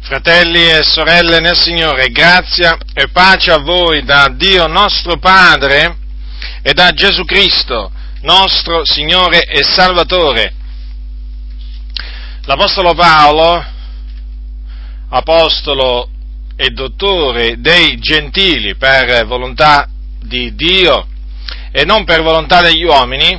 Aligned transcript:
Fratelli 0.00 0.70
e 0.70 0.82
sorelle 0.82 1.40
nel 1.40 1.56
Signore, 1.56 2.08
grazia 2.08 2.78
e 2.94 3.08
pace 3.08 3.50
a 3.50 3.58
voi 3.58 4.04
da 4.04 4.28
Dio 4.28 4.66
nostro 4.66 5.18
Padre 5.18 5.98
e 6.62 6.72
da 6.72 6.92
Gesù 6.92 7.24
Cristo, 7.24 7.90
nostro 8.22 8.86
Signore 8.86 9.44
e 9.44 9.62
Salvatore. 9.64 10.54
L'Apostolo 12.44 12.94
Paolo, 12.94 13.62
apostolo 15.10 16.08
e 16.56 16.70
dottore 16.70 17.60
dei 17.60 17.98
gentili 17.98 18.76
per 18.76 19.26
volontà 19.26 19.86
di 20.22 20.54
Dio 20.54 21.06
e 21.70 21.84
non 21.84 22.04
per 22.04 22.22
volontà 22.22 22.62
degli 22.62 22.84
uomini, 22.84 23.38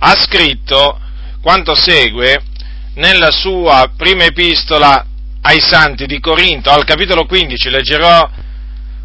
ha 0.00 0.14
scritto 0.16 0.98
quanto 1.40 1.74
segue 1.76 2.42
nella 3.00 3.30
sua 3.30 3.90
prima 3.96 4.24
epistola 4.24 5.06
ai 5.40 5.58
santi 5.58 6.04
di 6.04 6.20
Corinto, 6.20 6.70
al 6.70 6.84
capitolo 6.84 7.24
15, 7.24 7.70
leggerò 7.70 8.30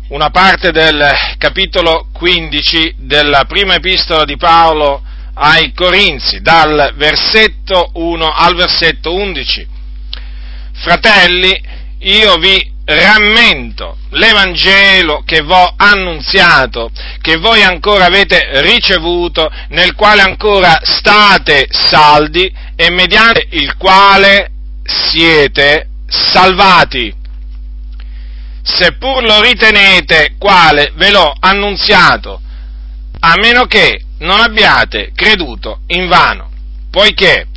una 0.09 0.29
parte 0.31 0.71
del 0.71 1.09
capitolo 1.37 2.09
15 2.11 2.95
della 2.97 3.45
prima 3.45 3.75
epistola 3.75 4.25
di 4.25 4.35
Paolo 4.35 5.01
ai 5.35 5.71
Corinzi, 5.73 6.41
dal 6.41 6.93
versetto 6.97 7.91
1 7.93 8.33
al 8.33 8.55
versetto 8.55 9.13
11. 9.13 9.67
Fratelli, 10.73 11.57
io 11.99 12.35
vi 12.35 12.73
rammento 12.85 13.97
l'Evangelo 14.11 15.23
che 15.25 15.41
vi 15.41 15.51
ho 15.51 15.73
annunziato, 15.75 16.91
che 17.21 17.37
voi 17.37 17.63
ancora 17.63 18.05
avete 18.05 18.61
ricevuto, 18.61 19.51
nel 19.69 19.95
quale 19.95 20.21
ancora 20.21 20.79
state 20.83 21.67
saldi 21.69 22.53
e 22.75 22.89
mediante 22.91 23.47
il 23.51 23.75
quale 23.75 24.51
siete 24.83 25.89
salvati. 26.07 27.13
Seppur 28.61 29.23
lo 29.23 29.41
ritenete 29.41 30.35
quale 30.37 30.91
ve 30.95 31.11
l'ho 31.11 31.33
annunziato, 31.39 32.41
a 33.19 33.33
meno 33.37 33.65
che 33.65 34.01
non 34.19 34.39
abbiate 34.39 35.11
creduto 35.13 35.81
in 35.87 36.07
vano, 36.07 36.49
poiché 36.89 37.47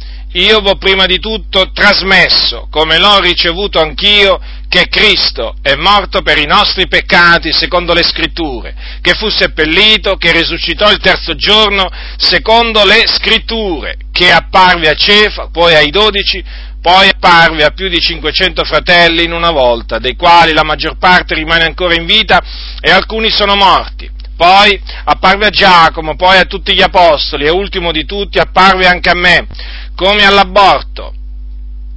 io 0.44 0.60
v'ho 0.60 0.76
prima 0.76 1.06
di 1.06 1.18
tutto 1.18 1.70
trasmesso, 1.72 2.68
come 2.70 2.98
l'ho 2.98 3.20
ricevuto 3.20 3.80
anch'io, 3.80 4.40
che 4.68 4.86
Cristo 4.88 5.56
è 5.62 5.74
morto 5.74 6.20
per 6.20 6.38
i 6.38 6.46
nostri 6.46 6.86
peccati 6.88 7.52
secondo 7.52 7.94
le 7.94 8.02
scritture, 8.02 8.74
che 9.00 9.14
fu 9.14 9.28
seppellito, 9.28 10.16
che 10.16 10.32
risuscitò 10.32 10.90
il 10.90 10.98
terzo 10.98 11.34
giorno 11.34 11.88
secondo 12.18 12.84
le 12.84 13.04
scritture, 13.06 13.96
che 14.12 14.30
apparve 14.30 14.88
a 14.88 14.94
Cefa, 14.94 15.48
poi 15.50 15.74
ai 15.74 15.90
dodici, 15.90 16.44
poi 16.80 17.08
apparve 17.08 17.64
a 17.64 17.70
più 17.70 17.88
di 17.88 17.98
500 17.98 18.64
fratelli 18.64 19.24
in 19.24 19.32
una 19.32 19.50
volta, 19.50 19.98
dei 19.98 20.16
quali 20.16 20.52
la 20.52 20.64
maggior 20.64 20.98
parte 20.98 21.34
rimane 21.34 21.64
ancora 21.64 21.94
in 21.94 22.04
vita 22.04 22.40
e 22.80 22.90
alcuni 22.90 23.30
sono 23.30 23.56
morti. 23.56 24.16
Poi 24.38 24.80
apparve 25.02 25.46
a 25.46 25.50
Giacomo, 25.50 26.14
poi 26.14 26.38
a 26.38 26.44
tutti 26.44 26.72
gli 26.72 26.80
apostoli 26.80 27.44
e 27.44 27.50
ultimo 27.50 27.90
di 27.90 28.04
tutti 28.04 28.38
apparve 28.38 28.86
anche 28.86 29.10
a 29.10 29.16
me, 29.16 29.48
come 29.96 30.24
all'aborto 30.24 31.12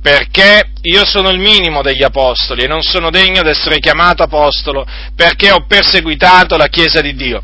perché 0.02 0.72
io 0.82 1.06
sono 1.06 1.30
il 1.30 1.38
minimo 1.38 1.84
degli 1.84 2.02
apostoli 2.02 2.64
e 2.64 2.68
non 2.68 2.82
sono 2.82 3.12
degno 3.12 3.44
di 3.44 3.50
essere 3.50 3.78
chiamato 3.78 4.24
apostolo 4.24 4.84
perché 5.16 5.52
ho 5.52 5.68
perseguitato 5.68 6.58
la 6.58 6.66
Chiesa 6.66 7.02
di 7.02 7.14
Dio. 7.14 7.44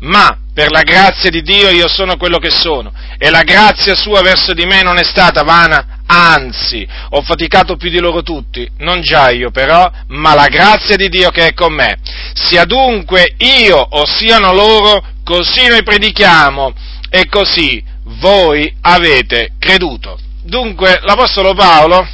Ma 0.00 0.38
per 0.54 0.70
la 0.70 0.82
grazia 0.82 1.30
di 1.30 1.42
Dio 1.42 1.70
io 1.70 1.88
sono 1.88 2.16
quello 2.16 2.38
che 2.38 2.50
sono 2.50 2.92
e 3.18 3.30
la 3.30 3.42
grazia 3.42 3.96
sua 3.96 4.20
verso 4.22 4.52
di 4.54 4.64
me 4.64 4.82
non 4.82 4.96
è 4.96 5.04
stata 5.04 5.42
vana, 5.42 6.02
anzi 6.06 6.86
ho 7.10 7.20
faticato 7.22 7.76
più 7.76 7.90
di 7.90 7.98
loro 7.98 8.22
tutti, 8.22 8.68
non 8.78 9.00
già 9.00 9.30
io 9.30 9.50
però, 9.50 9.90
ma 10.08 10.34
la 10.34 10.46
grazia 10.46 10.96
di 10.96 11.08
Dio 11.08 11.30
che 11.30 11.48
è 11.48 11.54
con 11.54 11.72
me. 11.72 11.98
Sia 12.34 12.64
dunque 12.64 13.34
io 13.38 13.76
o 13.76 14.06
siano 14.06 14.52
loro, 14.52 15.04
così 15.24 15.66
noi 15.66 15.82
predichiamo 15.82 16.72
e 17.10 17.28
così 17.28 17.82
voi 18.20 18.72
avete 18.82 19.54
creduto. 19.58 20.18
Dunque 20.42 21.00
l'Apostolo 21.02 21.54
Paolo 21.54 22.06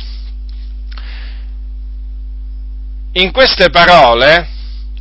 in 3.12 3.31
queste 3.31 3.71
parole 3.71 4.49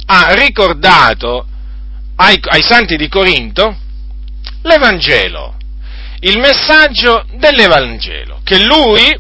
ha 0.05 0.33
ricordato 0.33 1.47
ai, 2.23 2.39
ai 2.41 2.61
santi 2.61 2.95
di 2.95 3.09
Corinto 3.09 3.75
l'Evangelo, 4.61 5.56
il 6.22 6.39
messaggio 6.39 7.25
dell'Evangelo 7.34 8.39
che 8.44 8.63
lui 8.63 9.13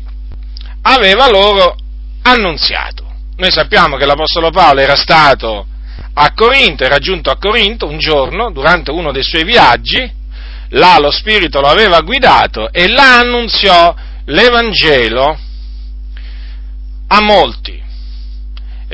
aveva 0.83 1.29
loro 1.29 1.75
annunziato. 2.21 3.03
Noi 3.35 3.51
sappiamo 3.51 3.97
che 3.97 4.05
l'Apostolo 4.05 4.51
Paolo 4.51 4.79
era 4.79 4.95
stato 4.95 5.65
a 6.13 6.33
Corinto, 6.33 6.85
era 6.85 6.99
giunto 6.99 7.29
a 7.29 7.37
Corinto 7.37 7.87
un 7.87 7.97
giorno 7.97 8.51
durante 8.51 8.91
uno 8.91 9.11
dei 9.11 9.23
suoi 9.23 9.43
viaggi 9.43 10.21
là 10.69 10.97
lo 10.97 11.11
Spirito 11.11 11.59
lo 11.59 11.67
aveva 11.67 12.01
guidato 12.01 12.71
e 12.71 12.87
là 12.87 13.19
annunziò 13.19 13.93
l'Evangelo 14.25 15.37
a 17.07 17.21
molti. 17.21 17.82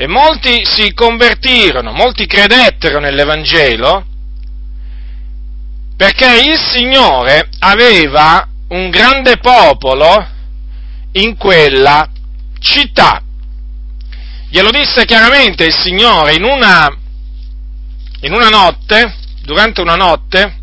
E 0.00 0.06
molti 0.06 0.64
si 0.64 0.94
convertirono, 0.94 1.92
molti 1.92 2.24
credettero 2.24 3.00
nell'Evangelo 3.00 4.06
perché 5.94 6.40
il 6.40 6.56
Signore 6.56 7.50
aveva 7.58 8.48
un 8.68 8.88
grande 8.88 9.36
popolo 9.36 10.26
in 11.12 11.36
quella 11.36 12.08
città. 12.60 13.20
Glielo 14.48 14.70
disse 14.70 15.04
chiaramente 15.04 15.66
il 15.66 15.74
Signore 15.74 16.32
in 16.32 16.44
una, 16.44 16.88
in 18.22 18.32
una 18.32 18.48
notte, 18.48 19.14
durante 19.42 19.82
una 19.82 19.96
notte, 19.96 20.60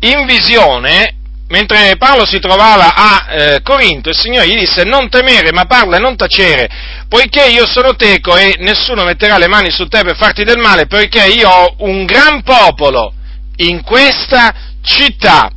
in 0.00 0.24
visione, 0.24 1.16
mentre 1.48 1.96
Paolo 1.98 2.24
si 2.24 2.38
trovava 2.38 2.94
a 2.94 3.26
eh, 3.28 3.62
Corinto, 3.62 4.08
il 4.08 4.16
Signore 4.16 4.48
gli 4.48 4.58
disse 4.58 4.84
non 4.84 5.10
temere, 5.10 5.52
ma 5.52 5.66
parla 5.66 5.98
e 5.98 6.00
non 6.00 6.16
tacere, 6.16 6.93
poiché 7.14 7.46
io 7.46 7.64
sono 7.64 7.94
teco 7.94 8.36
e 8.36 8.56
nessuno 8.58 9.04
metterà 9.04 9.38
le 9.38 9.46
mani 9.46 9.70
su 9.70 9.86
te 9.86 10.02
per 10.02 10.16
farti 10.16 10.42
del 10.42 10.58
male, 10.58 10.88
poiché 10.88 11.24
io 11.28 11.48
ho 11.48 11.74
un 11.86 12.04
gran 12.06 12.42
popolo 12.42 13.12
in 13.58 13.84
questa 13.84 14.52
città. 14.82 15.48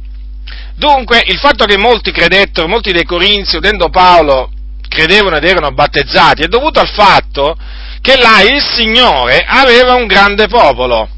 Dunque, 0.75 1.23
il 1.25 1.39
fatto 1.39 1.65
che 1.65 1.75
molti 1.79 2.11
credettero, 2.11 2.67
molti 2.67 2.91
dei 2.91 3.05
Corinzi, 3.05 3.55
udendo 3.55 3.89
Paolo, 3.89 4.51
credevano 4.87 5.37
ed 5.37 5.45
erano 5.45 5.71
battezzati, 5.71 6.43
è 6.43 6.47
dovuto 6.47 6.79
al 6.79 6.89
fatto 6.89 7.57
che 8.01 8.17
là 8.17 8.41
il 8.41 8.61
Signore 8.61 9.43
aveva 9.43 9.95
un 9.95 10.05
grande 10.05 10.47
popolo 10.47 11.09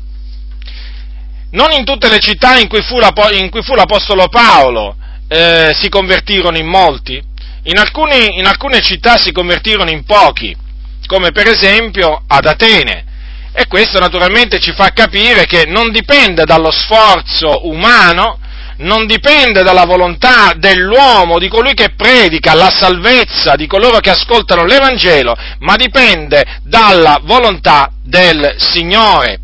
non 1.51 1.71
in 1.71 1.83
tutte 1.83 2.07
le 2.07 2.19
città 2.19 2.57
in 2.59 2.69
cui 2.69 2.81
fu, 2.81 2.97
l'Apostolo 2.97 4.29
Paolo 4.29 4.95
eh, 5.27 5.71
si 5.73 5.89
convertirono 5.89 6.57
in 6.57 6.67
molti, 6.67 7.21
in, 7.63 7.77
alcuni, 7.77 8.37
in 8.37 8.45
alcune 8.45 8.81
città 8.81 9.17
si 9.17 9.31
convertirono 9.31 9.89
in 9.89 10.03
pochi, 10.05 10.55
come 11.05 11.31
per 11.31 11.47
esempio 11.47 12.23
ad 12.27 12.45
Atene. 12.45 13.05
E 13.51 13.67
questo 13.67 13.99
naturalmente 13.99 14.59
ci 14.59 14.71
fa 14.73 14.89
capire 14.93 15.45
che 15.45 15.65
non 15.65 15.91
dipende 15.91 16.45
dallo 16.45 16.71
sforzo 16.71 17.67
umano, 17.67 18.39
non 18.77 19.05
dipende 19.05 19.63
dalla 19.63 19.85
volontà 19.85 20.53
dell'uomo, 20.55 21.39
di 21.39 21.49
colui 21.49 21.73
che 21.73 21.89
predica 21.95 22.53
la 22.53 22.69
salvezza 22.69 23.55
di 23.55 23.67
coloro 23.67 23.99
che 23.99 24.11
ascoltano 24.11 24.65
l'Evangelo, 24.65 25.35
ma 25.59 25.75
dipende 25.75 26.59
dalla 26.63 27.19
volontà 27.21 27.91
del 28.01 28.55
Signore 28.57 29.41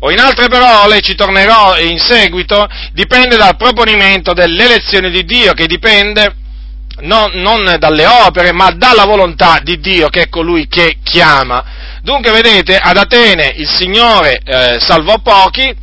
o 0.00 0.10
in 0.10 0.20
altre 0.20 0.48
parole, 0.48 1.00
ci 1.00 1.14
tornerò 1.14 1.76
in 1.78 1.98
seguito, 1.98 2.68
dipende 2.92 3.36
dal 3.36 3.56
proponimento 3.56 4.32
dell'elezione 4.32 5.10
di 5.10 5.24
Dio, 5.24 5.54
che 5.54 5.66
dipende 5.66 6.34
non, 7.00 7.32
non, 7.34 7.76
dalle 7.78 8.06
opere, 8.06 8.52
ma 8.52 8.70
dalla 8.70 9.04
volontà 9.04 9.60
di 9.62 9.78
Dio, 9.78 10.08
che 10.08 10.22
è 10.22 10.28
colui 10.28 10.66
che 10.68 10.96
chiama. 11.02 11.64
Dunque, 12.02 12.30
vedete, 12.32 12.76
ad 12.76 12.96
Atene 12.96 13.52
il 13.56 13.68
Signore 13.68 14.40
eh, 14.44 14.76
salvò 14.80 15.18
pochi, 15.18 15.74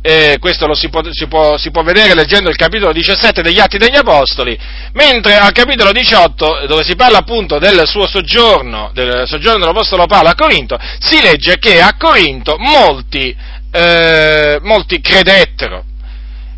eh, 0.00 0.36
questo 0.40 0.66
lo 0.66 0.74
si 0.74 0.88
può, 0.88 1.02
si, 1.10 1.26
può, 1.26 1.58
si 1.58 1.70
può, 1.70 1.82
vedere 1.82 2.14
leggendo 2.14 2.48
il 2.48 2.56
capitolo 2.56 2.92
17 2.92 3.42
degli 3.42 3.58
Atti 3.58 3.78
degli 3.78 3.96
Apostoli, 3.96 4.58
mentre 4.92 5.36
al 5.36 5.52
capitolo 5.52 5.92
18, 5.92 6.66
dove 6.66 6.84
si 6.84 6.94
parla 6.94 7.18
appunto 7.18 7.58
del 7.58 7.82
suo 7.86 8.06
soggiorno, 8.06 8.90
del 8.94 9.24
soggiorno 9.26 9.58
dell'Apostolo 9.60 10.06
Paolo 10.06 10.28
a 10.28 10.34
Corinto, 10.34 10.78
si 11.00 11.20
legge 11.20 11.58
che 11.58 11.80
a 11.80 11.96
Corinto 11.96 12.56
molti 12.58 13.36
eh, 13.70 14.58
molti 14.62 15.00
credettero. 15.00 15.84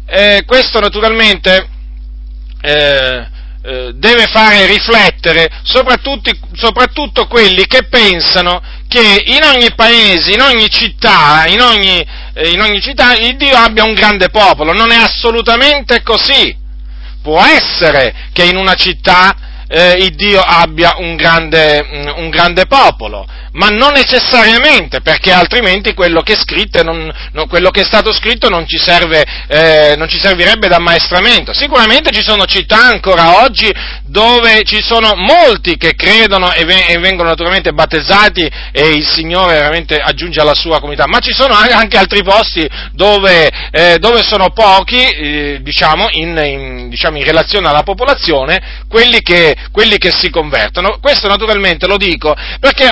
Eh, 0.07 0.43
questo 0.47 0.81
naturalmente 0.81 1.69
eh, 3.63 3.93
deve 3.95 4.27
fare 4.27 4.65
riflettere 4.67 5.49
soprattutto, 5.65 6.31
soprattutto, 6.55 7.27
quelli 7.27 7.67
che 7.67 7.89
pensano 7.89 8.63
che 8.89 9.23
in 9.27 9.43
ogni 9.43 9.75
paese, 9.75 10.33
in 10.33 10.41
ogni 10.41 10.69
città, 10.71 11.45
in 11.47 11.61
ogni, 11.61 12.05
eh, 12.35 12.51
in 12.51 12.61
ogni 12.61 12.81
città 12.81 13.15
il 13.17 13.37
Dio 13.37 13.55
abbia 13.57 13.85
un 13.85 13.95
grande 13.95 14.31
popolo. 14.31 14.73
Non 14.73 14.91
è 14.91 14.97
assolutamente 14.97 16.03
così. 16.03 16.57
Può 17.23 17.43
essere 17.45 18.31
che 18.33 18.45
in 18.45 18.57
una 18.57 18.75
città 18.75 19.65
eh, 19.69 19.93
il 20.01 20.15
Dio 20.17 20.41
abbia 20.41 20.95
un 20.97 21.15
grande, 21.15 22.13
un 22.17 22.29
grande, 22.29 22.67
popolo, 22.67 23.27
ma 23.53 23.69
non 23.69 23.93
necessariamente, 23.93 25.01
perché 25.01 25.33
altrimenti 25.33 25.95
quello 25.95 26.23
che 26.23 26.35
è, 26.35 26.37
scritto 26.37 26.83
non, 26.83 27.13
non, 27.33 27.49
quello 27.49 27.71
che 27.71 27.83
è 27.83 27.85
stato 27.85 28.13
scritto 28.13 28.49
non 28.49 28.67
ci, 28.67 28.79
serve, 28.79 29.25
eh, 29.49 29.95
non 29.97 30.09
ci 30.09 30.19
servirebbe 30.19 30.69
da 30.69 30.79
maestramento. 30.79 31.53
Sicuramente 31.53 32.11
ci 32.13 32.23
sono 32.23 32.45
città 32.45 32.85
ancora 32.85 33.43
oggi 33.43 33.73
dove 34.05 34.63
ci 34.65 34.83
sono 34.83 35.15
molti 35.15 35.77
che 35.77 35.95
credono 35.95 36.53
e, 36.53 36.65
ve- 36.65 36.87
e 36.87 36.99
vengono 36.99 37.29
naturalmente 37.29 37.73
battezzati 37.73 38.49
e 38.73 38.89
il 38.89 39.07
Signore 39.07 39.55
veramente 39.55 39.97
aggiunge 39.97 40.41
alla 40.41 40.55
sua 40.55 40.79
comunità, 40.81 41.07
ma 41.07 41.19
ci 41.19 41.33
sono 41.33 41.55
anche 41.55 41.97
altri 41.97 42.23
posti 42.23 42.69
dove, 42.93 43.51
eh, 43.71 43.99
dove 43.99 44.23
sono 44.23 44.51
pochi, 44.51 45.03
eh, 45.03 45.59
diciamo, 45.63 46.07
in, 46.11 46.41
in, 46.45 46.89
diciamo, 46.89 47.17
in, 47.17 47.25
relazione 47.25 47.69
alla 47.69 47.83
popolazione, 47.83 48.85
quelli 48.89 49.21
che, 49.23 49.55
quelli 49.71 49.99
che 49.99 50.11
si 50.11 50.31
convertono. 50.31 50.99
Questo 51.01 51.29
naturalmente 51.29 51.87
lo 51.87 51.97
dico 51.97 52.35
perché 52.59 52.89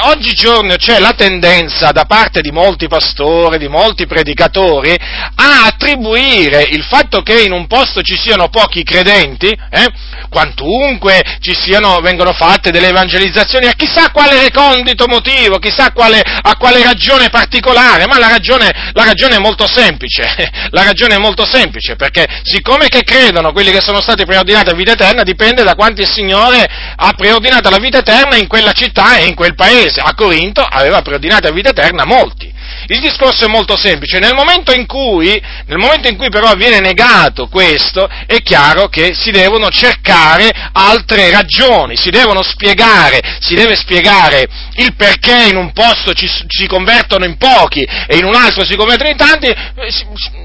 oggigiorno 0.49 0.77
c'è 0.77 0.99
la 0.99 1.13
tendenza 1.13 1.91
da 1.91 2.05
parte 2.05 2.41
di 2.41 2.51
molti 2.51 2.89
pastori, 2.89 3.59
di 3.59 3.69
molti 3.69 4.07
predicatori, 4.07 4.97
a 5.35 5.67
attribuire 5.67 6.63
il 6.71 6.83
fatto 6.85 7.21
che 7.21 7.43
in 7.43 7.53
un 7.53 7.67
posto 7.67 8.01
ci 8.01 8.17
siano 8.17 8.49
pochi 8.49 8.83
credenti, 8.83 9.49
eh, 9.49 9.87
quantunque 10.31 11.23
ci 11.41 11.55
siano, 11.55 12.01
vengono 12.01 12.33
fatte 12.33 12.71
delle 12.71 12.89
evangelizzazioni 12.89 13.67
a 13.67 13.73
chissà 13.73 14.11
quale 14.11 14.41
recondito 14.41 15.07
motivo, 15.07 15.59
chissà 15.59 15.93
quale, 15.93 16.21
a 16.21 16.57
quale 16.57 16.83
ragione 16.83 17.29
particolare, 17.29 18.07
ma 18.07 18.19
la 18.19 18.29
ragione, 18.29 18.73
la 18.95 19.05
ragione 19.05 19.37
è 19.37 19.41
molto 19.41 19.67
semplice, 19.67 20.23
la 20.71 20.83
ragione 20.83 21.17
è 21.17 21.19
molto 21.19 21.45
semplice, 21.45 21.97
perché 21.97 22.27
siccome 22.43 22.89
che 22.89 23.03
credono 23.03 23.53
quelli 23.53 23.71
che 23.71 23.83
sono 23.83 24.01
stati 24.01 24.25
preordinati 24.25 24.71
a 24.71 24.75
vita 24.75 24.93
eterna, 24.93 25.23
dipende 25.23 25.63
da 25.63 25.75
quanti 25.75 26.01
il 26.01 26.11
Signore 26.11 26.65
ha 26.97 27.13
preordinato 27.13 27.69
la 27.69 27.79
vita 27.79 27.99
eterna 27.99 28.37
in 28.37 28.47
quella 28.47 28.73
città 28.73 29.19
e 29.19 29.27
in 29.27 29.35
quel 29.35 29.55
paese. 29.55 30.01
A 30.01 30.15
Corinto 30.15 30.38
aveva 30.63 31.03
preordinato 31.03 31.49
a 31.49 31.53
vita 31.53 31.71
eterna 31.71 32.05
molti. 32.05 32.53
Il 32.91 33.01
discorso 33.01 33.45
è 33.45 33.49
molto 33.49 33.77
semplice, 33.77 34.19
nel 34.19 34.33
momento, 34.33 34.73
cui, 34.87 35.39
nel 35.67 35.77
momento 35.77 36.09
in 36.09 36.17
cui, 36.17 36.31
però 36.31 36.55
viene 36.55 36.81
negato 36.81 37.47
questo, 37.49 38.09
è 38.27 38.41
chiaro 38.41 38.89
che 38.89 39.13
si 39.15 39.31
devono 39.31 39.69
cercare 39.69 40.51
altre 40.73 41.31
ragioni, 41.31 41.99
si 41.99 42.09
devono 42.09 42.43
spiegare, 42.43 43.21
si 43.41 43.55
deve 43.55 43.77
spiegare 43.77 44.49
il 44.77 44.95
perché 44.97 45.49
in 45.51 45.57
un 45.57 45.73
posto 45.73 46.15
ci, 46.15 46.27
si 46.49 46.67
convertono 46.67 47.27
in 47.27 47.37
pochi 47.37 47.83
e 47.83 48.17
in 48.17 48.25
un 48.25 48.35
altro 48.35 48.65
si 48.65 48.75
convertono 48.75 49.11
in 49.11 49.19
tanti, 49.19 49.55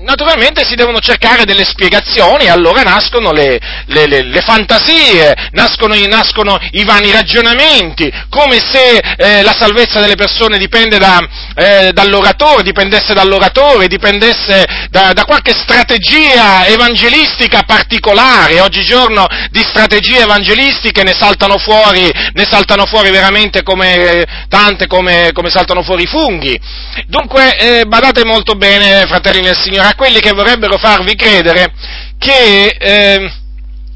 naturalmente 0.03 0.65
si 0.65 0.75
devono 0.75 0.99
cercare 0.99 1.45
delle 1.45 1.63
spiegazioni 1.63 2.43
e 2.43 2.49
allora 2.49 2.81
nascono 2.81 3.31
le, 3.31 3.57
le, 3.85 4.05
le, 4.05 4.21
le 4.21 4.41
fantasie, 4.41 5.33
nascono, 5.51 5.95
nascono, 6.07 6.59
i 6.71 6.83
vani 6.83 7.09
ragionamenti, 7.09 8.11
come 8.27 8.59
se 8.59 8.97
eh, 9.15 9.41
la 9.43 9.55
salvezza 9.57 10.01
delle 10.01 10.15
persone 10.15 10.57
dipende 10.57 10.97
da, 10.97 11.25
eh, 11.55 11.91
dall'oratore, 12.33 12.63
dipendesse 12.63 13.13
dall'oratore, 13.13 13.87
dipendesse 13.87 14.65
da, 14.89 15.13
da, 15.13 15.25
qualche 15.25 15.53
strategia 15.53 16.65
evangelistica 16.67 17.63
particolare. 17.63 18.59
Oggigiorno 18.59 19.25
di 19.49 19.61
strategie 19.61 20.21
evangelistiche 20.21 21.03
ne 21.03 21.13
saltano 21.13 21.57
fuori, 21.57 22.09
ne 22.33 22.45
saltano 22.49 22.85
fuori 22.85 23.11
veramente 23.11 23.63
come, 23.63 24.25
tante 24.49 24.87
come, 24.87 25.29
come 25.33 25.49
saltano 25.49 25.83
fuori 25.83 26.03
i 26.03 26.07
funghi. 26.07 26.59
Dunque, 27.07 27.55
eh, 27.57 27.85
badate 27.85 28.25
molto 28.25 28.55
bene, 28.55 29.05
fratelli 29.07 29.41
del 29.41 29.57
Signore, 29.57 29.87
a 29.87 29.95
quelli 29.95 30.19
che 30.19 30.31
vorrebbero 30.31 30.77
farvi 30.77 31.15
credere 31.15 31.71
che... 32.17 32.75
Eh, 32.79 33.31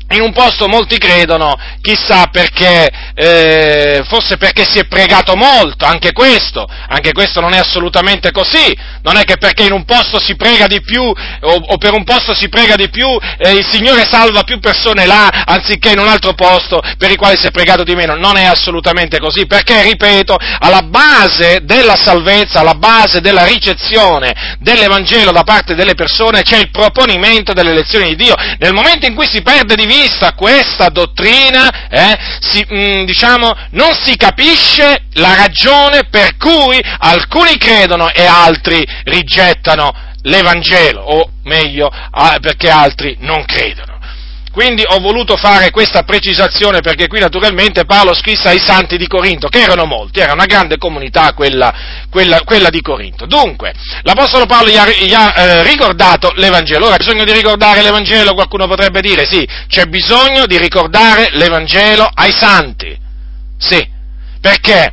in 0.09 0.21
un 0.21 0.31
posto 0.31 0.67
molti 0.67 0.97
credono, 0.97 1.55
chissà 1.81 2.27
perché, 2.31 2.89
eh, 3.13 4.03
forse 4.07 4.37
perché 4.37 4.65
si 4.67 4.79
è 4.79 4.87
pregato 4.87 5.35
molto, 5.35 5.85
anche 5.85 6.13
questo, 6.13 6.65
anche 6.87 7.11
questo 7.11 7.41
non 7.41 7.53
è 7.53 7.57
assolutamente 7.57 8.31
così, 8.31 8.75
non 9.01 9.17
è 9.17 9.23
che 9.23 9.37
perché 9.37 9.63
in 9.63 9.73
un 9.73 9.83
posto 9.83 10.19
si 10.19 10.35
prega 10.35 10.67
di 10.67 10.81
più 10.81 11.01
o, 11.01 11.13
o 11.41 11.77
per 11.77 11.93
un 11.93 12.05
posto 12.05 12.33
si 12.33 12.47
prega 12.47 12.75
di 12.75 12.89
più 12.89 13.07
eh, 13.37 13.51
il 13.51 13.67
Signore 13.69 14.07
salva 14.09 14.43
più 14.43 14.59
persone 14.59 15.05
là 15.05 15.27
anziché 15.27 15.91
in 15.91 15.99
un 15.99 16.07
altro 16.07 16.33
posto 16.33 16.81
per 16.97 17.11
i 17.11 17.15
quali 17.15 17.37
si 17.37 17.47
è 17.47 17.51
pregato 17.51 17.83
di 17.83 17.95
meno, 17.95 18.15
non 18.15 18.37
è 18.37 18.45
assolutamente 18.45 19.19
così, 19.19 19.45
perché, 19.45 19.81
ripeto, 19.81 20.37
alla 20.59 20.83
base 20.83 21.59
della 21.63 21.95
salvezza, 21.95 22.61
alla 22.61 22.75
base 22.75 23.19
della 23.19 23.45
ricezione 23.45 24.55
dell'Evangelo 24.59 25.31
da 25.31 25.43
parte 25.43 25.75
delle 25.75 25.95
persone 25.95 26.43
c'è 26.43 26.57
il 26.57 26.71
proponimento 26.71 27.51
delle 27.51 27.73
lezioni 27.73 28.09
di 28.09 28.15
Dio, 28.15 28.35
nel 28.59 28.73
momento 28.73 29.05
in 29.05 29.13
cui 29.13 29.27
si 29.27 29.41
perde 29.41 29.75
di 29.75 29.85
vista 29.85 29.95
vista 30.01 30.33
questa 30.33 30.89
dottrina, 30.89 31.87
eh, 31.89 32.17
si, 32.39 32.65
mh, 32.67 32.75
mm, 32.75 33.05
diciamo, 33.05 33.53
non 33.71 33.93
si 33.93 34.15
capisce 34.15 35.05
la 35.13 35.35
ragione 35.35 36.05
per 36.09 36.37
cui 36.37 36.79
alcuni 36.99 37.57
credono 37.57 38.09
e 38.11 38.25
altri 38.25 38.85
rigettano 39.03 39.91
l'Evangelo, 40.23 41.01
o 41.01 41.31
meglio, 41.43 41.89
perché 42.41 42.69
altri 42.69 43.17
non 43.21 43.45
credono. 43.45 43.96
Quindi 44.57 44.81
ho 44.83 44.97
voluto 44.97 45.37
fare 45.37 45.69
questa 45.69 46.01
precisazione 46.01 46.79
perché 46.79 47.05
qui 47.05 47.19
naturalmente 47.19 47.85
Paolo 47.85 48.15
scrisse 48.15 48.47
ai 48.47 48.57
santi 48.57 48.97
di 48.97 49.05
Corinto, 49.05 49.49
che 49.49 49.61
erano 49.61 49.85
molti, 49.85 50.19
era 50.19 50.33
una 50.33 50.45
grande 50.45 50.79
comunità 50.79 51.33
quella, 51.33 51.71
quella, 52.09 52.41
quella 52.43 52.71
di 52.71 52.81
Corinto. 52.81 53.27
Dunque, 53.27 53.71
l'Apostolo 54.01 54.47
Paolo 54.47 54.69
gli 54.69 54.75
ha, 54.75 54.87
gli 54.89 55.13
ha 55.13 55.33
eh, 55.35 55.61
ricordato 55.61 56.31
l'Evangelo. 56.37 56.87
Ora, 56.87 56.97
c'è 56.97 57.03
bisogno 57.03 57.23
di 57.23 57.33
ricordare 57.33 57.83
l'Evangelo, 57.83 58.33
qualcuno 58.33 58.65
potrebbe 58.65 58.99
dire, 58.99 59.27
sì, 59.27 59.47
c'è 59.67 59.85
bisogno 59.85 60.47
di 60.47 60.57
ricordare 60.57 61.29
l'Evangelo 61.33 62.09
ai 62.11 62.31
santi. 62.31 62.97
Sì, 63.59 63.87
perché? 64.41 64.91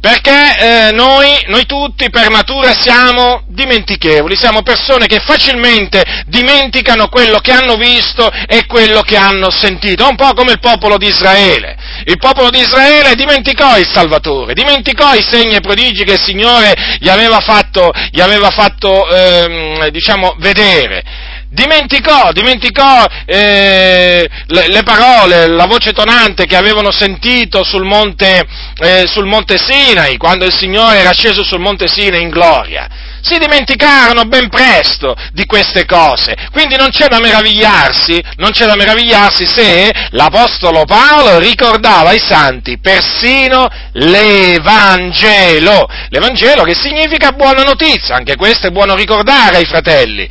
Perché 0.00 0.88
eh, 0.88 0.92
noi, 0.92 1.44
noi, 1.46 1.64
tutti 1.66 2.10
per 2.10 2.28
natura 2.30 2.72
siamo 2.78 3.42
dimentichevoli, 3.46 4.36
siamo 4.36 4.62
persone 4.62 5.06
che 5.06 5.20
facilmente 5.20 6.02
dimenticano 6.26 7.08
quello 7.08 7.38
che 7.38 7.52
hanno 7.52 7.76
visto 7.76 8.28
e 8.46 8.66
quello 8.66 9.02
che 9.02 9.16
hanno 9.16 9.50
sentito, 9.50 10.08
un 10.08 10.16
po' 10.16 10.32
come 10.34 10.52
il 10.52 10.60
popolo 10.60 10.96
di 10.96 11.06
Israele. 11.06 11.76
Il 12.04 12.18
popolo 12.18 12.50
di 12.50 12.58
Israele 12.58 13.14
dimenticò 13.14 13.78
il 13.78 13.88
Salvatore, 13.92 14.54
dimenticò 14.54 15.14
i 15.14 15.22
segni 15.22 15.54
e 15.54 15.60
prodigi 15.60 16.04
che 16.04 16.14
il 16.14 16.20
Signore 16.20 16.74
gli 16.98 17.08
aveva 17.08 17.38
fatto, 17.38 17.92
gli 18.10 18.20
aveva 18.20 18.50
fatto 18.50 19.08
ehm, 19.08 19.88
diciamo, 19.88 20.34
vedere 20.38 21.21
dimenticò, 21.52 22.32
dimenticò 22.32 23.04
eh, 23.26 24.28
le, 24.46 24.68
le, 24.68 24.82
parole, 24.82 25.46
la 25.48 25.66
voce 25.66 25.92
tonante 25.92 26.46
che 26.46 26.56
avevano 26.56 26.90
sentito 26.90 27.62
sul 27.62 27.84
monte, 27.84 28.42
eh, 28.78 29.04
sul 29.06 29.26
monte 29.26 29.58
Sinai, 29.58 30.16
quando 30.16 30.46
il 30.46 30.52
Signore 30.52 30.98
era 30.98 31.12
sceso 31.12 31.44
sul 31.44 31.60
monte 31.60 31.88
Sinai 31.88 32.22
in 32.22 32.30
gloria. 32.30 33.10
Si 33.20 33.38
dimenticarono 33.38 34.24
ben 34.24 34.48
presto 34.48 35.14
di 35.32 35.44
queste 35.44 35.84
cose, 35.84 36.34
quindi 36.50 36.74
non 36.76 36.88
c'è 36.90 37.06
da 37.06 37.20
meravigliarsi, 37.20 38.20
non 38.38 38.50
c'è 38.50 38.66
da 38.66 38.74
meravigliarsi 38.74 39.46
se 39.46 39.92
l'Apostolo 40.10 40.84
Paolo 40.84 41.38
ricordava 41.38 42.08
ai 42.10 42.18
santi 42.18 42.80
persino 42.80 43.68
l'Evangelo, 43.92 45.86
l'Evangelo 46.08 46.64
che 46.64 46.74
significa 46.74 47.30
buona 47.30 47.62
notizia, 47.62 48.16
anche 48.16 48.34
questo 48.34 48.66
è 48.66 48.70
buono 48.70 48.96
ricordare 48.96 49.58
ai 49.58 49.66
fratelli 49.66 50.28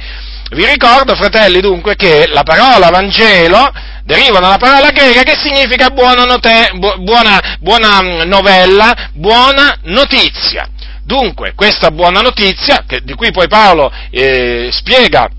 vi 0.51 0.65
ricordo, 0.65 1.15
fratelli, 1.15 1.61
dunque, 1.61 1.95
che 1.95 2.27
la 2.27 2.43
parola 2.43 2.89
Vangelo 2.89 3.71
deriva 4.03 4.39
dalla 4.39 4.57
parola 4.57 4.89
greca 4.89 5.23
che 5.23 5.37
significa 5.37 5.91
buona, 5.91 6.23
note, 6.23 6.71
buona, 6.99 7.57
buona 7.59 8.01
mm, 8.01 8.21
novella, 8.27 9.09
buona 9.13 9.77
notizia. 9.83 10.67
Dunque, 11.03 11.53
questa 11.55 11.89
buona 11.89 12.19
notizia, 12.19 12.83
che, 12.85 12.99
di 13.01 13.13
cui 13.13 13.31
poi 13.31 13.47
Paolo 13.47 13.89
eh, 14.09 14.67
spiega, 14.71 15.29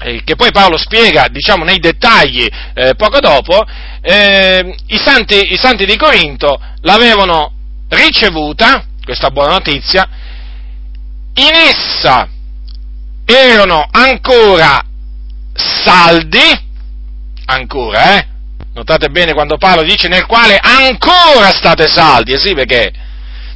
eh, 0.00 0.22
che 0.22 0.36
poi 0.36 0.52
Paolo 0.52 0.78
spiega, 0.78 1.26
diciamo, 1.28 1.64
nei 1.64 1.80
dettagli 1.80 2.46
eh, 2.74 2.94
poco 2.94 3.18
dopo, 3.18 3.66
eh, 4.00 4.72
i 4.86 4.98
santi, 4.98 5.52
i 5.52 5.56
santi 5.56 5.84
di 5.84 5.96
Corinto 5.96 6.60
l'avevano 6.82 7.52
ricevuta, 7.88 8.84
questa 9.02 9.30
buona 9.30 9.54
notizia, 9.54 10.08
in 11.34 11.54
essa 11.54 12.28
erano 13.30 13.86
ancora 13.90 14.82
saldi, 15.52 16.40
ancora, 17.44 18.16
eh? 18.16 18.26
Notate 18.72 19.10
bene 19.10 19.34
quando 19.34 19.58
Paolo 19.58 19.82
dice 19.82 20.08
nel 20.08 20.24
quale 20.24 20.56
ancora 20.56 21.50
state 21.50 21.88
saldi, 21.88 22.32
eh 22.32 22.38
sì, 22.38 22.54
perché 22.54 22.90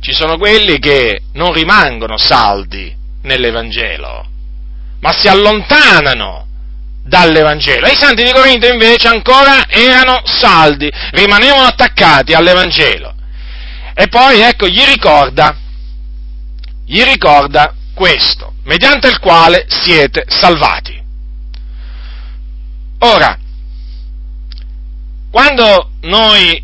ci 0.01 0.13
sono 0.13 0.37
quelli 0.37 0.79
che 0.79 1.23
non 1.33 1.53
rimangono 1.55 2.19
saldi 2.19 2.95
nell'Evangelo, 3.23 4.27
ma 5.01 5.13
si 5.13 5.29
allontanano 5.29 6.47
dall'Evangelo. 7.03 7.87
E 7.87 7.93
i 7.93 7.97
santi 7.97 8.25
di 8.25 8.33
Corinto 8.33 8.67
invece 8.67 9.09
ancora 9.09 9.67
erano 9.69 10.21
saldi, 10.25 10.91
rimanevano 11.13 11.63
attaccati 11.63 12.35
all'Evangelo. 12.35 13.15
E 13.95 14.09
poi 14.09 14.41
ecco, 14.41 14.69
gli 14.69 14.83
ricorda, 14.85 15.57
gli 16.85 17.03
ricorda 17.03 17.75
questo, 17.95 18.55
mediante 18.65 19.09
il 19.09 19.19
quale 19.19 19.67
siete 19.69 20.25
salvati. 20.27 21.01
Ora, 23.01 23.37
quando 25.31 25.91
noi 26.03 26.63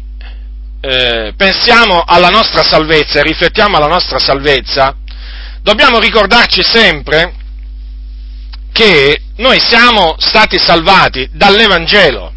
eh, 0.80 1.32
pensiamo 1.36 2.02
alla 2.06 2.28
nostra 2.28 2.62
salvezza 2.62 3.18
e 3.18 3.24
riflettiamo 3.24 3.76
alla 3.76 3.88
nostra 3.88 4.18
salvezza, 4.18 4.94
dobbiamo 5.62 5.98
ricordarci 5.98 6.62
sempre 6.62 7.34
che 8.72 9.22
noi 9.36 9.58
siamo 9.58 10.14
stati 10.18 10.58
salvati 10.58 11.28
dall'Evangelo, 11.32 12.32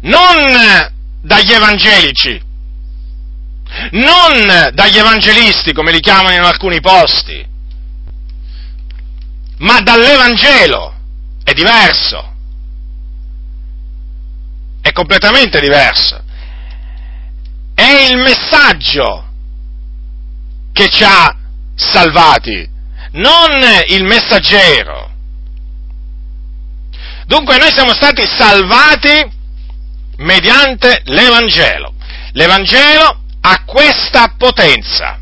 non 0.00 0.90
dagli 1.20 1.52
evangelici, 1.52 2.40
non 3.92 4.70
dagli 4.72 4.98
evangelisti 4.98 5.72
come 5.72 5.92
li 5.92 6.00
chiamano 6.00 6.34
in 6.34 6.42
alcuni 6.42 6.80
posti, 6.80 7.46
ma 9.58 9.80
dall'Evangelo. 9.80 10.90
È 11.44 11.52
diverso. 11.52 12.34
È 14.80 14.92
completamente 14.92 15.60
diverso. 15.60 16.22
È 17.74 18.08
il 18.10 18.16
messaggio 18.18 19.28
che 20.72 20.88
ci 20.88 21.04
ha 21.04 21.36
salvati, 21.74 22.68
non 23.12 23.60
il 23.88 24.04
messaggero. 24.04 25.10
Dunque 27.26 27.58
noi 27.58 27.72
siamo 27.72 27.92
stati 27.92 28.24
salvati 28.26 29.30
mediante 30.18 31.02
l'Evangelo. 31.06 31.94
L'Evangelo 32.32 33.21
ha 33.44 33.64
questa 33.64 34.34
potenza, 34.38 35.18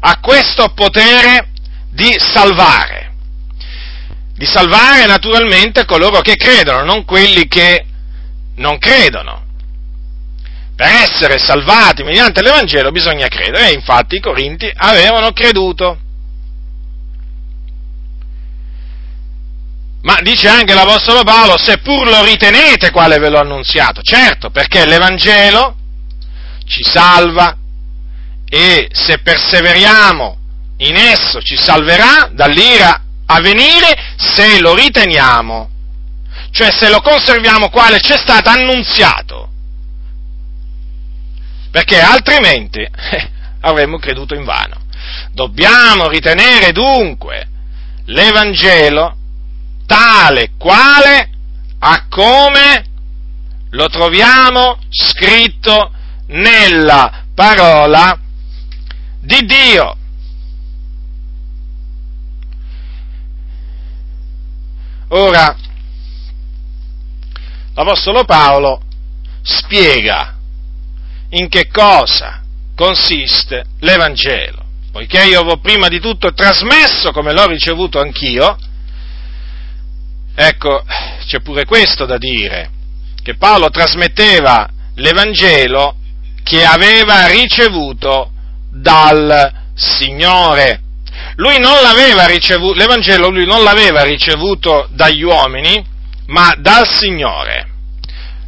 ha 0.00 0.18
questo 0.20 0.72
potere 0.74 1.50
di 1.90 2.14
salvare. 2.18 3.12
Di 4.34 4.46
salvare 4.46 5.06
naturalmente 5.06 5.84
coloro 5.84 6.20
che 6.20 6.36
credono, 6.36 6.82
non 6.82 7.04
quelli 7.04 7.46
che 7.46 7.86
non 8.56 8.78
credono. 8.78 9.46
Per 10.74 10.88
essere 10.88 11.38
salvati 11.38 12.02
mediante 12.02 12.42
l'Evangelo 12.42 12.90
bisogna 12.90 13.28
credere 13.28 13.68
e 13.68 13.74
infatti 13.74 14.16
i 14.16 14.20
Corinti 14.20 14.70
avevano 14.74 15.32
creduto. 15.32 15.98
Ma 20.02 20.18
dice 20.22 20.48
anche 20.48 20.72
l'Apostolo 20.72 21.22
Paolo, 21.22 21.58
seppur 21.58 22.08
lo 22.08 22.24
ritenete 22.24 22.90
quale 22.90 23.18
ve 23.18 23.28
l'ho 23.28 23.40
annunziato. 23.40 24.00
Certo, 24.00 24.48
perché 24.48 24.86
l'Evangelo 24.86 25.76
ci 26.64 26.82
salva 26.82 27.59
e 28.52 28.88
se 28.92 29.18
perseveriamo 29.20 30.36
in 30.78 30.96
esso 30.96 31.40
ci 31.40 31.56
salverà 31.56 32.30
dall'ira 32.32 33.00
a 33.26 33.40
venire 33.40 34.14
se 34.16 34.60
lo 34.60 34.74
riteniamo, 34.74 35.70
cioè 36.50 36.72
se 36.72 36.90
lo 36.90 37.00
conserviamo 37.00 37.70
quale 37.70 38.00
ci 38.00 38.12
è 38.12 38.18
stato 38.18 38.48
annunziato. 38.48 39.48
Perché 41.70 42.00
altrimenti 42.00 42.80
eh, 42.80 43.30
avremmo 43.60 43.98
creduto 43.98 44.34
in 44.34 44.44
vano. 44.44 44.78
Dobbiamo 45.30 46.08
ritenere 46.08 46.72
dunque 46.72 47.46
l'Evangelo 48.06 49.16
tale 49.86 50.50
quale 50.58 51.30
a 51.78 52.06
come 52.08 52.84
lo 53.70 53.86
troviamo 53.88 54.76
scritto 54.90 55.92
nella 56.26 57.26
parola 57.32 58.18
di 59.20 59.40
Dio. 59.44 59.96
Ora, 65.08 65.56
l'Apostolo 67.74 68.24
Paolo 68.24 68.80
spiega 69.42 70.36
in 71.30 71.48
che 71.48 71.68
cosa 71.68 72.42
consiste 72.74 73.64
l'Evangelo, 73.80 74.64
poiché 74.92 75.24
io 75.24 75.42
ho 75.42 75.58
prima 75.58 75.88
di 75.88 76.00
tutto 76.00 76.32
trasmesso 76.32 77.10
come 77.12 77.32
l'ho 77.32 77.46
ricevuto 77.46 78.00
anch'io, 78.00 78.56
Ecco, 80.42 80.84
c'è 81.26 81.40
pure 81.40 81.66
questo 81.66 82.06
da 82.06 82.16
dire, 82.16 82.70
che 83.22 83.36
Paolo 83.36 83.68
trasmetteva 83.68 84.66
l'Evangelo 84.94 85.96
che 86.42 86.64
aveva 86.64 87.26
ricevuto 87.26 88.32
dal 88.70 89.52
Signore. 89.74 90.82
Lui 91.36 91.58
non 91.58 91.80
l'aveva 91.82 92.26
ricevuto, 92.26 92.74
l'Evangelo 92.74 93.30
lui 93.30 93.46
non 93.46 93.62
l'aveva 93.62 94.02
ricevuto 94.02 94.88
dagli 94.90 95.22
uomini, 95.22 95.84
ma 96.26 96.54
dal 96.58 96.86
Signore. 96.86 97.68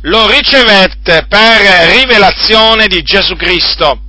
Lo 0.02 0.28
ricevette 0.28 1.26
per 1.28 1.60
rivelazione 1.96 2.88
di 2.88 3.02
Gesù 3.02 3.36
Cristo 3.36 4.00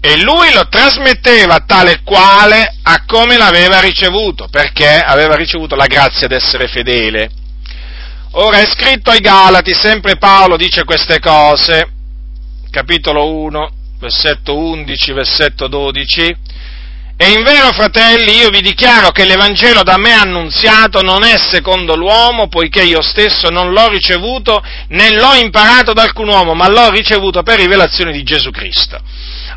e 0.00 0.16
lui 0.20 0.52
lo 0.52 0.68
trasmetteva 0.68 1.60
tale 1.60 2.02
quale 2.04 2.76
a 2.82 3.02
come 3.04 3.36
l'aveva 3.36 3.80
ricevuto, 3.80 4.48
perché 4.48 5.00
aveva 5.00 5.34
ricevuto 5.34 5.74
la 5.74 5.86
grazia 5.86 6.28
d'essere 6.28 6.68
fedele. 6.68 7.30
Ora 8.32 8.60
è 8.60 8.66
scritto 8.66 9.10
ai 9.10 9.20
Galati, 9.20 9.72
sempre 9.72 10.16
Paolo 10.16 10.56
dice 10.56 10.84
queste 10.84 11.18
cose, 11.18 11.90
capitolo 12.70 13.34
1, 13.34 13.70
versetto 13.98 14.56
11, 14.56 15.12
versetto 15.12 15.66
12, 15.66 16.36
e 17.20 17.32
in 17.32 17.42
vero, 17.42 17.72
fratelli, 17.72 18.36
io 18.36 18.48
vi 18.48 18.60
dichiaro 18.60 19.10
che 19.10 19.24
l'Evangelo 19.24 19.82
da 19.82 19.96
me 19.96 20.12
annunziato 20.12 21.02
non 21.02 21.24
è 21.24 21.36
secondo 21.36 21.96
l'uomo, 21.96 22.46
poiché 22.46 22.84
io 22.84 23.02
stesso 23.02 23.50
non 23.50 23.72
l'ho 23.72 23.88
ricevuto 23.88 24.62
né 24.90 25.10
l'ho 25.10 25.34
imparato 25.34 25.92
da 25.92 26.02
alcun 26.02 26.28
uomo, 26.28 26.54
ma 26.54 26.68
l'ho 26.68 26.90
ricevuto 26.90 27.42
per 27.42 27.58
rivelazione 27.58 28.12
di 28.12 28.22
Gesù 28.22 28.50
Cristo. 28.50 29.00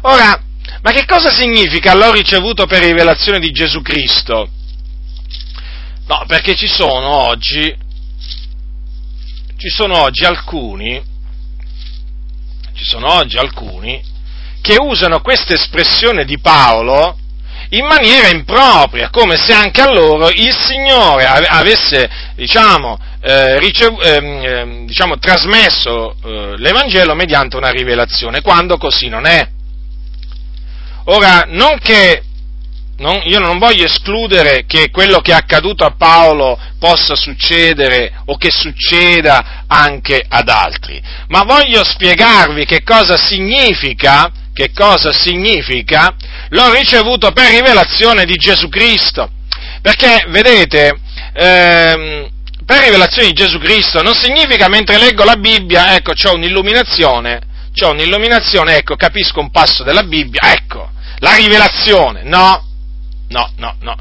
Ora, 0.01 0.41
ma 0.81 0.91
che 0.91 1.05
cosa 1.05 1.29
significa 1.29 1.93
l'ho 1.93 2.11
ricevuto 2.11 2.65
per 2.65 2.81
rivelazione 2.81 3.39
di 3.39 3.51
Gesù 3.51 3.83
Cristo? 3.83 4.49
No, 6.07 6.23
perché 6.25 6.55
ci 6.55 6.67
sono 6.67 7.27
oggi, 7.27 7.77
ci 9.57 9.69
sono 9.69 10.01
oggi 10.01 10.25
alcuni, 10.25 10.99
ci 12.73 12.83
sono 12.83 13.13
oggi 13.13 13.37
alcuni 13.37 14.09
che 14.61 14.77
usano 14.79 15.21
questa 15.21 15.53
espressione 15.53 16.25
di 16.25 16.39
Paolo 16.39 17.17
in 17.69 17.85
maniera 17.85 18.27
impropria, 18.27 19.09
come 19.09 19.37
se 19.37 19.53
anche 19.53 19.81
a 19.81 19.91
loro 19.91 20.29
il 20.29 20.55
Signore 20.55 21.25
avesse, 21.25 22.09
diciamo, 22.35 22.99
eh, 23.21 23.59
ricev- 23.59 24.03
ehm, 24.03 24.43
ehm, 24.43 24.85
diciamo 24.85 25.17
trasmesso 25.17 26.15
eh, 26.23 26.53
l'Evangelo 26.57 27.15
mediante 27.15 27.55
una 27.55 27.69
rivelazione, 27.69 28.41
quando 28.41 28.77
così 28.77 29.07
non 29.07 29.25
è. 29.25 29.47
Ora, 31.05 31.45
non 31.47 31.77
che 31.79 32.23
non, 32.97 33.21
io 33.25 33.39
non 33.39 33.57
voglio 33.57 33.85
escludere 33.85 34.65
che 34.67 34.89
quello 34.91 35.19
che 35.19 35.31
è 35.31 35.35
accaduto 35.35 35.83
a 35.83 35.95
Paolo 35.97 36.57
possa 36.77 37.15
succedere 37.15 38.13
o 38.25 38.37
che 38.37 38.51
succeda 38.51 39.63
anche 39.67 40.23
ad 40.27 40.49
altri, 40.49 41.01
ma 41.27 41.43
voglio 41.43 41.83
spiegarvi 41.83 42.65
che 42.65 42.83
cosa 42.83 43.17
significa, 43.17 44.31
che 44.53 44.71
cosa 44.73 45.11
significa 45.13 46.13
l'ho 46.49 46.73
ricevuto 46.73 47.31
per 47.31 47.49
rivelazione 47.49 48.25
di 48.25 48.35
Gesù 48.35 48.67
Cristo. 48.69 49.29
Perché, 49.81 50.25
vedete, 50.29 50.99
ehm, 51.33 52.29
per 52.65 52.83
rivelazione 52.83 53.29
di 53.29 53.33
Gesù 53.33 53.57
Cristo 53.57 54.01
non 54.01 54.13
significa 54.13 54.67
mentre 54.67 54.97
leggo 54.97 55.23
la 55.23 55.35
Bibbia, 55.35 55.95
ecco, 55.95 56.11
ho 56.11 56.33
un'illuminazione, 56.33 57.41
ho 57.81 57.89
un'illuminazione, 57.89 58.77
ecco, 58.77 58.95
capisco 58.95 59.39
un 59.39 59.49
passo 59.49 59.83
della 59.83 60.03
Bibbia, 60.03 60.51
ecco, 60.53 60.91
la 61.17 61.35
rivelazione. 61.35 62.23
No, 62.23 62.65
no, 63.29 63.51
no, 63.57 63.75
no. 63.79 63.95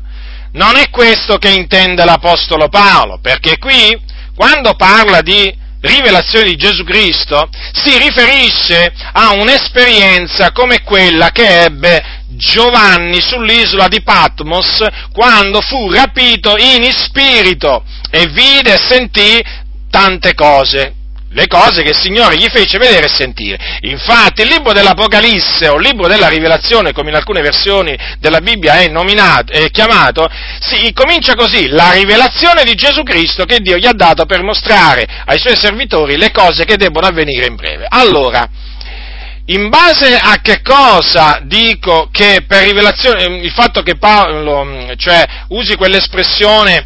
Non 0.52 0.76
è 0.76 0.90
questo 0.90 1.38
che 1.38 1.48
intende 1.48 2.04
l'Apostolo 2.04 2.68
Paolo, 2.68 3.18
perché 3.22 3.56
qui, 3.58 3.98
quando 4.34 4.74
parla 4.74 5.20
di 5.22 5.56
rivelazione 5.80 6.46
di 6.46 6.56
Gesù 6.56 6.84
Cristo, 6.84 7.48
si 7.72 7.96
riferisce 7.98 8.92
a 9.12 9.32
un'esperienza 9.32 10.52
come 10.52 10.82
quella 10.82 11.30
che 11.30 11.64
ebbe 11.64 12.18
Giovanni 12.28 13.20
sull'isola 13.20 13.88
di 13.88 14.02
Patmos 14.02 14.86
quando 15.12 15.60
fu 15.60 15.90
rapito 15.90 16.56
in 16.56 16.90
spirito 16.92 17.84
e 18.10 18.26
vide 18.28 18.74
e 18.74 18.78
sentì 18.88 19.42
tante 19.90 20.34
cose 20.34 20.94
le 21.32 21.46
cose 21.46 21.82
che 21.82 21.90
il 21.90 21.96
Signore 21.96 22.36
gli 22.36 22.48
fece 22.48 22.78
vedere 22.78 23.06
e 23.06 23.08
sentire. 23.08 23.58
Infatti 23.82 24.42
il 24.42 24.48
libro 24.48 24.72
dell'Apocalisse 24.72 25.68
o 25.68 25.76
il 25.76 25.82
libro 25.82 26.08
della 26.08 26.28
Rivelazione, 26.28 26.92
come 26.92 27.10
in 27.10 27.16
alcune 27.16 27.40
versioni 27.40 27.96
della 28.18 28.40
Bibbia 28.40 28.80
è, 28.80 28.88
nominato, 28.88 29.52
è 29.52 29.70
chiamato, 29.70 30.28
si 30.60 30.92
comincia 30.92 31.34
così, 31.34 31.68
la 31.68 31.92
rivelazione 31.92 32.64
di 32.64 32.74
Gesù 32.74 33.02
Cristo 33.02 33.44
che 33.44 33.60
Dio 33.60 33.76
gli 33.76 33.86
ha 33.86 33.92
dato 33.92 34.26
per 34.26 34.42
mostrare 34.42 35.06
ai 35.26 35.38
suoi 35.38 35.56
servitori 35.56 36.16
le 36.16 36.32
cose 36.32 36.64
che 36.64 36.76
debbono 36.76 37.06
avvenire 37.06 37.46
in 37.46 37.54
breve. 37.54 37.86
Allora, 37.88 38.48
in 39.46 39.68
base 39.68 40.16
a 40.16 40.40
che 40.40 40.62
cosa 40.62 41.40
dico 41.42 42.08
che 42.12 42.44
per 42.46 42.64
rivelazione, 42.64 43.24
il 43.24 43.50
fatto 43.50 43.82
che 43.82 43.96
Paolo, 43.96 44.94
cioè, 44.96 45.24
usi 45.48 45.76
quell'espressione, 45.76 46.84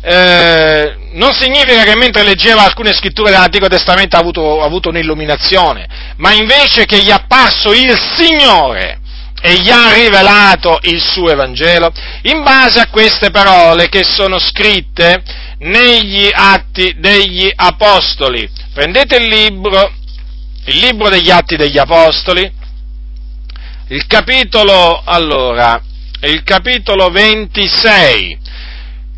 eh, 0.00 0.96
non 1.14 1.32
significa 1.32 1.82
che 1.82 1.96
mentre 1.96 2.22
leggeva 2.22 2.62
alcune 2.62 2.92
scritture 2.92 3.30
dell'Antico 3.30 3.68
Testamento 3.68 4.16
ha 4.16 4.20
avuto, 4.20 4.62
ha 4.62 4.64
avuto 4.64 4.88
un'illuminazione, 4.88 5.86
ma 6.16 6.32
invece 6.32 6.86
che 6.86 7.02
gli 7.02 7.08
è 7.08 7.12
apparso 7.12 7.72
il 7.72 7.96
Signore 8.16 9.00
e 9.40 9.58
gli 9.58 9.70
ha 9.70 9.92
rivelato 9.92 10.78
il 10.84 11.00
suo 11.00 11.30
Evangelo 11.30 11.92
in 12.22 12.42
base 12.42 12.80
a 12.80 12.88
queste 12.88 13.30
parole 13.30 13.88
che 13.88 14.02
sono 14.02 14.38
scritte 14.38 15.22
negli 15.58 16.30
atti 16.32 16.94
degli 16.98 17.50
Apostoli. 17.54 18.48
Prendete 18.72 19.16
il 19.16 19.28
libro, 19.28 19.92
il 20.64 20.78
libro 20.78 21.08
degli 21.10 21.30
atti 21.30 21.56
degli 21.56 21.78
Apostoli, 21.78 22.50
il 23.88 24.06
capitolo, 24.06 25.02
allora, 25.04 25.80
il 26.22 26.42
capitolo 26.42 27.10
26. 27.10 28.38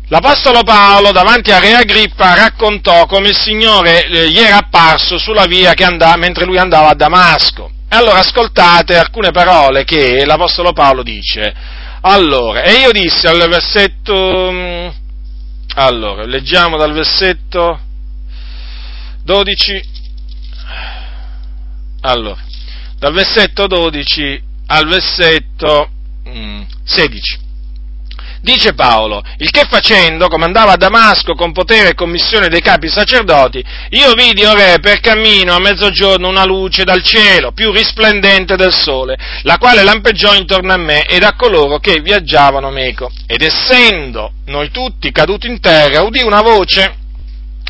L'Apostolo 0.09 0.63
Paolo 0.63 1.11
davanti 1.11 1.51
a 1.51 1.59
Re 1.59 1.73
Agrippa 1.73 2.33
raccontò 2.33 3.05
come 3.07 3.27
il 3.29 3.35
Signore 3.35 4.05
eh, 4.05 4.29
gli 4.29 4.39
era 4.39 4.59
apparso 4.59 5.17
sulla 5.17 5.45
via 5.47 5.73
andava, 5.83 6.15
mentre 6.15 6.45
lui 6.45 6.57
andava 6.57 6.89
a 6.89 6.95
Damasco. 6.95 7.69
E 7.89 7.95
allora 7.95 8.19
ascoltate 8.19 8.97
alcune 8.97 9.31
parole 9.31 9.83
che 9.83 10.23
l'Apostolo 10.25 10.71
Paolo 10.71 11.03
dice. 11.03 11.53
Allora, 12.01 12.61
e 12.61 12.79
io 12.79 12.91
dissi 12.91 13.27
al 13.27 13.49
versetto... 13.49 14.49
Mm, 14.49 14.87
allora, 15.75 16.23
leggiamo 16.23 16.77
dal 16.77 16.93
versetto 16.93 17.77
12. 19.23 19.83
Allora, 22.01 22.41
dal 22.97 23.13
versetto 23.13 23.67
12 23.67 24.41
al 24.67 24.87
versetto 24.87 25.89
16. 26.85 27.46
Dice 28.47 28.73
Paolo, 28.73 29.21
il 29.39 29.51
che 29.51 29.65
facendo, 29.69 30.29
come 30.29 30.45
andava 30.45 30.71
a 30.71 30.77
Damasco 30.77 31.35
con 31.35 31.51
potere 31.51 31.89
e 31.89 31.93
commissione 31.95 32.47
dei 32.47 32.61
capi 32.61 32.87
sacerdoti, 32.87 33.61
io 33.89 34.13
vidi, 34.13 34.45
o 34.45 34.53
re, 34.53 34.77
per 34.79 35.01
cammino 35.01 35.53
a 35.53 35.59
mezzogiorno 35.59 36.29
una 36.29 36.45
luce 36.45 36.85
dal 36.85 37.03
cielo, 37.03 37.51
più 37.51 37.73
risplendente 37.73 38.55
del 38.55 38.71
sole, 38.71 39.17
la 39.41 39.57
quale 39.57 39.83
lampeggiò 39.83 40.33
intorno 40.33 40.71
a 40.71 40.77
me 40.77 41.05
ed 41.07 41.23
a 41.23 41.35
coloro 41.35 41.79
che 41.79 41.99
viaggiavano 41.99 42.69
meco. 42.69 43.11
Ed 43.27 43.41
essendo 43.41 44.31
noi 44.45 44.71
tutti 44.71 45.11
caduti 45.11 45.47
in 45.47 45.59
terra, 45.59 46.03
udì 46.03 46.21
una 46.21 46.41
voce 46.41 46.99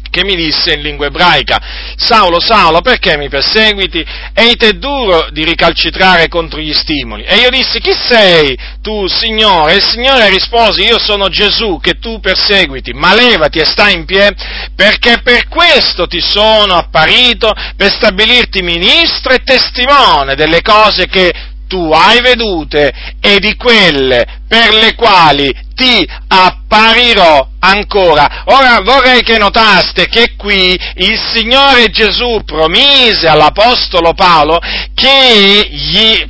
che 0.09 0.23
mi 0.23 0.35
disse 0.35 0.73
in 0.73 0.81
lingua 0.81 1.07
ebraica, 1.07 1.59
Saulo, 1.95 2.39
Saulo, 2.39 2.81
perché 2.81 3.17
mi 3.17 3.29
perseguiti? 3.29 4.05
Ehi 4.33 4.55
te 4.55 4.77
duro 4.77 5.27
di 5.31 5.43
ricalcitrare 5.43 6.27
contro 6.27 6.59
gli 6.59 6.73
stimoli. 6.73 7.23
E 7.23 7.37
io 7.37 7.49
dissi, 7.49 7.79
chi 7.79 7.93
sei 7.93 8.57
tu, 8.81 9.07
Signore? 9.07 9.73
E 9.73 9.75
il 9.77 9.85
Signore 9.85 10.29
rispose, 10.29 10.83
io 10.83 10.99
sono 10.99 11.29
Gesù 11.29 11.79
che 11.81 11.99
tu 11.99 12.19
perseguiti, 12.19 12.93
ma 12.93 13.13
levati 13.13 13.59
e 13.59 13.65
stai 13.65 13.93
in 13.93 14.05
piedi, 14.05 14.35
perché 14.75 15.19
per 15.23 15.47
questo 15.47 16.07
ti 16.07 16.19
sono 16.19 16.75
apparito, 16.75 17.53
per 17.75 17.91
stabilirti 17.91 18.61
ministro 18.61 19.33
e 19.33 19.39
testimone 19.43 20.35
delle 20.35 20.61
cose 20.61 21.07
che 21.07 21.33
tu 21.67 21.91
hai 21.91 22.21
vedute 22.21 22.91
e 23.21 23.39
di 23.39 23.55
quelle 23.55 24.25
per 24.47 24.73
le 24.73 24.95
quali 24.95 25.53
ti 25.75 26.07
apparirò 26.27 27.47
ancora. 27.59 28.43
Ora 28.45 28.81
vorrei 28.81 29.21
che 29.21 29.37
notaste 29.37 30.07
che 30.07 30.35
qui 30.35 30.77
il 30.95 31.19
Signore 31.33 31.89
Gesù 31.89 32.41
promise 32.45 33.27
all'Apostolo 33.27 34.13
Paolo 34.13 34.59
che 34.93 35.67
gli, 35.69 36.27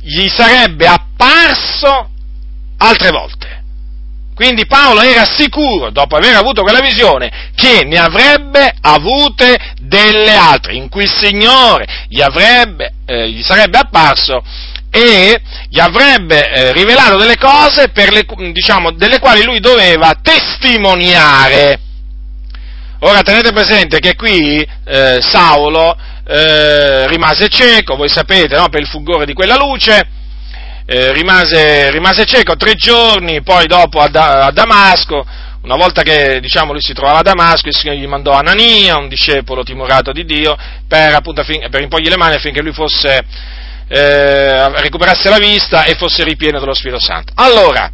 gli 0.00 0.28
sarebbe 0.28 0.86
apparso 0.86 2.10
altre 2.78 3.10
volte. 3.10 3.35
Quindi 4.36 4.66
Paolo 4.66 5.00
era 5.00 5.24
sicuro, 5.24 5.88
dopo 5.88 6.14
aver 6.14 6.34
avuto 6.34 6.60
quella 6.60 6.82
visione, 6.82 7.50
che 7.54 7.84
ne 7.86 7.96
avrebbe 7.98 8.70
avute 8.82 9.56
delle 9.80 10.34
altre, 10.34 10.74
in 10.74 10.90
cui 10.90 11.04
il 11.04 11.10
Signore 11.10 11.86
gli, 12.06 12.20
avrebbe, 12.20 12.92
eh, 13.06 13.30
gli 13.30 13.42
sarebbe 13.42 13.78
apparso 13.78 14.44
e 14.90 15.40
gli 15.70 15.80
avrebbe 15.80 16.50
eh, 16.50 16.72
rivelato 16.72 17.16
delle 17.16 17.38
cose 17.38 17.90
le, 17.94 18.26
diciamo, 18.52 18.90
delle 18.90 19.20
quali 19.20 19.42
lui 19.42 19.58
doveva 19.58 20.12
testimoniare. 20.20 21.80
Ora 23.00 23.22
tenete 23.22 23.52
presente 23.52 24.00
che 24.00 24.16
qui 24.16 24.60
eh, 24.60 25.18
Saulo 25.22 25.96
eh, 26.26 27.08
rimase 27.08 27.48
cieco, 27.48 27.96
voi 27.96 28.10
sapete, 28.10 28.54
no, 28.54 28.68
per 28.68 28.82
il 28.82 28.86
fulgore 28.86 29.24
di 29.24 29.32
quella 29.32 29.56
luce, 29.56 30.06
eh, 30.86 31.12
rimase, 31.12 31.90
rimase, 31.90 32.24
cieco 32.24 32.56
tre 32.56 32.74
giorni, 32.74 33.42
poi 33.42 33.66
dopo 33.66 33.98
a, 33.98 34.08
da, 34.08 34.46
a 34.46 34.50
Damasco, 34.52 35.26
una 35.62 35.76
volta 35.76 36.02
che 36.02 36.38
diciamo, 36.40 36.70
lui 36.70 36.80
si 36.80 36.92
trovava 36.92 37.18
a 37.18 37.22
Damasco, 37.22 37.68
il 37.68 37.76
Signore 37.76 37.98
gli 37.98 38.06
mandò 38.06 38.32
Anania, 38.32 38.96
un 38.96 39.08
discepolo 39.08 39.64
timorato 39.64 40.12
di 40.12 40.24
Dio, 40.24 40.56
per, 40.86 41.12
appunto, 41.12 41.44
per 41.44 41.80
imporgli 41.82 42.08
le 42.08 42.16
mani 42.16 42.36
affinché 42.36 42.62
lui 42.62 42.72
fosse, 42.72 43.20
eh, 43.88 44.80
recuperasse 44.80 45.28
la 45.28 45.38
vista 45.38 45.84
e 45.84 45.96
fosse 45.96 46.22
ripieno 46.22 46.60
dello 46.60 46.72
Spirito 46.72 47.00
Santo. 47.00 47.32
Allora, 47.34 47.90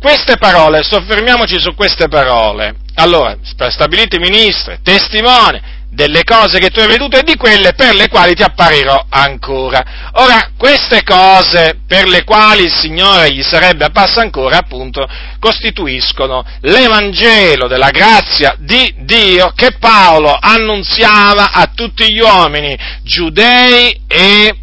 queste 0.00 0.38
parole, 0.38 0.82
soffermiamoci 0.82 1.60
su 1.60 1.74
queste 1.74 2.08
parole. 2.08 2.74
Allora, 2.94 3.36
stabilite 3.68 4.18
ministri, 4.18 4.80
testimone, 4.82 5.77
delle 5.90 6.22
cose 6.22 6.58
che 6.58 6.70
tu 6.70 6.80
hai 6.80 6.86
vedute 6.86 7.20
e 7.20 7.22
di 7.22 7.34
quelle 7.36 7.72
per 7.72 7.94
le 7.94 8.08
quali 8.08 8.34
ti 8.34 8.42
apparirò 8.42 9.06
ancora. 9.08 10.10
Ora, 10.14 10.50
queste 10.56 11.02
cose 11.02 11.80
per 11.86 12.06
le 12.06 12.24
quali 12.24 12.64
il 12.64 12.72
Signore 12.72 13.32
gli 13.32 13.42
sarebbe 13.42 13.86
apparso 13.86 14.20
ancora, 14.20 14.58
appunto, 14.58 15.06
costituiscono 15.40 16.44
l'Evangelo 16.60 17.68
della 17.68 17.90
grazia 17.90 18.54
di 18.58 18.94
Dio 18.98 19.52
che 19.54 19.76
Paolo 19.78 20.36
annunziava 20.38 21.52
a 21.52 21.70
tutti 21.74 22.12
gli 22.12 22.20
uomini, 22.20 22.76
giudei 23.02 24.00
e 24.06 24.54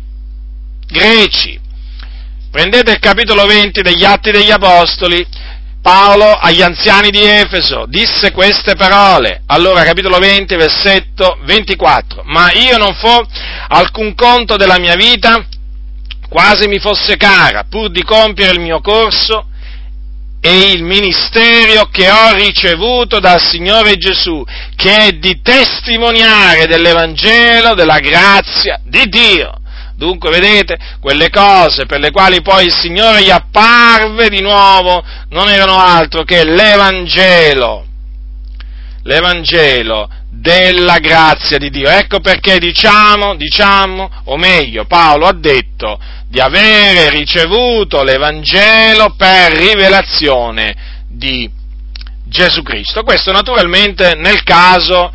greci. 0.87 1.59
Prendete 2.51 2.91
il 2.91 2.99
capitolo 2.99 3.45
20 3.45 3.81
degli 3.81 4.05
Atti 4.05 4.31
degli 4.31 4.51
Apostoli, 4.51 5.25
Paolo 5.85 6.31
agli 6.33 6.63
anziani 6.63 7.11
di 7.11 7.21
Efeso 7.21 7.85
disse 7.87 8.31
queste 8.31 8.73
parole, 8.73 9.43
allora 9.45 9.83
capitolo 9.83 10.17
20, 10.17 10.55
versetto 10.55 11.37
24, 11.43 12.23
ma 12.25 12.51
io 12.53 12.77
non 12.77 12.95
fo 12.95 13.23
alcun 13.67 14.15
conto 14.15 14.57
della 14.57 14.79
mia 14.79 14.95
vita, 14.95 15.45
quasi 16.27 16.67
mi 16.67 16.79
fosse 16.79 17.17
cara, 17.17 17.65
pur 17.69 17.91
di 17.91 18.01
compiere 18.01 18.53
il 18.53 18.61
mio 18.61 18.81
corso 18.81 19.45
e 20.41 20.71
il 20.71 20.81
ministero 20.81 21.85
che 21.91 22.09
ho 22.09 22.33
ricevuto 22.33 23.19
dal 23.19 23.39
Signore 23.39 23.95
Gesù, 23.97 24.43
che 24.75 24.95
è 24.95 25.11
di 25.11 25.39
testimoniare 25.43 26.65
dell'Evangelo, 26.65 27.75
della 27.75 27.99
grazia 27.99 28.81
di 28.83 29.07
Dio. 29.07 29.59
Dunque, 29.95 30.29
vedete, 30.29 30.77
quelle 30.99 31.29
cose 31.29 31.85
per 31.85 31.99
le 31.99 32.11
quali 32.11 32.41
poi 32.41 32.65
il 32.65 32.73
Signore 32.73 33.23
gli 33.23 33.29
apparve 33.29 34.27
di 34.27 34.41
nuovo 34.41 35.03
non 35.29 35.47
erano 35.47 35.79
altro 35.79 36.23
che 36.23 36.43
l'Evangelo, 36.43 37.85
l'Evangelo 39.03 40.09
della 40.29 40.99
grazia 40.99 41.57
di 41.57 41.69
Dio. 41.69 41.87
Ecco 41.87 42.19
perché 42.19 42.57
diciamo, 42.59 43.35
diciamo, 43.35 44.09
o 44.25 44.37
meglio, 44.37 44.85
Paolo 44.85 45.27
ha 45.27 45.33
detto 45.33 45.97
di 46.27 46.41
avere 46.41 47.09
ricevuto 47.09 48.03
l'Evangelo 48.03 49.15
per 49.15 49.53
rivelazione 49.53 51.03
di 51.07 51.49
Gesù 52.25 52.61
Cristo. 52.63 53.03
Questo 53.03 53.31
naturalmente 53.31 54.15
nel 54.15 54.43
caso, 54.43 55.13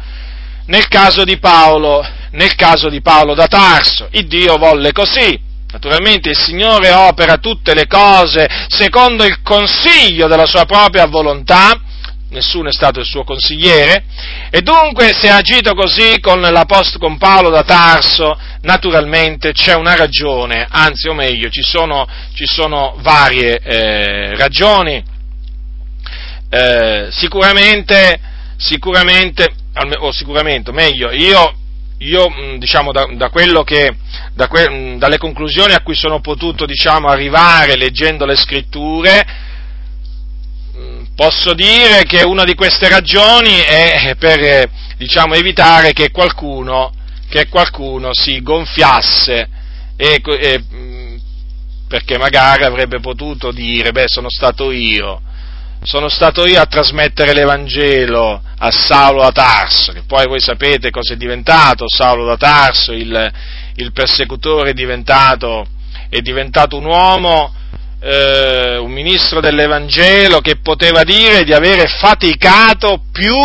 nel 0.67 0.89
caso 0.89 1.25
di 1.25 1.39
Paolo 1.39 2.03
nel 2.33 2.55
caso 2.55 2.89
di 2.89 3.01
Paolo 3.01 3.35
da 3.35 3.47
Tarso. 3.47 4.09
Il 4.13 4.27
Dio 4.27 4.57
volle 4.57 4.93
così. 4.93 5.49
Naturalmente 5.73 6.31
il 6.31 6.37
Signore 6.37 6.91
opera 6.91 7.37
tutte 7.37 7.75
le 7.75 7.87
cose 7.87 8.49
secondo 8.67 9.25
il 9.25 9.41
consiglio 9.41 10.27
della 10.27 10.47
sua 10.47 10.65
propria 10.65 11.07
volontà, 11.07 11.81
nessuno 12.31 12.71
è 12.71 12.73
stato 12.73 12.99
il 12.99 13.07
suo 13.07 13.23
consigliere, 13.23 14.05
e 14.51 14.63
dunque 14.63 15.13
se 15.13 15.29
ha 15.29 15.37
agito 15.37 15.75
così 15.75 16.19
con, 16.21 16.43
con 16.99 17.19
Paolo 17.19 17.51
da 17.51 17.63
Tarso, 17.63 18.37
naturalmente 18.63 19.53
c'è 19.53 19.75
una 19.75 19.95
ragione, 19.95 20.67
anzi 20.69 21.09
o 21.09 21.15
meglio 21.15 21.49
ci 21.51 21.63
sono, 21.63 22.05
ci 22.35 22.47
sono 22.47 22.97
varie 22.99 23.59
eh, 23.59 24.37
ragioni. 24.37 25.19
Eh, 26.53 27.09
sicuramente, 27.13 28.19
sicuramente, 28.57 29.55
o 30.01 30.11
sicuramente, 30.11 30.73
meglio, 30.73 31.13
io 31.13 31.55
io, 32.03 32.57
diciamo, 32.59 32.93
da, 32.93 33.07
da 33.13 33.31
che, 33.31 33.97
da 34.33 34.49
que, 34.49 34.97
dalle 34.99 35.19
conclusioni 35.19 35.75
a 35.75 35.83
cui 35.83 35.95
sono 35.95 36.21
potuto, 36.21 36.65
diciamo, 36.65 37.09
arrivare 37.09 37.77
leggendo 37.77 38.25
le 38.25 38.37
scritture, 38.37 39.27
posso 41.15 41.53
dire 41.53 42.05
che 42.05 42.23
una 42.23 42.45
di 42.45 42.55
queste 42.55 42.89
ragioni 42.89 43.59
è 43.59 44.15
per, 44.19 44.71
diciamo, 44.97 45.35
evitare 45.35 45.93
che 45.93 46.11
qualcuno, 46.11 46.93
che 47.29 47.49
qualcuno 47.49 48.15
si 48.15 48.41
gonfiasse 48.41 49.49
e, 49.97 50.23
e, 50.25 50.65
perché 51.87 52.17
magari 52.17 52.65
avrebbe 52.65 53.01
potuto 53.01 53.53
dire, 53.53 53.93
beh, 53.93 54.05
sono 54.07 54.31
stato 54.31 54.71
io, 54.71 55.21
sono 55.83 56.09
stato 56.09 56.47
io 56.47 56.61
a 56.61 56.67
trasmettere 56.67 57.33
l'Evangelo 57.33 58.43
a 58.59 58.71
Saulo 58.71 59.23
da 59.23 59.33
Tarso, 59.33 59.93
che 59.93 60.03
poi 60.07 60.27
voi 60.27 60.41
sapete 60.41 60.91
cosa 60.91 61.15
è 61.15 61.17
diventato 61.17 61.87
Saulo 61.89 62.27
da 62.27 62.37
Tarso, 62.37 62.93
il, 62.93 63.33
il 63.77 63.93
persecutore 63.93 64.71
è 64.71 64.73
diventato, 64.75 65.67
è 66.11 66.21
diventato 66.21 66.77
un 66.77 66.85
uomo, 66.85 67.55
eh, 68.03 68.77
un 68.77 68.91
ministro 68.91 69.41
dell'Evangelo 69.41 70.41
che 70.41 70.57
poteva 70.57 71.03
dire 71.03 71.45
di 71.45 71.55
avere 71.55 71.87
faticato 71.87 73.05
più 73.11 73.37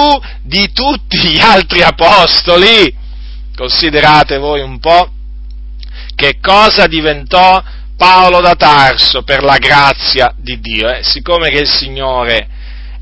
di 0.41 0.71
tutti 0.73 1.17
gli 1.29 1.39
altri 1.39 1.83
apostoli. 1.83 2.93
Considerate 3.55 4.37
voi 4.37 4.61
un 4.61 4.79
po' 4.79 5.09
che 6.15 6.39
cosa 6.41 6.87
diventò 6.87 7.63
Paolo 7.97 8.41
da 8.41 8.55
Tarso 8.55 9.23
per 9.23 9.41
la 9.41 9.57
grazia 9.57 10.33
di 10.35 10.59
Dio. 10.59 10.89
Eh, 10.89 11.03
siccome 11.03 11.49
che 11.49 11.59
il 11.59 11.69
Signore 11.69 12.47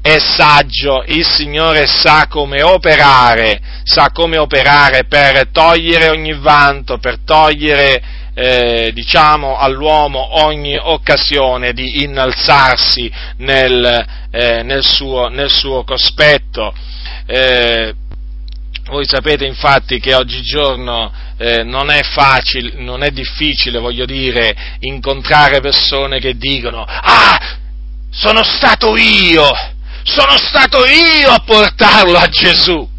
è 0.02 0.20
saggio, 0.20 1.04
il 1.08 1.26
Signore 1.26 1.88
sa 1.88 2.28
come 2.28 2.62
operare, 2.62 3.60
sa 3.84 4.12
come 4.12 4.38
operare 4.38 5.06
per 5.06 5.48
togliere 5.52 6.10
ogni 6.10 6.34
vanto, 6.34 6.98
per 7.00 7.20
togliere, 7.26 8.04
eh, 8.36 8.92
diciamo, 8.94 9.58
all'uomo 9.58 10.44
ogni 10.44 10.78
occasione 10.78 11.72
di 11.72 12.04
innalzarsi 12.04 13.10
nel, 13.38 14.06
eh, 14.30 14.62
nel, 14.62 14.84
suo, 14.84 15.28
nel 15.30 15.50
suo, 15.50 15.84
cospetto. 15.84 16.74
Eh, 17.26 17.96
voi 18.86 19.06
sapete 19.08 19.46
infatti 19.46 20.00
che 20.00 20.14
oggigiorno 20.14 21.12
eh, 21.38 21.64
non 21.64 21.90
è 21.90 22.04
facile, 22.04 22.74
non 22.76 23.04
è 23.04 23.12
difficile, 23.12 23.80
voglio 23.80 24.06
dire, 24.06 24.78
incontrare 24.80 25.62
persone 25.62 26.20
che 26.20 26.36
dicono, 26.36 26.84
ah, 26.84 27.58
sono 28.10 28.44
stato 28.44 28.96
io, 28.98 29.48
sono 30.04 30.38
stato 30.38 30.86
io 30.86 31.30
a 31.30 31.42
portarlo 31.46 32.18
a 32.18 32.28
Gesù. 32.28 32.92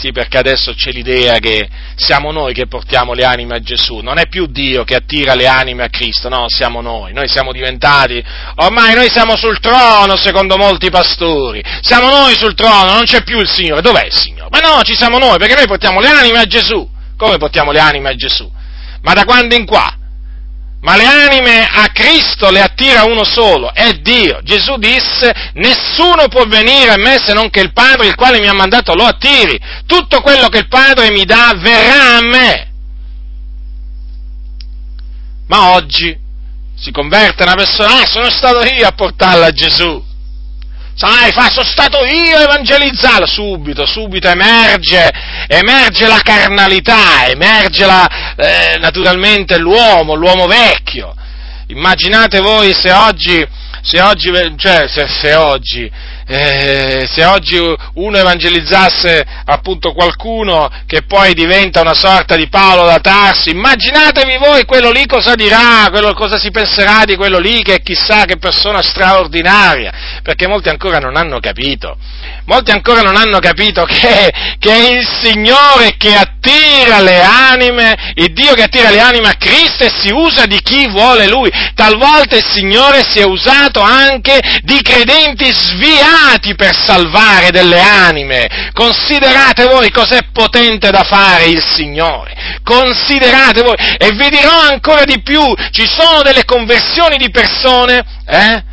Sì, 0.00 0.12
perché 0.12 0.38
adesso 0.38 0.72
c'è 0.72 0.92
l'idea 0.92 1.34
che 1.40 1.68
siamo 1.94 2.32
noi 2.32 2.54
che 2.54 2.66
portiamo 2.66 3.12
le 3.12 3.26
anime 3.26 3.56
a 3.56 3.60
Gesù, 3.60 3.98
non 3.98 4.16
è 4.16 4.28
più 4.28 4.46
Dio 4.46 4.82
che 4.82 4.94
attira 4.94 5.34
le 5.34 5.46
anime 5.46 5.82
a 5.82 5.90
Cristo, 5.90 6.30
no, 6.30 6.46
siamo 6.48 6.80
noi, 6.80 7.12
noi 7.12 7.28
siamo 7.28 7.52
diventati, 7.52 8.24
ormai 8.56 8.94
noi 8.94 9.10
siamo 9.10 9.36
sul 9.36 9.60
trono 9.60 10.16
secondo 10.16 10.56
molti 10.56 10.88
pastori, 10.88 11.62
siamo 11.82 12.08
noi 12.08 12.34
sul 12.34 12.54
trono, 12.54 12.94
non 12.94 13.04
c'è 13.04 13.22
più 13.24 13.40
il 13.40 13.46
Signore, 13.46 13.82
dov'è 13.82 14.06
il 14.06 14.14
Signore? 14.14 14.48
Ma 14.50 14.60
no, 14.60 14.80
ci 14.84 14.94
siamo 14.94 15.18
noi, 15.18 15.36
perché 15.36 15.54
noi 15.54 15.66
portiamo 15.66 16.00
le 16.00 16.08
anime 16.08 16.38
a 16.38 16.46
Gesù, 16.46 16.88
come 17.18 17.36
portiamo 17.36 17.70
le 17.70 17.80
anime 17.80 18.08
a 18.08 18.14
Gesù? 18.14 18.50
Ma 19.02 19.12
da 19.12 19.26
quando 19.26 19.54
in 19.54 19.66
qua? 19.66 19.99
Ma 20.80 20.96
le 20.96 21.04
anime 21.04 21.68
a 21.70 21.88
Cristo 21.92 22.50
le 22.50 22.62
attira 22.62 23.04
uno 23.04 23.22
solo, 23.22 23.72
è 23.74 23.92
Dio. 23.98 24.40
Gesù 24.42 24.76
disse, 24.76 25.50
nessuno 25.54 26.28
può 26.28 26.44
venire 26.46 26.92
a 26.92 26.96
me 26.96 27.18
se 27.18 27.34
non 27.34 27.50
che 27.50 27.60
il 27.60 27.72
Padre, 27.72 28.06
il 28.06 28.14
quale 28.14 28.40
mi 28.40 28.48
ha 28.48 28.54
mandato, 28.54 28.94
lo 28.94 29.04
attiri. 29.04 29.60
Tutto 29.84 30.22
quello 30.22 30.48
che 30.48 30.58
il 30.58 30.68
Padre 30.68 31.10
mi 31.10 31.24
dà 31.24 31.52
verrà 31.56 32.16
a 32.16 32.20
me. 32.22 32.72
Ma 35.48 35.72
oggi 35.72 36.16
si 36.76 36.90
converte 36.92 37.42
una 37.42 37.56
persona, 37.56 38.00
ah, 38.00 38.06
sono 38.06 38.30
stato 38.30 38.64
io 38.64 38.86
a 38.86 38.92
portarla 38.92 39.46
a 39.46 39.52
Gesù 39.52 40.08
sai, 41.00 41.32
fa, 41.32 41.48
sono 41.48 41.64
stato 41.64 42.04
io 42.04 42.36
a 42.36 42.42
evangelizzarlo, 42.42 43.26
subito, 43.26 43.86
subito 43.86 44.28
emerge, 44.28 45.10
emerge 45.52 46.06
la 46.06 46.20
carnalità, 46.22 47.26
emerge 47.26 47.84
la, 47.84 48.06
eh, 48.36 48.78
naturalmente 48.78 49.58
l'uomo, 49.58 50.14
l'uomo 50.14 50.46
vecchio. 50.46 51.12
Immaginate 51.66 52.38
voi 52.40 52.72
se 52.72 52.92
oggi, 52.92 53.44
se 53.82 54.00
oggi, 54.00 54.30
cioè, 54.56 54.86
se, 54.86 55.08
se 55.08 55.34
oggi 55.34 55.90
eh, 56.32 57.08
se 57.10 57.24
oggi 57.24 57.58
uno 57.94 58.16
evangelizzasse 58.16 59.26
appunto 59.46 59.92
qualcuno 59.92 60.70
che 60.86 61.02
poi 61.02 61.34
diventa 61.34 61.80
una 61.80 61.94
sorta 61.94 62.36
di 62.36 62.48
Paolo 62.48 62.86
da 62.86 63.00
Tarsi, 63.00 63.50
immaginatevi 63.50 64.36
voi 64.36 64.64
quello 64.64 64.92
lì 64.92 65.06
cosa 65.06 65.34
dirà, 65.34 65.88
quello, 65.90 66.14
cosa 66.14 66.38
si 66.38 66.52
penserà 66.52 67.04
di 67.04 67.16
quello 67.16 67.38
lì 67.38 67.62
che 67.62 67.82
chissà 67.82 68.26
che 68.26 68.36
persona 68.36 68.80
straordinaria, 68.80 70.20
perché 70.22 70.46
molti 70.46 70.68
ancora 70.68 70.98
non 70.98 71.16
hanno 71.16 71.40
capito, 71.40 71.96
molti 72.50 72.72
ancora 72.72 73.02
non 73.02 73.14
hanno 73.14 73.38
capito 73.38 73.84
che, 73.84 74.28
che 74.58 74.72
è 74.72 74.90
il 74.90 75.08
Signore 75.22 75.94
che 75.96 76.16
attira 76.16 77.00
le 77.00 77.22
anime, 77.22 78.12
il 78.16 78.32
Dio 78.32 78.54
che 78.54 78.64
attira 78.64 78.90
le 78.90 78.98
anime 78.98 79.28
a 79.28 79.34
Cristo 79.34 79.84
e 79.84 79.92
si 80.00 80.10
usa 80.10 80.46
di 80.46 80.60
chi 80.60 80.88
vuole 80.88 81.28
Lui, 81.28 81.48
talvolta 81.76 82.34
il 82.34 82.44
Signore 82.44 83.04
si 83.08 83.20
è 83.20 83.24
usato 83.24 83.80
anche 83.80 84.40
di 84.64 84.82
credenti 84.82 85.44
sviati, 85.52 86.56
per 86.56 86.74
salvare 86.74 87.50
delle 87.50 87.80
anime. 87.80 88.70
Considerate 88.72 89.66
voi 89.66 89.90
cos'è 89.92 90.18
potente 90.32 90.90
da 90.90 91.04
fare 91.04 91.44
il 91.44 91.62
Signore. 91.62 92.58
Considerate 92.64 93.62
voi. 93.62 93.76
E 93.96 94.10
vi 94.10 94.28
dirò 94.28 94.58
ancora 94.58 95.04
di 95.04 95.22
più, 95.22 95.42
ci 95.70 95.86
sono 95.86 96.22
delle 96.22 96.44
conversioni 96.44 97.16
di 97.16 97.30
persone, 97.30 98.02
eh? 98.26 98.69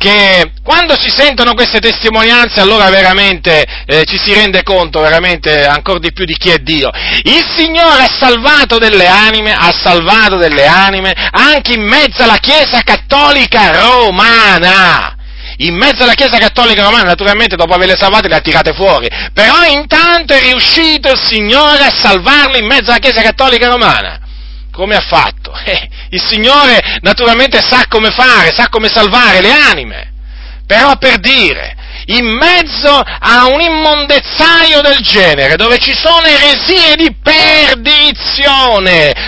Che 0.00 0.52
quando 0.62 0.96
si 0.96 1.10
sentono 1.14 1.52
queste 1.52 1.78
testimonianze 1.78 2.58
allora 2.58 2.88
veramente 2.88 3.66
eh, 3.84 4.04
ci 4.06 4.16
si 4.16 4.32
rende 4.32 4.62
conto 4.62 4.98
veramente 4.98 5.66
ancora 5.66 5.98
di 5.98 6.10
più 6.14 6.24
di 6.24 6.38
chi 6.38 6.48
è 6.48 6.56
Dio. 6.56 6.88
Il 7.24 7.44
Signore 7.54 8.04
ha 8.04 8.16
salvato 8.18 8.78
delle 8.78 9.06
anime, 9.06 9.52
ha 9.52 9.70
salvato 9.70 10.38
delle 10.38 10.64
anime 10.64 11.12
anche 11.30 11.74
in 11.74 11.82
mezzo 11.82 12.22
alla 12.22 12.38
Chiesa 12.38 12.80
cattolica 12.80 13.78
romana 13.78 15.16
in 15.58 15.74
mezzo 15.74 16.04
alla 16.04 16.14
Chiesa 16.14 16.38
Cattolica 16.38 16.82
Romana, 16.82 17.02
naturalmente 17.02 17.54
dopo 17.54 17.74
averle 17.74 17.94
salvate 17.94 18.28
le 18.28 18.36
ha 18.36 18.40
tirate 18.40 18.72
fuori, 18.72 19.06
però 19.34 19.64
intanto 19.64 20.32
è 20.32 20.40
riuscito 20.40 21.10
il 21.10 21.20
Signore 21.22 21.84
a 21.84 21.94
salvarle 21.94 22.56
in 22.56 22.66
mezzo 22.66 22.88
alla 22.88 22.98
Chiesa 22.98 23.20
Cattolica 23.20 23.68
Romana. 23.68 24.29
Come 24.80 24.96
ha 24.96 25.02
fatto? 25.02 25.52
Eh, 25.62 25.88
il 26.10 26.22
Signore 26.26 26.80
naturalmente 27.02 27.60
sa 27.60 27.84
come 27.86 28.10
fare, 28.10 28.50
sa 28.50 28.68
come 28.70 28.88
salvare 28.88 29.42
le 29.42 29.52
anime. 29.52 30.12
Però 30.66 30.96
per 30.96 31.18
dire, 31.18 31.76
in 32.06 32.24
mezzo 32.24 32.90
a 32.90 33.44
un 33.46 33.60
immondezzaio 33.60 34.80
del 34.80 35.00
genere, 35.00 35.56
dove 35.56 35.76
ci 35.78 35.92
sono 35.92 36.22
eresie 36.22 36.96
di 36.96 37.14
perdizione, 37.22 37.92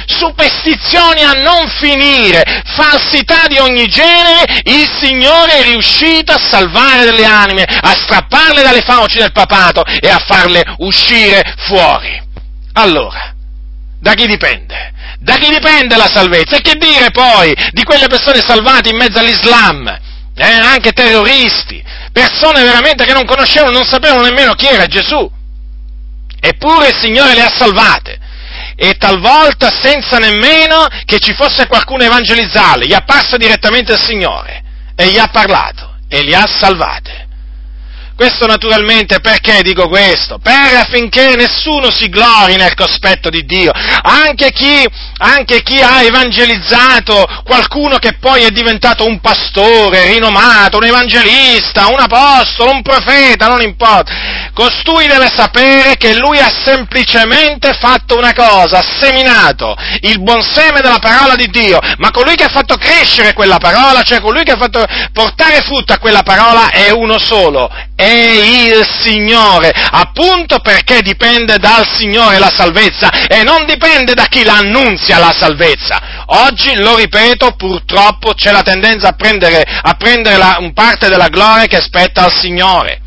superstizioni 0.07 1.23
a 1.23 1.33
non 1.33 1.69
finire, 1.79 2.62
falsità 2.75 3.47
di 3.47 3.59
ogni 3.59 3.87
genere, 3.88 4.62
il 4.65 4.88
Signore 5.01 5.59
è 5.59 5.62
riuscito 5.65 6.33
a 6.33 6.41
salvare 6.41 7.05
delle 7.05 7.27
anime, 7.27 7.65
a 7.65 7.91
strapparle 7.91 8.62
dalle 8.62 8.81
fauci 8.81 9.19
del 9.19 9.33
papato 9.33 9.85
e 9.85 10.09
a 10.09 10.19
farle 10.19 10.65
uscire 10.79 11.55
fuori. 11.59 12.21
Allora, 12.73 13.35
da 14.01 14.15
chi 14.15 14.27
dipende? 14.27 14.91
Da 15.23 15.37
chi 15.37 15.51
dipende 15.51 15.97
la 15.97 16.09
salvezza? 16.09 16.57
E 16.57 16.61
che 16.61 16.75
dire 16.75 17.13
poi 17.13 17.55
di 17.71 17.85
quelle 17.85 18.09
persone 18.09 18.41
salvate 18.41 18.89
in 18.91 18.97
mezzo 18.97 19.21
all'Islam? 19.21 19.87
Eh, 20.35 20.45
anche 20.45 20.91
terroristi, 20.91 21.83
persone 22.11 22.65
veramente 22.65 23.05
che 23.05 23.13
non 23.13 23.25
conoscevano, 23.25 23.71
non 23.71 23.85
sapevano 23.85 24.23
nemmeno 24.23 24.55
chi 24.55 24.67
era 24.67 24.87
Gesù. 24.87 25.31
Eppure 26.41 26.89
il 26.89 26.97
Signore 26.97 27.35
le 27.35 27.43
ha 27.43 27.53
salvate. 27.57 28.19
E 28.75 28.95
talvolta 28.95 29.71
senza 29.71 30.19
nemmeno 30.19 30.89
che 31.05 31.21
ci 31.21 31.35
fosse 31.35 31.69
qualcuno 31.69 32.03
a 32.03 32.07
evangelizzarle, 32.07 32.87
gli 32.87 32.93
è 32.93 32.97
apparso 32.97 33.37
direttamente 33.37 33.93
il 33.93 34.03
Signore 34.03 34.63
e 34.97 35.07
gli 35.09 35.19
ha 35.19 35.29
parlato 35.29 35.99
e 36.09 36.23
li 36.23 36.35
ha 36.35 36.47
salvate. 36.47 37.22
Questo 38.23 38.47
naturalmente 38.47 39.19
perché 39.19 39.63
dico 39.63 39.89
questo? 39.89 40.39
Per 40.39 40.77
affinché 40.77 41.35
nessuno 41.35 41.91
si 41.91 42.09
glori 42.09 42.55
nel 42.55 42.73
cospetto 42.75 43.29
di 43.31 43.45
Dio, 43.45 43.73
anche 43.75 44.53
chi, 44.53 44.87
anche 45.17 45.65
chi 45.65 45.81
ha 45.81 46.03
evangelizzato 46.03 47.27
qualcuno 47.43 47.99
che 47.99 48.19
poi 48.21 48.45
è 48.45 48.51
diventato 48.51 49.05
un 49.05 49.19
pastore 49.19 50.13
rinomato, 50.13 50.77
un 50.77 50.85
evangelista, 50.85 51.89
un 51.89 51.99
apostolo, 51.99 52.71
un 52.71 52.83
profeta, 52.83 53.49
non 53.49 53.61
importa. 53.61 54.13
Costui 54.55 55.09
deve 55.09 55.29
sapere 55.35 55.97
che 55.97 56.15
lui 56.15 56.39
ha 56.39 56.53
semplicemente 56.65 57.73
fatto 57.73 58.17
una 58.17 58.35
cosa, 58.35 58.79
ha 58.79 58.99
seminato 59.01 59.75
il 60.03 60.23
buon 60.23 60.43
seme 60.43 60.81
della 60.81 61.01
parola 61.01 61.35
di 61.35 61.49
Dio, 61.49 61.81
ma 61.97 62.13
colui 62.13 62.37
che 62.37 62.45
ha 62.45 62.51
fatto 62.51 62.77
crescere 62.77 63.33
quella 63.33 63.59
parola, 63.59 64.03
cioè 64.03 64.21
colui 64.21 64.45
che 64.45 64.53
ha 64.53 64.59
fatto 64.59 64.87
portare 65.13 65.63
frutto 65.63 65.93
a 65.93 65.99
quella 65.99 66.23
parola 66.23 66.71
è 66.71 66.91
uno 66.91 67.19
solo, 67.19 67.69
è 67.97 68.11
il 68.12 68.87
Signore, 69.01 69.72
appunto 69.72 70.61
perché 70.61 71.01
dipende 71.03 71.59
dal 71.59 71.87
Signore 71.94 72.38
la 72.38 72.53
salvezza 72.55 73.11
e 73.27 73.42
non 73.42 73.64
dipende 73.66 74.14
da 74.14 74.27
chi 74.27 74.44
l'annunzia 74.44 75.18
la 75.18 75.35
salvezza. 75.37 76.25
Oggi, 76.27 76.75
lo 76.77 76.96
ripeto, 76.96 77.53
purtroppo 77.57 78.35
c'è 78.35 78.53
la 78.53 78.62
tendenza 78.62 79.09
a 79.09 79.12
prendere, 79.12 79.62
a 79.62 79.94
prendere 79.94 80.37
la, 80.37 80.59
parte 80.72 81.09
della 81.09 81.29
gloria 81.29 81.66
che 81.66 81.81
spetta 81.81 82.25
al 82.25 82.33
Signore. 82.33 83.01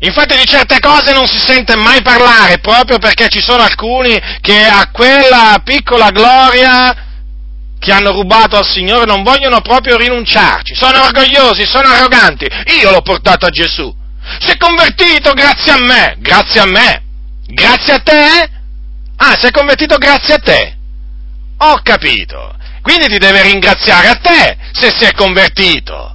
Infatti 0.00 0.36
di 0.36 0.44
certe 0.44 0.78
cose 0.78 1.12
non 1.12 1.26
si 1.26 1.38
sente 1.38 1.74
mai 1.74 2.02
parlare, 2.02 2.58
proprio 2.58 2.98
perché 2.98 3.28
ci 3.28 3.40
sono 3.40 3.62
alcuni 3.62 4.18
che 4.42 4.64
a 4.64 4.90
quella 4.92 5.60
piccola 5.64 6.10
gloria 6.10 7.05
che 7.78 7.92
hanno 7.92 8.12
rubato 8.12 8.56
al 8.56 8.66
Signore 8.66 9.04
non 9.04 9.22
vogliono 9.22 9.60
proprio 9.60 9.96
rinunciarci, 9.96 10.74
sono 10.74 11.02
orgogliosi, 11.02 11.64
sono 11.66 11.88
arroganti. 11.88 12.46
Io 12.80 12.90
l'ho 12.90 13.02
portato 13.02 13.46
a 13.46 13.50
Gesù. 13.50 13.94
Si 14.40 14.50
è 14.50 14.56
convertito 14.56 15.32
grazie 15.32 15.72
a 15.72 15.78
me, 15.78 16.16
grazie 16.18 16.60
a 16.60 16.66
me, 16.66 17.02
grazie 17.46 17.92
a 17.94 18.00
te? 18.00 18.50
Ah, 19.16 19.36
si 19.38 19.46
è 19.46 19.50
convertito 19.50 19.96
grazie 19.98 20.34
a 20.34 20.38
te. 20.38 20.76
Ho 21.58 21.80
capito. 21.82 22.54
Quindi 22.82 23.06
ti 23.08 23.18
deve 23.18 23.42
ringraziare 23.42 24.08
a 24.08 24.16
te 24.16 24.56
se 24.72 24.92
si 24.96 25.04
è 25.04 25.12
convertito. 25.12 26.14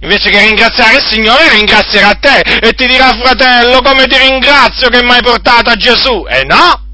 Invece 0.00 0.30
che 0.30 0.40
ringraziare 0.40 0.96
il 0.96 1.04
Signore, 1.04 1.50
ringrazierà 1.50 2.14
te 2.14 2.40
e 2.60 2.72
ti 2.72 2.86
dirà, 2.86 3.16
fratello, 3.20 3.80
come 3.80 4.06
ti 4.06 4.16
ringrazio 4.18 4.88
che 4.88 5.02
mi 5.02 5.12
hai 5.12 5.22
portato 5.22 5.70
a 5.70 5.74
Gesù. 5.74 6.26
E 6.28 6.44
no, 6.44 6.84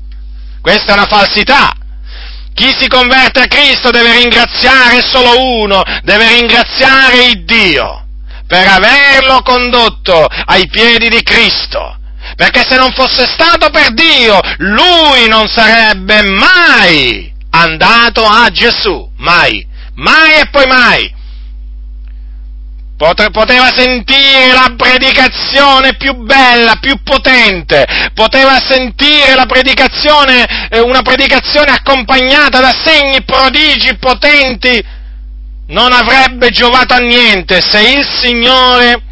questa 0.61 0.93
è 0.93 0.97
una 0.97 1.07
falsità. 1.07 1.73
Chi 2.55 2.75
si 2.79 2.87
converte 2.89 3.41
a 3.41 3.47
Cristo 3.47 3.91
deve 3.91 4.21
ringraziare 4.21 5.01
solo 5.03 5.61
uno, 5.61 5.83
deve 6.03 6.29
ringraziare 6.39 7.25
il 7.25 7.45
Dio 7.45 8.05
per 8.47 8.69
averlo 8.69 9.41
condotto 9.43 10.27
ai 10.27 10.69
piedi 10.69 11.09
di 11.09 11.23
Cristo. 11.23 11.97
Perché 12.37 12.65
se 12.69 12.77
non 12.77 12.93
fosse 12.93 13.27
stato 13.27 13.71
per 13.71 13.93
Dio, 13.95 14.39
lui 14.59 15.27
non 15.29 15.49
sarebbe 15.49 16.23
mai 16.23 17.33
andato 17.51 18.25
a 18.25 18.49
Gesù, 18.51 19.11
mai, 19.17 19.67
mai 19.95 20.35
e 20.35 20.49
poi 20.51 20.67
mai. 20.67 21.15
Poteva 23.03 23.73
sentire 23.75 24.53
la 24.53 24.75
predicazione 24.77 25.97
più 25.97 26.15
bella, 26.15 26.77
più 26.81 27.03
potente, 27.03 27.85
poteva 28.15 28.61
sentire 28.61 29.35
predicazione, 29.45 30.69
eh, 30.71 30.79
una 30.79 31.03
predicazione 31.03 31.73
accompagnata 31.73 32.61
da 32.61 32.73
segni, 32.73 33.25
prodigi 33.25 33.97
potenti, 33.97 34.81
non 35.67 35.93
avrebbe 35.93 36.51
giovato 36.51 36.95
a 36.95 36.99
niente 36.99 37.61
se 37.61 37.81
il 37.81 38.07
Signore 38.07 39.12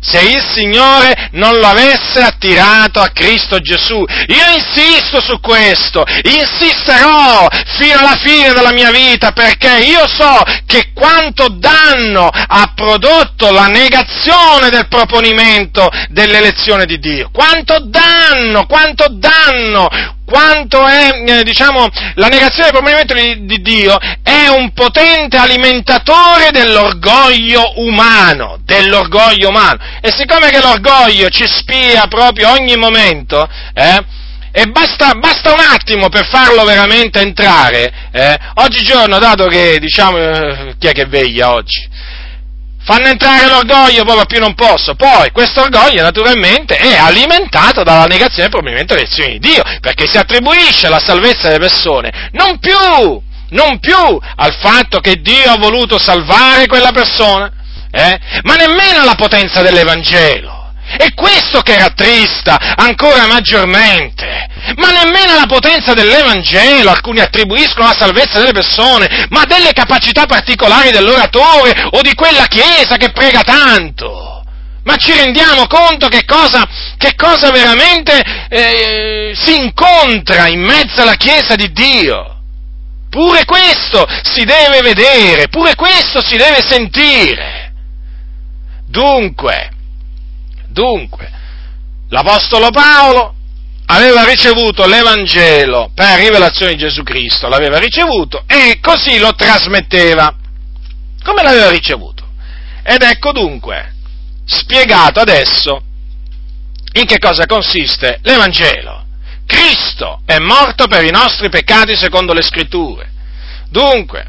se 0.00 0.20
il 0.20 0.42
Signore 0.54 1.28
non 1.32 1.56
lo 1.56 1.66
avesse 1.66 2.20
attirato 2.20 3.00
a 3.00 3.08
Cristo 3.08 3.58
Gesù. 3.60 4.04
Io 4.28 4.50
insisto 4.56 5.20
su 5.20 5.40
questo, 5.40 6.04
insisterò 6.22 7.48
fino 7.78 7.98
alla 7.98 8.16
fine 8.16 8.52
della 8.52 8.72
mia 8.72 8.90
vita 8.90 9.32
perché 9.32 9.84
io 9.84 10.06
so 10.06 10.42
che 10.66 10.92
quanto 10.94 11.48
danno 11.48 12.28
ha 12.28 12.72
prodotto 12.74 13.50
la 13.50 13.66
negazione 13.66 14.70
del 14.70 14.88
proponimento 14.88 15.88
dell'elezione 16.08 16.86
di 16.86 16.98
Dio. 16.98 17.30
Quanto 17.32 17.78
danno, 17.88 18.66
quanto 18.66 19.06
danno, 19.10 19.88
quanto 20.26 20.84
è, 20.84 21.22
eh, 21.24 21.42
diciamo, 21.44 21.88
la 22.14 22.26
negazione 22.26 22.70
del 22.70 22.80
proponimento 22.80 23.14
di, 23.14 23.46
di, 23.46 23.62
Dio 23.62 23.96
è 24.22 24.48
un 24.48 24.72
potente 24.72 25.36
alimentatore 25.36 26.50
dell'orgoglio 26.50 27.74
umano, 27.76 28.58
dell'orgoglio 28.64 29.48
umano. 29.48 29.78
E 30.00 30.10
siccome 30.10 30.50
che 30.50 30.60
l'orgoglio 30.60 31.28
ci 31.30 31.46
spia 31.46 32.06
proprio 32.08 32.50
ogni 32.50 32.76
momento, 32.76 33.48
eh, 33.72 34.04
e 34.50 34.66
basta, 34.66 35.12
basta, 35.14 35.52
un 35.52 35.60
attimo 35.60 36.08
per 36.08 36.26
farlo 36.26 36.64
veramente 36.64 37.20
entrare, 37.20 37.92
eh, 38.10 38.38
oggigiorno, 38.54 39.18
dato 39.18 39.46
che, 39.46 39.78
diciamo, 39.78 40.16
eh, 40.16 40.74
chi 40.78 40.86
è 40.88 40.92
che 40.92 41.04
veglia 41.04 41.52
oggi? 41.52 41.86
Fanno 42.86 43.08
entrare 43.08 43.48
l'orgoglio, 43.48 44.04
poi 44.04 44.24
più 44.26 44.38
non 44.38 44.54
posso. 44.54 44.94
Poi 44.94 45.32
questo 45.32 45.62
orgoglio 45.62 46.02
naturalmente 46.02 46.76
è 46.76 46.96
alimentato 46.96 47.82
dalla 47.82 48.06
negazione 48.06 48.48
provvedimento 48.48 48.94
delle 48.94 49.08
azioni 49.08 49.38
di 49.38 49.48
Dio, 49.50 49.62
perché 49.80 50.06
si 50.06 50.16
attribuisce 50.16 50.88
la 50.88 51.00
salvezza 51.00 51.48
delle 51.48 51.58
persone 51.58 52.30
non 52.30 52.58
più, 52.60 53.20
non 53.50 53.80
più 53.80 54.20
al 54.36 54.54
fatto 54.60 55.00
che 55.00 55.16
Dio 55.16 55.50
ha 55.50 55.58
voluto 55.58 55.98
salvare 55.98 56.68
quella 56.68 56.92
persona, 56.92 57.50
eh, 57.90 58.18
ma 58.44 58.54
nemmeno 58.54 59.00
alla 59.00 59.16
potenza 59.16 59.62
dell'Evangelo. 59.62 60.55
E 60.98 61.12
questo 61.14 61.60
che 61.62 61.76
rattrista 61.76 62.74
ancora 62.76 63.26
maggiormente. 63.26 64.48
Ma 64.76 64.90
nemmeno 64.90 65.34
la 65.34 65.46
potenza 65.46 65.94
dell'Evangelo, 65.94 66.90
alcuni 66.90 67.20
attribuiscono 67.20 67.88
la 67.88 67.96
salvezza 67.96 68.38
delle 68.38 68.52
persone, 68.52 69.26
ma 69.30 69.44
delle 69.44 69.72
capacità 69.72 70.26
particolari 70.26 70.90
dell'oratore 70.90 71.88
o 71.90 72.00
di 72.02 72.14
quella 72.14 72.46
Chiesa 72.46 72.96
che 72.96 73.10
prega 73.10 73.42
tanto. 73.42 74.44
Ma 74.84 74.96
ci 74.96 75.12
rendiamo 75.12 75.66
conto 75.66 76.06
che 76.08 76.24
cosa, 76.24 76.64
che 76.96 77.14
cosa 77.16 77.50
veramente 77.50 78.22
eh, 78.48 79.32
si 79.34 79.56
incontra 79.56 80.46
in 80.46 80.60
mezzo 80.60 81.02
alla 81.02 81.16
Chiesa 81.16 81.56
di 81.56 81.72
Dio? 81.72 82.34
Pure 83.10 83.44
questo 83.44 84.06
si 84.22 84.44
deve 84.44 84.82
vedere, 84.82 85.48
pure 85.48 85.74
questo 85.74 86.22
si 86.22 86.36
deve 86.36 86.62
sentire. 86.62 87.72
Dunque, 88.86 89.70
Dunque, 90.76 91.30
l'Apostolo 92.10 92.68
Paolo 92.68 93.34
aveva 93.86 94.24
ricevuto 94.24 94.86
l'Evangelo 94.86 95.90
per 95.94 96.18
rivelazione 96.18 96.72
di 96.72 96.78
Gesù 96.78 97.02
Cristo, 97.02 97.48
l'aveva 97.48 97.78
ricevuto 97.78 98.44
e 98.46 98.78
così 98.82 99.18
lo 99.18 99.32
trasmetteva. 99.34 100.36
Come 101.24 101.42
l'aveva 101.42 101.70
ricevuto? 101.70 102.28
Ed 102.82 103.00
ecco 103.00 103.32
dunque 103.32 103.94
spiegato 104.44 105.18
adesso 105.18 105.80
in 106.92 107.06
che 107.06 107.18
cosa 107.18 107.46
consiste 107.46 108.18
l'Evangelo. 108.22 109.06
Cristo 109.46 110.20
è 110.26 110.36
morto 110.38 110.88
per 110.88 111.04
i 111.04 111.10
nostri 111.10 111.48
peccati 111.48 111.96
secondo 111.96 112.34
le 112.34 112.42
scritture. 112.42 113.10
Dunque, 113.70 114.26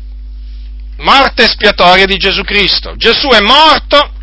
morte 1.00 1.44
espiatoria 1.44 2.06
di 2.06 2.16
Gesù 2.16 2.44
Cristo. 2.44 2.96
Gesù 2.96 3.28
è 3.28 3.42
morto 3.42 4.14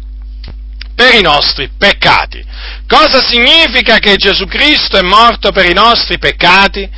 per 0.94 1.14
i 1.14 1.22
nostri 1.22 1.70
peccati. 1.76 2.44
Cosa 2.86 3.26
significa 3.26 3.98
che 3.98 4.16
Gesù 4.16 4.46
Cristo 4.46 4.96
è 4.96 5.02
morto 5.02 5.50
per 5.50 5.68
i 5.68 5.74
nostri 5.74 6.18
peccati? 6.18 6.88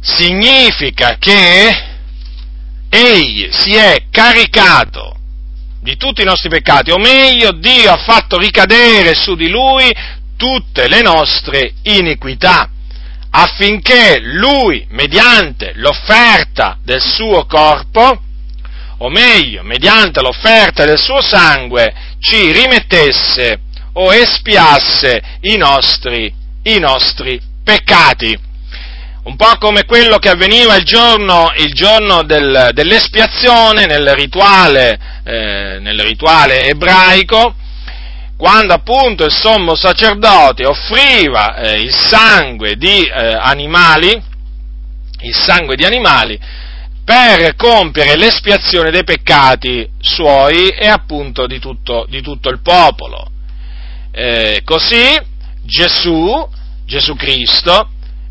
Significa 0.00 1.16
che 1.18 1.94
Egli 2.88 3.48
si 3.50 3.74
è 3.74 4.04
caricato 4.10 5.16
di 5.80 5.96
tutti 5.96 6.22
i 6.22 6.24
nostri 6.24 6.48
peccati, 6.48 6.90
o 6.90 6.98
meglio, 6.98 7.52
Dio 7.52 7.92
ha 7.92 7.96
fatto 7.96 8.38
ricadere 8.38 9.14
su 9.14 9.34
di 9.34 9.48
Lui 9.48 9.92
tutte 10.36 10.88
le 10.88 11.00
nostre 11.00 11.74
iniquità, 11.82 12.68
affinché 13.30 14.18
Lui, 14.20 14.86
mediante 14.90 15.72
l'offerta 15.76 16.78
del 16.82 17.00
suo 17.00 17.46
corpo, 17.46 18.20
o 18.98 19.08
meglio, 19.08 19.62
mediante 19.62 20.20
l'offerta 20.20 20.84
del 20.84 20.98
suo 20.98 21.20
sangue, 21.20 21.92
ci 22.18 22.50
rimettesse 22.52 23.60
o 23.94 24.12
espiasse 24.14 25.22
i 25.42 25.56
nostri, 25.56 26.32
i 26.62 26.78
nostri 26.78 27.40
peccati. 27.62 28.38
Un 29.24 29.36
po' 29.36 29.56
come 29.58 29.84
quello 29.84 30.18
che 30.18 30.28
avveniva 30.28 30.76
il 30.76 30.84
giorno, 30.84 31.52
il 31.56 31.72
giorno 31.72 32.22
del, 32.22 32.70
dell'espiazione 32.72 33.86
nel 33.86 34.14
rituale, 34.14 34.98
eh, 35.24 35.78
nel 35.80 36.00
rituale 36.00 36.64
ebraico, 36.66 37.54
quando 38.36 38.74
appunto 38.74 39.24
il 39.24 39.32
sommo 39.32 39.74
sacerdote 39.74 40.66
offriva 40.66 41.56
eh, 41.56 41.80
il 41.80 41.94
sangue 41.94 42.76
di 42.76 43.02
eh, 43.02 43.34
animali, 43.40 44.22
il 45.20 45.34
sangue 45.34 45.74
di 45.74 45.84
animali, 45.84 46.38
per 47.06 47.54
compiere 47.54 48.16
l'espiazione 48.16 48.90
dei 48.90 49.04
peccati 49.04 49.88
suoi 50.00 50.70
e 50.70 50.88
appunto 50.88 51.46
di 51.46 51.60
tutto, 51.60 52.04
di 52.08 52.20
tutto 52.20 52.48
il 52.48 52.60
popolo. 52.60 53.30
Eh, 54.10 54.62
così 54.64 55.16
Gesù, 55.62 56.48
Gesù 56.84 57.14
Cristo, 57.14 57.90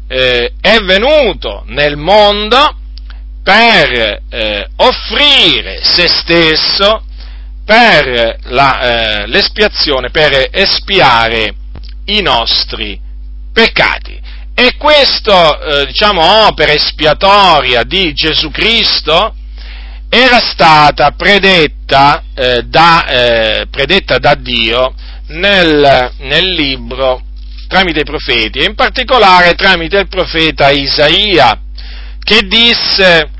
eh, 0.10 0.56
è 0.60 0.80
venuto 0.80 1.64
nel 1.68 1.96
mondo 1.96 2.76
per 3.42 4.24
eh, 4.28 4.68
offrire 4.76 5.80
se 5.82 6.10
stesso 6.10 7.06
per 7.64 8.40
la, 8.44 9.22
eh, 9.22 9.28
l'espiazione, 9.28 10.10
per 10.10 10.50
espiare 10.52 11.56
i 12.08 12.22
nostri 12.22 13.00
peccati. 13.54 14.20
E 14.58 14.78
questa, 14.78 15.60
eh, 15.60 15.86
diciamo, 15.88 16.48
opera 16.48 16.72
espiatoria 16.72 17.84
di 17.84 18.14
Gesù 18.14 18.50
Cristo 18.52 19.36
era 20.08 20.40
stata 20.40 21.12
predetta, 21.12 22.24
eh, 22.34 22.64
da, 22.64 23.06
eh, 23.06 23.68
predetta 23.70 24.18
da, 24.18 24.34
Dio 24.34 24.94
nel, 25.28 26.10
nel, 26.20 26.54
libro 26.54 27.22
tramite 27.68 28.00
i 28.00 28.06
profeti, 28.06 28.60
e 28.60 28.66
in 28.66 28.76
particolare 28.76 29.56
tramite 29.56 29.98
il 29.98 30.08
profeta 30.08 30.70
Isaia, 30.70 31.60
che 32.24 32.48
disse 32.48 33.32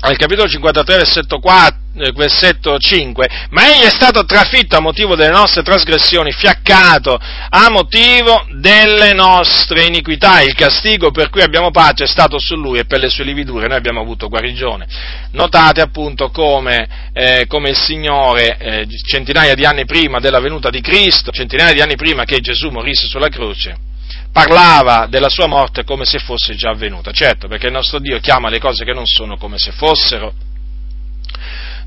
al 0.00 0.16
capitolo 0.16 0.48
53, 0.48 0.96
versetto 0.96 1.38
4, 1.38 1.78
eh, 1.98 2.12
versetto 2.12 2.78
5, 2.78 3.28
ma 3.50 3.70
egli 3.70 3.82
è 3.82 3.90
stato 3.90 4.24
trafitto 4.24 4.76
a 4.76 4.80
motivo 4.80 5.16
delle 5.16 5.30
nostre 5.30 5.62
trasgressioni, 5.62 6.32
fiaccato 6.32 7.18
a 7.18 7.68
motivo 7.68 8.46
delle 8.52 9.12
nostre 9.12 9.84
iniquità. 9.84 10.40
Il 10.40 10.54
castigo 10.54 11.10
per 11.10 11.28
cui 11.28 11.42
abbiamo 11.42 11.70
pace 11.70 12.04
è 12.04 12.06
stato 12.06 12.38
su 12.38 12.54
lui 12.54 12.78
e 12.78 12.86
per 12.86 13.00
le 13.00 13.10
sue 13.10 13.24
lividure 13.24 13.66
noi 13.66 13.76
abbiamo 13.76 14.00
avuto 14.00 14.28
guarigione. 14.28 14.86
Notate 15.32 15.80
appunto 15.80 16.30
come, 16.30 17.10
eh, 17.12 17.44
come 17.46 17.70
il 17.70 17.76
Signore, 17.76 18.56
eh, 18.58 18.86
centinaia 19.06 19.54
di 19.54 19.64
anni 19.64 19.84
prima 19.84 20.20
della 20.20 20.40
venuta 20.40 20.70
di 20.70 20.80
Cristo, 20.80 21.30
centinaia 21.30 21.72
di 21.72 21.80
anni 21.80 21.96
prima 21.96 22.24
che 22.24 22.40
Gesù 22.40 22.70
morisse 22.70 23.06
sulla 23.06 23.28
croce, 23.28 23.88
parlava 24.32 25.06
della 25.08 25.28
sua 25.28 25.46
morte 25.46 25.84
come 25.84 26.04
se 26.04 26.18
fosse 26.18 26.54
già 26.54 26.70
avvenuta. 26.70 27.10
Certo, 27.12 27.48
perché 27.48 27.66
il 27.66 27.72
nostro 27.72 27.98
Dio 27.98 28.18
chiama 28.20 28.48
le 28.48 28.58
cose 28.58 28.84
che 28.84 28.92
non 28.92 29.06
sono 29.06 29.36
come 29.36 29.58
se 29.58 29.72
fossero. 29.72 30.32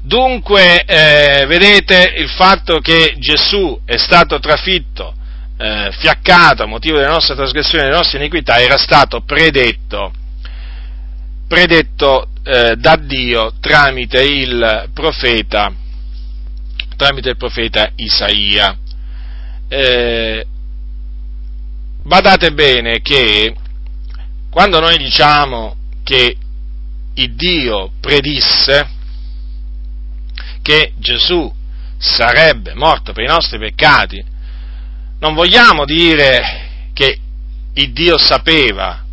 Dunque, 0.02 0.84
eh, 0.84 1.46
vedete, 1.46 2.14
il 2.18 2.28
fatto 2.28 2.80
che 2.80 3.16
Gesù 3.20 3.80
è 3.86 3.96
stato 3.96 4.40
trafitto, 4.40 5.16
eh, 5.58 5.92
fiaccato 5.98 6.64
a 6.64 6.68
motivo 6.68 6.98
delle 6.98 7.10
nostre 7.10 7.36
trasgressioni 7.36 7.84
e 7.84 7.88
delle 7.88 7.98
nostre 7.98 8.18
iniquità, 8.18 8.58
era 8.58 8.78
stato 8.78 9.22
predetto, 9.22 10.12
predetto 11.48 12.28
eh, 12.44 12.76
da 12.76 12.98
Dio 12.98 13.54
tramite 13.62 14.22
il 14.22 14.90
profeta, 14.94 15.72
tramite 16.98 17.30
il 17.30 17.38
profeta 17.38 17.90
Isaia. 17.96 18.78
Eh, 19.70 20.46
badate 22.04 22.52
bene 22.52 23.02
che 23.02 23.56
quando 24.50 24.80
noi 24.80 24.98
diciamo 24.98 25.76
che 26.04 26.38
il 27.16 27.36
Dio 27.36 27.92
predisse, 28.00 28.90
che 30.62 30.94
Gesù 30.98 31.52
sarebbe 31.98 32.74
morto 32.74 33.14
per 33.14 33.24
i 33.24 33.28
nostri 33.28 33.58
peccati, 33.58 34.24
non 35.20 35.34
vogliamo 35.34 35.86
dire 35.86 36.90
che 36.94 37.18
il 37.74 37.94
Dio 37.94 38.18
sapeva 38.18 39.04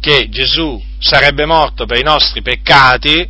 che 0.00 0.28
Gesù 0.28 0.80
sarebbe 0.98 1.46
morto 1.46 1.86
per 1.86 1.98
i 1.98 2.02
nostri 2.02 2.42
peccati 2.42 3.28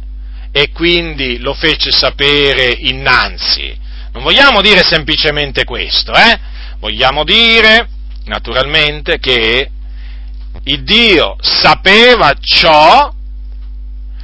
e 0.50 0.70
quindi 0.72 1.38
lo 1.38 1.54
fece 1.54 1.90
sapere 1.90 2.70
innanzi. 2.70 3.74
Non 4.12 4.22
vogliamo 4.22 4.60
dire 4.60 4.82
semplicemente 4.82 5.64
questo, 5.64 6.12
eh? 6.12 6.38
Vogliamo 6.78 7.24
dire, 7.24 7.88
naturalmente, 8.26 9.18
che 9.18 9.70
il 10.64 10.82
Dio 10.84 11.36
sapeva 11.40 12.32
ciò 12.40 13.12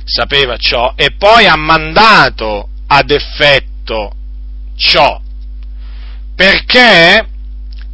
sapeva 0.05 0.57
ciò 0.57 0.93
e 0.97 1.15
poi 1.17 1.47
ha 1.47 1.57
mandato 1.57 2.69
ad 2.89 3.11
effetto 3.11 4.13
ciò, 4.77 5.21
perché 6.35 7.27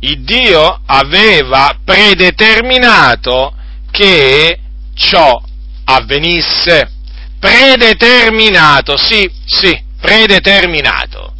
il 0.00 0.22
Dio 0.22 0.80
aveva 0.86 1.76
predeterminato 1.84 3.54
che 3.90 4.58
ciò 4.94 5.40
avvenisse. 5.84 6.92
Predeterminato, 7.38 8.96
sì, 8.96 9.30
sì, 9.44 9.80
predeterminato. 10.00 11.34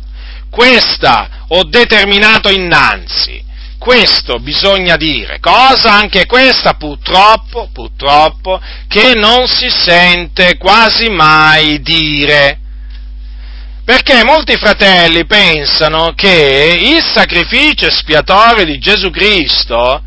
Questa 0.49 1.45
ho 1.49 1.65
determinato 1.65 2.51
innanzi 2.51 3.45
questo 3.79 4.39
bisogna 4.41 4.97
dire, 4.97 5.39
cosa 5.41 5.93
anche 5.93 6.27
questa 6.27 6.75
purtroppo, 6.75 7.71
purtroppo, 7.73 8.61
che 8.89 9.13
non 9.15 9.47
si 9.47 9.71
sente 9.71 10.57
quasi 10.59 11.09
mai 11.09 11.81
dire. 11.81 12.59
Perché 13.85 14.23
molti 14.23 14.57
fratelli 14.57 15.25
pensano 15.25 16.13
che 16.15 16.79
il 16.79 17.03
sacrificio 17.03 17.87
espiatorio 17.87 18.65
di 18.65 18.79
Gesù 18.79 19.09
Cristo, 19.11 20.03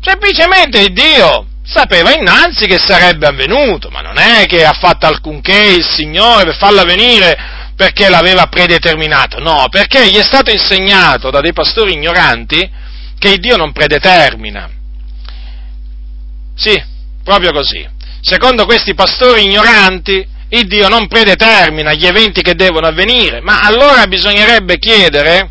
semplicemente 0.00 0.88
Dio 0.88 1.46
sapeva 1.64 2.12
innanzi 2.12 2.66
che 2.66 2.78
sarebbe 2.78 3.26
avvenuto, 3.26 3.90
ma 3.90 4.00
non 4.00 4.18
è 4.18 4.46
che 4.46 4.64
ha 4.64 4.72
fatto 4.72 5.06
alcunché 5.06 5.76
il 5.76 5.84
Signore 5.84 6.44
per 6.44 6.56
farla 6.56 6.84
venire 6.84 7.36
perché 7.76 8.08
l'aveva 8.08 8.46
predeterminato, 8.46 9.38
no, 9.38 9.66
perché 9.70 10.08
gli 10.08 10.16
è 10.16 10.24
stato 10.24 10.50
insegnato 10.50 11.30
da 11.30 11.40
dei 11.40 11.52
pastori 11.52 11.92
ignoranti 11.92 12.84
che 13.18 13.38
Dio 13.38 13.56
non 13.56 13.72
predetermina. 13.72 14.70
Sì, 16.54 16.82
proprio 17.22 17.52
così. 17.52 17.86
Secondo 18.20 18.64
questi 18.64 18.94
pastori 18.94 19.44
ignoranti, 19.44 20.26
il 20.48 20.66
Dio 20.66 20.88
non 20.88 21.06
predetermina 21.06 21.92
gli 21.92 22.06
eventi 22.06 22.40
che 22.42 22.54
devono 22.54 22.86
avvenire, 22.86 23.40
ma 23.40 23.60
allora 23.60 24.06
bisognerebbe 24.06 24.78
chiedere, 24.78 25.50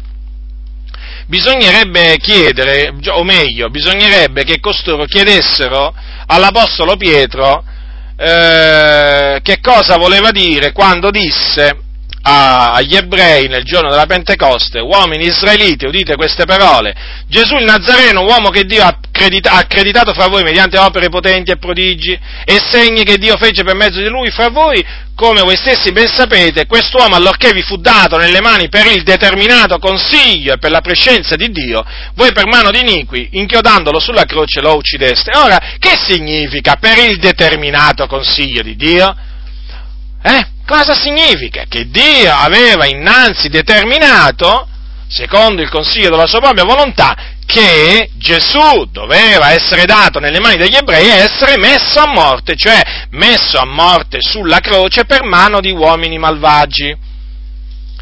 bisognerebbe 1.27 2.17
chiedere, 2.17 2.93
o 3.09 3.23
meglio, 3.23 3.69
bisognerebbe 3.69 4.43
che 4.43 4.59
costoro 4.59 5.05
chiedessero 5.05 5.93
all'Apostolo 6.27 6.95
Pietro 6.95 7.63
eh, 8.17 9.39
che 9.41 9.59
cosa 9.59 9.97
voleva 9.97 10.31
dire 10.31 10.71
quando 10.71 11.11
disse 11.11 11.83
agli 12.27 12.95
ebrei 12.95 13.47
nel 13.47 13.63
giorno 13.63 13.91
della 13.91 14.07
Pentecoste, 14.07 14.79
uomini 14.79 15.27
israeliti, 15.27 15.85
udite 15.85 16.15
queste 16.15 16.45
parole, 16.45 16.95
Gesù 17.27 17.55
il 17.55 17.65
Nazareno, 17.65 18.23
uomo 18.23 18.49
che 18.49 18.63
Dio 18.63 18.81
ha 18.81 18.97
accreditato 19.51 20.11
fra 20.11 20.27
voi 20.27 20.41
mediante 20.41 20.79
opere 20.79 21.09
potenti 21.09 21.51
e 21.51 21.57
prodigi 21.57 22.19
e 22.43 22.59
segni 22.67 23.03
che 23.03 23.17
Dio 23.17 23.37
fece 23.37 23.63
per 23.63 23.75
mezzo 23.75 23.99
di 23.99 24.07
lui 24.07 24.31
fra 24.31 24.49
voi, 24.49 24.83
come 25.13 25.41
voi 25.41 25.55
stessi 25.55 25.91
ben 25.91 26.07
sapete, 26.07 26.65
quest'uomo 26.65 27.15
allorché 27.15 27.51
vi 27.53 27.61
fu 27.61 27.77
dato 27.77 28.17
nelle 28.17 28.41
mani 28.41 28.69
per 28.69 28.87
il 28.87 29.03
determinato 29.03 29.77
consiglio 29.77 30.53
e 30.53 30.57
per 30.57 30.71
la 30.71 30.81
prescenza 30.81 31.35
di 31.35 31.51
Dio, 31.51 31.85
voi 32.15 32.31
per 32.31 32.47
mano 32.47 32.71
di 32.71 32.79
iniqui, 32.79 33.29
inchiodandolo 33.33 33.99
sulla 33.99 34.23
croce, 34.23 34.61
lo 34.61 34.75
uccideste. 34.75 35.29
Ora, 35.37 35.59
che 35.77 35.95
significa 36.07 36.75
per 36.79 36.97
il 36.97 37.19
determinato 37.19 38.07
consiglio 38.07 38.63
di 38.63 38.75
Dio? 38.75 39.15
Eh? 40.23 40.53
Cosa 40.65 40.95
significa? 40.95 41.65
Che 41.67 41.89
Dio 41.89 42.33
aveva 42.33 42.87
innanzi 42.87 43.49
determinato, 43.49 44.67
secondo 45.07 45.61
il 45.61 45.69
consiglio 45.69 46.09
della 46.09 46.25
sua 46.25 46.39
propria 46.39 46.63
volontà, 46.63 47.15
che 47.45 48.09
Gesù 48.15 48.85
doveva 48.91 49.51
essere 49.51 49.85
dato 49.85 50.19
nelle 50.19 50.39
mani 50.39 50.57
degli 50.57 50.75
ebrei 50.75 51.07
e 51.07 51.17
essere 51.17 51.57
messo 51.57 51.99
a 51.99 52.07
morte, 52.07 52.55
cioè 52.55 52.81
messo 53.11 53.59
a 53.59 53.65
morte 53.65 54.17
sulla 54.21 54.59
croce 54.59 55.05
per 55.05 55.23
mano 55.23 55.61
di 55.61 55.71
uomini 55.71 56.17
malvagi. 56.17 56.97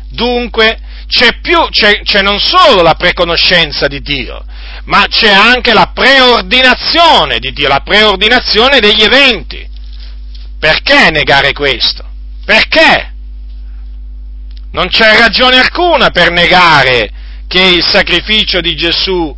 Dunque, 0.07 0.79
c'è, 1.07 1.39
più, 1.41 1.59
c'è, 1.69 2.01
c'è 2.03 2.21
non 2.21 2.39
solo 2.39 2.81
la 2.81 2.95
preconoscenza 2.95 3.87
di 3.87 4.01
Dio, 4.01 4.45
ma 4.85 5.05
c'è 5.09 5.31
anche 5.33 5.73
la 5.73 5.91
preordinazione 5.93 7.39
di 7.39 7.51
Dio, 7.51 7.67
la 7.67 7.81
preordinazione 7.81 8.79
degli 8.79 9.03
eventi. 9.03 9.67
Perché 10.57 11.09
negare 11.11 11.51
questo? 11.51 12.11
Perché? 12.45 13.11
Non 14.71 14.87
c'è 14.87 15.17
ragione 15.17 15.59
alcuna 15.59 16.09
per 16.09 16.31
negare 16.31 17.11
che 17.47 17.61
il 17.61 17.83
sacrificio 17.83 18.59
di 18.59 18.75
Gesù 18.75 19.35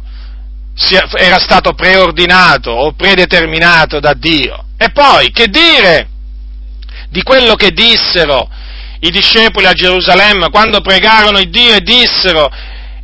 era 1.18 1.40
stato 1.40 1.74
preordinato 1.74 2.72
o 2.72 2.94
predeterminato 2.94 4.00
da 4.00 4.14
Dio. 4.14 4.66
E 4.78 4.92
poi, 4.92 5.32
che 5.32 5.48
dire 5.48 6.10
di 7.10 7.22
quello 7.24 7.56
che 7.56 7.72
dissero 7.72 8.50
i 9.00 9.10
discepoli 9.10 9.66
a 9.66 9.74
Gerusalemme 9.74 10.50
quando 10.50 10.82
pregarono 10.82 11.40
il 11.40 11.50
Dio 11.50 11.76
e 11.76 11.82
dissero 11.82 12.50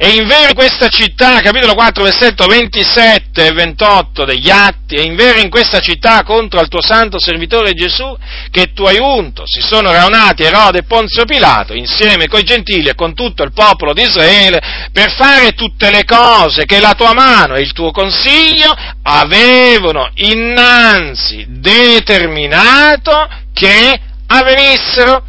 e 0.03 0.15
in 0.15 0.25
vero 0.25 0.47
in 0.47 0.55
questa 0.55 0.87
città, 0.87 1.41
capitolo 1.41 1.75
4, 1.75 2.03
versetto 2.03 2.47
27 2.47 3.45
e 3.45 3.51
28 3.51 4.25
degli 4.25 4.49
Atti, 4.49 4.95
e 4.95 5.03
in 5.03 5.13
vero 5.13 5.37
in 5.37 5.51
questa 5.51 5.79
città 5.79 6.23
contro 6.23 6.59
il 6.59 6.69
tuo 6.69 6.81
santo 6.81 7.19
servitore 7.19 7.73
Gesù, 7.73 8.17
che 8.49 8.73
tu 8.73 8.85
hai 8.85 8.97
unto, 8.97 9.43
si 9.45 9.61
sono 9.61 9.91
raunati 9.91 10.41
Erode 10.41 10.79
e 10.79 10.83
Ponzio 10.85 11.25
Pilato, 11.25 11.75
insieme 11.75 12.27
coi 12.27 12.41
gentili 12.41 12.89
e 12.89 12.95
con 12.95 13.13
tutto 13.13 13.43
il 13.43 13.53
popolo 13.53 13.93
di 13.93 14.01
Israele, 14.01 14.89
per 14.91 15.11
fare 15.11 15.51
tutte 15.51 15.91
le 15.91 16.03
cose 16.03 16.65
che 16.65 16.79
la 16.79 16.95
tua 16.95 17.13
mano 17.13 17.53
e 17.53 17.61
il 17.61 17.71
tuo 17.71 17.91
consiglio 17.91 18.75
avevano 19.03 20.09
innanzi 20.15 21.45
determinato 21.47 23.29
che 23.53 23.99
avvenissero. 24.25 25.25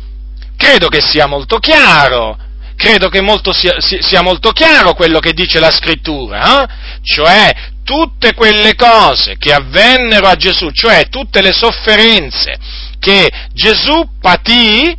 Credo 0.57 0.89
che 0.89 1.03
sia 1.03 1.27
molto 1.27 1.59
chiaro 1.59 2.39
credo 2.83 3.09
che 3.09 3.21
molto 3.21 3.53
sia, 3.53 3.77
sia, 3.79 4.23
molto 4.23 4.51
chiaro 4.51 4.95
quello 4.95 5.21
che 5.21 5.33
dice 5.33 5.61
la 5.61 5.71
scrittura, 5.71 6.65
eh? 6.65 6.69
cioè 7.03 7.51
tutte 7.85 8.35
quelle 8.35 8.75
cose 8.75 9.37
che 9.39 9.53
avvennero 9.53 10.27
a 10.27 10.35
Gesù, 10.35 10.69
cioè 10.73 11.09
tutte 11.09 11.41
le 11.43 11.53
sofferenze 11.53 12.59
che 12.99 13.31
Gesù 13.53 14.19
patì, 14.21 14.97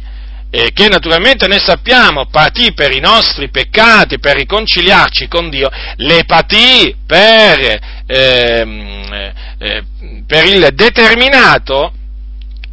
e 0.49 0.71
che 0.71 0.87
naturalmente 0.87 1.47
noi 1.47 1.59
sappiamo 1.59 2.27
patì 2.27 2.73
per 2.73 2.93
i 2.93 2.99
nostri 2.99 3.49
peccati, 3.49 4.19
per 4.19 4.37
riconciliarci 4.37 5.27
con 5.27 5.49
Dio, 5.49 5.69
le 5.97 6.23
patì 6.25 6.95
per, 7.05 7.79
eh, 8.05 9.35
eh, 9.57 9.83
per 10.25 10.45
il 10.45 10.69
determinato 10.73 11.91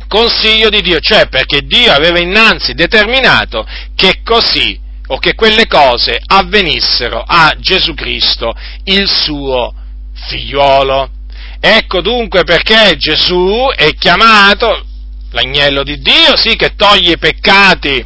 consiglio 0.06 0.68
di 0.68 0.82
Dio, 0.82 1.00
cioè 1.00 1.28
perché 1.28 1.62
Dio 1.62 1.92
aveva 1.92 2.20
innanzi 2.20 2.74
determinato 2.74 3.66
che 3.96 4.20
così 4.22 4.78
o 5.12 5.18
che 5.18 5.34
quelle 5.34 5.66
cose 5.66 6.20
avvenissero 6.24 7.22
a 7.26 7.54
Gesù 7.58 7.94
Cristo, 7.94 8.54
il 8.84 9.08
suo 9.08 9.74
figliuolo. 10.14 11.10
Ecco 11.58 12.00
dunque 12.00 12.44
perché 12.44 12.96
Gesù 12.96 13.66
è 13.74 13.92
chiamato 13.94 14.84
l'agnello 15.30 15.82
di 15.82 15.98
Dio, 15.98 16.36
sì, 16.36 16.54
che 16.54 16.74
toglie 16.76 17.12
i 17.12 17.18
peccati 17.18 18.04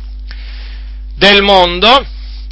del 1.14 1.42
mondo, 1.42 2.06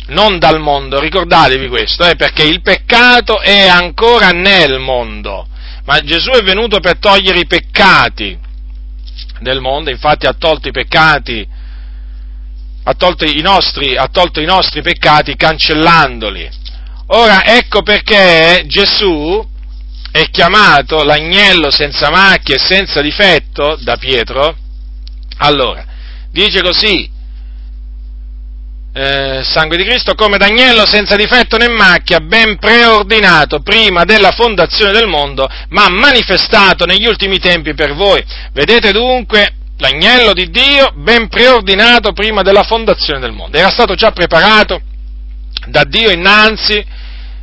non 0.08 0.38
dal 0.38 0.60
mondo, 0.60 1.00
ricordatevi 1.00 1.68
questo, 1.68 2.04
eh, 2.04 2.14
perché 2.14 2.42
il 2.42 2.60
peccato 2.60 3.40
è 3.40 3.66
ancora 3.68 4.30
nel 4.30 4.78
mondo, 4.78 5.46
ma 5.84 5.98
Gesù 6.00 6.30
è 6.30 6.42
venuto 6.42 6.78
per 6.80 6.98
togliere 6.98 7.40
i 7.40 7.46
peccati 7.46 8.38
del 9.40 9.60
mondo, 9.60 9.90
infatti 9.90 10.26
ha 10.26 10.34
tolto 10.34 10.68
i 10.68 10.72
peccati, 10.72 11.51
ha 12.84 12.94
tolto 12.94 13.24
i 13.24 13.40
nostri, 13.40 13.96
ha 13.96 14.08
tolto 14.08 14.40
i 14.40 14.44
nostri 14.44 14.82
peccati 14.82 15.36
cancellandoli. 15.36 16.48
Ora 17.08 17.44
ecco 17.44 17.82
perché 17.82 18.64
Gesù 18.66 19.48
è 20.10 20.24
chiamato 20.30 21.04
l'agnello 21.04 21.70
senza 21.70 22.10
macchia 22.10 22.56
e 22.56 22.58
senza 22.58 23.00
difetto 23.00 23.78
da 23.80 23.96
Pietro. 23.96 24.56
Allora, 25.38 25.84
dice 26.30 26.62
così, 26.62 27.10
eh, 28.94 29.42
sangue 29.42 29.78
di 29.78 29.84
Cristo 29.84 30.14
come 30.14 30.36
d'agnello 30.36 30.86
senza 30.86 31.16
difetto 31.16 31.56
né 31.56 31.68
macchia, 31.68 32.20
ben 32.20 32.58
preordinato 32.58 33.60
prima 33.60 34.04
della 34.04 34.32
fondazione 34.32 34.92
del 34.92 35.06
mondo, 35.06 35.48
ma 35.68 35.88
manifestato 35.88 36.84
negli 36.84 37.06
ultimi 37.06 37.38
tempi 37.38 37.74
per 37.74 37.94
voi. 37.94 38.22
Vedete 38.52 38.92
dunque 38.92 39.54
l'agnello 39.82 40.32
di 40.32 40.48
Dio 40.48 40.92
ben 40.94 41.28
preordinato 41.28 42.12
prima 42.12 42.42
della 42.42 42.62
fondazione 42.62 43.18
del 43.18 43.32
mondo. 43.32 43.58
Era 43.58 43.70
stato 43.70 43.94
già 43.94 44.12
preparato 44.12 44.80
da 45.66 45.82
Dio 45.82 46.10
innanzi 46.10 46.84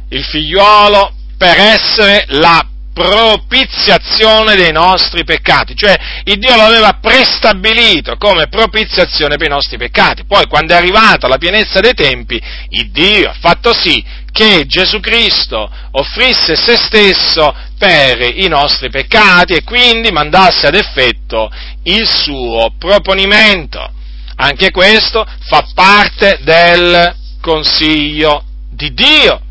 il 0.09 0.23
figliuolo 0.23 1.13
per 1.37 1.59
essere 1.59 2.23
la 2.29 2.65
propiziazione 2.93 4.55
dei 4.55 4.71
nostri 4.71 5.23
peccati, 5.23 5.75
cioè 5.75 5.95
il 6.23 6.37
Dio 6.37 6.55
lo 6.55 6.63
aveva 6.63 6.97
prestabilito 7.01 8.17
come 8.17 8.47
propiziazione 8.47 9.37
per 9.37 9.47
i 9.47 9.51
nostri 9.51 9.77
peccati. 9.77 10.25
Poi 10.25 10.45
quando 10.47 10.73
è 10.73 10.77
arrivata 10.77 11.27
la 11.27 11.37
pienezza 11.37 11.79
dei 11.79 11.93
tempi, 11.93 12.41
il 12.69 12.89
Dio 12.89 13.29
ha 13.29 13.35
fatto 13.39 13.73
sì 13.73 14.03
che 14.39 14.65
Gesù 14.65 15.01
Cristo 15.01 15.69
offrisse 15.91 16.55
se 16.55 16.77
stesso 16.77 17.53
per 17.77 18.21
i 18.21 18.47
nostri 18.47 18.89
peccati 18.89 19.51
e 19.51 19.63
quindi 19.65 20.11
mandasse 20.11 20.67
ad 20.67 20.75
effetto 20.75 21.51
il 21.83 22.07
suo 22.07 22.73
proponimento. 22.79 23.91
Anche 24.37 24.71
questo 24.71 25.25
fa 25.41 25.67
parte 25.73 26.39
del 26.41 27.13
consiglio 27.41 28.45
di 28.71 28.93
Dio. 28.93 29.41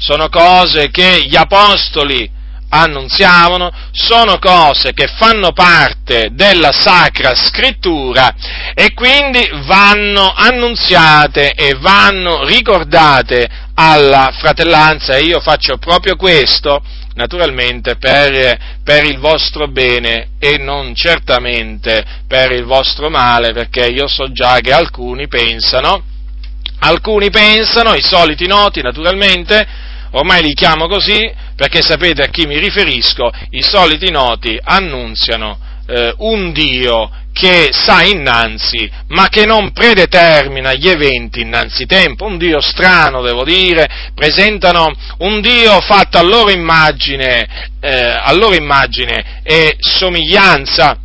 Sono 0.00 0.28
cose 0.28 0.90
che 0.90 1.24
gli 1.24 1.36
apostoli 1.36 2.28
annunziavano 2.70 3.70
sono 3.92 4.38
cose 4.38 4.92
che 4.92 5.06
fanno 5.16 5.52
parte 5.52 6.30
della 6.32 6.72
Sacra 6.72 7.34
Scrittura 7.34 8.34
e 8.74 8.92
quindi 8.92 9.48
vanno 9.64 10.32
annunziate 10.34 11.52
e 11.52 11.76
vanno 11.78 12.44
ricordate 12.44 13.66
alla 13.80 14.32
fratellanza 14.36 15.16
e 15.16 15.22
io 15.22 15.40
faccio 15.40 15.78
proprio 15.78 16.16
questo 16.16 16.82
naturalmente 17.14 17.96
per, 17.96 18.58
per, 18.82 19.04
il 19.04 19.18
vostro 19.18 19.68
bene 19.68 20.30
e 20.40 20.58
non 20.58 20.94
certamente 20.94 22.04
per 22.26 22.50
il 22.50 22.64
vostro 22.64 23.08
male 23.08 23.52
perché 23.52 23.86
io 23.86 24.08
so 24.08 24.32
già 24.32 24.58
che 24.60 24.72
alcuni 24.72 25.28
pensano 25.28 26.02
alcuni 26.80 27.30
pensano, 27.30 27.94
i 27.94 28.02
soliti 28.02 28.46
noti 28.46 28.82
naturalmente, 28.82 29.66
ormai 30.12 30.42
li 30.42 30.54
chiamo 30.54 30.86
così 30.86 31.30
perché 31.54 31.82
sapete 31.82 32.22
a 32.22 32.28
chi 32.28 32.46
mi 32.46 32.58
riferisco, 32.58 33.30
i 33.50 33.62
soliti 33.62 34.10
noti 34.10 34.58
annunziano 34.62 35.58
eh, 35.86 36.14
un 36.18 36.52
Dio 36.52 37.10
che 37.38 37.68
sa 37.70 38.02
innanzi, 38.02 38.90
ma 39.08 39.28
che 39.28 39.46
non 39.46 39.70
predetermina 39.70 40.74
gli 40.74 40.88
eventi 40.88 41.42
innanzi 41.42 41.86
tempo, 41.86 42.24
un 42.24 42.36
Dio 42.36 42.60
strano, 42.60 43.22
devo 43.22 43.44
dire, 43.44 43.86
presentano 44.12 44.92
un 45.18 45.40
Dio 45.40 45.80
fatto 45.80 46.18
a 46.18 46.22
loro 46.22 46.50
immagine, 46.50 47.70
eh, 47.80 48.18
a 48.20 48.32
loro 48.32 48.56
immagine 48.56 49.40
e 49.44 49.76
somiglianza, 49.78 50.98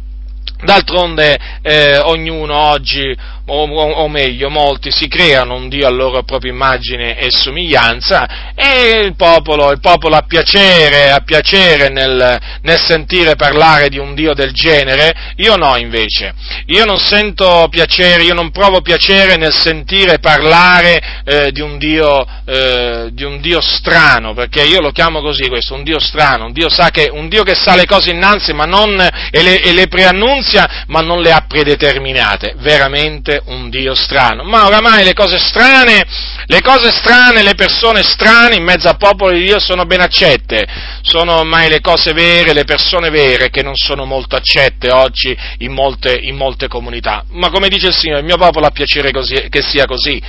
D'altronde 0.63 1.37
eh, 1.61 1.97
ognuno 1.99 2.55
oggi 2.55 3.13
o, 3.45 3.63
o, 3.63 4.07
meglio, 4.07 4.49
molti 4.49 4.89
si 4.89 5.09
creano 5.09 5.55
un 5.55 5.67
Dio 5.67 5.85
a 5.85 5.89
loro 5.89 6.23
propria 6.23 6.51
immagine 6.51 7.17
e 7.17 7.29
somiglianza 7.29 8.53
e 8.55 9.01
il 9.03 9.15
popolo, 9.15 9.71
il 9.71 9.81
popolo 9.81 10.15
ha 10.15 10.21
piacere, 10.21 11.11
ha 11.11 11.19
piacere 11.19 11.89
nel, 11.89 12.39
nel, 12.61 12.79
sentire 12.79 13.35
parlare 13.35 13.89
di 13.89 13.97
un 13.97 14.15
Dio 14.15 14.33
del 14.33 14.53
genere, 14.53 15.33
io 15.37 15.57
no 15.57 15.75
invece, 15.75 16.33
io 16.67 16.85
non 16.85 16.97
sento 16.97 17.67
piacere, 17.69 18.23
io 18.23 18.33
non 18.33 18.51
provo 18.51 18.79
piacere 18.79 19.35
nel 19.35 19.53
sentire 19.53 20.19
parlare 20.19 21.21
eh, 21.25 21.51
di, 21.51 21.59
un 21.59 21.77
Dio, 21.77 22.25
eh, 22.45 23.09
di, 23.11 23.23
un 23.25 23.41
Dio, 23.41 23.59
strano, 23.59 24.33
perché 24.33 24.63
io 24.63 24.79
lo 24.79 24.91
chiamo 24.91 25.21
così 25.21 25.49
questo, 25.49 25.73
un 25.73 25.83
Dio 25.83 25.99
strano, 25.99 26.45
un 26.45 26.53
Dio, 26.53 26.69
sa 26.69 26.91
che, 26.91 27.09
un 27.11 27.27
Dio 27.27 27.43
che 27.43 27.55
sa 27.55 27.75
le 27.75 27.85
cose 27.85 28.11
innanzi 28.11 28.53
non, 28.53 28.99
e, 29.01 29.43
le, 29.43 29.61
e 29.61 29.73
le 29.73 29.87
preannunzia 29.87 30.85
ma 30.87 31.01
non 31.01 31.21
le 31.21 31.31
ha 31.31 31.45
predeterminate, 31.45 32.55
veramente 32.59 33.32
veramente 33.33 33.41
un 33.45 33.69
Dio 33.69 33.95
strano. 33.95 34.43
Ma 34.43 34.65
oramai 34.65 35.03
le 35.03 35.13
cose 35.13 35.37
strane, 35.37 36.05
le 36.45 36.61
cose 36.61 36.91
strane, 36.91 37.41
le 37.41 37.55
persone 37.55 38.03
strane 38.03 38.55
in 38.55 38.63
mezzo 38.63 38.87
al 38.87 38.97
popolo 38.97 39.31
di 39.31 39.43
Dio 39.43 39.59
sono 39.59 39.85
ben 39.85 40.01
accette, 40.01 40.65
sono 41.01 41.37
ormai 41.39 41.69
le 41.69 41.79
cose 41.79 42.13
vere, 42.13 42.53
le 42.53 42.65
persone 42.65 43.09
vere 43.09 43.49
che 43.49 43.63
non 43.63 43.75
sono 43.75 44.05
molto 44.05 44.35
accette 44.35 44.91
oggi 44.91 45.35
in 45.59 45.71
molte, 45.71 46.15
in 46.15 46.35
molte 46.35 46.67
comunità. 46.67 47.23
Ma 47.31 47.49
come 47.49 47.69
dice 47.69 47.87
il 47.87 47.95
Signore, 47.95 48.19
il 48.19 48.25
mio 48.25 48.37
popolo 48.37 48.67
ha 48.67 48.71
piacere 48.71 49.11
così, 49.11 49.47
che 49.49 49.61
sia 49.61 49.85
così. 49.85 50.21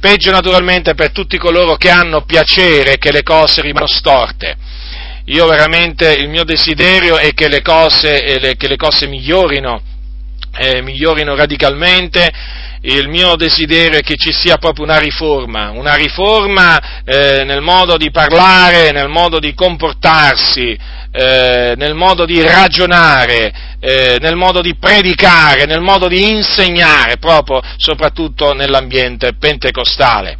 Peggio 0.00 0.30
naturalmente 0.30 0.94
per 0.94 1.12
tutti 1.12 1.36
coloro 1.36 1.76
che 1.76 1.90
hanno 1.90 2.22
piacere 2.22 2.96
che 2.96 3.12
le 3.12 3.22
cose 3.22 3.60
rimano 3.60 3.86
storte 3.86 4.56
io 5.26 5.46
veramente 5.46 6.12
il 6.14 6.28
mio 6.28 6.42
desiderio 6.42 7.16
è 7.16 7.32
che 7.34 7.46
le 7.46 7.60
cose, 7.62 8.24
eh, 8.24 8.56
che 8.56 8.66
le 8.66 8.76
cose 8.76 9.06
migliorino 9.06 9.89
eh, 10.56 10.82
migliorino 10.82 11.34
radicalmente, 11.34 12.30
il 12.82 13.08
mio 13.08 13.36
desiderio 13.36 13.98
è 13.98 14.02
che 14.02 14.16
ci 14.16 14.32
sia 14.32 14.56
proprio 14.56 14.84
una 14.84 14.98
riforma, 14.98 15.70
una 15.70 15.94
riforma 15.96 17.02
eh, 17.04 17.44
nel 17.44 17.60
modo 17.60 17.96
di 17.96 18.10
parlare, 18.10 18.90
nel 18.90 19.08
modo 19.08 19.38
di 19.38 19.52
comportarsi, 19.52 20.78
eh, 21.12 21.74
nel 21.76 21.94
modo 21.94 22.24
di 22.24 22.40
ragionare, 22.40 23.52
eh, 23.80 24.16
nel 24.20 24.36
modo 24.36 24.62
di 24.62 24.76
predicare, 24.76 25.66
nel 25.66 25.82
modo 25.82 26.08
di 26.08 26.30
insegnare, 26.30 27.18
proprio 27.18 27.60
soprattutto 27.76 28.54
nell'ambiente 28.54 29.34
pentecostale. 29.38 30.38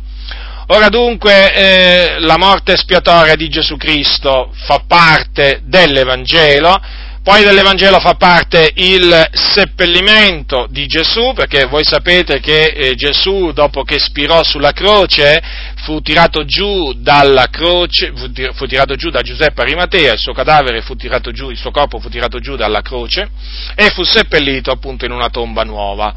Ora 0.69 0.89
dunque 0.89 1.53
eh, 1.53 2.21
la 2.21 2.39
morte 2.39 2.75
espiatoria 2.75 3.35
di 3.35 3.49
Gesù 3.49 3.77
Cristo 3.77 4.53
fa 4.55 4.85
parte 4.87 5.63
dell'Evangelo, 5.65 6.81
poi 7.23 7.45
dell'Evangelo 7.45 8.01
fa 8.01 8.15
parte 8.15 8.73
il 8.77 9.29
seppellimento 9.33 10.67
di 10.71 10.87
Gesù, 10.87 11.33
perché 11.35 11.67
voi 11.67 11.85
sapete 11.85 12.41
che 12.41 12.65
eh, 12.65 12.95
Gesù, 12.95 13.53
dopo 13.53 13.83
che 13.83 13.99
spirò 13.99 14.43
sulla 14.43 14.73
croce, 14.73 15.39
fu 15.83 16.01
tirato 16.01 16.47
giù 16.47 16.95
dalla 16.95 17.49
croce, 17.51 18.13
fu 18.55 18.67
tirato 18.67 18.95
giù 18.95 19.11
da 19.11 19.21
Giuseppe 19.21 19.61
Arimatea, 19.61 20.15
il 20.15 20.19
suo 20.19 20.33
cadavere 20.33 20.81
fu 20.81 20.97
tirato 20.97 21.31
giù, 21.31 21.51
il 21.51 21.59
suo 21.59 21.71
corpo 21.71 21.99
fu 21.99 22.09
tirato 22.09 22.39
giù 22.39 22.57
dalla 22.57 22.81
croce 22.81 23.29
e 23.75 23.91
fu 23.91 24.03
seppellito 24.03 24.71
appunto 24.71 25.05
in 25.05 25.13
una 25.13 25.29
tomba 25.29 25.63
nuova. 25.63 26.15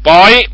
Poi 0.00 0.48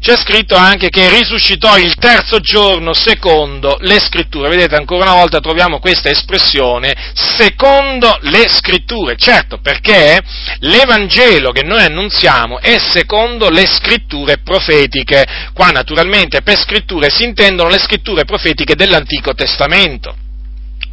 c'è 0.00 0.16
scritto 0.16 0.54
anche 0.54 0.90
che 0.90 1.08
risuscitò 1.08 1.76
il 1.76 1.94
terzo 1.96 2.38
giorno 2.38 2.94
secondo 2.94 3.76
le 3.80 3.98
scritture. 3.98 4.48
Vedete, 4.48 4.76
ancora 4.76 5.10
una 5.10 5.20
volta 5.20 5.40
troviamo 5.40 5.80
questa 5.80 6.08
espressione 6.08 6.94
secondo 7.14 8.16
le 8.22 8.48
scritture. 8.48 9.16
Certo, 9.16 9.58
perché 9.58 10.20
l'Evangelo 10.60 11.50
che 11.50 11.62
noi 11.62 11.82
annunziamo 11.82 12.60
è 12.60 12.78
secondo 12.78 13.50
le 13.50 13.66
scritture 13.66 14.38
profetiche. 14.38 15.50
Qua 15.52 15.70
naturalmente 15.70 16.42
per 16.42 16.58
scritture 16.58 17.10
si 17.10 17.24
intendono 17.24 17.68
le 17.68 17.78
scritture 17.78 18.24
profetiche 18.24 18.76
dell'Antico 18.76 19.34
Testamento. 19.34 20.14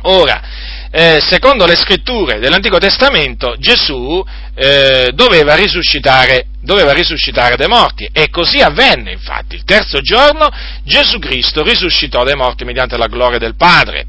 Ora, 0.07 0.41
eh, 0.97 1.19
secondo 1.19 1.65
le 1.65 1.75
scritture 1.75 2.39
dell'Antico 2.39 2.77
Testamento, 2.77 3.55
Gesù 3.59 4.23
eh, 4.55 5.11
doveva, 5.13 5.53
risuscitare, 5.53 6.45
doveva 6.61 6.93
risuscitare 6.93 7.57
dai 7.57 7.67
morti. 7.67 8.07
E 8.13 8.29
così 8.29 8.61
avvenne, 8.61 9.11
infatti, 9.11 9.55
il 9.55 9.65
terzo 9.65 9.99
giorno 9.99 10.49
Gesù 10.85 11.19
Cristo 11.19 11.63
risuscitò 11.63 12.23
dai 12.23 12.37
morti 12.37 12.63
mediante 12.63 12.95
la 12.95 13.07
gloria 13.07 13.39
del 13.39 13.57
Padre. 13.57 14.05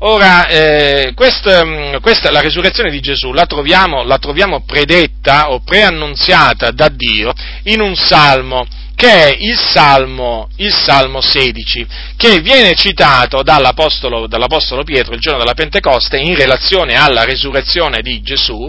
Ora, 0.00 0.46
eh, 0.48 1.12
questa, 1.14 1.64
mm, 1.64 1.96
questa, 2.02 2.30
la 2.30 2.42
resurrezione 2.42 2.90
di 2.90 3.00
Gesù 3.00 3.32
la 3.32 3.46
troviamo, 3.46 4.04
la 4.04 4.18
troviamo 4.18 4.64
predetta 4.66 5.50
o 5.50 5.60
preannunziata 5.60 6.72
da 6.72 6.90
Dio 6.90 7.32
in 7.62 7.80
un 7.80 7.96
salmo 7.96 8.66
che 8.98 9.28
è 9.28 9.36
il 9.38 9.56
Salmo, 9.56 10.48
il 10.56 10.74
Salmo 10.74 11.20
16, 11.20 11.86
che 12.16 12.40
viene 12.40 12.74
citato 12.74 13.44
dall'Apostolo, 13.44 14.26
dall'Apostolo 14.26 14.82
Pietro 14.82 15.14
il 15.14 15.20
giorno 15.20 15.38
della 15.38 15.54
Pentecoste 15.54 16.16
in 16.16 16.34
relazione 16.34 16.94
alla 16.94 17.22
resurrezione 17.22 18.00
di 18.02 18.20
Gesù, 18.22 18.68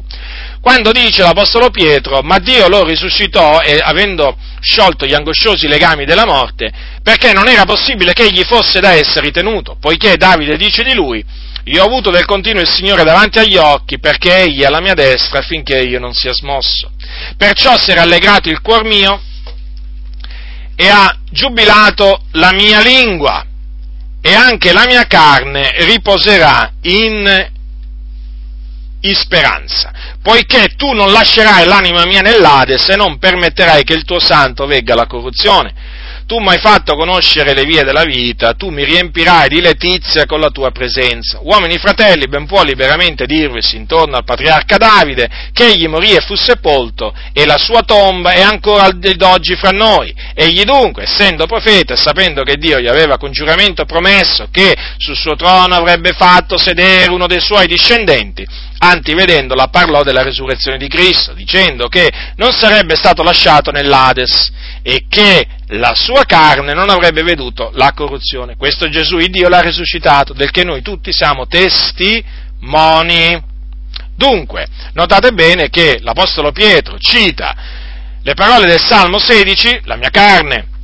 quando 0.62 0.92
dice 0.92 1.24
l'Apostolo 1.24 1.72
Pietro, 1.72 2.22
ma 2.22 2.38
Dio 2.38 2.68
lo 2.68 2.84
risuscitò 2.84 3.62
e 3.62 3.80
avendo 3.82 4.38
sciolto 4.60 5.08
gli 5.08 5.16
angosciosi 5.16 5.68
legami 5.68 6.06
della 6.06 6.28
morte, 6.28 6.72
perché 7.02 7.34
non 7.34 7.48
era 7.48 7.66
possibile 7.66 8.14
che 8.14 8.26
egli 8.26 8.44
fosse 8.44 8.80
da 8.80 8.92
esse 8.92 9.20
ritenuto, 9.22 9.78
poiché 9.82 10.16
Davide 10.16 10.58
dice 10.58 10.84
di 10.84 10.94
lui, 10.94 11.26
io 11.64 11.82
ho 11.82 11.88
avuto 11.88 12.12
del 12.12 12.26
continuo 12.26 12.62
il 12.62 12.70
Signore 12.70 13.04
davanti 13.04 13.40
agli 13.40 13.58
occhi, 13.58 13.98
perché 13.98 14.44
egli 14.44 14.62
è 14.62 14.66
alla 14.66 14.80
mia 14.80 14.94
destra 14.94 15.40
affinché 15.40 15.80
io 15.80 16.00
non 16.00 16.14
sia 16.14 16.34
smosso. 16.34 16.92
Perciò 17.36 17.80
si 17.80 17.90
è 17.90 17.96
rallegrato 17.96 18.48
il 18.50 18.62
cuor 18.62 18.84
mio 18.84 19.24
e 20.82 20.88
ha 20.88 21.14
giubilato 21.30 22.22
la 22.32 22.54
mia 22.54 22.80
lingua 22.80 23.46
e 24.22 24.34
anche 24.34 24.72
la 24.72 24.86
mia 24.86 25.08
carne 25.08 25.74
riposerà 25.84 26.72
in, 26.84 27.50
in 29.02 29.14
speranza, 29.14 29.92
poiché 30.22 30.76
tu 30.78 30.94
non 30.94 31.12
lascerai 31.12 31.66
l'anima 31.68 32.06
mia 32.06 32.22
nell'Ades 32.22 32.88
e 32.88 32.96
non 32.96 33.18
permetterai 33.18 33.84
che 33.84 33.92
il 33.92 34.06
tuo 34.06 34.22
santo 34.22 34.66
vegga 34.68 34.96
la 34.96 35.06
corruzione 35.06 35.74
tu 36.30 36.38
mi 36.38 36.50
hai 36.50 36.60
fatto 36.60 36.96
conoscere 36.96 37.56
le 37.56 37.64
vie 37.64 37.84
della 37.84 38.04
vita, 38.04 38.54
tu 38.54 38.70
mi 38.70 38.86
riempirai 38.86 39.50
di 39.50 39.62
letizia 39.62 40.28
con 40.28 40.40
la 40.40 40.52
tua 40.52 40.70
presenza. 40.70 41.40
Uomini 41.42 41.80
fratelli, 41.80 42.28
ben 42.28 42.46
può 42.46 42.62
liberamente 42.62 43.26
dirvisi 43.26 43.78
intorno 43.78 44.16
al 44.16 44.24
patriarca 44.24 44.78
Davide 44.78 45.28
che 45.52 45.70
egli 45.70 45.88
morì 45.88 46.12
e 46.12 46.22
fu 46.22 46.36
sepolto 46.36 47.16
e 47.34 47.48
la 47.48 47.58
sua 47.58 47.82
tomba 47.82 48.34
è 48.34 48.42
ancora 48.42 48.84
ad 48.84 49.22
oggi 49.24 49.56
fra 49.56 49.72
noi. 49.72 50.14
Egli 50.36 50.64
dunque, 50.66 51.06
essendo 51.06 51.48
profeta 51.48 51.96
e 51.96 51.98
sapendo 51.98 52.44
che 52.44 52.58
Dio 52.58 52.80
gli 52.80 52.88
aveva 52.88 53.18
con 53.18 53.32
giuramento 53.32 53.86
promesso 53.86 54.50
che 54.52 54.76
sul 54.98 55.18
suo 55.18 55.36
trono 55.36 55.74
avrebbe 55.74 56.12
fatto 56.12 56.60
sedere 56.60 57.10
uno 57.10 57.26
dei 57.26 57.42
suoi 57.42 57.66
discendenti, 57.66 58.46
antivedendola 58.80 59.68
parlò 59.68 60.04
della 60.04 60.24
resurrezione 60.24 60.78
di 60.78 60.88
Cristo, 60.88 61.34
dicendo 61.34 61.88
che 61.88 62.12
non 62.38 62.52
sarebbe 62.52 62.96
stato 62.96 63.24
lasciato 63.24 63.72
nell'Ades 63.72 64.52
e 64.82 65.06
che 65.08 65.46
la 65.68 65.94
sua 65.94 66.24
carne 66.24 66.74
non 66.74 66.90
avrebbe 66.90 67.22
veduto 67.22 67.72
la 67.74 67.92
corruzione. 67.94 68.56
Questo 68.56 68.90
Gesù, 68.90 69.18
il 69.18 69.30
Dio, 69.30 69.50
l'ha 69.50 69.62
risuscitato, 69.62 70.34
del 70.34 70.52
che 70.52 70.64
noi 70.64 70.82
tutti 70.82 71.12
siamo 71.12 71.46
testimoni. 71.46 73.38
Dunque, 74.16 74.68
notate 74.94 75.32
bene 75.32 75.70
che 75.70 76.00
l'Apostolo 76.02 76.52
Pietro 76.52 76.98
cita 76.98 77.56
le 78.22 78.34
parole 78.34 78.66
del 78.68 78.82
Salmo 78.82 79.18
16, 79.18 79.82
la 79.86 79.96
mia 79.96 80.10
carne 80.10 80.78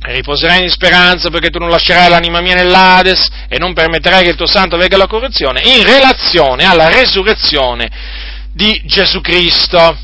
riposerai 0.00 0.62
in 0.62 0.70
speranza 0.70 1.30
perché 1.30 1.50
tu 1.50 1.58
non 1.58 1.70
lascerai 1.70 2.08
l'anima 2.08 2.40
mia 2.40 2.54
nell'Ades 2.54 3.28
e 3.48 3.58
non 3.58 3.74
permetterai 3.74 4.22
che 4.22 4.30
il 4.30 4.36
tuo 4.36 4.46
santo 4.46 4.76
vegga 4.76 4.96
la 4.96 5.06
corruzione, 5.06 5.60
in 5.62 5.84
relazione 5.84 6.64
alla 6.64 6.88
resurrezione 6.88 7.90
di 8.52 8.82
Gesù 8.84 9.20
Cristo. 9.20 9.96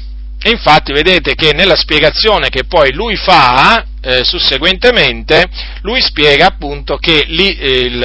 E 0.47 0.51
infatti 0.51 0.92
vedete 0.92 1.34
che 1.34 1.53
nella 1.55 1.76
spiegazione 1.76 2.51
che 2.51 2.64
poi 2.64 2.92
lui 2.92 3.16
fa, 3.16 3.84
eh, 4.03 4.24
susseguentemente, 4.24 5.47
lui 5.80 6.03
spiega 6.03 6.47
appunto 6.47 6.99
che 6.99 7.24
lì, 7.28 7.57
eh, 7.57 7.78
il, 7.78 8.03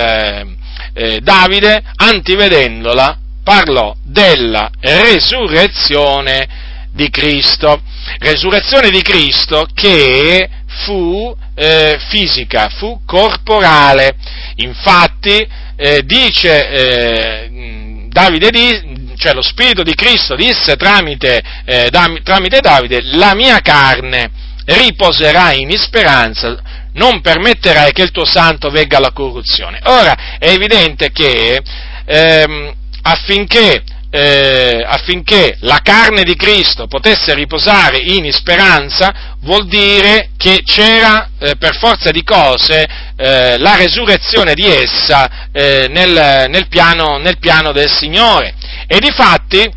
eh, 0.94 1.20
Davide, 1.22 1.84
antivedendola, 1.96 3.18
parlò 3.44 3.94
della 4.04 4.70
resurrezione 4.80 6.48
di 6.94 7.10
Cristo. 7.10 7.82
Resurrezione 8.20 8.90
di 8.90 9.02
Cristo 9.02 9.68
che 9.74 10.50
fu 10.86 11.36
eh, 11.60 12.00
fisica, 12.10 12.70
fu 12.70 13.02
corporale. 13.06 14.16
Infatti, 14.56 15.46
eh, 15.76 16.04
dice 16.06 16.70
eh, 16.70 18.08
Davide, 18.08 18.50
di, 18.50 19.14
cioè 19.18 19.34
lo 19.34 19.42
Spirito 19.42 19.84
di 19.84 19.94
Cristo 19.94 20.36
disse 20.36 20.78
tramite, 20.78 21.42
eh, 21.66 21.90
da, 21.90 22.10
tramite 22.24 22.62
Davide, 22.62 23.02
la 23.04 23.36
mia 23.36 23.60
carne 23.60 24.32
riposerà 24.66 25.52
in 25.52 25.70
speranza, 25.78 26.58
non 26.94 27.20
permetterai 27.20 27.92
che 27.92 28.04
il 28.04 28.12
tuo 28.12 28.26
santo 28.26 28.70
vegga 28.70 28.98
alla 28.98 29.12
corruzione. 29.12 29.80
Ora, 29.84 30.38
è 30.40 30.50
evidente 30.50 31.12
che 31.12 31.62
ehm, 32.06 32.74
affinché 33.02 33.84
eh, 34.12 34.84
affinché 34.86 35.58
la 35.62 35.80
carne 35.84 36.24
di 36.24 36.36
Cristo 36.36 36.88
potesse 36.88 37.34
riposare 37.36 38.00
in 38.00 38.32
speranza, 38.32 39.38
vuol 39.42 39.68
dire 39.68 40.32
che 40.36 40.62
c'era 40.64 41.30
eh, 41.40 41.56
per 41.58 41.78
forza 41.78 42.10
di 42.10 42.24
cose 42.24 42.88
eh, 43.16 43.58
la 43.60 43.76
resurrezione 43.76 44.54
di 44.56 44.66
essa 44.66 45.50
eh, 45.52 45.88
nel, 45.90 46.50
nel, 46.50 46.68
piano, 46.68 47.18
nel, 47.18 47.38
piano, 47.38 47.72
del 47.72 47.90
Signore. 47.90 48.56
E 48.88 49.00
difatti, 49.00 49.72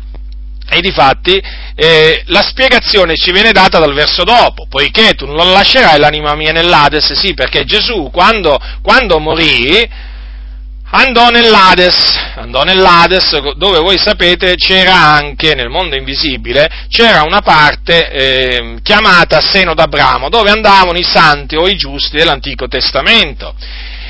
e 0.69 0.81
difatti 0.81 1.39
eh, 1.75 2.23
la 2.27 2.41
spiegazione 2.41 3.15
ci 3.15 3.31
viene 3.31 3.51
data 3.51 3.77
dal 3.77 3.93
verso 3.93 4.23
dopo, 4.23 4.65
poiché 4.67 5.13
tu 5.13 5.27
non 5.27 5.51
lascerai 5.51 5.99
l'anima 5.99 6.33
mia 6.35 6.51
nell'Ades, 6.51 7.13
sì, 7.13 7.35
perché 7.35 7.65
Gesù 7.65 8.09
quando, 8.11 8.59
quando 8.81 9.19
morì, 9.19 10.11
andò 10.95 11.29
nell'Ades, 11.29 12.19
andò 12.35 12.63
nell'Ades 12.63 13.53
dove 13.55 13.79
voi 13.79 13.97
sapete 13.97 14.55
c'era 14.55 14.95
anche, 14.95 15.55
nel 15.55 15.69
mondo 15.69 15.95
invisibile, 15.95 16.69
c'era 16.87 17.23
una 17.23 17.41
parte 17.41 18.09
eh, 18.09 18.75
chiamata 18.83 19.41
seno 19.41 19.73
d'Abramo, 19.73 20.29
dove 20.29 20.51
andavano 20.51 20.97
i 20.97 21.03
santi 21.03 21.55
o 21.55 21.67
i 21.67 21.75
giusti 21.75 22.17
dell'Antico 22.17 22.67
Testamento. 22.67 23.55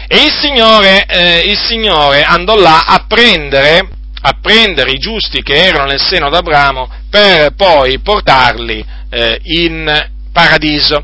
E 0.08 0.26
il 0.26 0.32
Signore, 0.32 1.06
eh, 1.06 1.50
il 1.50 1.58
Signore 1.58 2.24
andò 2.24 2.56
là 2.56 2.84
a 2.86 3.06
prendere, 3.08 3.88
a 4.22 4.38
prendere, 4.42 4.92
i 4.92 5.00
giusti 5.00 5.42
che 5.42 5.54
erano 5.54 5.86
nel 5.86 6.02
seno 6.02 6.30
d'Abramo 6.30 6.90
per 7.10 7.54
poi 7.56 8.00
portarli 8.00 8.86
eh, 9.10 9.40
in 9.44 10.10
paradiso. 10.34 11.02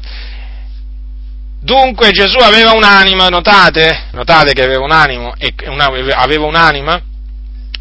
Dunque 1.61 2.11
Gesù 2.11 2.37
aveva 2.37 2.71
un'anima, 2.71 3.27
notate? 3.27 4.07
Notate 4.11 4.53
che 4.53 4.63
aveva 4.63 4.83
un'anima, 4.83 5.33
aveva 6.15 6.45
un'anima? 6.45 7.01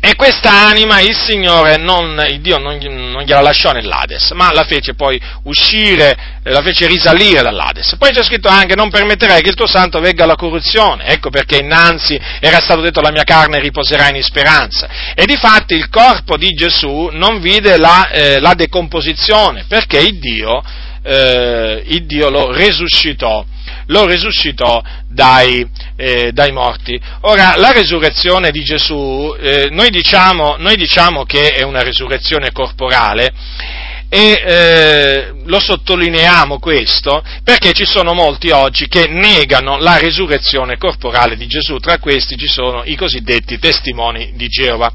E 0.01 0.15
questa 0.15 0.67
anima 0.69 1.01
il 1.01 1.15
Signore, 1.15 1.77
non, 1.77 2.25
il 2.29 2.41
Dio 2.41 2.59
non, 2.59 2.79
non, 2.79 3.25
gliela 3.25 3.41
lasciò 3.41 3.73
nell'Ades, 3.73 4.31
ma 4.31 4.53
la 4.53 4.65
fece 4.65 4.95
poi 4.95 5.21
uscire, 5.45 6.39
la 6.45 6.63
fece 6.63 6.87
risalire 6.87 7.43
dall'Ades. 7.43 7.97
Poi 7.99 8.11
c'è 8.11 8.23
scritto 8.23 8.49
anche 8.49 8.77
non 8.77 8.91
permetterai 8.91 9.43
che 9.43 9.49
il 9.49 9.57
tuo 9.57 9.67
santo 9.67 9.99
vegga 9.99 10.23
alla 10.23 10.37
corruzione. 10.37 11.07
Ecco 11.07 11.31
perché 11.31 11.57
innanzi 11.57 12.19
era 12.41 12.61
stato 12.61 12.81
detto 12.81 13.01
la 13.01 13.11
mia 13.11 13.25
carne 13.25 13.59
riposerà 13.59 14.09
in 14.09 14.23
speranza. 14.23 14.89
E 15.15 15.25
difatti 15.25 15.75
il 15.75 15.89
corpo 15.89 16.37
di 16.37 16.51
Gesù 16.51 17.11
non 17.13 17.41
vide 17.41 17.77
la, 17.77 18.09
eh, 18.11 18.39
la 18.39 18.55
decomposizione, 18.55 19.65
perché 19.67 19.99
il 19.99 20.19
Dio, 20.21 20.63
eh, 21.03 21.83
il 21.87 22.07
Dio 22.07 22.31
lo 22.31 22.53
resuscitò 22.53 23.45
lo 23.89 24.07
risuscitò 24.07 24.83
dai, 25.09 25.67
eh, 25.97 26.33
dai 26.33 26.53
morti. 26.53 26.99
Ora, 27.23 27.55
la 27.57 27.73
resurrezione 27.73 28.51
di 28.51 28.63
Gesù, 28.63 29.35
eh, 29.39 29.69
noi, 29.71 29.91
diciamo, 29.91 30.57
noi 30.59 30.77
diciamo 30.77 31.25
che 31.25 31.49
è 31.49 31.63
una 31.63 31.83
resurrezione 31.83 32.51
corporale, 32.53 33.33
e 34.11 34.43
eh, 34.45 35.33
lo 35.45 35.61
sottolineiamo 35.61 36.59
questo 36.59 37.23
perché 37.43 37.73
ci 37.73 37.85
sono 37.85 38.15
molti 38.15 38.51
oggi 38.51 38.89
che 38.89 39.07
negano 39.07 39.79
la 39.79 39.97
risurrezione 39.97 40.79
corporale 40.79 41.37
di 41.37 41.47
Gesù, 41.47 41.79
tra 41.79 41.99
questi 41.99 42.37
ci 42.37 42.47
sono 42.47 42.83
i 42.85 42.97
cosiddetti 42.97 43.59
testimoni 43.59 44.33
di 44.35 44.49
Geova. 44.49 44.91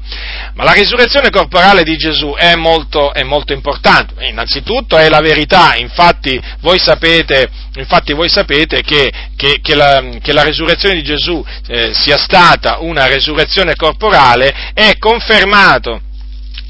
Ma 0.54 0.64
la 0.64 0.72
risurrezione 0.72 1.30
corporale 1.30 1.82
di 1.82 1.96
Gesù 1.96 2.34
è 2.36 2.54
molto, 2.56 3.12
è 3.12 3.22
molto 3.22 3.52
importante, 3.52 4.26
innanzitutto 4.26 4.96
è 4.96 5.08
la 5.08 5.20
verità, 5.20 5.76
infatti 5.76 6.40
voi 6.60 6.78
sapete, 6.78 7.48
infatti 7.76 8.12
voi 8.12 8.28
sapete 8.28 8.82
che, 8.82 9.12
che, 9.36 9.58
che, 9.60 9.74
la, 9.74 10.02
che, 10.20 10.32
la, 10.32 10.42
risurrezione 10.42 10.94
di 10.96 11.02
Gesù 11.02 11.44
eh, 11.68 11.90
sia 11.92 12.18
stata 12.18 12.78
una 12.80 13.06
risurrezione 13.06 13.74
corporale 13.74 14.72
è 14.74 14.96
confermato 14.98 16.00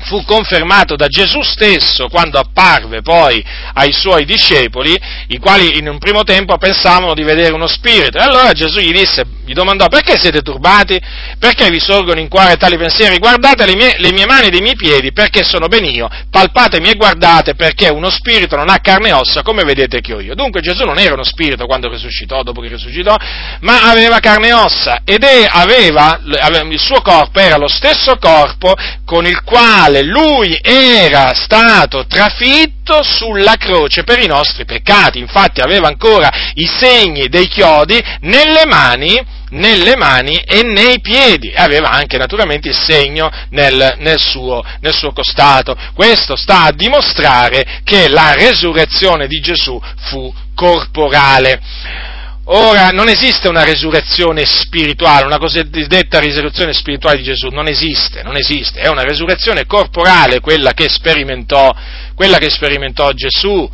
fu 0.05 0.23
confermato 0.25 0.97
da 0.97 1.09
Gesù 1.09 1.43
stesso 1.43 2.09
quando 2.09 2.39
apparve 2.39 3.03
poi 3.03 3.45
ai 3.75 3.93
suoi 3.93 4.25
discepoli, 4.25 4.97
i 5.29 5.39
quali 5.39 5.79
in 5.79 5.89
un 5.89 5.99
primo 5.99 6.23
tempo 6.23 6.57
pensavano 6.59 7.15
di 7.15 7.23
vedere 7.23 7.55
uno 7.55 7.67
spirito. 7.67 8.19
E 8.19 8.23
allora 8.23 8.53
Gesù 8.53 8.81
gli 8.81 8.93
disse, 8.93 9.25
gli 9.45 9.53
domandò, 9.53 9.89
perché 9.89 10.19
siete 10.19 10.41
turbati? 10.41 11.01
Perché 11.39 11.69
vi 11.71 11.81
sorgono 11.81 12.21
in 12.21 12.29
cuore 12.29 12.57
tali 12.57 12.77
pensieri? 12.77 13.19
Guardate 13.19 13.67
le 13.67 13.77
mie, 13.77 13.97
le 13.99 14.13
mie 14.13 14.27
mani 14.27 14.49
e 14.49 14.57
i 14.57 14.61
miei 14.61 14.77
piedi, 14.77 15.13
perché 15.13 15.43
sono 15.43 15.67
ben 15.67 15.85
io, 15.85 16.09
palpatemi 16.31 16.91
e 16.91 16.95
guardate, 16.95 17.55
perché 17.55 17.89
uno 17.89 18.11
spirito 18.11 18.57
non 18.57 18.69
ha 18.69 18.79
carne 18.79 19.09
e 19.09 19.13
ossa, 19.13 19.43
come 19.43 19.65
vedete 19.65 20.01
che 20.01 20.15
ho 20.15 20.21
io. 20.21 20.35
Dunque 20.35 20.61
Gesù 20.61 20.85
non 20.85 20.99
era 20.99 21.15
uno 21.15 21.25
spirito 21.25 21.67
quando 21.67 21.89
risuscitò, 21.89 22.43
dopo 22.43 22.61
che 22.61 22.69
risuscitò, 22.69 23.17
ma 23.61 23.91
aveva 23.91 24.19
carne 24.21 24.49
e 24.49 24.53
ossa, 24.53 25.01
ed 25.05 25.23
è, 25.23 25.47
aveva, 25.49 26.21
il 26.23 26.79
suo 26.79 27.01
corpo 27.01 27.39
era 27.39 27.57
lo 27.57 27.69
stesso 27.69 28.17
corpo 28.17 28.75
con 29.05 29.27
il 29.27 29.43
quale 29.43 29.94
lui 30.03 30.59
era 30.63 31.35
stato 31.35 32.07
trafitto 32.07 33.03
sulla 33.03 33.57
croce 33.57 34.03
per 34.03 34.19
i 34.21 34.27
nostri 34.27 34.65
peccati. 34.65 35.19
Infatti 35.19 35.61
aveva 35.61 35.89
ancora 35.89 36.31
i 36.55 36.67
segni 36.67 37.29
dei 37.29 37.49
chiodi 37.49 38.03
nelle 38.21 38.67
mani, 38.67 39.21
nelle 39.51 39.97
mani 39.97 40.37
e 40.37 40.63
nei 40.63 41.01
piedi. 41.01 41.53
Aveva 41.55 41.91
anche 41.91 42.19
naturalmente 42.19 42.69
il 42.69 42.77
segno 42.77 43.31
nel, 43.51 43.97
nel, 43.99 44.19
suo, 44.19 44.63
nel 44.81 44.95
suo 44.95 45.13
costato. 45.13 45.77
Questo 45.95 46.37
sta 46.37 46.65
a 46.65 46.73
dimostrare 46.73 47.81
che 47.85 48.09
la 48.09 48.35
resurrezione 48.35 49.27
di 49.27 49.41
Gesù 49.41 49.81
fu 50.09 50.33
corporale. 50.55 52.13
Ora, 52.47 52.89
non 52.89 53.09
esiste 53.09 53.49
una 53.49 53.65
resurrezione 53.65 54.45
spirituale, 54.45 55.25
una 55.25 55.39
cosiddetta 55.39 56.19
risurrezione 56.21 56.75
spirituale 56.75 57.17
di 57.17 57.23
Gesù, 57.23 57.49
non 57.49 57.69
esiste, 57.69 58.23
non 58.23 58.37
esiste, 58.37 58.81
è 58.81 58.89
una 58.89 59.03
resurrezione 59.03 59.65
corporale 59.65 60.41
quella 60.41 60.73
che 60.73 60.91
sperimentò, 60.91 61.75
quella 62.15 62.37
che 62.37 62.51
sperimentò 62.51 63.11
Gesù. 63.13 63.71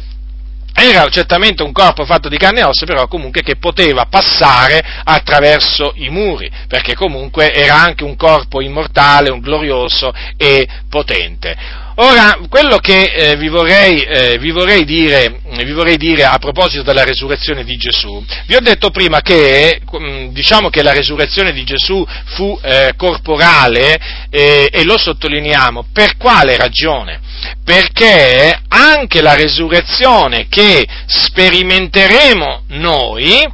Era 0.72 1.04
certamente 1.08 1.64
un 1.64 1.72
corpo 1.72 2.04
fatto 2.04 2.28
di 2.28 2.36
carne 2.36 2.60
e 2.60 2.64
ossa, 2.64 2.86
però 2.86 3.08
comunque 3.08 3.42
che 3.42 3.56
poteva 3.56 4.06
passare 4.06 4.80
attraverso 5.02 5.92
i 5.96 6.08
muri, 6.08 6.48
perché 6.68 6.94
comunque 6.94 7.52
era 7.52 7.74
anche 7.74 8.04
un 8.04 8.14
corpo 8.14 8.60
immortale, 8.60 9.30
un 9.30 9.40
glorioso 9.40 10.12
e 10.36 10.66
potente. 10.88 11.56
Ora, 12.02 12.38
quello 12.48 12.78
che 12.78 13.02
eh, 13.02 13.36
vi, 13.36 13.48
vorrei, 13.48 14.00
eh, 14.00 14.38
vi, 14.38 14.52
vorrei 14.52 14.86
dire, 14.86 15.38
vi, 15.50 15.72
vorrei, 15.72 15.98
dire, 15.98 16.24
a 16.24 16.38
proposito 16.38 16.82
della 16.82 17.04
resurrezione 17.04 17.62
di 17.62 17.76
Gesù, 17.76 18.24
vi 18.46 18.54
ho 18.54 18.60
detto 18.60 18.88
prima 18.88 19.20
che, 19.20 19.82
mm, 19.98 20.28
diciamo 20.28 20.70
che 20.70 20.82
la 20.82 20.94
resurrezione 20.94 21.52
di 21.52 21.62
Gesù 21.62 22.02
fu 22.24 22.58
eh, 22.62 22.94
corporale 22.96 23.98
eh, 24.30 24.70
e 24.72 24.82
lo 24.84 24.96
sottolineiamo, 24.96 25.88
per 25.92 26.16
quale 26.16 26.56
ragione? 26.56 27.20
Perché 27.62 28.58
anche 28.68 29.20
la 29.20 29.34
resurrezione 29.34 30.46
che 30.48 30.86
sperimenteremo 31.04 32.62
noi, 32.68 33.46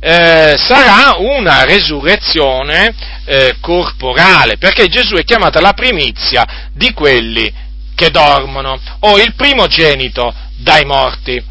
eh, 0.00 0.54
sarà 0.58 1.16
una 1.16 1.64
resurrezione 1.64 2.94
eh, 3.24 3.56
corporale, 3.58 4.58
perché 4.58 4.86
Gesù 4.86 5.14
è 5.14 5.24
chiamata 5.24 5.62
la 5.62 5.72
primizia 5.72 6.68
di 6.74 6.92
quelli 6.92 7.64
che 7.96 8.10
dormono, 8.10 8.78
o 9.00 9.18
il 9.18 9.34
primogenito 9.34 10.32
dai 10.58 10.84
morti. 10.84 11.42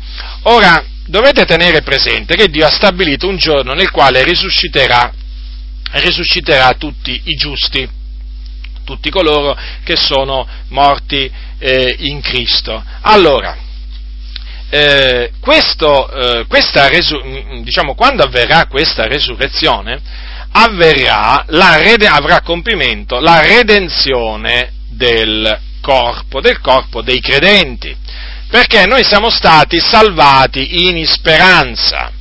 Ora, 0.44 0.82
dovete 1.08 1.44
tenere 1.44 1.82
presente 1.82 2.36
che 2.36 2.48
Dio 2.48 2.66
ha 2.66 2.72
stabilito 2.72 3.28
un 3.28 3.36
giorno 3.36 3.74
nel 3.74 3.92
quale 3.92 4.24
risusciterà, 4.24 5.12
risusciterà 5.92 6.74
tutti 6.78 7.20
i 7.26 7.36
giusti, 7.36 7.90
tutti 8.86 9.10
coloro 9.10 9.58
che 9.84 9.96
sono 9.98 10.48
morti 10.70 11.30
eh, 11.58 11.96
in 12.00 12.22
Cristo. 12.22 12.82
Allora, 13.02 13.58
eh, 14.70 15.32
questo, 15.40 16.10
eh, 16.12 16.46
resu- 16.90 17.64
diciamo, 17.64 17.96
quando 17.96 18.24
avverrà 18.24 18.68
questa 18.68 19.08
resurrezione, 19.08 20.00
avverrà 20.52 21.44
la 21.48 21.82
rede- 21.82 22.08
avrà 22.08 22.42
compimento 22.42 23.20
la 23.20 23.42
redenzione 23.42 24.72
del 24.90 25.60
corpo, 25.86 26.42
del 26.42 26.60
corpo 26.62 27.04
dei 27.04 27.20
credenti, 27.20 27.96
perché 28.50 28.88
noi 28.88 29.04
siamo 29.04 29.30
stati 29.30 29.80
salvati 29.80 30.88
in 30.88 31.06
speranza. 31.06 32.12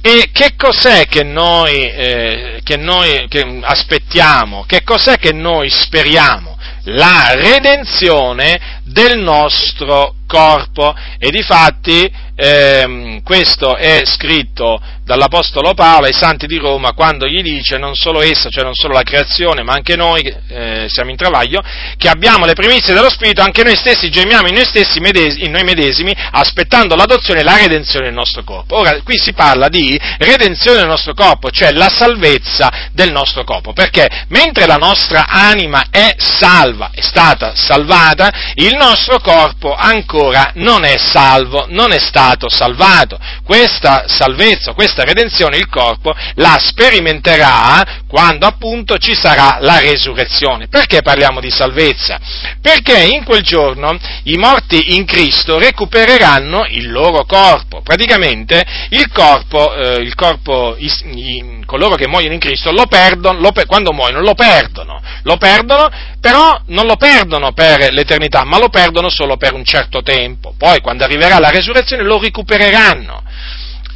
E 0.00 0.30
che 0.32 0.54
cos'è 0.56 1.06
che 1.06 1.22
noi, 1.22 1.88
eh, 1.88 2.60
che 2.64 2.76
noi 2.76 3.26
che 3.28 3.60
aspettiamo? 3.62 4.64
Che 4.66 4.82
cos'è 4.82 5.16
che 5.18 5.32
noi 5.32 5.70
speriamo? 5.70 6.58
La 6.88 7.32
redenzione 7.34 8.80
del 8.82 9.18
nostro 9.18 10.16
corpo. 10.34 10.94
E 11.18 11.30
difatti 11.30 12.10
eh, 12.36 13.20
questo 13.22 13.76
è 13.76 14.02
scritto 14.04 14.80
dall'Apostolo 15.04 15.74
Paolo 15.74 16.06
ai 16.06 16.12
santi 16.12 16.46
di 16.46 16.56
Roma 16.56 16.92
quando 16.92 17.26
gli 17.26 17.42
dice 17.42 17.76
non 17.76 17.94
solo 17.94 18.22
essa, 18.22 18.48
cioè 18.48 18.64
non 18.64 18.74
solo 18.74 18.94
la 18.94 19.02
creazione, 19.02 19.62
ma 19.62 19.74
anche 19.74 19.96
noi 19.96 20.22
eh, 20.48 20.86
siamo 20.88 21.10
in 21.10 21.16
travaglio, 21.16 21.62
che 21.96 22.08
abbiamo 22.08 22.46
le 22.46 22.54
primizie 22.54 22.94
dello 22.94 23.10
Spirito, 23.10 23.42
anche 23.42 23.62
noi 23.62 23.76
stessi 23.76 24.10
gemiamo 24.10 24.48
in 24.48 24.54
noi 24.54 24.64
stessi, 24.64 24.98
in 24.98 25.52
noi 25.52 25.62
medesimi, 25.62 26.12
aspettando 26.32 26.96
l'adozione 26.96 27.40
e 27.40 27.44
la 27.44 27.56
redenzione 27.56 28.06
del 28.06 28.14
nostro 28.14 28.42
corpo. 28.42 28.78
Ora, 28.78 29.00
qui 29.02 29.16
si 29.16 29.32
parla 29.32 29.68
di 29.68 29.98
redenzione 30.18 30.78
del 30.78 30.88
nostro 30.88 31.14
corpo, 31.14 31.50
cioè 31.50 31.70
la 31.72 31.88
salvezza 31.88 32.88
del 32.92 33.12
nostro 33.12 33.44
corpo, 33.44 33.72
perché 33.72 34.08
mentre 34.28 34.66
la 34.66 34.76
nostra 34.76 35.26
anima 35.28 35.84
è 35.90 36.14
salva, 36.16 36.90
è 36.92 37.02
stata 37.02 37.54
salvata, 37.54 38.52
il 38.54 38.74
nostro 38.76 39.20
corpo 39.20 39.74
ancora 39.74 40.23
non 40.54 40.84
è 40.84 40.96
salvo, 40.98 41.66
non 41.68 41.92
è 41.92 41.98
stato 41.98 42.48
salvato. 42.48 43.18
Questa 43.44 44.04
salvezza, 44.06 44.72
questa 44.72 45.04
redenzione 45.04 45.56
il 45.56 45.68
corpo 45.68 46.14
la 46.34 46.56
sperimenterà 46.58 48.02
quando 48.08 48.46
appunto 48.46 48.98
ci 48.98 49.14
sarà 49.14 49.58
la 49.60 49.80
resurrezione. 49.80 50.68
Perché 50.68 51.02
parliamo 51.02 51.40
di 51.40 51.50
salvezza? 51.50 52.18
Perché 52.60 52.98
in 53.02 53.24
quel 53.24 53.42
giorno 53.42 53.98
i 54.24 54.36
morti 54.36 54.94
in 54.94 55.04
Cristo 55.04 55.58
recupereranno 55.58 56.66
il 56.68 56.90
loro 56.90 57.24
corpo. 57.24 57.82
Praticamente 57.82 58.64
il 58.90 59.10
corpo, 59.10 59.74
eh, 59.74 60.00
il 60.00 60.14
corpo 60.14 60.76
i, 60.78 60.90
i, 61.14 61.62
coloro 61.66 61.96
che 61.96 62.06
muoiono 62.06 62.34
in 62.34 62.40
Cristo 62.40 62.70
lo 62.72 62.86
perdono, 62.86 63.40
lo, 63.40 63.52
quando 63.66 63.92
muoiono 63.92 64.20
lo 64.20 64.34
perdono, 64.34 65.02
lo 65.22 65.36
perdono, 65.36 65.90
però 66.20 66.60
non 66.66 66.86
lo 66.86 66.96
perdono 66.96 67.52
per 67.52 67.92
l'eternità, 67.92 68.44
ma 68.44 68.58
lo 68.58 68.68
perdono 68.68 69.08
solo 69.08 69.36
per 69.36 69.54
un 69.54 69.64
certo 69.64 70.02
tempo. 70.02 70.13
Poi 70.56 70.80
quando 70.80 71.04
arriverà 71.04 71.38
la 71.38 71.50
resurrezione 71.50 72.02
lo 72.02 72.18
recupereranno 72.18 73.22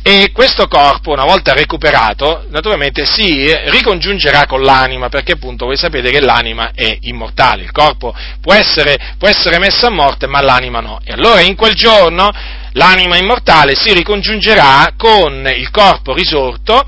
e 0.09 0.31
questo 0.33 0.69
corpo, 0.69 1.13
una 1.13 1.25
volta 1.25 1.53
recuperato, 1.53 2.47
naturalmente 2.49 3.05
si 3.05 3.55
ricongiungerà 3.67 4.47
con 4.47 4.63
l'anima, 4.63 5.11
perché 5.11 5.33
appunto 5.33 5.67
voi 5.67 5.77
sapete 5.77 6.11
che 6.11 6.23
l'anima 6.23 6.71
è 6.75 6.97
immortale, 7.03 7.65
il 7.65 7.73
corpo 7.73 8.15
può 8.41 8.55
essere, 8.55 8.97
può 9.19 9.29
essere 9.29 9.59
messo 9.59 9.87
a 9.87 9.91
morte, 9.91 10.27
ma 10.27 10.41
l'anima 10.41 10.81
no. 10.81 10.99
E 11.05 11.13
allora 11.13 11.41
in 11.41 11.55
quel 11.57 11.75
giorno 11.75 12.31
l'anima 12.73 13.19
immortale 13.19 13.75
si 13.75 13.93
ricongiungerà 13.93 14.95
con 14.97 15.47
il 15.55 15.71
corpo 15.71 16.15
risorto 16.15 16.87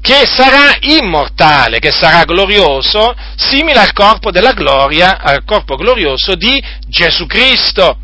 che 0.00 0.26
sarà 0.26 0.76
immortale, 0.80 1.80
che 1.80 1.90
sarà 1.90 2.22
glorioso, 2.22 3.14
simile 3.34 3.80
al 3.80 3.92
corpo 3.92 4.30
della 4.30 4.52
gloria, 4.52 5.18
al 5.18 5.44
corpo 5.44 5.74
glorioso 5.74 6.36
di 6.36 6.62
Gesù 6.86 7.26
Cristo. 7.26 7.98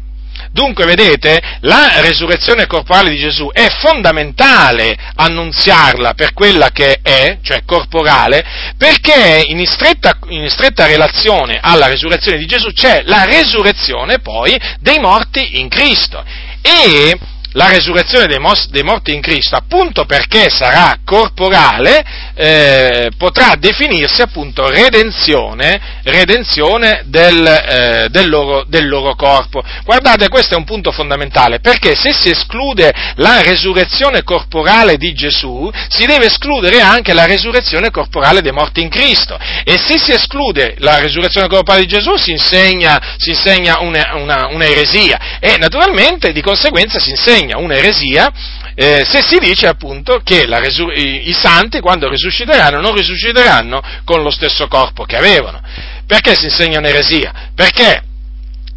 Dunque, 0.57 0.86
vedete, 0.86 1.38
la 1.61 2.00
resurrezione 2.00 2.66
corporale 2.66 3.11
di 3.11 3.18
Gesù 3.18 3.50
è 3.52 3.66
fondamentale 3.78 4.96
annunziarla 5.16 6.14
per 6.14 6.32
quella 6.32 6.70
che 6.70 7.00
è, 7.02 7.40
cioè 7.42 7.62
corporale, 7.66 8.42
perché 8.78 9.42
in 9.48 9.62
stretta, 9.66 10.16
in 10.28 10.48
stretta 10.48 10.86
relazione 10.86 11.59
alla 11.61 11.88
resurrezione 11.88 12.38
di 12.38 12.46
Gesù 12.46 12.72
c'è 12.72 13.02
la 13.04 13.26
resurrezione 13.26 14.20
poi 14.20 14.59
dei 14.80 14.98
morti 14.98 15.61
in 15.61 15.68
Cristo. 15.68 16.24
E 16.62 17.18
la 17.57 17.68
resurrezione 17.68 18.26
dei, 18.26 18.38
mos- 18.38 18.68
dei, 18.68 18.82
morti 18.82 19.14
in 19.14 19.20
Cristo, 19.22 19.57
appunto 19.57 20.04
perché 20.04 20.48
sarà 20.50 20.98
corporale, 21.04 22.04
eh, 22.34 23.11
potrà 23.16 23.54
definirsi 23.59 24.20
appunto 24.20 24.68
redenzione, 24.68 26.00
redenzione 26.04 27.02
del, 27.07 27.46
eh, 27.46 28.09
del, 28.11 28.28
loro, 28.28 28.64
del, 28.68 28.86
loro, 28.86 29.14
corpo. 29.14 29.62
Guardate, 29.84 30.28
questo 30.28 30.54
è 30.54 30.59
un 30.59 30.64
punto 30.64 30.92
fondamentale, 30.92 31.61
perché 31.61 31.94
se 31.96 32.12
si 32.12 32.28
esclude 32.28 32.92
la 33.16 33.40
resurrezione 33.40 34.22
corporale 34.22 34.98
di 34.98 35.14
Gesù, 35.14 35.70
si 35.88 36.04
deve 36.04 36.26
escludere 36.26 36.80
anche 36.80 37.14
la 37.14 37.24
resurrezione 37.24 37.90
corporale 37.90 38.42
dei 38.42 38.52
morti 38.52 38.82
in 38.82 38.90
Cristo. 38.90 39.38
E 39.64 39.78
se 39.78 39.98
si 39.98 40.12
esclude 40.12 40.74
la 40.78 40.98
resurrezione 40.98 41.48
corporale 41.48 41.84
di 41.86 41.92
Gesù, 41.92 42.16
si 42.16 42.32
insegna, 42.32 43.14
si 43.16 43.30
insegna 43.30 43.78
una, 43.80 44.14
una, 44.14 44.48
una 44.48 44.66
eresia. 44.66 45.38
E 45.40 45.57
naturalmente, 45.57 46.32
di 46.32 46.42
conseguenza, 46.42 46.98
si 46.98 47.11
insegna 47.11 47.45
insegna 47.47 47.59
un'eresia 47.59 48.30
eh, 48.74 49.05
se 49.07 49.22
si 49.22 49.38
dice 49.38 49.66
appunto 49.66 50.20
che 50.22 50.44
resur- 50.59 50.97
i, 50.97 51.28
i 51.28 51.32
santi 51.32 51.80
quando 51.80 52.09
risusciteranno 52.09 52.80
non 52.80 52.94
risusciteranno 52.94 53.80
con 54.05 54.22
lo 54.22 54.30
stesso 54.30 54.68
corpo 54.68 55.05
che 55.05 55.16
avevano. 55.16 55.61
Perché 56.07 56.34
si 56.34 56.44
insegna 56.44 56.78
un'eresia? 56.78 57.51
Perché 57.55 58.03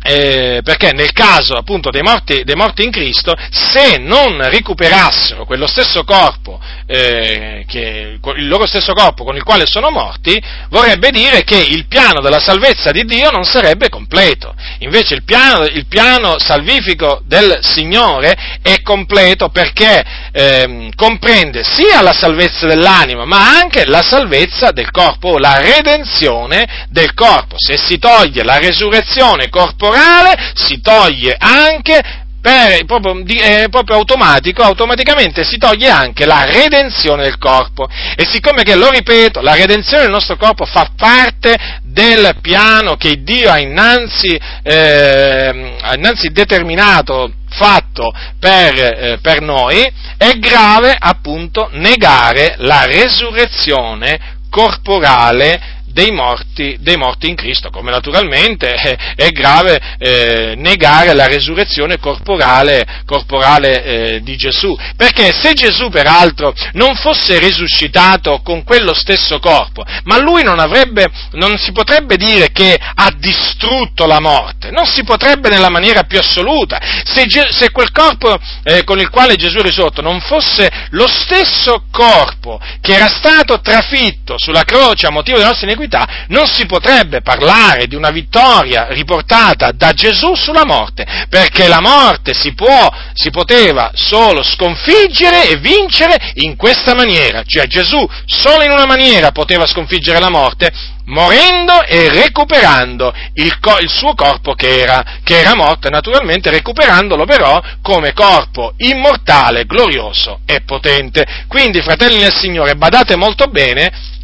eh, 0.02 0.62
perché 0.64 0.94
nel 0.94 1.12
caso 1.12 1.56
appunto 1.56 1.90
dei 1.90 2.02
morti, 2.02 2.44
dei 2.44 2.56
morti, 2.56 2.84
in 2.84 2.92
Cristo, 2.92 3.36
se 3.52 3.98
non 3.98 4.42
recuperassero 4.50 5.46
quello 5.46 5.68
stesso 5.68 6.04
corpo, 6.04 6.60
eh, 6.88 7.66
che, 7.68 8.20
il 8.36 8.48
loro 8.48 8.66
stesso 8.66 8.94
corpo 8.94 9.24
con 9.24 9.36
il 9.36 9.44
quale 9.44 9.66
sono 9.66 9.90
morti, 9.90 10.42
vorrebbe 10.70 11.12
dire 11.12 11.44
che 11.44 11.58
il 11.58 11.88
piano 11.88 12.22
della 12.22 12.40
salvezza 12.40 12.92
di 12.92 13.04
Dio 13.04 13.30
non 13.30 13.44
sarebbe 13.44 13.90
completo. 13.90 14.56
Invece 14.80 15.16
il 15.16 15.24
piano, 15.24 15.66
il 15.66 15.86
piano 15.88 16.40
salvifico 16.40 17.22
del 17.26 17.60
Signore 17.62 18.60
è 18.62 18.82
completo 18.82 19.50
perché 19.50 20.04
eh, 20.32 20.90
comprende 20.96 21.64
sia 21.64 22.02
la 22.02 22.14
salvezza 22.14 22.66
dell'anima, 22.66 23.26
ma 23.26 23.58
anche 23.60 23.86
la 23.86 24.02
salvezza 24.02 24.72
del 24.72 24.92
corpo, 24.92 25.38
la 25.38 25.60
redenzione 25.60 26.88
del 26.90 27.14
corpo. 27.14 27.56
Se 27.58 27.78
si 27.78 28.00
toglie 28.00 28.44
la 28.44 28.58
resurrezione 28.58 29.50
corporale, 29.90 30.52
si 30.54 30.80
toglie 30.82 31.36
anche 31.38 32.28
per, 32.42 32.86
proprio, 32.86 33.22
è 33.26 33.68
proprio 33.70 33.98
automatico, 33.98 34.64
automaticamente 34.64 35.44
si 35.44 35.58
toglie 35.58 35.90
anche 35.90 36.26
la 36.26 36.46
redenzione 36.46 37.24
del 37.24 37.38
corpo. 37.38 37.88
E 38.16 38.26
siccome 38.26 38.64
che, 38.64 38.76
lo 38.76 38.90
ripeto, 38.90 39.42
la 39.42 39.56
redenzione 39.56 40.04
del 40.04 40.12
nostro 40.12 40.38
corpo 40.38 40.66
fa 40.66 40.90
parte 40.96 41.58
del 41.84 42.38
piano 42.42 42.96
che 42.96 43.24
Dio 43.24 43.52
ha 43.52 43.60
innanzi, 43.60 44.40
eh, 44.64 45.76
innanzi 45.96 46.30
determinato, 46.30 47.34
fatto 47.50 48.14
per, 48.40 48.74
eh, 48.80 49.20
per 49.22 49.42
noi, 49.42 49.86
è 50.18 50.32
grave 50.38 50.96
appunto 50.98 51.68
negare 51.74 52.56
la 52.60 52.86
resurrezione 52.86 54.38
corporale 54.50 55.79
dei 55.92 56.12
morti, 56.12 56.78
dei 56.80 56.98
morti, 56.98 57.28
in 57.30 57.36
Cristo, 57.36 57.70
come 57.70 57.92
naturalmente 57.92 58.74
è 59.16 59.30
grave 59.30 59.80
eh, 59.98 60.54
negare 60.56 61.14
la 61.14 61.28
resurrezione 61.28 62.00
corporale, 62.00 62.86
corporale 63.06 63.84
eh, 63.84 64.22
di 64.22 64.36
Gesù, 64.36 64.78
perché 64.96 65.32
se 65.32 65.54
Gesù 65.54 65.90
peraltro 65.90 66.54
non 66.74 66.96
fosse 66.96 67.40
risuscitato 67.40 68.42
con 68.44 68.64
quello 68.64 68.94
stesso 68.94 69.40
corpo, 69.40 69.84
ma 70.04 70.20
lui 70.20 70.44
non 70.44 70.60
avrebbe, 70.60 71.08
non 71.34 71.58
si 71.58 71.72
potrebbe 71.72 72.16
dire 72.16 72.52
che 72.52 72.78
ha 72.78 73.12
distrutto 73.18 74.06
la 74.06 74.20
morte, 74.20 74.72
non 74.72 74.86
si 74.86 75.04
potrebbe 75.04 75.50
nella 75.50 75.70
maniera 75.70 76.04
più 76.04 76.20
assoluta, 76.20 76.80
se, 77.04 77.26
se 77.52 77.72
quel 77.72 77.92
corpo 77.92 78.38
eh, 78.64 78.84
con 78.84 79.00
il 79.00 79.10
quale 79.10 79.36
Gesù 79.36 79.58
è 79.58 79.62
risorto 79.62 80.02
non 80.02 80.20
fosse 80.22 80.70
lo 80.92 81.08
stesso 81.08 81.86
corpo 81.92 82.60
che 82.82 82.94
era 82.94 83.08
stato 83.08 83.60
trafitto 83.62 84.38
sulla 84.38 84.64
croce 84.64 85.08
a 85.08 85.12
motivo 85.12 85.38
dei 85.38 85.46
nostri 85.46 85.68
iniquità, 85.68 85.79
iniquità, 85.80 86.26
non 86.28 86.46
si 86.46 86.66
potrebbe 86.66 87.22
parlare 87.22 87.88
di 87.88 87.96
una 87.96 88.12
vittoria 88.12 88.88
riportata 88.90 89.72
da 89.72 89.94
Gesù 89.94 90.36
sulla 90.36 90.66
morte, 90.66 91.06
perché 91.30 91.68
la 91.68 91.80
morte 91.80 92.34
si 92.34 92.54
può, 92.54 92.92
si 93.14 93.30
poteva 93.30 93.92
solo 93.94 94.44
sconfiggere 94.44 95.50
e 95.50 95.58
vincere 95.58 96.32
in 96.36 96.56
questa 96.56 96.94
maniera, 96.94 97.44
cioè 97.46 97.66
Gesù 97.66 98.08
solo 98.26 98.64
in 98.64 98.72
una 98.72 98.86
maniera 98.86 99.32
poteva 99.32 99.66
sconfiggere 99.66 100.20
la 100.20 100.30
morte, 100.30 100.72
morendo 101.06 101.84
e 101.86 102.08
recuperando 102.10 103.12
il, 103.34 103.58
il 103.82 103.90
suo 103.90 104.14
corpo 104.14 104.54
che 104.54 104.80
era, 104.80 105.04
che 105.24 105.40
era 105.40 105.56
morto 105.56 105.90
naturalmente 105.90 106.52
recuperandolo 106.52 107.26
però 107.26 107.60
come 107.82 108.14
corpo 108.14 108.74
immortale, 108.78 109.66
glorioso 109.66 110.42
e 110.46 110.62
potente. 110.62 111.26
Quindi, 111.48 111.82
fratelli 111.82 112.20
del 112.20 112.34
Signore, 112.34 112.76
badate 112.76 113.16
molto 113.16 113.48
bene 113.48 114.18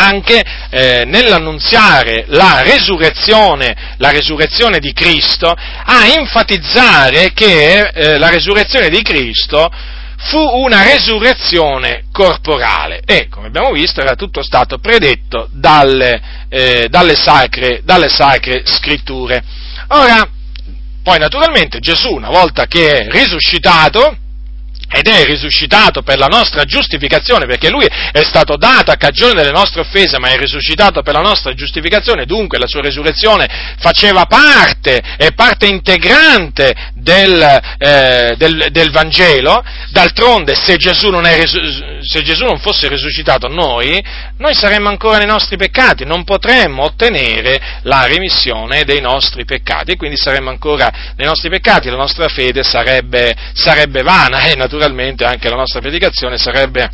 anche 0.00 0.42
eh, 0.70 1.04
nell'annunziare 1.06 2.24
la 2.28 2.62
resurrezione, 2.62 3.94
la 3.98 4.10
resurrezione 4.10 4.78
di 4.78 4.92
Cristo, 4.92 5.50
a 5.50 6.06
enfatizzare 6.06 7.32
che 7.32 7.88
eh, 7.88 8.18
la 8.18 8.28
resurrezione 8.28 8.88
di 8.88 9.02
Cristo 9.02 9.70
fu 10.22 10.38
una 10.38 10.82
resurrezione 10.82 12.04
corporale 12.12 13.00
e, 13.04 13.28
come 13.28 13.46
abbiamo 13.46 13.72
visto, 13.72 14.00
era 14.00 14.14
tutto 14.14 14.42
stato 14.42 14.78
predetto 14.78 15.48
dalle, 15.52 16.20
eh, 16.48 16.86
dalle, 16.90 17.14
sacre, 17.14 17.80
dalle 17.84 18.08
sacre 18.08 18.62
scritture. 18.64 19.42
Ora, 19.88 20.28
poi 21.02 21.18
naturalmente 21.18 21.78
Gesù, 21.78 22.12
una 22.12 22.28
volta 22.28 22.66
che 22.66 22.98
è 22.98 23.10
risuscitato, 23.10 24.16
ed 24.92 25.06
è 25.06 25.24
risuscitato 25.24 26.02
per 26.02 26.18
la 26.18 26.26
nostra 26.26 26.64
giustificazione, 26.64 27.46
perché 27.46 27.70
lui 27.70 27.86
è 27.86 28.22
stato 28.24 28.56
dato 28.56 28.90
a 28.90 28.96
cagione 28.96 29.34
delle 29.34 29.52
nostre 29.52 29.82
offese, 29.82 30.18
ma 30.18 30.30
è 30.30 30.36
risuscitato 30.36 31.02
per 31.02 31.14
la 31.14 31.20
nostra 31.20 31.54
giustificazione, 31.54 32.26
dunque 32.26 32.58
la 32.58 32.66
sua 32.66 32.80
risurrezione 32.80 33.48
faceva 33.78 34.26
parte, 34.26 35.00
è 35.16 35.32
parte 35.32 35.66
integrante 35.66 36.74
del, 36.94 37.60
eh, 37.78 38.34
del, 38.36 38.66
del 38.70 38.90
Vangelo, 38.90 39.62
d'altronde 39.90 40.54
se 40.56 40.76
Gesù, 40.76 41.10
non 41.10 41.24
è, 41.24 41.46
se 41.46 42.22
Gesù 42.22 42.44
non 42.44 42.58
fosse 42.58 42.88
risuscitato 42.88 43.46
noi, 43.46 44.02
noi 44.38 44.54
saremmo 44.54 44.88
ancora 44.88 45.18
nei 45.18 45.26
nostri 45.26 45.56
peccati, 45.56 46.04
non 46.04 46.24
potremmo 46.24 46.82
ottenere 46.82 47.78
la 47.82 48.06
remissione 48.06 48.82
dei 48.82 49.00
nostri 49.00 49.44
peccati, 49.44 49.94
quindi 49.94 50.16
saremmo 50.16 50.50
ancora 50.50 50.90
nei 51.16 51.28
nostri 51.28 51.48
peccati, 51.48 51.88
la 51.88 51.96
nostra 51.96 52.26
fede 52.26 52.64
sarebbe, 52.64 53.36
sarebbe 53.52 54.02
vana 54.02 54.40
e 54.46 54.56
naturalmente 54.56 54.78
naturalmente 54.80 55.24
anche 55.24 55.50
la 55.50 55.56
nostra 55.56 55.80
predicazione 55.80 56.38
sarebbe, 56.38 56.90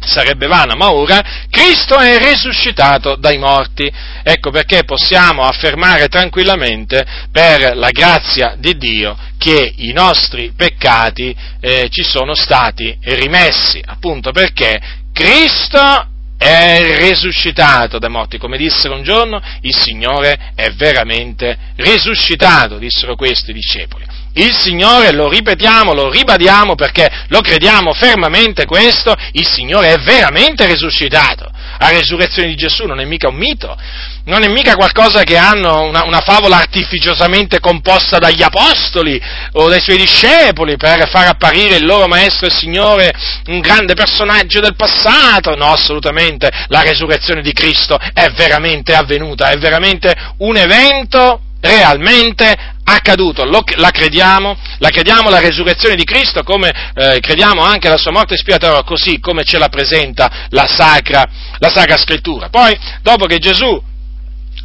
sarebbe 0.00 0.46
vana, 0.46 0.74
ma 0.74 0.92
ora 0.92 1.20
Cristo 1.50 1.98
è 1.98 2.18
risuscitato 2.18 3.16
dai 3.16 3.36
morti. 3.36 3.90
Ecco 4.22 4.50
perché 4.50 4.84
possiamo 4.84 5.42
affermare 5.42 6.08
tranquillamente 6.08 7.04
per 7.30 7.76
la 7.76 7.90
grazia 7.90 8.54
di 8.58 8.76
Dio 8.78 9.16
che 9.36 9.74
i 9.76 9.92
nostri 9.92 10.52
peccati 10.56 11.36
eh, 11.60 11.88
ci 11.90 12.02
sono 12.02 12.34
stati 12.34 12.96
rimessi, 13.02 13.82
appunto 13.84 14.32
perché 14.32 14.80
Cristo 15.12 16.06
è 16.38 16.96
risuscitato 16.96 17.98
dai 17.98 18.10
morti, 18.10 18.38
come 18.38 18.56
dissero 18.56 18.94
un 18.94 19.02
giorno, 19.02 19.40
il 19.60 19.74
Signore 19.74 20.52
è 20.56 20.70
veramente 20.70 21.56
risuscitato, 21.76 22.78
dissero 22.78 23.14
questi 23.14 23.52
discepoli. 23.52 24.11
Il 24.34 24.56
Signore, 24.56 25.12
lo 25.12 25.28
ripetiamo, 25.28 25.92
lo 25.92 26.08
ribadiamo 26.08 26.74
perché 26.74 27.08
lo 27.28 27.40
crediamo 27.40 27.92
fermamente 27.92 28.64
questo, 28.64 29.14
il 29.32 29.46
Signore 29.50 29.92
è 29.92 29.98
veramente 29.98 30.64
risuscitato. 30.66 31.50
La 31.78 31.90
resurrezione 31.90 32.48
di 32.48 32.54
Gesù 32.54 32.86
non 32.86 33.00
è 33.00 33.04
mica 33.04 33.28
un 33.28 33.34
mito, 33.34 33.76
non 34.24 34.42
è 34.42 34.48
mica 34.48 34.74
qualcosa 34.74 35.24
che 35.24 35.36
hanno 35.36 35.82
una, 35.82 36.04
una 36.04 36.20
favola 36.20 36.56
artificiosamente 36.56 37.60
composta 37.60 38.18
dagli 38.18 38.42
apostoli 38.42 39.20
o 39.52 39.68
dai 39.68 39.80
suoi 39.80 39.96
discepoli 39.96 40.76
per 40.76 41.08
far 41.10 41.26
apparire 41.26 41.76
il 41.76 41.84
loro 41.84 42.06
Maestro 42.06 42.46
e 42.46 42.50
Signore 42.50 43.12
un 43.46 43.60
grande 43.60 43.94
personaggio 43.94 44.60
del 44.60 44.76
passato. 44.76 45.56
No, 45.56 45.72
assolutamente, 45.72 46.48
la 46.68 46.82
resurrezione 46.82 47.42
di 47.42 47.52
Cristo 47.52 47.98
è 48.14 48.30
veramente 48.30 48.94
avvenuta, 48.94 49.50
è 49.50 49.58
veramente 49.58 50.14
un 50.38 50.56
evento 50.56 51.40
realmente 51.60 52.71
accaduto, 52.84 53.44
Lo, 53.44 53.62
la 53.76 53.90
crediamo, 53.90 54.56
la 54.78 54.88
crediamo 54.90 55.30
la 55.30 55.40
resurrezione 55.40 55.94
di 55.94 56.04
Cristo, 56.04 56.42
come 56.42 56.72
eh, 56.94 57.20
crediamo 57.20 57.62
anche 57.62 57.88
la 57.88 57.96
sua 57.96 58.12
morte 58.12 58.34
espiatoria, 58.34 58.82
così 58.82 59.20
come 59.20 59.44
ce 59.44 59.58
la 59.58 59.68
presenta 59.68 60.46
la 60.50 60.66
sacra, 60.66 61.24
la 61.58 61.70
sacra 61.70 61.96
scrittura. 61.96 62.48
Poi, 62.48 62.78
dopo 63.02 63.26
che 63.26 63.38
Gesù 63.38 63.90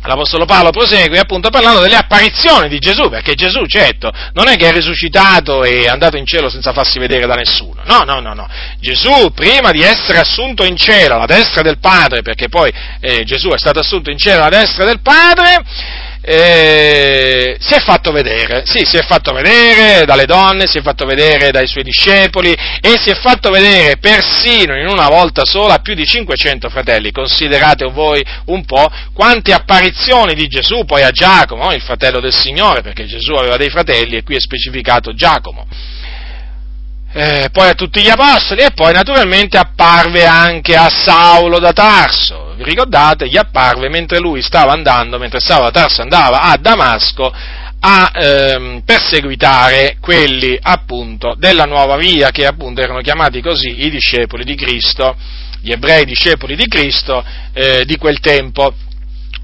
L'Apostolo 0.03 0.45
Paolo 0.45 0.69
prosegue 0.69 1.19
appunto 1.19 1.49
parlando 1.49 1.81
delle 1.81 1.95
apparizioni 1.95 2.69
di 2.69 2.79
Gesù, 2.79 3.09
perché 3.09 3.33
Gesù, 3.33 3.65
certo, 3.65 4.11
non 4.33 4.47
è 4.47 4.55
che 4.55 4.69
è 4.69 4.71
risuscitato 4.71 5.63
e 5.63 5.81
è 5.81 5.87
andato 5.87 6.17
in 6.17 6.25
cielo 6.25 6.49
senza 6.49 6.71
farsi 6.71 6.97
vedere 6.99 7.25
da 7.25 7.35
nessuno. 7.35 7.81
No, 7.85 8.03
no, 8.05 8.19
no, 8.19 8.33
no. 8.33 8.47
Gesù, 8.79 9.31
prima 9.33 9.71
di 9.71 9.81
essere 9.81 10.19
assunto 10.19 10.63
in 10.63 10.77
cielo 10.77 11.15
alla 11.15 11.25
destra 11.25 11.61
del 11.61 11.79
Padre, 11.79 12.21
perché 12.21 12.47
poi 12.47 12.71
eh, 13.01 13.23
Gesù 13.23 13.49
è 13.49 13.57
stato 13.57 13.79
assunto 13.79 14.09
in 14.09 14.17
cielo 14.17 14.41
alla 14.41 14.57
destra 14.57 14.85
del 14.85 15.01
Padre, 15.01 15.63
eh, 16.29 17.55
si 17.57 17.73
è 17.73 17.79
fatto 17.79 18.11
vedere, 18.11 18.63
sì, 18.65 18.83
si 18.83 18.97
è 18.97 19.05
fatto 19.05 19.31
vedere 19.31 20.03
dalle 20.03 20.25
donne, 20.25 20.67
si 20.67 20.77
è 20.77 20.81
fatto 20.81 21.05
vedere 21.05 21.51
dai 21.51 21.67
suoi 21.67 21.83
discepoli 21.83 22.51
e 22.51 22.97
si 23.01 23.09
è 23.09 23.15
fatto 23.15 23.49
vedere 23.49 23.95
persino 23.95 24.75
in 24.75 24.87
una 24.87 25.07
volta 25.07 25.45
sola 25.45 25.79
più 25.79 25.93
di 25.93 26.05
500 26.05 26.67
fratelli. 26.67 27.13
Considerate 27.13 27.85
voi 27.85 28.21
un 28.47 28.65
po' 28.65 28.91
quante 29.13 29.53
apparizioni 29.53 30.33
di 30.33 30.47
Gesù 30.47 30.83
poi 30.83 31.03
a 31.03 31.11
Giacomo, 31.11 31.71
il 31.71 31.81
fratello 31.81 32.19
del 32.19 32.33
Signore, 32.33 32.81
perché 32.81 33.05
Gesù 33.05 33.31
aveva 33.31 33.55
dei 33.55 33.69
fratelli 33.69 34.17
e 34.17 34.23
qui 34.23 34.35
è 34.35 34.41
specificato 34.41 35.13
Giacomo 35.13 35.65
eh, 37.13 37.49
poi 37.51 37.69
a 37.69 37.73
tutti 37.73 38.01
gli 38.01 38.09
apostoli 38.09 38.61
e 38.61 38.71
poi 38.71 38.93
naturalmente 38.93 39.57
apparve 39.57 40.25
anche 40.25 40.75
a 40.75 40.89
Saulo 40.89 41.59
da 41.59 41.71
Tarso. 41.71 42.53
Vi 42.57 42.63
ricordate? 42.63 43.27
Gli 43.27 43.37
apparve 43.37 43.89
mentre 43.89 44.19
lui 44.19 44.41
stava 44.41 44.73
andando, 44.73 45.17
mentre 45.17 45.39
Saulo 45.39 45.69
da 45.69 45.81
Tarso 45.81 46.01
andava 46.01 46.41
a 46.41 46.57
Damasco 46.57 47.33
a 47.79 48.11
ehm, 48.13 48.81
perseguitare 48.83 49.97
quelli 50.01 50.57
appunto 50.61 51.35
della 51.37 51.65
nuova 51.65 51.95
via, 51.95 52.31
che 52.31 52.45
appunto 52.45 52.81
erano 52.81 53.01
chiamati 53.01 53.41
così 53.41 53.85
i 53.85 53.89
discepoli 53.89 54.43
di 54.43 54.55
Cristo, 54.55 55.15
gli 55.61 55.71
ebrei 55.71 56.05
discepoli 56.05 56.55
di 56.55 56.67
Cristo 56.67 57.23
eh, 57.53 57.85
di 57.85 57.97
quel 57.97 58.19
tempo. 58.19 58.73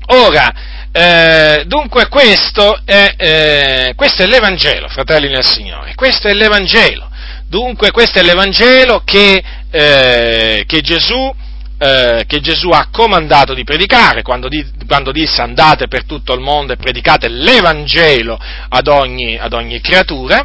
Ora, 0.07 0.51
eh, 0.91 1.63
dunque 1.65 2.07
questo 2.07 2.81
è, 2.85 3.13
eh, 3.17 3.93
questo 3.95 4.23
è 4.23 4.25
l'Evangelo, 4.25 4.87
fratelli 4.89 5.29
nel 5.29 5.45
Signore, 5.45 5.95
questo 5.95 6.27
è 6.27 6.33
l'Evangelo. 6.33 7.11
Dunque 7.53 7.91
questo 7.91 8.17
è 8.17 8.23
l'Evangelo 8.23 9.03
che, 9.05 9.43
eh, 9.69 10.63
che 10.65 10.81
Gesù 10.81 11.31
eh, 11.77 12.23
che 12.25 12.39
Gesù 12.39 12.69
ha 12.69 12.87
comandato 12.91 13.53
di 13.53 13.63
predicare. 13.63 14.23
Quando, 14.23 14.47
di, 14.47 14.65
quando, 14.87 15.11
disse 15.11 15.39
andate 15.39 15.87
per 15.87 16.03
tutto 16.05 16.33
il 16.33 16.39
mondo 16.39 16.73
e 16.73 16.77
predicate 16.77 17.27
l'Evangelo 17.27 18.39
ad 18.69 18.87
ogni, 18.87 19.37
ad 19.37 19.53
ogni 19.53 19.79
creatura. 19.81 20.43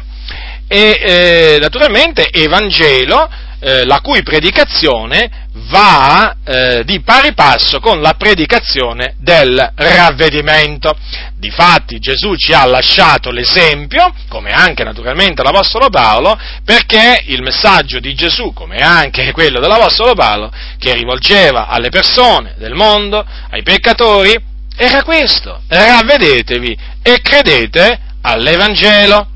E 0.67 0.99
eh, 1.01 1.57
naturalmente 1.59 2.29
Evangelo 2.29 3.27
eh, 3.59 3.85
la 3.85 3.99
cui 4.01 4.23
predicazione 4.23 5.47
va 5.69 6.35
eh, 6.43 6.83
di 6.85 7.01
pari 7.01 7.33
passo 7.33 7.79
con 7.79 8.01
la 8.01 8.13
predicazione 8.13 9.15
del 9.17 9.71
ravvedimento. 9.75 10.95
Difatti 11.35 11.99
Gesù 11.99 12.35
ci 12.35 12.53
ha 12.53 12.65
lasciato 12.65 13.31
l'esempio, 13.31 14.13
come 14.27 14.51
anche 14.51 14.83
naturalmente 14.83 15.43
l'Apostolo 15.43 15.89
Paolo, 15.89 16.37
perché 16.63 17.23
il 17.27 17.41
messaggio 17.41 17.99
di 17.99 18.13
Gesù, 18.13 18.53
come 18.53 18.77
anche 18.77 19.31
quello 19.31 19.59
dell'Apostolo 19.59 20.13
Paolo, 20.13 20.51
che 20.77 20.93
rivolgeva 20.93 21.67
alle 21.67 21.89
persone 21.89 22.55
del 22.57 22.73
mondo, 22.73 23.25
ai 23.49 23.63
peccatori, 23.63 24.35
era 24.75 25.03
questo, 25.03 25.61
ravvedetevi 25.67 26.77
e 27.01 27.19
credete 27.21 27.99
all'Evangelo. 28.21 29.27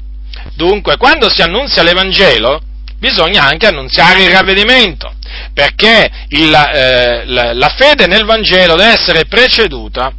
Dunque, 0.55 0.97
quando 0.97 1.29
si 1.29 1.41
annunzia 1.41 1.83
l'Evangelo, 1.83 2.61
bisogna 3.03 3.43
anche 3.43 3.67
annunziare 3.67 4.23
il 4.23 4.31
ravvedimento, 4.31 5.13
perché 5.53 6.09
il, 6.29 6.53
eh, 6.53 7.25
la, 7.25 7.73
fede 7.75 8.07
nel 8.07 8.23
Vangelo 8.23 8.77
deve 8.77 8.93
essere 8.93 9.25
preceduta 9.25 10.13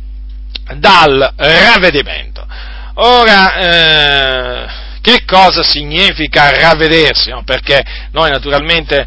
dal 0.77 1.33
ravvedimento. 1.35 2.47
Ora, 2.97 3.55
eh, 3.57 4.67
che 5.01 5.25
cosa 5.25 5.63
significa 5.63 6.55
ravvedersi? 6.55 7.31
No? 7.31 7.43
Perché 7.43 7.83
noi 8.13 8.31
naturalmente, 8.31 9.07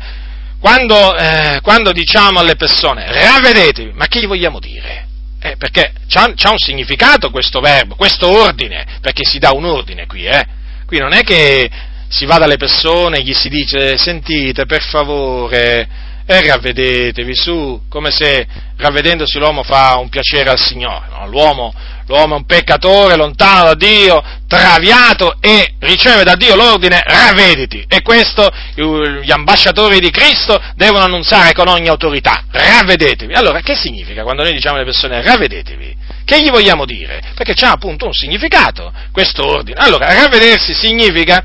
quando, 0.60 1.16
eh, 1.16 1.60
quando, 1.62 1.92
diciamo 1.92 2.40
alle 2.40 2.56
persone 2.56 3.06
ravvedetevi, 3.06 3.92
ma 3.94 4.08
che 4.08 4.22
gli 4.22 4.28
vogliamo 4.28 4.60
dire? 4.60 5.06
Eh, 5.40 5.56
perché 5.56 5.94
c'ha, 6.08 6.26
un 6.50 6.58
significato 6.58 7.30
questo 7.30 7.60
verbo, 7.60 7.94
questo 7.94 8.28
ordine, 8.28 8.98
perché 9.02 9.24
si 9.24 9.38
dà 9.38 9.52
un 9.52 9.66
ordine 9.66 10.08
qui, 10.08 10.26
eh? 10.26 10.46
Qui 10.88 10.98
non 10.98 11.14
è 11.14 11.22
che 11.22 11.70
si 12.10 12.26
va 12.26 12.38
dalle 12.38 12.58
persone 12.58 13.22
gli 13.22 13.34
si 13.34 13.50
dice 13.50 13.98
sentite 13.98 14.66
per 14.66 14.82
favore 14.82 16.06
e 16.30 16.42
ravvedetevi 16.42 17.34
su, 17.34 17.84
come 17.88 18.12
se 18.12 18.46
ravvedendosi 18.76 19.40
l'uomo 19.40 19.64
fa 19.64 19.98
un 19.98 20.10
piacere 20.10 20.50
al 20.50 20.60
Signore. 20.60 21.06
No? 21.10 21.26
L'uomo, 21.28 21.74
l'uomo 22.06 22.36
è 22.36 22.38
un 22.38 22.46
peccatore 22.46 23.16
lontano 23.16 23.64
da 23.64 23.74
Dio, 23.76 24.22
traviato 24.46 25.38
e 25.40 25.76
riceve 25.80 26.24
da 26.24 26.36
Dio 26.36 26.56
l'ordine 26.56 27.02
ravvediti. 27.06 27.86
E 27.88 28.02
questo 28.02 28.52
gli 28.76 29.32
ambasciatori 29.32 30.02
di 30.02 30.10
Cristo 30.12 30.62
devono 30.76 31.06
annunziare 31.06 31.54
con 31.54 31.70
ogni 31.70 31.88
autorità, 31.88 32.44
ravvedetevi. 32.52 33.34
Allora, 33.34 33.62
che 33.62 33.76
significa 33.76 34.24
quando 34.24 34.44
noi 34.44 34.52
diciamo 34.52 34.76
alle 34.76 34.86
persone 34.86 35.22
ravvedetevi? 35.22 35.96
Che 36.26 36.42
gli 36.42 36.50
vogliamo 36.50 36.84
dire? 36.84 37.22
Perché 37.36 37.54
c'ha 37.54 37.72
appunto 37.72 38.06
un 38.06 38.14
significato 38.14 38.92
questo 39.14 39.48
ordine. 39.48 39.80
Allora, 39.80 40.14
ravvedersi 40.14 40.74
significa 40.74 41.42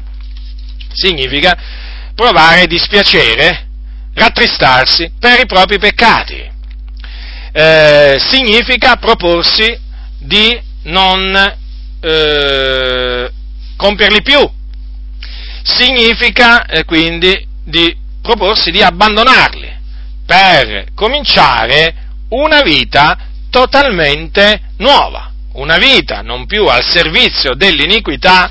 significa 0.92 1.56
provare 2.14 2.66
dispiacere, 2.66 3.66
rattristarsi 4.14 5.12
per 5.18 5.40
i 5.40 5.46
propri 5.46 5.78
peccati. 5.78 6.50
Eh, 7.52 8.16
significa 8.18 8.96
proporsi 8.96 9.78
di 10.18 10.60
non 10.84 11.54
eh, 12.00 13.30
compierli 13.76 14.22
più. 14.22 14.50
Significa 15.62 16.64
eh, 16.66 16.84
quindi 16.84 17.46
di 17.64 17.96
proporsi 18.20 18.70
di 18.70 18.82
abbandonarli 18.82 19.70
per 20.24 20.86
cominciare 20.94 21.94
una 22.28 22.62
vita 22.62 23.18
totalmente 23.50 24.60
nuova, 24.78 25.30
una 25.54 25.76
vita 25.76 26.22
non 26.22 26.46
più 26.46 26.66
al 26.66 26.82
servizio 26.82 27.54
dell'iniquità, 27.54 28.50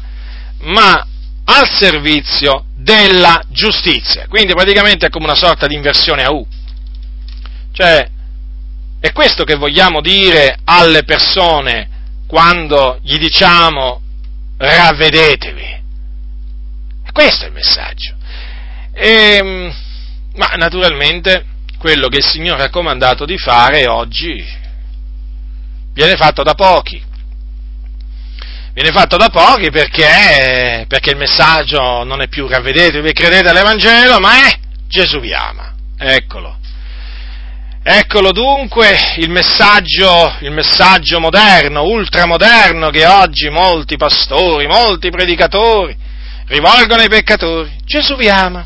ma 0.59 1.05
al 1.51 1.69
servizio 1.69 2.65
della 2.75 3.41
giustizia. 3.49 4.27
Quindi 4.27 4.53
praticamente 4.53 5.07
è 5.07 5.09
come 5.09 5.25
una 5.25 5.35
sorta 5.35 5.67
di 5.67 5.75
inversione 5.75 6.23
a 6.23 6.31
U. 6.31 6.45
Cioè, 7.73 8.09
è 8.99 9.11
questo 9.11 9.43
che 9.43 9.55
vogliamo 9.55 10.01
dire 10.01 10.59
alle 10.63 11.03
persone 11.03 11.89
quando 12.27 12.99
gli 13.01 13.17
diciamo 13.17 14.01
ravvedetevi. 14.57 15.79
Questo 17.11 17.43
è 17.43 17.47
il 17.47 17.53
messaggio. 17.53 18.15
E, 18.93 19.37
ehm, 19.37 19.73
ma 20.35 20.53
naturalmente 20.55 21.45
quello 21.77 22.07
che 22.07 22.17
il 22.17 22.25
Signore 22.25 22.63
ha 22.63 22.69
comandato 22.69 23.25
di 23.25 23.37
fare 23.37 23.87
oggi 23.87 24.59
viene 25.93 26.15
fatto 26.15 26.43
da 26.43 26.53
pochi 26.53 27.01
viene 28.73 28.91
fatto 28.91 29.17
da 29.17 29.29
pochi 29.29 29.69
perché, 29.69 30.85
perché 30.87 31.11
il 31.11 31.17
messaggio 31.17 32.03
non 32.03 32.21
è 32.21 32.27
più 32.27 32.47
ravvedetevi 32.47 33.09
e 33.09 33.13
credete 33.13 33.49
all'Evangelo, 33.49 34.19
ma 34.19 34.47
è 34.47 34.59
Gesù 34.87 35.19
vi 35.19 35.33
ama. 35.33 35.73
Eccolo. 35.97 36.57
Eccolo 37.83 38.31
dunque 38.31 38.95
il 39.17 39.31
messaggio, 39.31 40.35
il 40.41 40.51
messaggio 40.51 41.19
moderno, 41.19 41.83
ultramoderno 41.83 42.89
che 42.89 43.05
oggi 43.07 43.49
molti 43.49 43.97
pastori, 43.97 44.67
molti 44.67 45.09
predicatori 45.09 45.97
rivolgono 46.45 47.01
ai 47.01 47.09
peccatori. 47.09 47.75
Gesù 47.83 48.15
vi 48.15 48.29
ama. 48.29 48.65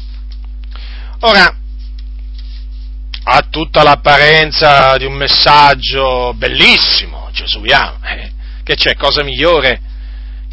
Ora, 1.21 1.55
ha 3.27 3.41
tutta 3.49 3.83
l'apparenza 3.83 4.97
di 4.97 5.05
un 5.05 5.13
messaggio 5.13 6.33
bellissimo, 6.35 7.29
Gesù 7.31 7.61
vi 7.61 7.71
ama. 7.71 7.97
Eh, 8.03 8.31
che 8.63 8.75
c'è 8.75 8.95
cosa 8.95 9.23
migliore 9.23 9.79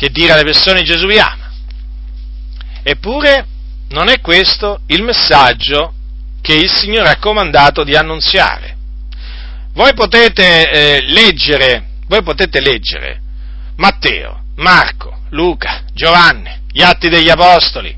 che 0.02 0.10
dire 0.10 0.32
alle 0.32 0.42
persone 0.42 0.82
Gesù 0.82 1.06
vi 1.06 1.16
ama. 1.16 1.52
Eppure 2.82 3.46
non 3.90 4.08
è 4.08 4.20
questo 4.20 4.80
il 4.86 5.04
messaggio 5.04 5.94
che 6.40 6.54
il 6.54 6.68
Signore 6.68 7.10
ha 7.10 7.18
comandato 7.18 7.84
di 7.84 7.94
annunziare. 7.94 8.76
Voi 9.74 9.94
potete 9.94 10.68
eh, 10.68 11.02
leggere, 11.06 11.90
voi 12.08 12.20
potete 12.24 12.60
leggere 12.60 13.20
Matteo, 13.76 14.42
Marco, 14.56 15.20
Luca, 15.28 15.84
Giovanni, 15.92 16.50
gli 16.72 16.82
atti 16.82 17.08
degli 17.08 17.30
Apostoli. 17.30 17.96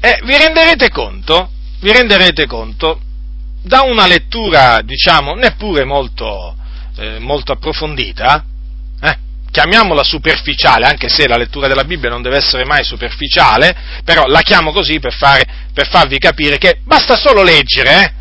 E 0.00 0.20
vi 0.24 0.38
renderete 0.38 0.88
conto, 0.88 1.50
vi 1.80 1.92
renderete 1.92 2.46
conto, 2.46 2.98
da 3.60 3.82
una 3.82 4.06
lettura, 4.06 4.80
diciamo, 4.80 5.34
neppure 5.34 5.84
molto, 5.84 6.56
eh, 6.96 7.18
molto 7.18 7.52
approfondita, 7.52 8.46
chiamiamola 9.50 10.02
superficiale, 10.02 10.86
anche 10.86 11.08
se 11.08 11.26
la 11.26 11.36
lettura 11.36 11.68
della 11.68 11.84
Bibbia 11.84 12.08
non 12.08 12.22
deve 12.22 12.36
essere 12.36 12.64
mai 12.64 12.84
superficiale, 12.84 13.74
però 14.04 14.26
la 14.26 14.42
chiamo 14.42 14.72
così 14.72 14.98
per, 15.00 15.14
fare, 15.14 15.44
per 15.72 15.88
farvi 15.88 16.18
capire 16.18 16.58
che 16.58 16.80
basta 16.84 17.16
solo 17.16 17.42
leggere, 17.42 18.02
eh? 18.02 18.12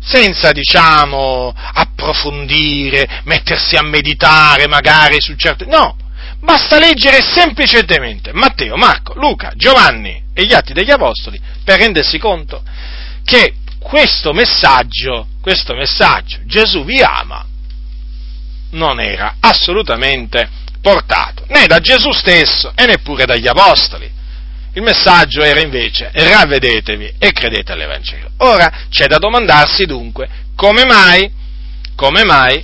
senza, 0.00 0.52
diciamo, 0.52 1.54
approfondire, 1.56 3.22
mettersi 3.24 3.76
a 3.76 3.82
meditare 3.82 4.66
magari 4.68 5.20
su 5.20 5.34
certe... 5.34 5.64
No, 5.64 5.96
basta 6.40 6.78
leggere 6.78 7.22
semplicemente 7.22 8.32
Matteo, 8.32 8.76
Marco, 8.76 9.14
Luca, 9.18 9.52
Giovanni 9.56 10.22
e 10.34 10.44
gli 10.44 10.52
atti 10.52 10.74
degli 10.74 10.90
Apostoli 10.90 11.40
per 11.64 11.78
rendersi 11.78 12.18
conto 12.18 12.62
che 13.24 13.54
questo 13.78 14.32
messaggio, 14.32 15.28
questo 15.40 15.74
messaggio, 15.74 16.38
Gesù 16.44 16.84
vi 16.84 17.00
ama, 17.00 17.46
non 18.70 19.00
era 19.00 19.36
assolutamente 19.40 20.48
portato 20.84 21.46
né 21.48 21.66
da 21.66 21.80
Gesù 21.80 22.12
stesso 22.12 22.70
e 22.76 22.84
neppure 22.84 23.24
dagli 23.24 23.48
Apostoli. 23.48 24.12
Il 24.74 24.82
messaggio 24.82 25.40
era 25.40 25.60
invece 25.60 26.10
ravvedetevi 26.12 27.14
e 27.18 27.32
credete 27.32 27.72
all'Evangelo. 27.72 28.28
Ora 28.38 28.70
c'è 28.90 29.06
da 29.06 29.16
domandarsi 29.16 29.86
dunque 29.86 30.28
come 30.54 30.84
mai, 30.84 31.32
come 31.96 32.24
mai 32.24 32.62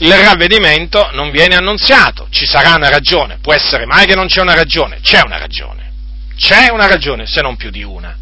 il 0.00 0.12
ravvedimento 0.12 1.08
non 1.12 1.30
viene 1.30 1.56
annunziato? 1.56 2.26
Ci 2.28 2.44
sarà 2.44 2.74
una 2.74 2.90
ragione, 2.90 3.38
può 3.40 3.54
essere 3.54 3.86
mai 3.86 4.04
che 4.04 4.14
non 4.14 4.26
c'è 4.26 4.42
una 4.42 4.54
ragione? 4.54 5.00
C'è 5.00 5.22
una 5.24 5.38
ragione, 5.38 5.92
c'è 6.36 6.68
una 6.70 6.86
ragione, 6.86 7.26
se 7.26 7.40
non 7.40 7.56
più 7.56 7.70
di 7.70 7.82
una. 7.82 8.14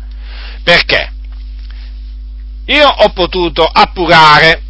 Perché? 0.63 1.11
Io 2.67 2.87
ho 2.87 3.09
potuto 3.09 3.65
appurare 3.65 4.63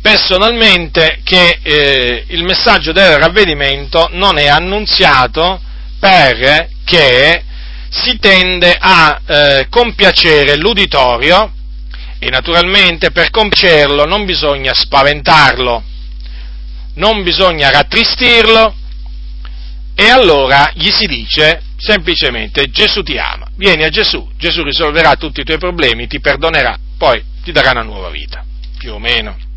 personalmente 0.00 1.20
che 1.24 1.58
eh, 1.62 2.24
il 2.28 2.42
messaggio 2.42 2.92
del 2.92 3.18
ravvedimento 3.18 4.08
non 4.12 4.38
è 4.38 4.46
annunziato 4.46 5.60
perché 5.98 7.44
si 7.90 8.18
tende 8.18 8.74
a 8.78 9.20
eh, 9.26 9.66
compiacere 9.68 10.56
l'uditorio 10.56 11.52
e 12.18 12.30
naturalmente 12.30 13.10
per 13.10 13.30
compiacerlo 13.30 14.04
non 14.04 14.24
bisogna 14.24 14.72
spaventarlo, 14.74 15.82
non 16.94 17.22
bisogna 17.22 17.70
rattristirlo 17.70 18.74
e 19.94 20.08
allora 20.08 20.70
gli 20.74 20.90
si 20.90 21.06
dice 21.06 21.62
semplicemente 21.76 22.70
Gesù 22.70 23.02
ti 23.02 23.18
ama, 23.18 23.48
vieni 23.56 23.84
a 23.84 23.88
Gesù, 23.88 24.30
Gesù 24.36 24.62
risolverà 24.62 25.16
tutti 25.16 25.40
i 25.40 25.44
tuoi 25.44 25.58
problemi, 25.58 26.06
ti 26.06 26.20
perdonerà, 26.20 26.78
poi 26.96 27.22
ti 27.42 27.52
darà 27.52 27.72
una 27.72 27.82
nuova 27.82 28.10
vita, 28.10 28.44
più 28.78 28.94
o 28.94 28.98
meno 28.98 29.48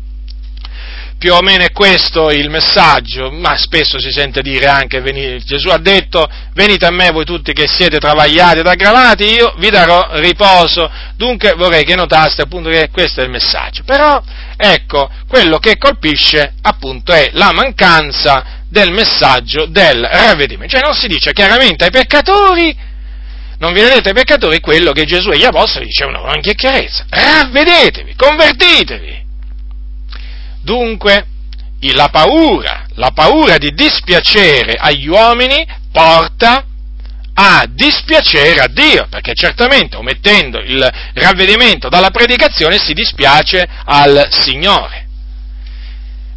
più 1.18 1.32
o 1.32 1.40
meno 1.40 1.64
è 1.64 1.72
questo 1.72 2.30
il 2.30 2.50
messaggio, 2.50 3.30
ma 3.30 3.56
spesso 3.56 3.98
si 3.98 4.10
sente 4.10 4.42
dire 4.42 4.66
anche, 4.66 5.02
Gesù 5.44 5.68
ha 5.68 5.78
detto, 5.78 6.28
venite 6.52 6.86
a 6.86 6.90
me 6.90 7.10
voi 7.10 7.24
tutti 7.24 7.52
che 7.52 7.66
siete 7.66 7.98
travagliati 7.98 8.58
ed 8.58 8.66
aggravati, 8.66 9.24
io 9.24 9.54
vi 9.58 9.70
darò 9.70 10.08
riposo, 10.18 10.90
dunque 11.16 11.54
vorrei 11.56 11.84
che 11.84 11.94
notaste 11.94 12.42
appunto 12.42 12.68
che 12.68 12.90
questo 12.90 13.20
è 13.20 13.24
il 13.24 13.30
messaggio, 13.30 13.84
però 13.84 14.22
ecco, 14.56 15.10
quello 15.26 15.58
che 15.58 15.78
colpisce 15.78 16.54
appunto 16.62 17.12
è 17.12 17.30
la 17.32 17.52
mancanza 17.52 18.62
del 18.68 18.92
messaggio 18.92 19.66
del 19.66 20.04
ravvedimento, 20.04 20.76
cioè 20.76 20.84
non 20.84 20.94
si 20.94 21.06
dice 21.08 21.32
chiaramente 21.32 21.84
ai 21.84 21.90
peccatori, 21.90 22.76
non 23.58 23.72
vi 23.72 23.80
vedete 23.80 24.12
peccatori 24.12 24.60
quello 24.60 24.92
che 24.92 25.04
Gesù 25.04 25.30
e 25.30 25.38
gli 25.38 25.44
apostoli 25.44 25.86
dicevano 25.86 26.20
con 26.20 26.40
chiarezza, 26.40 27.06
ravvedetevi, 27.08 28.14
convertitevi, 28.14 29.23
Dunque, 30.64 31.26
la 31.92 32.08
paura, 32.08 32.86
la 32.94 33.10
paura 33.10 33.58
di 33.58 33.72
dispiacere 33.74 34.72
agli 34.78 35.06
uomini 35.06 35.64
porta 35.92 36.64
a 37.34 37.66
dispiacere 37.68 38.60
a 38.60 38.68
Dio, 38.68 39.06
perché 39.10 39.34
certamente 39.34 39.96
omettendo 39.96 40.58
il 40.60 40.90
ravvedimento 41.12 41.90
dalla 41.90 42.10
predicazione 42.10 42.78
si 42.78 42.94
dispiace 42.94 43.68
al 43.84 44.28
Signore. 44.30 45.06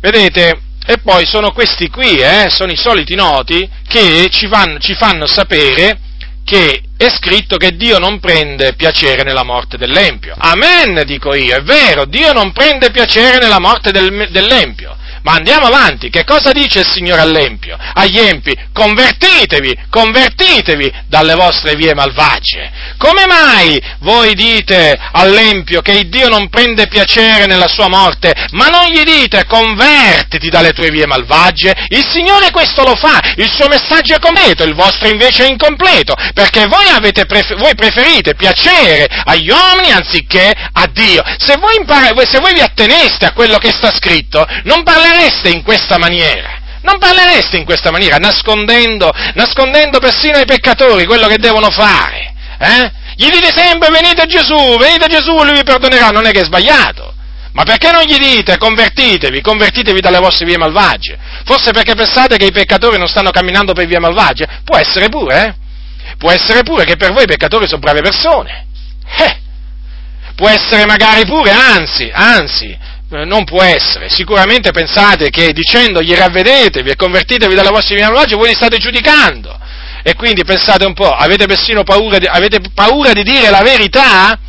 Vedete, 0.01 0.59
e 0.85 0.97
poi 0.97 1.25
sono 1.25 1.51
questi 1.51 1.89
qui, 1.89 2.17
eh, 2.17 2.47
sono 2.49 2.71
i 2.71 2.77
soliti 2.77 3.15
noti 3.15 3.69
che 3.87 4.27
ci 4.29 4.47
fanno, 4.47 4.77
ci 4.79 4.95
fanno 4.95 5.25
sapere 5.25 5.99
che 6.47 6.81
è 6.95 7.09
scritto 7.09 7.57
che 7.57 7.75
Dio 7.75 7.99
non 7.99 8.21
prende 8.21 8.73
piacere 8.75 9.23
nella 9.23 9.43
morte 9.43 9.75
dell'Empio. 9.75 10.33
Amen, 10.37 11.03
dico 11.05 11.35
io, 11.35 11.57
è 11.57 11.61
vero, 11.61 12.05
Dio 12.05 12.31
non 12.31 12.53
prende 12.53 12.89
piacere 12.89 13.37
nella 13.39 13.59
morte 13.59 13.91
del, 13.91 14.29
dell'Empio. 14.31 14.95
Ma 15.27 15.33
andiamo 15.33 15.65
avanti, 15.65 16.09
che 16.09 16.23
cosa 16.23 16.53
dice 16.53 16.79
il 16.79 16.87
Signore 16.87 17.19
all'Empio? 17.19 17.77
Agli 17.95 18.17
Empi, 18.17 18.55
convertitevi, 18.71 19.77
convertitevi 19.89 20.89
dalle 21.09 21.35
vostre 21.35 21.75
vie 21.75 21.93
malvagie. 21.93 22.71
Come 22.97 23.25
mai 23.27 23.77
voi 23.99 24.33
dite 24.35 24.97
all'Empio 25.11 25.81
che 25.81 26.07
Dio 26.07 26.29
non 26.29 26.47
prende 26.47 26.87
piacere 26.87 27.45
nella 27.45 27.67
sua 27.67 27.89
morte, 27.89 28.33
ma 28.51 28.67
non 28.67 28.85
gli 28.85 29.03
dite 29.03 29.43
convertiti 29.47 30.47
dalle 30.47 30.71
tue 30.71 30.91
vie 30.91 31.05
malvagie? 31.05 31.75
Il 31.89 32.05
Signore 32.05 32.49
questo 32.49 32.83
lo 32.83 32.95
fa, 32.95 33.19
il 33.35 33.51
suo 33.51 33.67
messaggio 33.67 34.15
è 34.15 34.19
completo, 34.19 34.63
il 34.63 34.75
vostro 34.75 35.09
invece 35.09 35.43
è 35.43 35.49
incompleto, 35.49 36.15
perché 36.33 36.67
voi, 36.67 36.85
prefer- 37.11 37.59
voi 37.59 37.75
preferite 37.75 38.33
piacere 38.35 39.05
agli 39.25 39.49
uomini 39.49 39.91
anziché 39.91 40.53
a 40.71 40.87
Dio. 40.89 41.21
Se 41.37 41.57
voi, 41.57 41.75
impar- 41.75 42.17
se 42.25 42.39
voi 42.39 42.53
vi 42.53 42.61
atteneste 42.61 43.25
a 43.25 43.33
quello 43.33 43.57
che 43.57 43.73
sta 43.73 43.91
scritto, 43.91 44.47
non 44.63 44.83
parlerete 44.83 45.15
parlereste 45.17 45.49
in 45.49 45.63
questa 45.63 45.97
maniera. 45.97 46.59
Non 46.81 46.99
parlereste 46.99 47.57
in 47.57 47.65
questa 47.65 47.91
maniera, 47.91 48.17
nascondendo, 48.17 49.11
nascondendo 49.33 49.99
persino 49.99 50.37
ai 50.37 50.45
peccatori 50.45 51.05
quello 51.05 51.27
che 51.27 51.37
devono 51.37 51.69
fare. 51.69 52.33
Eh? 52.59 52.91
Gli 53.15 53.29
dite 53.29 53.51
sempre 53.53 53.89
venite 53.89 54.21
a 54.21 54.25
Gesù, 54.25 54.77
venite 54.77 55.05
a 55.05 55.07
Gesù, 55.07 55.43
lui 55.43 55.53
vi 55.53 55.63
perdonerà, 55.63 56.09
non 56.09 56.25
è 56.25 56.31
che 56.31 56.41
è 56.41 56.45
sbagliato. 56.45 57.13
Ma 57.53 57.63
perché 57.63 57.91
non 57.91 58.03
gli 58.03 58.17
dite 58.17 58.57
convertitevi, 58.57 59.41
convertitevi 59.41 59.99
dalle 59.99 60.19
vostre 60.19 60.45
vie 60.45 60.57
malvagie? 60.57 61.17
Forse 61.43 61.71
perché 61.71 61.95
pensate 61.95 62.37
che 62.37 62.45
i 62.45 62.51
peccatori 62.51 62.99
non 62.99 63.07
stanno 63.07 63.31
camminando 63.31 63.73
per 63.73 63.87
vie 63.87 63.99
malvagie? 63.99 64.47
Può 64.63 64.77
essere 64.77 65.09
pure, 65.09 65.43
eh? 65.43 65.55
Può 66.17 66.31
essere 66.31 66.61
pure 66.61 66.85
che 66.85 66.95
per 66.95 67.11
voi 67.11 67.23
i 67.23 67.27
peccatori 67.27 67.67
sono 67.67 67.79
brave 67.79 68.01
persone. 68.01 68.67
Eh! 69.17 69.45
Può 70.35 70.47
essere 70.47 70.85
magari 70.85 71.25
pure, 71.25 71.49
anzi, 71.49 72.11
anzi, 72.13 72.77
non 73.09 73.45
può 73.45 73.61
essere. 73.61 74.09
Sicuramente 74.09 74.71
pensate 74.71 75.29
che 75.29 75.53
dicendogli 75.53 76.13
ravvedetevi 76.13 76.89
e 76.89 76.95
convertitevi 76.95 77.55
dalla 77.55 77.71
vostra 77.71 77.97
malvagia, 77.99 78.35
voi 78.35 78.49
li 78.49 78.55
state 78.55 78.77
giudicando. 78.77 79.57
E 80.03 80.13
quindi 80.15 80.43
pensate 80.43 80.85
un 80.85 80.93
po', 80.93 81.09
avete 81.09 81.45
persino 81.45 81.83
paura 81.83 82.17
di, 82.17 82.25
avete 82.25 82.59
paura 82.73 83.13
di 83.13 83.23
dire 83.23 83.49
la 83.49 83.61
verità? 83.61 84.39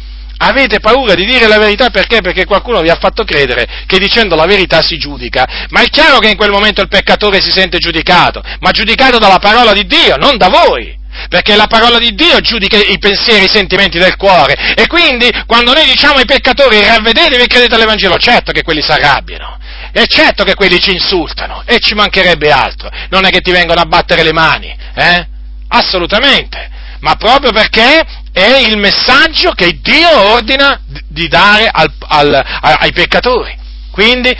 Avete 0.41 0.79
paura 0.79 1.15
di 1.15 1.25
dire 1.25 1.49
la 1.49 1.59
verità 1.59 1.91
perché? 1.91 2.21
Perché 2.21 2.45
qualcuno 2.45 2.81
vi 2.81 2.91
ha 2.91 2.97
fatto 3.01 3.25
credere 3.25 3.67
che 3.87 3.99
dicendo 3.99 4.37
la 4.37 4.47
verità 4.47 4.83
si 4.83 4.97
giudica. 4.97 5.67
Ma 5.71 5.83
è 5.83 5.89
chiaro 5.89 6.19
che 6.19 6.29
in 6.29 6.37
quel 6.37 6.51
momento 6.51 6.81
il 6.81 6.87
peccatore 6.87 7.41
si 7.41 7.51
sente 7.51 7.79
giudicato, 7.79 8.41
ma 8.61 8.71
giudicato 8.71 9.19
dalla 9.19 9.41
parola 9.41 9.73
di 9.73 9.85
Dio, 9.85 10.17
non 10.17 10.37
da 10.37 10.49
voi 10.49 10.98
perché 11.29 11.57
la 11.57 11.67
parola 11.67 11.99
di 11.99 12.15
Dio 12.15 12.41
giudica 12.41 12.77
i 12.77 12.99
pensieri, 12.99 13.45
i 13.45 13.49
sentimenti 13.49 13.99
del 13.99 14.17
cuore. 14.17 14.75
E 14.75 14.87
quindi, 14.87 15.31
quando 15.47 15.73
noi 15.73 15.85
diciamo 15.87 16.19
ai 16.19 16.25
peccatori 16.25 16.81
ravvedetevi 16.81 17.43
e 17.43 17.47
credete 17.47 17.75
all'Evangelo, 17.75 18.17
certo 18.17 18.53
che 18.53 18.63
quelli 18.63 18.83
si 18.83 18.91
arrabbiano, 18.91 19.59
e 19.93 20.07
certo 20.07 20.45
che 20.45 20.55
quelli 20.55 20.79
ci 20.79 20.93
insultano, 20.93 21.63
e 21.67 21.79
ci 21.81 21.95
mancherebbe 21.95 22.51
altro. 22.51 22.89
Non 23.11 23.25
è 23.25 23.31
che 23.31 23.41
ti 23.41 23.51
vengono 23.51 23.81
a 23.81 23.87
battere 23.87 24.23
le 24.23 24.33
mani, 24.33 24.75
eh? 24.95 25.27
Assolutamente. 25.69 26.77
Ma 27.01 27.15
proprio 27.15 27.53
perché 27.53 28.05
è 28.33 28.57
il 28.67 28.77
messaggio 28.77 29.53
che 29.53 29.79
Dio 29.81 30.33
ordina 30.33 30.81
di 31.07 31.29
dare 31.29 31.69
al, 31.71 31.93
al, 32.09 32.45
ai 32.61 32.93
peccatori. 32.93 33.57
Quindi, 33.91 34.37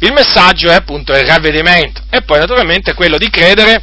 il 0.00 0.12
messaggio 0.12 0.70
è 0.70 0.74
appunto 0.74 1.12
il 1.12 1.26
ravvedimento, 1.26 2.02
e 2.10 2.22
poi 2.22 2.38
naturalmente 2.38 2.94
quello 2.94 3.18
di 3.18 3.28
credere 3.30 3.82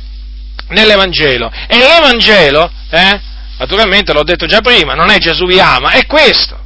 nell'Evangelo. 0.69 1.51
E 1.67 1.77
l'Evangelo, 1.77 2.71
eh, 2.89 3.19
naturalmente 3.57 4.13
l'ho 4.13 4.23
detto 4.23 4.45
già 4.45 4.61
prima, 4.61 4.93
non 4.93 5.09
è 5.09 5.17
Gesù 5.17 5.45
vi 5.45 5.59
ama, 5.59 5.91
è 5.91 6.05
questo. 6.05 6.63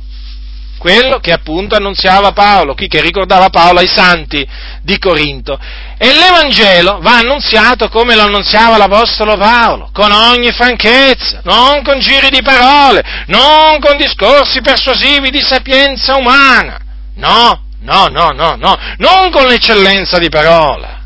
Quello 0.77 1.19
che 1.19 1.33
appunto 1.33 1.75
annunziava 1.75 2.31
Paolo, 2.31 2.73
chi 2.73 2.87
che 2.87 3.01
ricordava 3.01 3.49
Paolo 3.49 3.79
ai 3.79 3.87
santi 3.87 4.47
di 4.81 4.97
Corinto. 4.97 5.59
E 5.97 6.13
l'Evangelo 6.13 6.99
va 7.01 7.17
annunziato 7.17 7.89
come 7.89 8.15
lo 8.15 8.21
annunziava 8.21 8.77
l'Apostolo 8.77 9.35
Paolo, 9.35 9.89
con 9.91 10.09
ogni 10.09 10.53
franchezza, 10.53 11.41
non 11.43 11.83
con 11.83 11.99
giri 11.99 12.29
di 12.29 12.41
parole, 12.41 13.03
non 13.27 13.79
con 13.81 13.97
discorsi 13.97 14.61
persuasivi 14.61 15.29
di 15.31 15.41
sapienza 15.41 16.15
umana. 16.15 16.79
No, 17.15 17.65
no, 17.81 18.07
no, 18.07 18.29
no, 18.29 18.55
no, 18.55 18.77
non 18.99 19.31
con 19.31 19.47
l'eccellenza 19.47 20.17
di 20.17 20.29
parola 20.29 20.98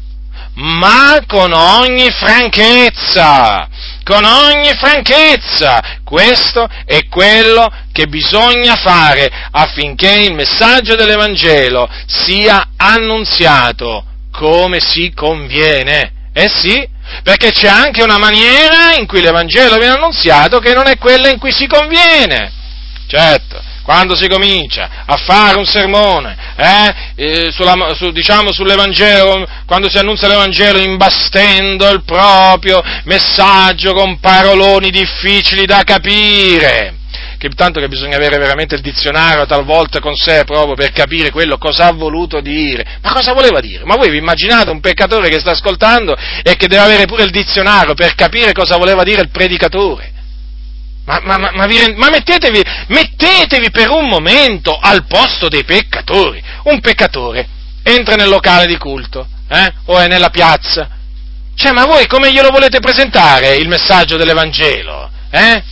ma 0.55 1.19
con 1.27 1.51
ogni 1.51 2.11
franchezza, 2.11 3.67
con 4.03 4.23
ogni 4.23 4.73
franchezza. 4.75 5.99
Questo 6.03 6.67
è 6.85 7.07
quello 7.07 7.71
che 7.91 8.07
bisogna 8.07 8.75
fare 8.75 9.29
affinché 9.51 10.11
il 10.11 10.33
messaggio 10.33 10.95
dell'Evangelo 10.95 11.89
sia 12.05 12.69
annunziato 12.77 14.05
come 14.31 14.79
si 14.79 15.11
conviene. 15.15 16.29
Eh 16.33 16.49
sì, 16.49 16.87
perché 17.23 17.51
c'è 17.51 17.67
anche 17.67 18.03
una 18.03 18.17
maniera 18.17 18.95
in 18.97 19.05
cui 19.05 19.21
l'Evangelo 19.21 19.77
viene 19.77 19.95
annunziato 19.95 20.59
che 20.59 20.73
non 20.73 20.87
è 20.87 20.97
quella 20.97 21.29
in 21.29 21.39
cui 21.39 21.51
si 21.51 21.67
conviene. 21.67 22.51
Certo, 23.07 23.61
quando 23.83 24.15
si 24.15 24.27
comincia 24.27 25.03
a 25.05 25.17
fare 25.17 25.57
un 25.57 25.65
sermone, 25.65 26.35
eh, 26.55 26.93
eh, 27.15 27.51
sulla, 27.51 27.93
su, 27.93 28.11
diciamo 28.11 28.51
sull'Evangelo, 28.51 29.45
quando 29.65 29.89
si 29.89 29.97
annuncia 29.97 30.27
l'Evangelo 30.27 30.79
imbastendo 30.79 31.89
il 31.89 32.03
proprio 32.03 32.81
messaggio 33.03 33.93
con 33.93 34.19
paroloni 34.19 34.89
difficili 34.89 35.65
da 35.65 35.83
capire, 35.83 36.95
che 37.37 37.49
tanto 37.49 37.81
che 37.81 37.89
bisogna 37.89 38.15
avere 38.15 38.37
veramente 38.37 38.75
il 38.75 38.81
dizionario 38.81 39.45
talvolta 39.45 39.99
con 39.99 40.15
sé 40.15 40.45
proprio 40.45 40.75
per 40.75 40.93
capire 40.93 41.29
quello 41.29 41.57
cosa 41.57 41.87
ha 41.87 41.91
voluto 41.91 42.39
dire. 42.39 42.99
Ma 43.01 43.11
cosa 43.11 43.33
voleva 43.33 43.59
dire? 43.59 43.83
Ma 43.83 43.97
voi 43.97 44.09
vi 44.09 44.17
immaginate 44.17 44.69
un 44.69 44.79
peccatore 44.79 45.27
che 45.27 45.39
sta 45.39 45.51
ascoltando 45.51 46.15
e 46.41 46.55
che 46.55 46.67
deve 46.67 46.83
avere 46.83 47.05
pure 47.05 47.23
il 47.23 47.31
dizionario 47.31 47.95
per 47.95 48.15
capire 48.15 48.53
cosa 48.53 48.77
voleva 48.77 49.03
dire 49.03 49.21
il 49.21 49.29
predicatore? 49.29 50.12
Ma, 51.05 51.19
ma, 51.21 51.37
ma, 51.37 51.51
ma 51.51 52.09
mettetevi, 52.09 52.63
mettetevi, 52.87 53.71
per 53.71 53.89
un 53.89 54.07
momento 54.07 54.77
al 54.79 55.05
posto 55.05 55.49
dei 55.49 55.65
peccatori. 55.65 56.41
Un 56.63 56.79
peccatore 56.79 57.47
entra 57.83 58.15
nel 58.15 58.29
locale 58.29 58.65
di 58.65 58.77
culto, 58.77 59.27
eh? 59.49 59.73
o 59.85 59.97
è 59.97 60.07
nella 60.07 60.29
piazza. 60.29 60.89
Cioè, 61.55 61.71
ma 61.71 61.85
voi 61.85 62.07
come 62.07 62.31
glielo 62.31 62.49
volete 62.49 62.79
presentare 62.79 63.55
il 63.55 63.67
messaggio 63.67 64.15
dell'Evangelo? 64.15 65.11
Eh? 65.29 65.63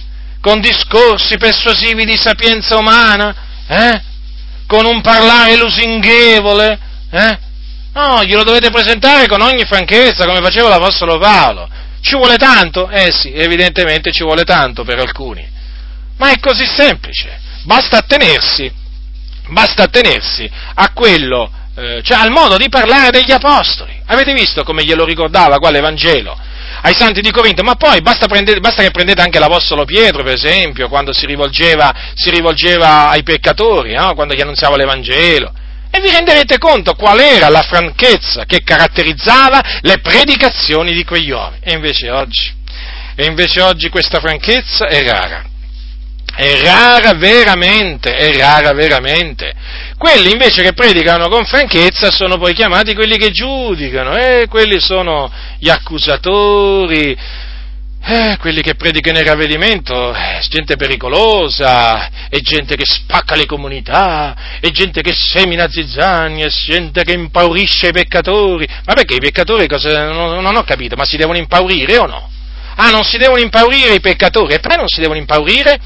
Con 0.41 0.59
discorsi 0.59 1.37
persuasivi 1.37 2.03
di 2.03 2.17
sapienza 2.17 2.77
umana? 2.77 3.33
Eh? 3.67 4.01
Con 4.67 4.85
un 4.85 5.01
parlare 5.01 5.55
lusinghevole? 5.55 6.79
Eh? 7.09 7.39
No, 7.93 8.23
glielo 8.23 8.43
dovete 8.43 8.69
presentare 8.69 9.27
con 9.27 9.41
ogni 9.41 9.65
franchezza, 9.65 10.25
come 10.25 10.41
faceva 10.41 10.69
l'Apostolo 10.69 11.17
Paolo. 11.17 11.69
Ci 12.01 12.15
vuole 12.15 12.37
tanto? 12.37 12.89
Eh 12.89 13.11
sì, 13.11 13.31
evidentemente 13.33 14.11
ci 14.11 14.23
vuole 14.23 14.43
tanto 14.43 14.83
per 14.83 14.99
alcuni. 14.99 15.47
Ma 16.17 16.31
è 16.31 16.39
così 16.39 16.65
semplice. 16.65 17.39
Basta 17.63 17.97
attenersi, 17.97 18.71
basta 19.49 19.83
attenersi 19.83 20.49
a 20.75 20.91
quello, 20.93 21.51
eh, 21.75 22.01
cioè 22.03 22.17
al 22.17 22.31
modo 22.31 22.57
di 22.57 22.69
parlare 22.69 23.11
degli 23.11 23.31
apostoli, 23.31 24.01
Avete 24.11 24.33
visto 24.33 24.63
come 24.63 24.83
glielo 24.83 25.05
ricordava 25.05 25.57
qua 25.57 25.69
l'Evangelo 25.69 26.37
ai 26.81 26.93
santi 26.93 27.21
di 27.21 27.31
Corinto? 27.31 27.63
Ma 27.63 27.75
poi 27.75 28.01
basta, 28.01 28.27
prendere, 28.27 28.59
basta 28.59 28.83
che 28.83 28.91
prendete 28.91 29.21
anche 29.21 29.39
l'Apostolo 29.39 29.85
Pietro, 29.85 30.23
per 30.23 30.33
esempio, 30.33 30.89
quando 30.89 31.13
si 31.13 31.25
rivolgeva, 31.25 31.93
si 32.13 32.29
rivolgeva 32.29 33.09
ai 33.09 33.23
peccatori, 33.23 33.93
no? 33.93 34.13
quando 34.15 34.33
gli 34.33 34.41
annunziava 34.41 34.75
l'Evangelo. 34.75 35.53
E 35.93 35.99
vi 35.99 36.09
renderete 36.09 36.57
conto 36.57 36.93
qual 36.93 37.19
era 37.19 37.49
la 37.49 37.63
franchezza 37.63 38.45
che 38.45 38.63
caratterizzava 38.63 39.79
le 39.81 39.99
predicazioni 39.99 40.93
di 40.93 41.03
quegli 41.03 41.31
uomini. 41.31 41.59
E 41.61 41.73
invece 41.73 42.09
oggi, 42.09 42.53
e 43.15 43.25
invece 43.25 43.61
oggi 43.61 43.89
questa 43.89 44.19
franchezza 44.19 44.87
è 44.87 45.03
rara. 45.03 45.43
È 46.33 46.61
rara 46.61 47.13
veramente, 47.13 48.15
è 48.15 48.33
rara 48.37 48.71
veramente. 48.71 49.53
Quelli 49.97 50.31
invece 50.31 50.63
che 50.63 50.71
predicano 50.71 51.27
con 51.27 51.43
franchezza 51.45 52.09
sono 52.09 52.37
poi 52.37 52.53
chiamati 52.53 52.95
quelli 52.95 53.17
che 53.17 53.31
giudicano, 53.31 54.15
eh? 54.15 54.47
quelli 54.49 54.79
sono 54.79 55.29
gli 55.59 55.69
accusatori, 55.69 57.17
eh, 58.03 58.37
quelli 58.39 58.61
che 58.61 58.75
predicano 58.75 59.19
il 59.19 59.25
ravvedimento, 59.25 60.13
eh, 60.13 60.39
gente 60.49 60.75
pericolosa, 60.75 62.09
è 62.29 62.39
gente 62.39 62.75
che 62.75 62.85
spacca 62.85 63.35
le 63.35 63.45
comunità, 63.45 64.59
è 64.59 64.69
gente 64.69 65.01
che 65.01 65.13
semina 65.13 65.69
zizzania, 65.69 66.47
è 66.47 66.49
gente 66.49 67.03
che 67.03 67.13
impaurisce 67.13 67.89
i 67.89 67.91
peccatori. 67.91 68.67
Ma 68.85 68.93
perché 68.93 69.15
i 69.15 69.19
peccatori 69.19 69.67
cosa, 69.67 70.11
non, 70.11 70.41
non 70.41 70.55
ho 70.55 70.63
capito, 70.63 70.95
ma 70.95 71.05
si 71.05 71.17
devono 71.17 71.37
impaurire 71.37 71.97
o 71.97 72.05
no? 72.05 72.29
Ah, 72.75 72.89
non 72.89 73.03
si 73.03 73.17
devono 73.17 73.39
impaurire 73.39 73.93
i 73.93 73.99
peccatori, 73.99 74.55
e 74.55 74.59
perché 74.59 74.77
non 74.77 74.87
si 74.87 74.99
devono 74.99 75.19
impaurire? 75.19 75.79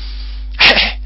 Eh, 0.57 0.99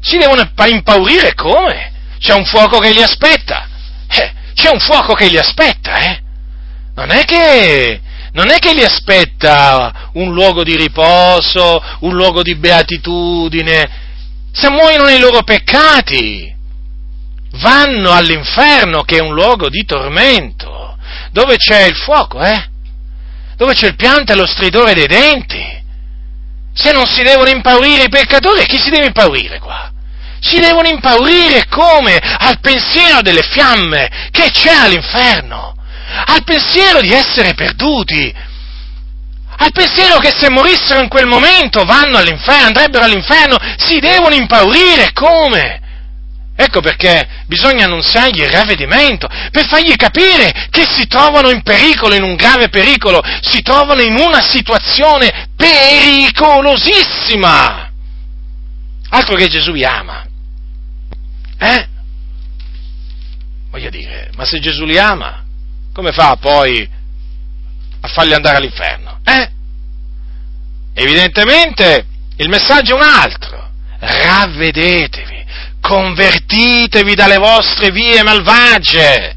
si 0.00 0.16
devono 0.16 0.48
impaurire 0.66 1.34
come? 1.34 1.92
C'è 2.18 2.32
un 2.32 2.46
fuoco 2.46 2.78
che 2.78 2.90
li 2.90 3.02
aspetta. 3.02 3.68
Eh, 4.08 4.32
c'è 4.54 4.70
un 4.70 4.80
fuoco 4.80 5.12
che 5.12 5.28
li 5.28 5.36
aspetta, 5.36 5.98
eh? 5.98 6.22
Non 6.94 7.10
è 7.10 7.24
che, 7.24 8.00
non 8.34 8.50
è 8.50 8.58
che 8.58 8.74
li 8.74 8.82
aspetta 8.82 10.10
un 10.14 10.32
luogo 10.32 10.64
di 10.64 10.76
riposo, 10.76 11.82
un 12.00 12.14
luogo 12.14 12.42
di 12.42 12.56
beatitudine. 12.56 14.02
Se 14.52 14.70
muoiono 14.70 15.04
nei 15.04 15.20
loro 15.20 15.42
peccati, 15.42 16.52
vanno 17.52 18.12
all'inferno 18.12 19.02
che 19.02 19.18
è 19.18 19.20
un 19.20 19.34
luogo 19.34 19.68
di 19.68 19.84
tormento, 19.84 20.96
dove 21.30 21.56
c'è 21.56 21.86
il 21.86 21.96
fuoco, 21.96 22.40
eh? 22.40 22.70
Dove 23.56 23.74
c'è 23.74 23.86
il 23.86 23.96
pianto 23.96 24.32
e 24.32 24.36
lo 24.36 24.46
stridore 24.46 24.94
dei 24.94 25.06
denti. 25.06 25.82
Se 26.72 26.90
non 26.90 27.06
si 27.06 27.22
devono 27.22 27.50
impaurire 27.50 28.04
i 28.04 28.08
peccatori, 28.08 28.66
chi 28.66 28.78
si 28.78 28.90
deve 28.90 29.06
impaurire 29.06 29.60
qua? 29.60 29.92
Si 30.40 30.58
devono 30.58 30.88
impaurire 30.88 31.66
come? 31.68 32.16
Al 32.16 32.58
pensiero 32.58 33.22
delle 33.22 33.42
fiamme 33.42 34.28
che 34.32 34.50
c'è 34.50 34.72
all'inferno, 34.72 35.73
al 36.26 36.44
pensiero 36.44 37.00
di 37.00 37.12
essere 37.12 37.54
perduti, 37.54 38.32
al 39.56 39.72
pensiero 39.72 40.18
che 40.18 40.32
se 40.36 40.50
morissero 40.50 41.00
in 41.00 41.08
quel 41.08 41.26
momento 41.26 41.84
vanno 41.84 42.18
all'inferno, 42.18 42.66
andrebbero 42.66 43.04
all'inferno, 43.04 43.56
si 43.78 43.98
devono 43.98 44.34
impaurire 44.34 45.12
come? 45.12 45.80
Ecco 46.56 46.80
perché 46.80 47.28
bisogna 47.46 47.86
annunziargli 47.86 48.40
il 48.40 48.50
ravvedimento, 48.50 49.28
per 49.50 49.66
fargli 49.66 49.96
capire 49.96 50.68
che 50.70 50.86
si 50.88 51.06
trovano 51.06 51.50
in 51.50 51.62
pericolo, 51.62 52.14
in 52.14 52.22
un 52.22 52.36
grave 52.36 52.68
pericolo, 52.68 53.20
si 53.40 53.60
trovano 53.62 54.02
in 54.02 54.16
una 54.16 54.40
situazione 54.40 55.48
pericolosissima. 55.56 57.90
Altro 59.08 59.34
che 59.36 59.48
Gesù 59.48 59.72
li 59.72 59.84
ama. 59.84 60.24
Eh? 61.58 61.88
Voglio 63.70 63.90
dire, 63.90 64.30
ma 64.36 64.44
se 64.44 64.60
Gesù 64.60 64.84
li 64.84 64.98
ama, 64.98 65.43
come 65.94 66.12
fa 66.12 66.36
poi 66.36 66.86
a 68.00 68.08
farli 68.08 68.34
andare 68.34 68.58
all'inferno? 68.58 69.20
Eh? 69.24 69.50
Evidentemente 70.92 72.06
il 72.36 72.48
messaggio 72.50 72.92
è 72.92 73.00
un 73.00 73.08
altro. 73.08 73.70
Ravvedetevi 73.98 75.34
convertitevi 75.84 77.14
dalle 77.14 77.36
vostre 77.36 77.90
vie 77.90 78.22
malvagie 78.22 79.36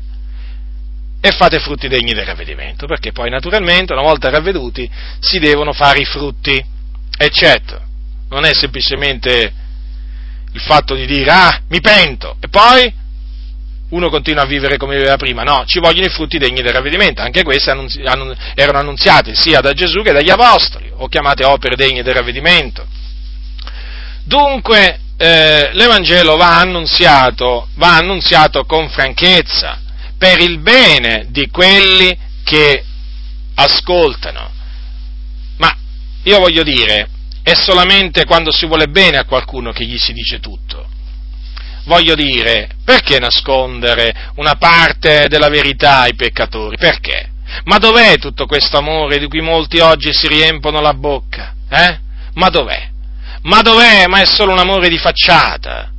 e 1.20 1.32
fate 1.32 1.60
frutti 1.60 1.90
degni 1.90 2.14
del 2.14 2.26
ravvedimento, 2.26 2.88
perché 2.88 3.12
poi 3.12 3.30
naturalmente 3.30 3.92
una 3.92 4.02
volta 4.02 4.30
ravveduti 4.30 4.90
si 5.20 5.40
devono 5.40 5.74
fare 5.74 6.00
i 6.00 6.06
frutti, 6.06 6.64
eccetto. 7.18 7.82
Non 8.30 8.46
è 8.46 8.54
semplicemente 8.54 9.54
il 10.54 10.62
fatto 10.62 10.96
di 10.96 11.06
dire 11.06 11.30
ah, 11.30 11.62
mi 11.68 11.82
pento 11.82 12.38
e 12.40 12.48
poi 12.48 12.94
uno 13.90 14.10
continua 14.10 14.44
a 14.44 14.46
vivere 14.46 14.78
come 14.78 14.98
viveva 14.98 15.16
prima, 15.16 15.44
no, 15.44 15.64
ci 15.66 15.80
vogliono 15.80 16.08
i 16.08 16.10
frutti 16.12 16.38
degni 16.38 16.62
del 16.62 16.74
ravvedimento, 16.74 17.22
anche 17.22 17.44
questi 17.44 17.70
annunzi- 17.70 18.02
erano 18.02 18.80
annunziati 18.80 19.34
sia 19.34 19.62
da 19.62 19.74
Gesù 19.74 20.02
che 20.02 20.12
dagli 20.12 20.30
Apostoli, 20.30 20.92
o 20.94 21.08
chiamate 21.08 21.46
opere 21.46 21.76
degne 21.76 22.04
del 22.04 22.14
ravvedimento. 22.14 22.86
Dunque, 24.24 25.00
eh, 25.18 25.70
l'Evangelo 25.72 26.36
va 26.36 26.60
annunziato, 26.60 27.70
va 27.76 27.96
annunziato 27.96 28.66
con 28.66 28.90
franchezza, 28.90 29.80
per 30.18 30.42
il 30.42 30.60
bene 30.60 31.28
di 31.30 31.50
quelli 31.50 32.18
che 32.44 32.84
ascoltano. 33.56 34.52
Ma 35.58 35.76
io 36.24 36.40
voglio 36.40 36.64
dire, 36.64 37.08
è 37.42 37.54
solamente 37.54 38.26
quando 38.26 38.52
si 38.52 38.66
vuole 38.66 38.88
bene 38.88 39.18
a 39.18 39.26
qualcuno 39.26 39.72
che 39.72 39.86
gli 39.86 39.98
si 39.98 40.12
dice 40.12 40.40
tutto. 40.40 40.96
Voglio 41.88 42.16
dire, 42.16 42.68
perché 42.84 43.18
nascondere 43.18 44.32
una 44.36 44.56
parte 44.56 45.28
della 45.30 45.48
verità 45.48 46.02
ai 46.02 46.16
peccatori? 46.16 46.76
Perché? 46.76 47.30
Ma 47.64 47.78
dov'è 47.78 48.18
tutto 48.18 48.46
questo 48.46 48.78
amore 48.78 49.18
di 49.20 49.28
cui 49.28 49.40
molti 49.40 49.80
oggi 49.80 50.12
si 50.12 50.28
riempono 50.28 50.82
la 50.82 50.94
bocca? 50.94 51.56
Eh? 51.70 52.00
Ma 52.34 52.50
dov'è? 52.50 52.90
Ma 53.44 53.62
dov'è? 53.62 54.06
Ma 54.08 54.20
è 54.20 54.26
solo 54.26 54.52
un 54.52 54.60
amore 54.60 54.90
di 54.90 54.98
facciata. 54.98 55.90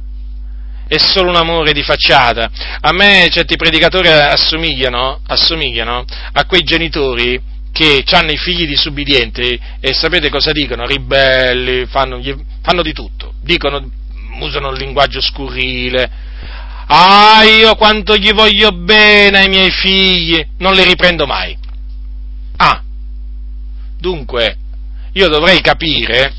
È 0.87 0.99
solo 0.99 1.31
un 1.31 1.37
amore 1.37 1.73
di 1.73 1.83
facciata. 1.83 2.51
A 2.83 2.93
me 2.93 3.29
certi 3.31 3.57
predicatori 3.57 4.09
assomigliano, 4.09 5.21
assomigliano 5.27 6.05
a 6.33 6.45
quei 6.45 6.65
genitori 6.65 7.41
che 7.73 8.05
hanno 8.11 8.33
i 8.33 8.37
figli 8.37 8.67
disubbidienti 8.67 9.59
e 9.81 9.95
sapete 9.95 10.29
cosa 10.29 10.53
dicono? 10.53 10.85
Ribelli, 10.85 11.87
fanno, 11.87 12.21
fanno 12.61 12.83
di 12.83 12.93
tutto. 12.93 13.33
Dicono, 13.41 13.91
usano 14.41 14.71
il 14.71 14.79
linguaggio 14.79 15.21
scurrile. 15.21 16.11
Ah, 16.87 17.43
io 17.45 17.75
quanto 17.75 18.17
gli 18.17 18.33
voglio 18.33 18.73
bene 18.73 19.41
ai 19.41 19.49
miei 19.49 19.71
figli, 19.71 20.45
non 20.59 20.75
li 20.75 20.85
riprendo 20.85 21.27
mai. 21.27 21.57
Ah, 22.57 22.83
dunque, 23.99 24.57
io 25.13 25.29
dovrei 25.29 25.61
capire 25.61 26.33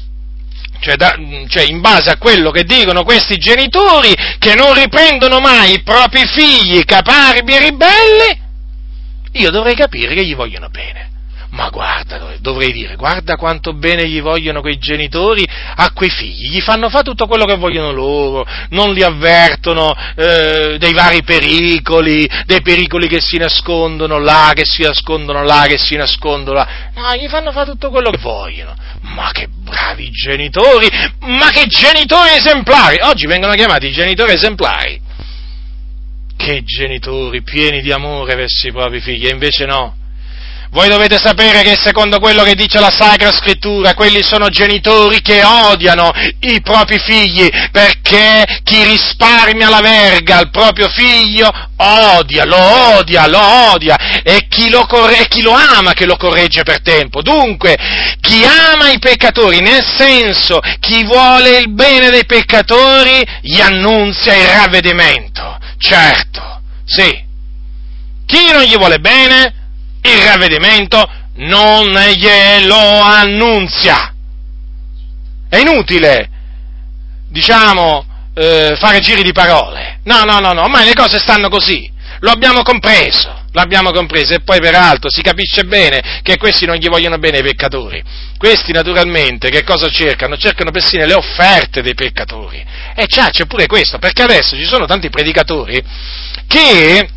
cioè, 0.79 0.95
da, 0.95 1.17
cioè, 1.47 1.63
in 1.63 1.81
base 1.81 2.09
a 2.09 2.17
quello 2.17 2.51
che 2.51 2.63
dicono 2.63 3.03
questi 3.03 3.37
genitori 3.37 4.13
che 4.37 4.55
non 4.55 4.73
riprendono 4.73 5.39
mai 5.39 5.73
i 5.73 5.83
propri 5.83 6.25
figli 6.25 6.83
caparbi 6.85 7.53
e 7.53 7.59
ribelli, 7.59 8.41
io 9.33 9.51
dovrei 9.51 9.75
capire 9.75 10.15
che 10.15 10.25
gli 10.25 10.35
vogliono 10.35 10.69
bene. 10.69 11.09
Ma 11.51 11.69
guarda, 11.69 12.35
dovrei 12.39 12.71
dire, 12.71 12.95
guarda 12.95 13.35
quanto 13.35 13.73
bene 13.73 14.07
gli 14.07 14.21
vogliono 14.21 14.61
quei 14.61 14.77
genitori 14.77 15.43
a 15.75 15.91
quei 15.93 16.11
figli, 16.11 16.51
gli 16.51 16.61
fanno 16.61 16.89
fare 16.89 17.03
tutto 17.03 17.25
quello 17.25 17.45
che 17.45 17.55
vogliono 17.55 17.91
loro, 17.91 18.45
non 18.69 18.93
li 18.93 19.01
avvertono 19.01 19.91
eh, 20.15 20.77
dei 20.77 20.93
vari 20.93 21.23
pericoli, 21.23 22.29
dei 22.45 22.61
pericoli 22.61 23.07
che 23.07 23.19
si 23.19 23.37
nascondono 23.37 24.19
là, 24.19 24.51
che 24.53 24.63
si 24.63 24.83
nascondono 24.83 25.43
là, 25.43 25.65
che 25.67 25.79
si 25.79 25.95
nascondono 25.95 26.57
là, 26.57 26.67
no, 26.93 27.15
gli 27.15 27.27
fanno 27.27 27.51
fare 27.51 27.71
tutto 27.71 27.89
quello 27.89 28.11
che 28.11 28.19
vogliono. 28.19 28.75
Ma 29.01 29.31
che 29.31 29.47
bravi 29.49 30.11
genitori, 30.11 30.87
ma 31.21 31.49
che 31.49 31.65
genitori 31.65 32.29
esemplari! 32.37 32.99
Oggi 33.01 33.25
vengono 33.25 33.53
chiamati 33.53 33.91
genitori 33.91 34.33
esemplari. 34.33 35.01
Che 36.37 36.63
genitori 36.63 37.41
pieni 37.41 37.81
di 37.81 37.91
amore 37.91 38.35
verso 38.35 38.67
i 38.67 38.71
propri 38.71 39.01
figli, 39.01 39.25
e 39.25 39.31
invece 39.31 39.65
no, 39.65 39.95
voi 40.72 40.88
dovete 40.88 41.17
sapere 41.17 41.63
che 41.63 41.76
secondo 41.82 42.20
quello 42.20 42.43
che 42.43 42.53
dice 42.53 42.80
la 42.80 42.91
Sacra 42.91 43.32
Scrittura, 43.32 43.95
quelli 43.95 44.22
sono 44.22 44.49
genitori 44.49 45.19
che 45.22 45.43
odiano 45.43 46.11
i 46.41 46.61
propri 46.61 46.99
figli, 46.99 47.49
perché 47.72 48.45
chi 48.64 48.84
risparmia 48.84 49.68
la 49.68 49.81
verga 49.81 50.38
al 50.38 50.52
proprio 50.52 50.88
figlio 50.89 51.49
odia, 51.76 52.45
lo 52.45 52.98
odia, 52.98 53.26
lo 53.26 53.39
odia, 53.72 54.22
e 54.22 54.45
chi 54.48 54.69
lo, 54.69 54.85
corre- 54.85 55.27
chi 55.27 55.41
lo 55.41 55.53
ama 55.53 55.93
che 55.93 56.06
lo 56.06 56.18
corregge 56.18 56.61
per 56.61 56.81
tempo. 56.81 57.23
Dunque, 57.23 57.76
chi 58.22 58.43
ama 58.43 58.91
i 58.91 58.99
peccatori, 58.99 59.61
nel 59.61 59.84
senso, 59.98 60.60
chi 60.80 61.03
vuole 61.03 61.57
il 61.57 61.73
bene 61.73 62.11
dei 62.11 62.26
peccatori, 62.26 63.26
gli 63.41 63.60
annunzia 63.60 64.35
il 64.35 64.48
ravvedimento. 64.48 65.57
Certo, 65.80 66.61
sì. 66.85 67.26
Chi 68.27 68.52
non 68.52 68.61
gli 68.61 68.77
vuole 68.77 68.99
bene, 68.99 69.59
il 70.01 70.26
ravvedimento 70.26 71.09
non 71.35 71.91
glielo 71.91 73.01
annunzia. 73.01 74.13
È 75.49 75.57
inutile, 75.57 76.30
diciamo, 77.30 78.05
eh, 78.35 78.76
fare 78.77 78.99
giri 78.99 79.23
di 79.23 79.31
parole. 79.31 79.99
No, 80.03 80.23
no, 80.23 80.39
no, 80.39 80.53
no, 80.53 80.63
ormai 80.63 80.85
le 80.85 80.93
cose 80.93 81.17
stanno 81.19 81.49
così. 81.49 81.91
Lo 82.19 82.31
abbiamo 82.31 82.61
compreso. 82.63 83.38
l'abbiamo 83.53 83.91
compreso 83.91 84.34
e 84.34 84.41
poi 84.41 84.59
peraltro 84.59 85.09
si 85.09 85.21
capisce 85.21 85.63
bene 85.63 86.19
che 86.21 86.38
questi 86.38 86.65
non 86.65 86.76
gli 86.76 86.88
vogliono 86.88 87.17
bene 87.17 87.39
i 87.39 87.43
peccatori. 87.43 88.03
Questi 88.38 88.71
naturalmente 88.71 89.49
che 89.49 89.63
cosa 89.63 89.89
cercano? 89.89 90.38
Cercano 90.38 90.71
persino 90.71 91.05
le 91.05 91.13
offerte 91.13 91.81
dei 91.81 91.95
peccatori. 91.95 92.63
E 92.95 93.05
c'è, 93.05 93.30
c'è 93.31 93.45
pure 93.45 93.65
questo, 93.65 93.97
perché 93.97 94.21
adesso 94.21 94.55
ci 94.55 94.65
sono 94.65 94.85
tanti 94.85 95.09
predicatori 95.09 95.84
che 96.47 97.09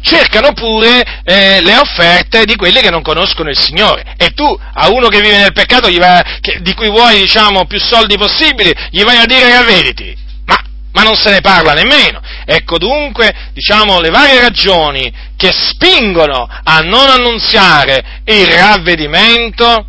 cercano 0.00 0.52
pure 0.52 1.22
eh, 1.24 1.60
le 1.62 1.76
offerte 1.76 2.44
di 2.44 2.56
quelli 2.56 2.80
che 2.80 2.90
non 2.90 3.02
conoscono 3.02 3.50
il 3.50 3.58
Signore. 3.58 4.14
E 4.16 4.30
tu 4.30 4.44
a 4.44 4.88
uno 4.88 5.08
che 5.08 5.20
vive 5.20 5.38
nel 5.38 5.52
peccato, 5.52 5.90
vai, 5.96 6.22
che, 6.40 6.60
di 6.60 6.74
cui 6.74 6.88
vuoi 6.88 7.20
diciamo, 7.20 7.66
più 7.66 7.78
soldi 7.78 8.16
possibili, 8.16 8.72
gli 8.90 9.02
vai 9.02 9.18
a 9.18 9.26
dire 9.26 9.50
ravvediti. 9.50 10.16
Ma, 10.46 10.60
ma 10.92 11.02
non 11.02 11.14
se 11.14 11.30
ne 11.30 11.40
parla 11.40 11.72
nemmeno. 11.72 12.20
Ecco 12.44 12.78
dunque, 12.78 13.50
diciamo, 13.52 14.00
le 14.00 14.10
varie 14.10 14.40
ragioni 14.40 15.12
che 15.36 15.52
spingono 15.52 16.48
a 16.62 16.80
non 16.80 17.08
annunziare 17.08 18.22
il 18.24 18.46
ravvedimento 18.46 19.86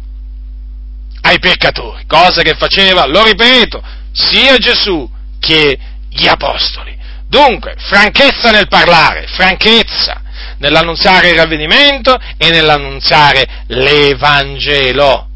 ai 1.22 1.40
peccatori, 1.40 2.06
cosa 2.08 2.42
che 2.42 2.56
faceva, 2.56 3.06
lo 3.06 3.24
ripeto, 3.24 3.82
sia 4.12 4.58
Gesù 4.58 5.10
che 5.40 5.78
gli 6.10 6.28
apostoli. 6.28 6.98
Dunque, 7.30 7.76
franchezza 7.78 8.50
nel 8.50 8.68
parlare, 8.68 9.28
franchezza 9.28 10.20
nell'annunziare 10.58 11.30
il 11.30 11.36
ravvedimento 11.36 12.18
e 12.38 12.50
nell'annunziare 12.50 13.66
l'Evangelo. 13.68 15.28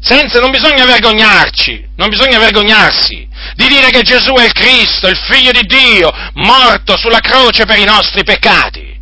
Senza, 0.00 0.40
non 0.40 0.50
bisogna 0.50 0.84
vergognarci, 0.86 1.90
non 1.96 2.08
bisogna 2.08 2.38
vergognarsi 2.38 3.28
di 3.54 3.68
dire 3.68 3.90
che 3.90 4.02
Gesù 4.02 4.32
è 4.34 4.44
il 4.44 4.52
Cristo, 4.52 5.06
il 5.06 5.16
Figlio 5.16 5.52
di 5.52 5.62
Dio, 5.62 6.10
morto 6.34 6.96
sulla 6.96 7.20
croce 7.20 7.64
per 7.64 7.78
i 7.78 7.84
nostri 7.84 8.24
peccati, 8.24 8.98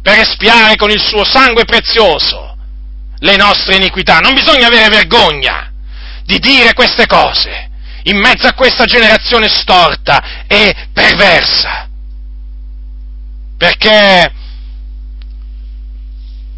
per 0.00 0.18
espiare 0.20 0.76
con 0.76 0.90
il 0.90 1.00
suo 1.00 1.24
sangue 1.24 1.64
prezioso 1.64 2.56
le 3.18 3.36
nostre 3.36 3.74
iniquità. 3.74 4.20
Non 4.20 4.34
bisogna 4.34 4.68
avere 4.68 4.88
vergogna 4.90 5.72
di 6.24 6.38
dire 6.38 6.72
queste 6.74 7.06
cose 7.06 7.67
in 8.08 8.18
mezzo 8.18 8.46
a 8.46 8.54
questa 8.54 8.84
generazione 8.84 9.48
storta 9.48 10.46
e 10.46 10.88
perversa. 10.92 11.88
Perché 13.56 14.32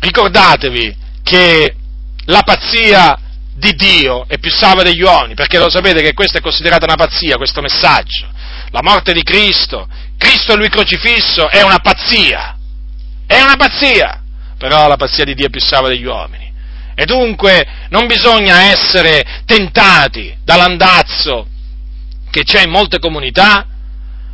ricordatevi 0.00 0.96
che 1.22 1.74
la 2.26 2.42
pazzia 2.42 3.18
di 3.54 3.72
Dio 3.74 4.26
è 4.28 4.38
più 4.38 4.50
salva 4.50 4.82
degli 4.82 5.02
uomini, 5.02 5.34
perché 5.34 5.58
lo 5.58 5.68
sapete 5.68 6.02
che 6.02 6.14
questa 6.14 6.38
è 6.38 6.40
considerata 6.40 6.84
una 6.84 6.96
pazzia, 6.96 7.36
questo 7.36 7.60
messaggio. 7.60 8.28
La 8.70 8.82
morte 8.82 9.12
di 9.12 9.22
Cristo, 9.22 9.88
Cristo 10.16 10.52
e 10.52 10.56
lui 10.56 10.68
crocifisso 10.68 11.48
è 11.48 11.62
una 11.62 11.78
pazzia, 11.78 12.56
è 13.26 13.40
una 13.40 13.56
pazzia, 13.56 14.22
però 14.56 14.86
la 14.86 14.96
pazzia 14.96 15.24
di 15.24 15.34
Dio 15.34 15.46
è 15.46 15.50
più 15.50 15.60
salva 15.60 15.88
degli 15.88 16.04
uomini. 16.04 16.49
E 17.00 17.06
dunque 17.06 17.66
non 17.88 18.06
bisogna 18.06 18.64
essere 18.64 19.24
tentati 19.46 20.36
dall'andazzo 20.44 21.46
che 22.30 22.42
c'è 22.42 22.64
in 22.64 22.68
molte 22.68 22.98
comunità 22.98 23.66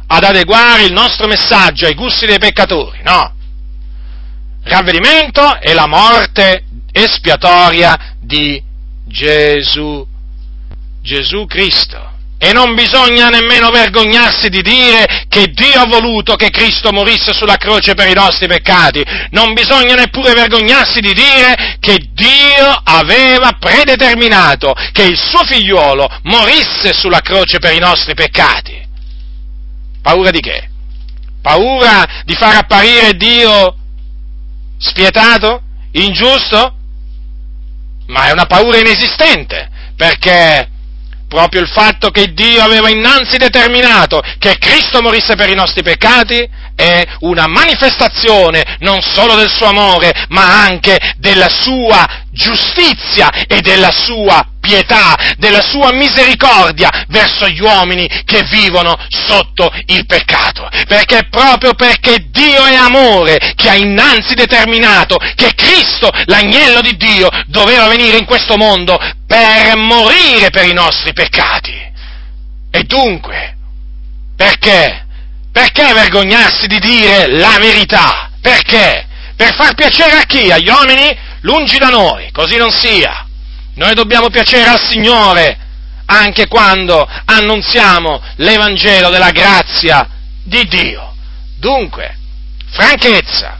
ad 0.05 0.25
adeguare 0.25 0.83
il 0.83 0.93
nostro 0.93 1.29
messaggio 1.29 1.87
ai 1.87 1.95
gusti 1.95 2.27
dei 2.27 2.41
peccatori, 2.41 3.03
no. 3.05 3.37
Ravvedimento 4.65 5.61
e 5.61 5.75
la 5.75 5.87
morte 5.87 6.65
espiatoria 6.91 8.17
di 8.19 8.61
Gesù, 9.05 10.05
Gesù 11.03 11.47
Cristo. 11.47 12.15
E 12.39 12.53
non 12.53 12.75
bisogna 12.75 13.29
nemmeno 13.29 13.71
vergognarsi 13.71 14.51
di 14.51 14.61
dire 14.61 15.27
che 15.29 15.47
Dio 15.53 15.81
ha 15.81 15.87
voluto 15.87 16.37
che 16.37 16.51
Cristo 16.51 16.93
morisse 16.93 17.33
sulla 17.33 17.57
croce 17.57 17.95
per 17.95 18.09
i 18.09 18.15
nostri 18.15 18.47
peccati. 18.47 19.03
Non 19.31 19.55
bisogna 19.55 19.95
neppure 19.95 20.35
vergognarsi 20.35 21.01
di 21.01 21.15
dire 21.15 21.79
che 21.81 21.97
Dio 22.13 22.81
aveva 22.85 23.53
predeterminato 23.59 24.75
che 24.93 25.05
il 25.05 25.19
suo 25.19 25.45
figliuolo 25.45 26.07
morisse 26.25 26.93
sulla 26.93 27.21
croce 27.21 27.59
per 27.59 27.73
i 27.73 27.79
nostri 27.79 28.13
peccati. 28.13 28.85
Paura 30.03 30.31
di 30.31 30.41
che? 30.41 30.69
Paura 31.41 32.23
di 32.25 32.35
far 32.35 32.57
apparire 32.57 33.15
Dio 33.15 33.77
spietato? 34.79 35.63
Ingiusto? 35.93 36.75
Ma 38.09 38.29
è 38.29 38.33
una 38.33 38.45
paura 38.45 38.79
inesistente, 38.79 39.71
perché 39.97 40.69
proprio 41.29 41.61
il 41.61 41.69
fatto 41.69 42.11
che 42.11 42.33
Dio 42.33 42.63
aveva 42.63 42.89
innanzi 42.89 43.37
determinato 43.37 44.23
che 44.39 44.57
Cristo 44.59 45.03
morisse 45.03 45.35
per 45.35 45.51
i 45.51 45.55
nostri 45.55 45.83
peccati 45.83 46.49
è 46.75 47.05
una 47.21 47.47
manifestazione 47.47 48.77
non 48.81 49.01
solo 49.01 49.35
del 49.35 49.49
suo 49.49 49.67
amore, 49.67 50.13
ma 50.29 50.63
anche 50.65 50.99
della 51.17 51.49
sua 51.49 52.07
giustizia 52.31 53.31
e 53.47 53.61
della 53.61 53.91
sua 53.93 54.47
pietà, 54.67 55.15
della 55.39 55.63
sua 55.63 55.93
misericordia 55.93 56.91
verso 57.09 57.49
gli 57.49 57.61
uomini 57.61 58.09
che 58.25 58.43
vivono 58.51 58.97
sotto 59.09 59.71
il 59.87 60.05
peccato. 60.07 60.69
Perché 60.87 61.19
è 61.19 61.29
proprio 61.29 61.75
perché 61.75 62.27
Dio 62.31 62.65
è 62.65 62.75
amore 62.75 63.39
che 63.55 63.69
ha 63.69 63.75
innanzi 63.75 64.35
determinato 64.35 65.17
che 65.35 65.55
Cristo, 65.55 66.11
l'agnello 66.25 66.81
di 66.81 66.97
Dio, 66.97 67.29
doveva 67.47 67.87
venire 67.87 68.19
in 68.19 68.25
questo 68.25 68.57
mondo 68.57 68.99
per 69.27 69.77
morire 69.77 70.51
per 70.51 70.67
i 70.67 70.73
nostri 70.73 71.13
peccati. 71.13 71.75
E 72.71 72.83
dunque, 72.83 73.57
perché? 74.37 75.07
Perché 75.53 75.93
vergognarsi 75.95 76.67
di 76.67 76.79
dire 76.79 77.29
la 77.29 77.57
verità? 77.59 78.31
Perché? 78.41 79.07
Per 79.37 79.55
far 79.55 79.75
piacere 79.75 80.19
a 80.19 80.25
chi? 80.25 80.51
Agli 80.51 80.69
uomini? 80.69 81.17
Lungi 81.41 81.79
da 81.79 81.89
noi, 81.89 82.31
così 82.33 82.57
non 82.57 82.73
sia. 82.73 83.26
Noi 83.77 83.95
dobbiamo 83.95 84.31
piacere 84.31 84.69
al 84.71 84.81
Signore 84.81 85.59
anche 86.07 86.47
quando 86.47 87.07
annunziamo 87.25 88.23
l'Evangelo 88.37 89.11
della 89.11 89.31
grazia 89.31 90.09
di 90.43 90.67
Dio. 90.67 91.15
Dunque, 91.59 92.17
franchezza 92.71 93.59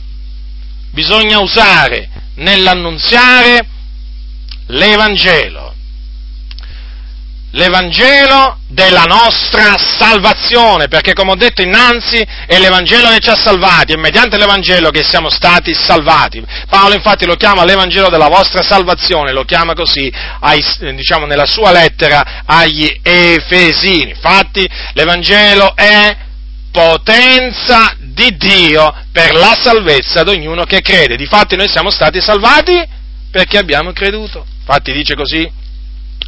bisogna 0.91 1.39
usare 1.39 2.09
nell'annunziare 2.37 3.67
l'Evangelo 4.69 5.76
l'Evangelo 7.57 8.59
della 8.69 9.05
nostra 9.05 9.77
salvazione, 9.79 10.89
perché 10.89 11.15
come 11.15 11.33
ho 11.33 11.37
detto 11.37 11.63
innanzi 11.63 12.25
è 12.47 12.59
l'Evangelo 12.59 13.09
che 13.09 13.19
ci 13.21 13.31
ha 13.31 13.37
salvati, 13.37 13.93
è 13.93 13.97
mediante 13.97 14.37
l'Evangelo 14.37 14.91
che 14.91 15.03
siamo 15.03 15.31
stati 15.31 15.73
salvati. 15.73 16.45
Paolo 16.69 16.95
infatti 16.95 17.25
lo 17.25 17.35
chiama 17.35 17.65
l'Evangelo 17.65 18.11
della 18.11 18.29
vostra 18.29 18.63
salvazione, 18.63 19.33
lo 19.33 19.45
chiama 19.45 19.73
così 19.73 20.13
ai, 20.41 20.63
diciamo, 20.95 21.25
nella 21.25 21.47
sua 21.47 21.73
lettera 21.73 22.43
agli 22.45 23.01
Efesini. 23.03 24.11
Infatti 24.11 24.69
l'Evangelo 24.93 25.75
è 25.75 26.15
potenza 26.71 27.97
di 27.99 28.37
Dio 28.37 28.95
per 29.11 29.35
la 29.35 29.57
salvezza 29.59 30.23
di 30.25 30.31
ognuno 30.31 30.65
che 30.65 30.83
crede. 30.83 31.17
Difatti 31.17 31.57
noi 31.57 31.69
siamo 31.69 31.91
stati 31.91 32.21
salvati 32.21 32.87
perché 33.31 33.57
abbiamo 33.57 33.93
creduto. 33.93 34.45
Infatti 34.59 34.93
dice 34.93 35.15
così 35.15 35.65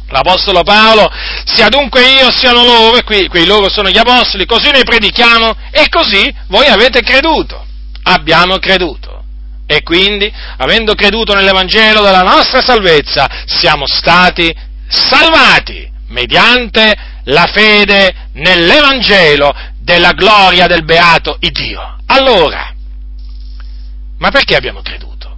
L'Apostolo 0.09 0.63
Paolo, 0.63 1.07
sia 1.45 1.69
dunque 1.69 2.01
io, 2.01 2.31
siano 2.31 2.63
loro, 2.63 2.97
e 2.97 3.03
qui, 3.03 3.27
quei 3.27 3.45
loro 3.45 3.69
sono 3.69 3.89
gli 3.89 3.97
Apostoli, 3.97 4.45
così 4.45 4.71
noi 4.71 4.83
predichiamo 4.83 5.55
e 5.71 5.87
così 5.89 6.33
voi 6.47 6.65
avete 6.65 7.01
creduto. 7.01 7.63
Abbiamo 8.03 8.57
creduto. 8.57 9.23
E 9.67 9.83
quindi, 9.83 10.31
avendo 10.57 10.95
creduto 10.95 11.35
nell'Evangelo 11.35 12.01
della 12.01 12.23
nostra 12.23 12.59
salvezza, 12.59 13.29
siamo 13.45 13.85
stati 13.85 14.51
salvati 14.87 15.87
mediante 16.07 16.95
la 17.25 17.45
fede 17.45 18.29
nell'Evangelo 18.33 19.53
della 19.79 20.13
gloria 20.13 20.65
del 20.65 20.83
beato 20.83 21.37
Dio. 21.39 21.97
Allora, 22.07 22.73
ma 24.17 24.31
perché 24.31 24.55
abbiamo 24.55 24.81
creduto? 24.81 25.37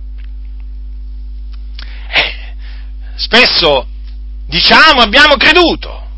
Eh, 2.14 2.34
spesso 3.18 3.88
diciamo 4.52 5.02
abbiamo 5.02 5.38
creduto. 5.38 6.10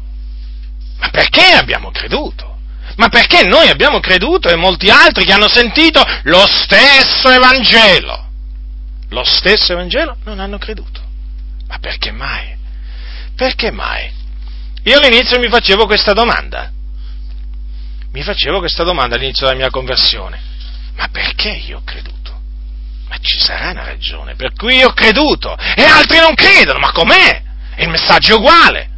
Ma 0.97 1.09
perché 1.09 1.53
abbiamo 1.53 1.91
creduto? 1.91 2.57
Ma 2.95 3.07
perché 3.09 3.43
noi 3.43 3.69
abbiamo 3.69 3.99
creduto 3.99 4.49
e 4.49 4.55
molti 4.55 4.89
altri 4.89 5.23
che 5.23 5.31
hanno 5.31 5.47
sentito 5.47 6.03
lo 6.23 6.45
stesso 6.47 7.29
Evangelo? 7.29 8.29
Lo 9.09 9.23
stesso 9.23 9.73
Evangelo 9.73 10.17
non 10.25 10.39
hanno 10.39 10.57
creduto. 10.57 11.01
Ma 11.67 11.77
perché 11.77 12.11
mai? 12.11 12.55
Perché 13.35 13.71
mai? 13.71 14.11
Io 14.83 14.97
all'inizio 14.97 15.39
mi 15.39 15.49
facevo 15.49 15.85
questa 15.85 16.13
domanda. 16.13 16.71
Mi 18.11 18.21
facevo 18.21 18.59
questa 18.59 18.83
domanda 18.83 19.15
all'inizio 19.15 19.45
della 19.45 19.57
mia 19.57 19.69
conversione. 19.69 20.41
Ma 20.95 21.07
perché 21.09 21.49
io 21.49 21.77
ho 21.77 21.83
creduto? 21.83 22.41
Ma 23.07 23.17
ci 23.19 23.39
sarà 23.39 23.71
una 23.71 23.85
ragione 23.85 24.35
per 24.35 24.53
cui 24.53 24.77
io 24.77 24.89
ho 24.89 24.93
creduto 24.93 25.55
e 25.75 25.83
altri 25.83 26.17
non 26.17 26.33
credono. 26.35 26.79
Ma 26.79 26.91
com'è? 26.91 27.42
Il 27.77 27.89
messaggio 27.89 28.33
è 28.33 28.37
uguale. 28.37 28.89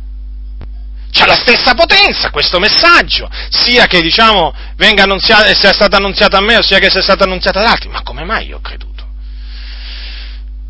c'ha 1.12 1.26
la 1.26 1.36
stessa 1.36 1.74
potenza 1.74 2.30
questo 2.30 2.60
messaggio, 2.60 3.30
sia 3.50 3.88
che 3.88 4.02
diciamo 4.02 4.54
venga 4.76 5.04
annunziato, 5.04 5.54
sia 5.56 5.72
stato 5.72 5.96
annunziato 5.96 6.36
a 6.36 6.42
me 6.42 6.58
o 6.58 6.62
sia 6.62 6.78
che 6.80 6.90
sia 6.90 7.02
stato 7.02 7.24
annunziato 7.24 7.60
ad 7.60 7.68
altri. 7.68 7.90
Ma 7.90 8.04
come 8.04 8.26
mai 8.26 8.48
io 8.48 8.58
ho 8.58 8.62
creduto? 8.62 9.08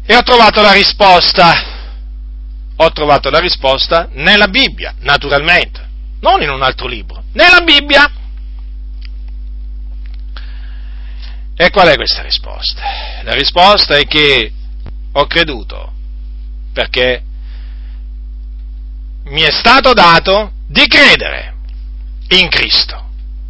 E 0.05 0.15
ho 0.15 0.21
trovato 0.21 0.61
la 0.61 0.71
risposta. 0.71 1.73
Ho 2.77 2.91
trovato 2.91 3.29
la 3.29 3.39
risposta 3.39 4.09
nella 4.11 4.49
Bibbia, 4.49 4.93
naturalmente, 4.99 5.87
non 6.19 6.41
in 6.41 6.49
un 6.49 6.61
altro 6.61 6.87
libro, 6.87 7.23
nella 7.31 7.61
Bibbia. 7.61 8.11
E 11.55 11.69
qual 11.69 11.87
è 11.87 11.95
questa 11.95 12.21
risposta? 12.21 12.81
La 13.23 13.33
risposta 13.33 13.95
è 13.95 14.05
che 14.05 14.51
ho 15.13 15.25
creduto 15.25 15.93
perché 16.73 17.23
mi 19.25 19.41
è 19.41 19.51
stato 19.51 19.93
dato 19.93 20.51
di 20.67 20.87
credere 20.87 21.53
in 22.29 22.49
Cristo. 22.49 23.03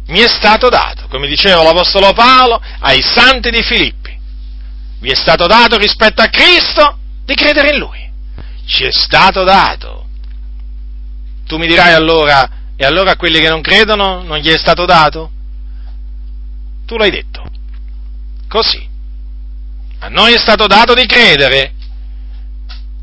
Mi 0.08 0.20
è 0.20 0.28
stato 0.28 0.68
dato, 0.68 1.08
come 1.08 1.26
diceva 1.26 1.62
l'Apostolo 1.62 2.12
Paolo, 2.12 2.62
ai 2.80 3.02
santi 3.02 3.50
di 3.50 3.62
Filippi. 3.62 4.16
Vi 5.00 5.10
è 5.10 5.14
stato 5.14 5.46
dato 5.46 5.76
rispetto 5.76 6.22
a 6.22 6.28
Cristo 6.28 6.98
di 7.24 7.34
credere 7.34 7.70
in 7.70 7.78
Lui. 7.78 8.08
Ci 8.64 8.84
è 8.84 8.92
stato 8.92 9.42
dato. 9.42 10.06
Tu 11.46 11.56
mi 11.58 11.66
dirai 11.66 11.92
allora, 11.92 12.48
e 12.76 12.84
allora 12.84 13.12
a 13.12 13.16
quelli 13.16 13.40
che 13.40 13.48
non 13.48 13.60
credono 13.60 14.22
non 14.22 14.38
gli 14.38 14.48
è 14.48 14.58
stato 14.58 14.84
dato? 14.84 15.30
Tu 16.86 16.96
l'hai 16.96 17.10
detto. 17.10 17.44
Così. 18.48 18.88
A 19.98 20.08
noi 20.08 20.34
è 20.34 20.38
stato 20.38 20.66
dato 20.66 20.94
di 20.94 21.06
credere 21.06 21.72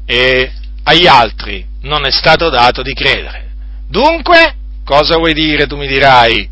e 0.06 0.52
agli 0.84 1.08
altri 1.08 1.72
non 1.84 2.06
è 2.06 2.12
stato 2.12 2.50
dato 2.50 2.82
di 2.82 2.94
credere. 2.94 3.52
Dunque, 3.88 4.56
cosa 4.84 5.16
vuoi 5.18 5.34
dire, 5.34 5.68
tu 5.68 5.78
mi 5.78 5.88
dirai? 5.88 6.50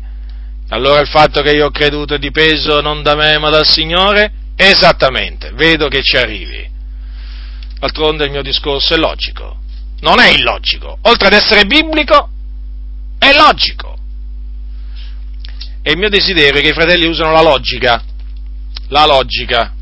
Allora 0.68 1.00
il 1.00 1.08
fatto 1.08 1.42
che 1.42 1.50
io 1.50 1.66
ho 1.66 1.70
creduto 1.70 2.14
è 2.14 2.18
dipeso 2.18 2.80
non 2.80 3.02
da 3.02 3.14
me 3.14 3.36
ma 3.38 3.50
dal 3.50 3.66
Signore? 3.66 4.32
Esattamente, 4.56 5.50
vedo 5.52 5.88
che 5.88 6.02
ci 6.02 6.16
arrivi. 6.16 6.70
D'altronde 7.78 8.24
il 8.24 8.30
mio 8.30 8.42
discorso 8.42 8.94
è 8.94 8.96
logico, 8.96 9.58
non 10.00 10.20
è 10.20 10.28
illogico. 10.28 10.98
Oltre 11.02 11.26
ad 11.26 11.32
essere 11.34 11.64
biblico, 11.64 12.30
è 13.18 13.32
logico. 13.34 13.98
E 15.82 15.90
il 15.90 15.98
mio 15.98 16.08
desiderio 16.08 16.60
è 16.60 16.62
che 16.62 16.70
i 16.70 16.74
fratelli 16.74 17.06
usano 17.06 17.32
la 17.32 17.42
logica, 17.42 18.02
la 18.88 19.04
logica, 19.04 19.74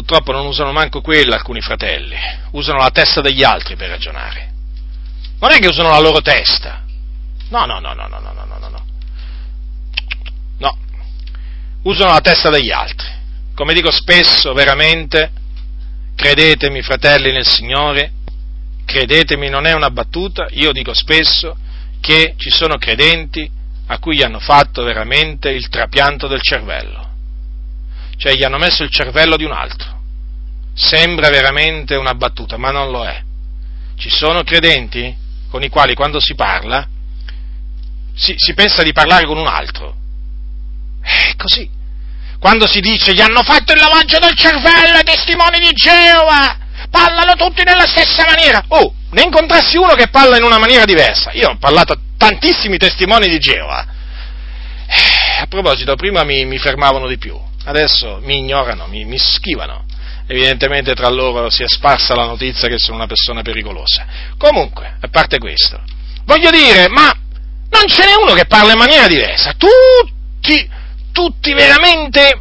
Purtroppo 0.00 0.32
non 0.32 0.46
usano 0.46 0.72
manco 0.72 1.02
quella 1.02 1.36
alcuni 1.36 1.60
fratelli, 1.60 2.16
usano 2.52 2.78
la 2.78 2.90
testa 2.90 3.20
degli 3.20 3.42
altri 3.42 3.76
per 3.76 3.90
ragionare. 3.90 4.50
Non 5.38 5.50
è 5.50 5.58
che 5.58 5.66
usano 5.66 5.90
la 5.90 5.98
loro 5.98 6.22
testa. 6.22 6.84
No, 7.50 7.66
no, 7.66 7.78
no, 7.80 7.92
no, 7.92 8.08
no, 8.08 8.18
no, 8.18 8.32
no, 8.32 8.44
no, 8.46 8.68
no. 8.68 8.84
No. 10.56 10.78
Usano 11.82 12.12
la 12.12 12.20
testa 12.22 12.48
degli 12.48 12.70
altri. 12.70 13.08
Come 13.54 13.74
dico 13.74 13.90
spesso, 13.90 14.54
veramente, 14.54 15.32
credetemi 16.14 16.80
fratelli 16.80 17.30
nel 17.30 17.46
Signore, 17.46 18.12
credetemi, 18.86 19.50
non 19.50 19.66
è 19.66 19.74
una 19.74 19.90
battuta, 19.90 20.46
io 20.52 20.72
dico 20.72 20.94
spesso 20.94 21.58
che 22.00 22.36
ci 22.38 22.48
sono 22.48 22.78
credenti 22.78 23.50
a 23.88 23.98
cui 23.98 24.22
hanno 24.22 24.40
fatto 24.40 24.82
veramente 24.82 25.50
il 25.50 25.68
trapianto 25.68 26.26
del 26.26 26.40
cervello 26.40 27.09
cioè 28.20 28.34
gli 28.34 28.44
hanno 28.44 28.58
messo 28.58 28.82
il 28.82 28.90
cervello 28.90 29.38
di 29.38 29.44
un 29.44 29.52
altro. 29.52 29.98
Sembra 30.74 31.30
veramente 31.30 31.96
una 31.96 32.14
battuta, 32.14 32.58
ma 32.58 32.70
non 32.70 32.90
lo 32.90 33.06
è. 33.06 33.18
Ci 33.96 34.10
sono 34.10 34.42
credenti 34.42 35.16
con 35.48 35.62
i 35.62 35.70
quali 35.70 35.94
quando 35.94 36.20
si 36.20 36.34
parla 36.34 36.86
si, 38.14 38.34
si 38.36 38.52
pensa 38.52 38.82
di 38.82 38.92
parlare 38.92 39.24
con 39.24 39.38
un 39.38 39.46
altro. 39.46 39.96
È 41.00 41.34
così. 41.36 41.66
Quando 42.38 42.66
si 42.66 42.80
dice 42.80 43.14
gli 43.14 43.22
hanno 43.22 43.42
fatto 43.42 43.72
il 43.72 43.80
lavaggio 43.80 44.18
del 44.18 44.36
cervello 44.36 44.98
ai 44.98 45.04
testimoni 45.04 45.58
di 45.58 45.70
Geova, 45.72 46.58
parlano 46.90 47.32
tutti 47.36 47.64
nella 47.64 47.86
stessa 47.86 48.26
maniera. 48.26 48.62
Oh, 48.68 48.92
ne 49.12 49.22
incontrassi 49.22 49.78
uno 49.78 49.94
che 49.94 50.08
parla 50.08 50.36
in 50.36 50.44
una 50.44 50.58
maniera 50.58 50.84
diversa. 50.84 51.32
Io 51.32 51.48
ho 51.48 51.56
parlato 51.56 51.94
a 51.94 51.98
tantissimi 52.18 52.76
testimoni 52.76 53.28
di 53.28 53.38
Geova. 53.38 53.86
Eh, 54.86 55.40
a 55.40 55.46
proposito, 55.46 55.94
prima 55.94 56.22
mi, 56.22 56.44
mi 56.44 56.58
fermavano 56.58 57.08
di 57.08 57.16
più 57.16 57.48
adesso 57.64 58.18
mi 58.22 58.38
ignorano, 58.38 58.86
mi, 58.86 59.04
mi 59.04 59.18
schivano. 59.18 59.84
Evidentemente 60.26 60.94
tra 60.94 61.08
loro 61.08 61.50
si 61.50 61.62
è 61.64 61.66
sparsa 61.66 62.14
la 62.14 62.26
notizia 62.26 62.68
che 62.68 62.78
sono 62.78 62.96
una 62.96 63.06
persona 63.06 63.42
pericolosa. 63.42 64.06
Comunque, 64.38 64.96
a 65.00 65.08
parte 65.08 65.38
questo, 65.38 65.82
voglio 66.24 66.50
dire, 66.50 66.88
ma 66.88 67.12
non 67.70 67.86
ce 67.86 68.04
n'è 68.04 68.14
uno 68.20 68.34
che 68.34 68.46
parla 68.46 68.72
in 68.72 68.78
maniera 68.78 69.08
diversa. 69.08 69.54
Tutti, 69.56 70.68
tutti 71.12 71.52
veramente 71.52 72.40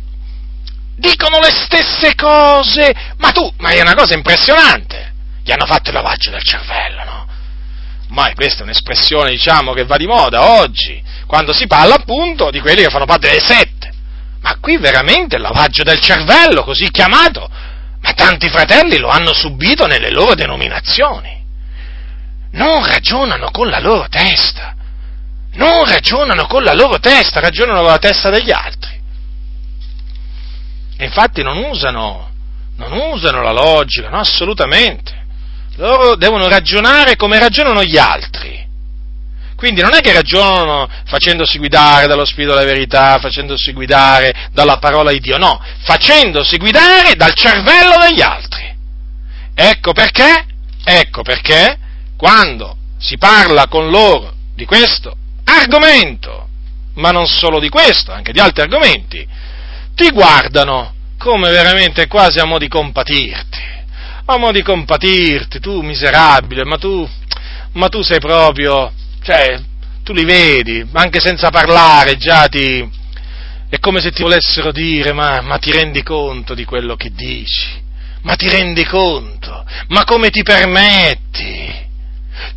dicono 0.95 1.39
le 1.39 1.51
stesse 1.51 2.13
cose. 2.15 2.93
Ma 3.17 3.31
tu, 3.31 3.51
ma 3.57 3.69
è 3.69 3.81
una 3.81 3.95
cosa 3.95 4.13
impressionante. 4.13 5.13
Gli 5.43 5.51
hanno 5.51 5.65
fatto 5.65 5.89
il 5.89 5.95
lavaggio 5.95 6.29
del 6.29 6.43
cervello, 6.43 7.03
no? 7.03 7.27
Ma 8.09 8.31
questa 8.33 8.59
è 8.59 8.63
un'espressione, 8.63 9.31
diciamo, 9.31 9.73
che 9.73 9.85
va 9.85 9.97
di 9.97 10.07
moda 10.07 10.59
oggi, 10.59 11.01
quando 11.25 11.53
si 11.53 11.67
parla 11.67 11.95
appunto 11.95 12.49
di 12.49 12.59
quelli 12.59 12.83
che 12.83 12.89
fanno 12.89 13.05
parte 13.05 13.27
delle 13.29 13.43
sette. 13.43 13.88
Ma 14.41 14.57
qui 14.59 14.77
veramente 14.77 15.35
il 15.35 15.41
lavaggio 15.41 15.83
del 15.83 15.99
cervello, 15.99 16.63
così 16.63 16.89
chiamato, 16.91 17.49
ma 18.01 18.13
tanti 18.13 18.49
fratelli 18.49 18.97
lo 18.97 19.09
hanno 19.09 19.33
subito 19.33 19.85
nelle 19.85 20.11
loro 20.11 20.35
denominazioni. 20.35 21.37
Non 22.51 22.85
ragionano 22.85 23.51
con 23.51 23.67
la 23.67 23.79
loro 23.79 24.07
testa, 24.07 24.75
non 25.53 25.85
ragionano 25.85 26.45
con 26.45 26.63
la 26.63 26.73
loro 26.73 26.99
testa, 26.99 27.39
ragionano 27.39 27.81
con 27.81 27.91
la 27.91 27.97
testa 27.97 28.29
degli 28.29 28.51
altri. 28.51 28.97
E 30.97 31.05
infatti 31.05 31.43
non 31.43 31.57
usano, 31.57 32.29
non 32.77 32.91
usano 32.91 33.41
la 33.41 33.51
logica, 33.51 34.09
no, 34.09 34.19
assolutamente. 34.19 35.17
Loro 35.75 36.15
devono 36.15 36.47
ragionare 36.47 37.15
come 37.15 37.39
ragionano 37.39 37.83
gli 37.83 37.97
altri. 37.97 38.67
Quindi 39.59 39.81
non 39.81 39.93
è 39.93 39.99
che 39.99 40.13
ragionano 40.13 40.87
facendosi 41.03 41.57
guidare 41.57 42.07
dallo 42.07 42.23
Spirito 42.23 42.53
della 42.53 42.65
verità, 42.65 43.19
facendosi 43.19 43.73
guidare 43.73 44.47
dalla 44.53 44.77
parola 44.77 45.11
di 45.11 45.19
Dio, 45.19 45.37
no, 45.37 45.61
facendosi 45.83 46.55
guidare 46.55 47.15
dal 47.15 47.33
cervello 47.33 47.97
degli 47.99 48.21
altri. 48.21 48.73
Ecco 49.53 49.91
perché, 49.91 50.45
ecco 50.81 51.23
perché, 51.23 51.77
quando 52.15 52.77
si 52.99 53.17
parla 53.17 53.67
con 53.67 53.89
loro 53.89 54.33
di 54.55 54.63
questo 54.63 55.13
argomento, 55.43 56.47
ma 56.93 57.11
non 57.11 57.27
solo 57.27 57.59
di 57.59 57.67
questo, 57.67 58.13
anche 58.13 58.31
di 58.31 58.39
altri 58.39 58.61
argomenti, 58.61 59.27
ti 59.93 60.09
guardano 60.11 60.93
come 61.17 61.49
veramente 61.51 62.07
quasi 62.07 62.39
a 62.39 62.45
mo' 62.45 62.59
di 62.59 62.69
compatirti. 62.69 63.59
A 64.23 64.37
mo' 64.37 64.53
di 64.53 64.61
compatirti, 64.61 65.59
tu 65.59 65.81
miserabile, 65.81 66.63
ma 66.63 66.77
tu, 66.77 67.05
ma 67.73 67.89
tu 67.89 68.01
sei 68.01 68.19
proprio, 68.19 68.93
cioè, 69.21 69.59
tu 70.03 70.13
li 70.13 70.25
vedi, 70.25 70.87
anche 70.93 71.19
senza 71.19 71.49
parlare, 71.49 72.17
già 72.17 72.47
ti... 72.47 72.97
È 73.69 73.77
come 73.79 73.99
se 74.01 74.11
ti 74.11 74.23
volessero 74.23 74.71
dire, 74.71 75.13
ma, 75.13 75.41
ma 75.41 75.57
ti 75.59 75.71
rendi 75.71 76.01
conto 76.01 76.55
di 76.55 76.65
quello 76.65 76.95
che 76.95 77.11
dici? 77.11 77.79
Ma 78.21 78.35
ti 78.35 78.49
rendi 78.49 78.83
conto? 78.85 79.65
Ma 79.89 80.03
come 80.05 80.29
ti 80.31 80.41
permetti? 80.41 81.87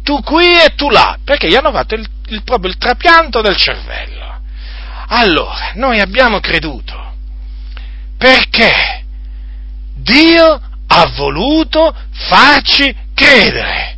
Tu 0.02 0.22
qui 0.22 0.54
e 0.54 0.74
tu 0.74 0.88
là, 0.88 1.18
perché 1.22 1.48
gli 1.48 1.54
hanno 1.54 1.70
fatto 1.70 1.94
il, 1.94 2.08
il, 2.28 2.42
proprio 2.42 2.70
il 2.70 2.78
trapianto 2.78 3.42
del 3.42 3.56
cervello. 3.56 4.40
Allora, 5.08 5.72
noi 5.74 6.00
abbiamo 6.00 6.40
creduto 6.40 7.02
perché 8.16 9.04
Dio 9.94 10.60
ha 10.86 11.12
voluto 11.16 11.94
farci 12.12 12.94
credere. 13.14 13.91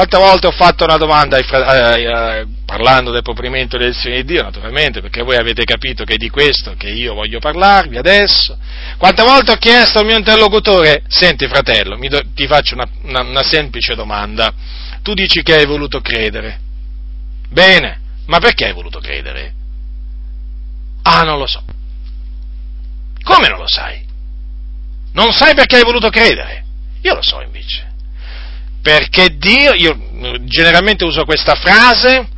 Quante 0.00 0.16
volte 0.16 0.46
ho 0.46 0.52
fatto 0.52 0.84
una 0.84 0.96
domanda 0.96 1.36
ai, 1.36 1.44
eh, 1.44 2.04
eh, 2.04 2.46
parlando 2.64 3.10
del 3.10 3.20
proprimento 3.20 3.76
delle 3.76 3.90
elezioni 3.90 4.16
di 4.22 4.32
Dio, 4.32 4.42
naturalmente, 4.42 5.02
perché 5.02 5.22
voi 5.22 5.36
avete 5.36 5.64
capito 5.64 6.04
che 6.04 6.14
è 6.14 6.16
di 6.16 6.30
questo 6.30 6.72
che 6.78 6.88
io 6.88 7.12
voglio 7.12 7.38
parlarvi 7.38 7.98
adesso. 7.98 8.56
Quante 8.96 9.22
volte 9.22 9.50
ho 9.52 9.56
chiesto 9.56 9.98
al 9.98 10.06
mio 10.06 10.16
interlocutore, 10.16 11.02
senti 11.06 11.46
fratello, 11.48 11.98
do, 12.08 12.22
ti 12.34 12.46
faccio 12.46 12.76
una, 12.76 12.88
una, 13.02 13.20
una 13.20 13.42
semplice 13.42 13.94
domanda, 13.94 14.54
tu 15.02 15.12
dici 15.12 15.42
che 15.42 15.56
hai 15.56 15.66
voluto 15.66 16.00
credere. 16.00 16.58
Bene, 17.50 18.00
ma 18.24 18.38
perché 18.38 18.68
hai 18.68 18.72
voluto 18.72 19.00
credere? 19.00 19.52
Ah, 21.02 21.24
non 21.24 21.36
lo 21.36 21.46
so. 21.46 21.62
Come 23.22 23.48
non 23.48 23.58
lo 23.58 23.68
sai? 23.68 24.02
Non 25.12 25.30
sai 25.32 25.52
perché 25.54 25.76
hai 25.76 25.84
voluto 25.84 26.08
credere? 26.08 26.64
Io 27.02 27.12
lo 27.12 27.22
so 27.22 27.42
invece 27.42 27.89
perché 28.82 29.36
Dio, 29.36 29.72
io 29.74 29.98
generalmente 30.42 31.04
uso 31.04 31.24
questa 31.24 31.54
frase, 31.54 32.28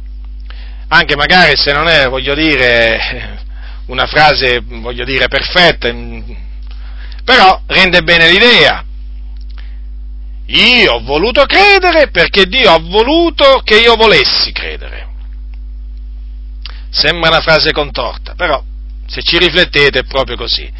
anche 0.88 1.16
magari 1.16 1.56
se 1.56 1.72
non 1.72 1.88
è, 1.88 2.08
voglio 2.08 2.34
dire, 2.34 3.40
una 3.86 4.06
frase, 4.06 4.60
voglio 4.64 5.04
dire, 5.04 5.28
perfetta, 5.28 5.88
però 7.24 7.62
rende 7.66 8.02
bene 8.02 8.28
l'idea. 8.28 8.84
Io 10.46 10.92
ho 10.92 11.00
voluto 11.02 11.44
credere 11.46 12.10
perché 12.10 12.44
Dio 12.46 12.70
ha 12.70 12.78
voluto 12.78 13.62
che 13.64 13.78
io 13.78 13.94
volessi 13.94 14.52
credere. 14.52 15.08
Sembra 16.90 17.30
una 17.30 17.40
frase 17.40 17.72
contorta, 17.72 18.34
però 18.34 18.62
se 19.06 19.22
ci 19.22 19.38
riflettete 19.38 20.00
è 20.00 20.04
proprio 20.04 20.36
così. 20.36 20.70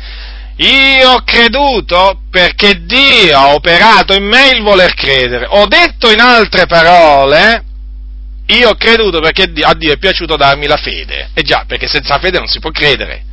Io 0.56 1.10
ho 1.10 1.22
creduto 1.24 2.20
perché 2.30 2.84
Dio 2.84 3.36
ha 3.36 3.54
operato 3.54 4.14
in 4.14 4.24
me 4.24 4.50
il 4.50 4.62
voler 4.62 4.94
credere. 4.94 5.46
Ho 5.48 5.66
detto 5.66 6.10
in 6.10 6.20
altre 6.20 6.66
parole, 6.66 7.64
io 8.46 8.70
ho 8.70 8.74
creduto 8.74 9.20
perché 9.20 9.50
a 9.62 9.74
Dio 9.74 9.92
è 9.92 9.98
piaciuto 9.98 10.36
darmi 10.36 10.66
la 10.66 10.76
fede. 10.76 11.30
E 11.32 11.42
già, 11.42 11.64
perché 11.66 11.88
senza 11.88 12.18
fede 12.18 12.38
non 12.38 12.48
si 12.48 12.58
può 12.58 12.70
credere. 12.70 13.24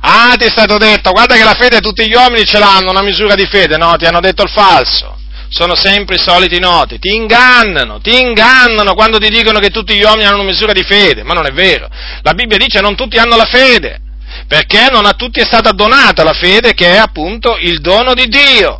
Ah, 0.00 0.34
ti 0.36 0.46
è 0.46 0.50
stato 0.50 0.78
detto, 0.78 1.10
guarda 1.10 1.36
che 1.36 1.44
la 1.44 1.54
fede 1.58 1.80
tutti 1.80 2.08
gli 2.08 2.14
uomini 2.14 2.44
ce 2.44 2.58
l'hanno, 2.58 2.90
una 2.90 3.02
misura 3.02 3.34
di 3.34 3.46
fede. 3.46 3.76
No, 3.76 3.96
ti 3.96 4.04
hanno 4.04 4.20
detto 4.20 4.42
il 4.42 4.50
falso. 4.50 5.18
Sono 5.48 5.74
sempre 5.74 6.14
i 6.16 6.18
soliti 6.18 6.58
noti. 6.58 6.98
Ti 6.98 7.14
ingannano, 7.14 8.00
ti 8.00 8.18
ingannano 8.18 8.94
quando 8.94 9.18
ti 9.18 9.28
dicono 9.28 9.58
che 9.58 9.68
tutti 9.70 9.94
gli 9.94 10.02
uomini 10.02 10.24
hanno 10.24 10.36
una 10.36 10.50
misura 10.50 10.72
di 10.72 10.82
fede. 10.82 11.24
Ma 11.24 11.34
non 11.34 11.46
è 11.46 11.50
vero. 11.50 11.88
La 12.22 12.32
Bibbia 12.32 12.56
dice 12.56 12.78
che 12.78 12.80
non 12.80 12.96
tutti 12.96 13.18
hanno 13.18 13.36
la 13.36 13.44
fede 13.44 14.00
perché 14.46 14.88
non 14.90 15.06
a 15.06 15.12
tutti 15.12 15.40
è 15.40 15.44
stata 15.44 15.72
donata 15.72 16.24
la 16.24 16.32
fede 16.32 16.74
che 16.74 16.92
è 16.92 16.96
appunto 16.96 17.56
il 17.58 17.80
dono 17.80 18.14
di 18.14 18.26
Dio. 18.26 18.78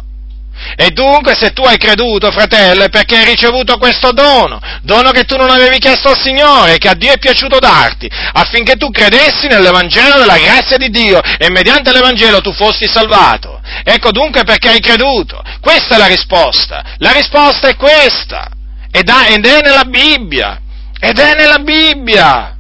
E 0.77 0.91
dunque 0.91 1.35
se 1.35 1.53
tu 1.53 1.63
hai 1.63 1.77
creduto, 1.77 2.31
fratello, 2.31 2.85
è 2.85 2.89
perché 2.89 3.17
hai 3.17 3.25
ricevuto 3.25 3.79
questo 3.79 4.13
dono, 4.13 4.61
dono 4.83 5.11
che 5.11 5.25
tu 5.25 5.37
non 5.37 5.51
avevi 5.51 5.79
chiesto 5.79 6.09
al 6.09 6.21
Signore, 6.21 6.79
che 6.79 6.89
a 6.89 6.95
Dio 6.95 7.13
è 7.13 7.19
piaciuto 7.19 7.59
darti, 7.59 8.09
affinché 8.33 8.77
tu 8.77 8.91
credessi 8.91 9.49
nell'Evangelo 9.49 10.19
della 10.19 10.39
grazia 10.39 10.77
di 10.77 10.89
Dio 10.89 11.21
e 11.21 11.51
mediante 11.51 11.93
l'Evangelo 11.93 12.41
tu 12.41 12.53
fossi 12.53 12.87
salvato. 12.87 13.61
Ecco 13.83 14.13
dunque 14.13 14.45
perché 14.45 14.69
hai 14.69 14.81
creduto. 14.81 15.43
Questa 15.61 15.97
è 15.97 15.99
la 15.99 16.07
risposta. 16.07 16.83
La 16.99 17.13
risposta 17.13 17.69
è 17.69 17.77
questa. 17.77 18.49
Ed 18.91 19.09
è 19.09 19.61
nella 19.63 19.85
Bibbia. 19.85 20.61
Ed 21.01 21.19
è 21.19 21.35
nella 21.35 21.59
Bibbia. 21.59 22.52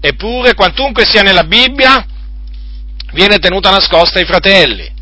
Eppure, 0.00 0.54
quantunque 0.54 1.04
sia 1.04 1.22
nella 1.22 1.44
Bibbia, 1.44 2.04
viene 3.12 3.38
tenuta 3.38 3.70
nascosta 3.70 4.18
ai 4.18 4.24
fratelli. 4.24 4.98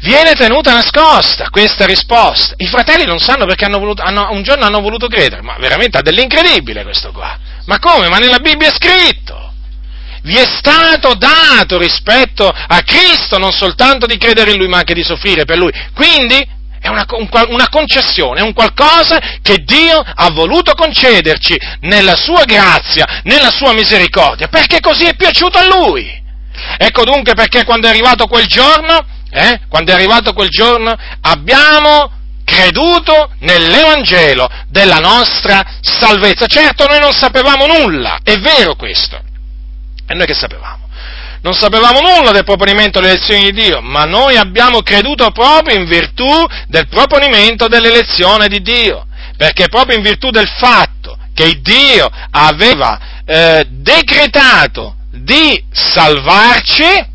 Viene 0.00 0.34
tenuta 0.34 0.74
nascosta 0.74 1.48
questa 1.50 1.86
risposta. 1.86 2.54
I 2.58 2.66
fratelli 2.66 3.04
non 3.04 3.18
sanno 3.18 3.46
perché 3.46 3.64
hanno 3.64 3.78
voluto, 3.78 4.02
hanno, 4.02 4.28
un 4.30 4.42
giorno 4.42 4.64
hanno 4.64 4.80
voluto 4.80 5.08
credere, 5.08 5.42
ma 5.42 5.56
veramente 5.58 5.98
ha 5.98 6.02
dell'incredibile 6.02 6.82
questo 6.82 7.12
qua. 7.12 7.36
Ma 7.64 7.78
come? 7.78 8.08
Ma 8.08 8.18
nella 8.18 8.38
Bibbia 8.38 8.68
è 8.68 8.74
scritto. 8.74 9.52
Vi 10.22 10.36
è 10.36 10.44
stato 10.44 11.14
dato 11.14 11.78
rispetto 11.78 12.48
a 12.48 12.82
Cristo 12.82 13.38
non 13.38 13.52
soltanto 13.52 14.06
di 14.06 14.18
credere 14.18 14.50
in 14.50 14.58
Lui, 14.58 14.68
ma 14.68 14.78
anche 14.78 14.94
di 14.94 15.04
soffrire 15.04 15.44
per 15.44 15.56
Lui. 15.56 15.72
Quindi 15.94 16.46
è 16.86 16.88
una, 16.88 17.04
una, 17.48 17.68
concessione, 17.68 18.40
è 18.40 18.42
un 18.42 18.52
qualcosa 18.52 19.18
che 19.42 19.58
Dio 19.64 19.98
ha 19.98 20.30
voluto 20.30 20.74
concederci 20.74 21.58
nella 21.80 22.14
sua 22.14 22.44
grazia, 22.44 23.22
nella 23.24 23.50
sua 23.50 23.72
misericordia, 23.72 24.46
perché 24.46 24.80
così 24.80 25.04
è 25.04 25.16
piaciuto 25.16 25.58
a 25.58 25.66
Lui. 25.66 26.24
Ecco 26.78 27.04
dunque 27.04 27.34
perché 27.34 27.64
quando 27.64 27.88
è 27.88 27.90
arrivato 27.90 28.26
quel 28.26 28.46
giorno, 28.46 29.04
eh, 29.30 29.62
quando 29.68 29.90
è 29.90 29.94
arrivato 29.94 30.32
quel 30.32 30.48
giorno, 30.48 30.96
abbiamo 31.22 32.12
creduto 32.44 33.32
nell'Evangelo 33.40 34.48
della 34.68 34.98
nostra 34.98 35.64
salvezza. 35.80 36.46
Certo 36.46 36.86
noi 36.86 37.00
non 37.00 37.12
sapevamo 37.12 37.66
nulla, 37.66 38.20
è 38.22 38.38
vero 38.38 38.76
questo. 38.76 39.20
E 40.06 40.14
noi 40.14 40.26
che 40.26 40.34
sapevamo? 40.34 40.75
Non 41.42 41.54
sapevamo 41.54 42.00
nulla 42.00 42.32
del 42.32 42.44
proponimento 42.44 43.00
delle 43.00 43.14
elezioni 43.14 43.50
di 43.50 43.62
Dio, 43.62 43.80
ma 43.80 44.04
noi 44.04 44.36
abbiamo 44.36 44.82
creduto 44.82 45.30
proprio 45.30 45.78
in 45.78 45.86
virtù 45.86 46.26
del 46.66 46.88
proponimento 46.88 47.68
dell'elezione 47.68 48.48
di 48.48 48.60
Dio, 48.62 49.06
perché 49.36 49.68
proprio 49.68 49.96
in 49.96 50.02
virtù 50.02 50.30
del 50.30 50.48
fatto 50.48 51.16
che 51.34 51.60
Dio 51.60 52.10
aveva 52.30 52.98
eh, 53.26 53.66
decretato 53.68 54.96
di 55.10 55.62
salvarci, 55.70 57.14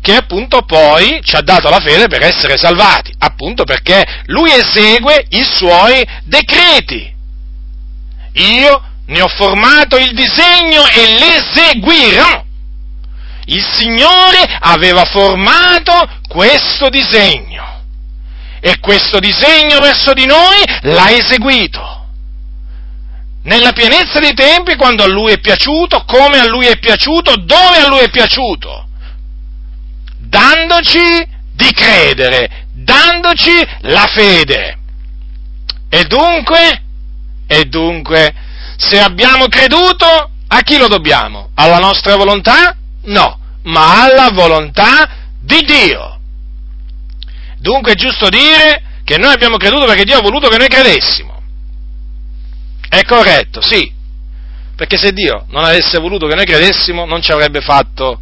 che 0.00 0.14
appunto 0.14 0.62
poi 0.62 1.20
ci 1.22 1.34
ha 1.34 1.40
dato 1.40 1.68
la 1.70 1.80
fede 1.80 2.06
per 2.06 2.22
essere 2.22 2.56
salvati, 2.56 3.12
appunto 3.18 3.64
perché 3.64 4.04
Lui 4.26 4.50
esegue 4.52 5.24
i 5.30 5.42
suoi 5.42 6.06
decreti. 6.24 7.14
Io 8.34 8.82
ne 9.06 9.20
ho 9.22 9.28
formato 9.28 9.96
il 9.96 10.14
disegno 10.14 10.86
e 10.86 11.18
l'eseguirò 11.18 12.44
il 13.48 13.64
Signore 13.64 14.58
aveva 14.60 15.04
formato 15.04 16.08
questo 16.28 16.88
disegno 16.88 17.76
e 18.60 18.78
questo 18.80 19.18
disegno 19.20 19.78
verso 19.78 20.12
di 20.12 20.26
noi 20.26 20.62
l'ha 20.82 21.10
eseguito. 21.10 21.96
Nella 23.44 23.72
pienezza 23.72 24.18
dei 24.18 24.34
tempi, 24.34 24.76
quando 24.76 25.04
a 25.04 25.06
Lui 25.06 25.32
è 25.32 25.38
piaciuto, 25.38 26.04
come 26.04 26.38
a 26.38 26.46
Lui 26.46 26.66
è 26.66 26.78
piaciuto, 26.78 27.36
dove 27.36 27.78
a 27.78 27.88
Lui 27.88 28.00
è 28.00 28.10
piaciuto, 28.10 28.88
dandoci 30.18 31.26
di 31.52 31.72
credere, 31.72 32.66
dandoci 32.72 33.66
la 33.82 34.06
fede. 34.06 34.76
E 35.88 36.04
dunque, 36.04 36.82
e 37.46 37.64
dunque, 37.64 38.34
se 38.76 39.00
abbiamo 39.00 39.46
creduto, 39.48 40.30
a 40.48 40.60
chi 40.60 40.76
lo 40.76 40.88
dobbiamo? 40.88 41.50
Alla 41.54 41.78
nostra 41.78 42.16
volontà? 42.16 42.76
No, 43.04 43.37
ma 43.68 44.04
alla 44.04 44.30
volontà 44.30 45.08
di 45.40 45.60
Dio. 45.62 46.20
Dunque 47.58 47.92
è 47.92 47.94
giusto 47.94 48.28
dire 48.28 48.82
che 49.04 49.18
noi 49.18 49.32
abbiamo 49.32 49.56
creduto 49.56 49.86
perché 49.86 50.04
Dio 50.04 50.18
ha 50.18 50.22
voluto 50.22 50.48
che 50.48 50.58
noi 50.58 50.68
credessimo. 50.68 51.36
È 52.88 53.02
corretto, 53.02 53.60
sì, 53.60 53.92
perché 54.74 54.96
se 54.96 55.12
Dio 55.12 55.44
non 55.48 55.64
avesse 55.64 55.98
voluto 55.98 56.26
che 56.26 56.34
noi 56.34 56.46
credessimo 56.46 57.04
non 57.04 57.20
ci 57.20 57.32
avrebbe 57.32 57.60
fatto. 57.60 58.20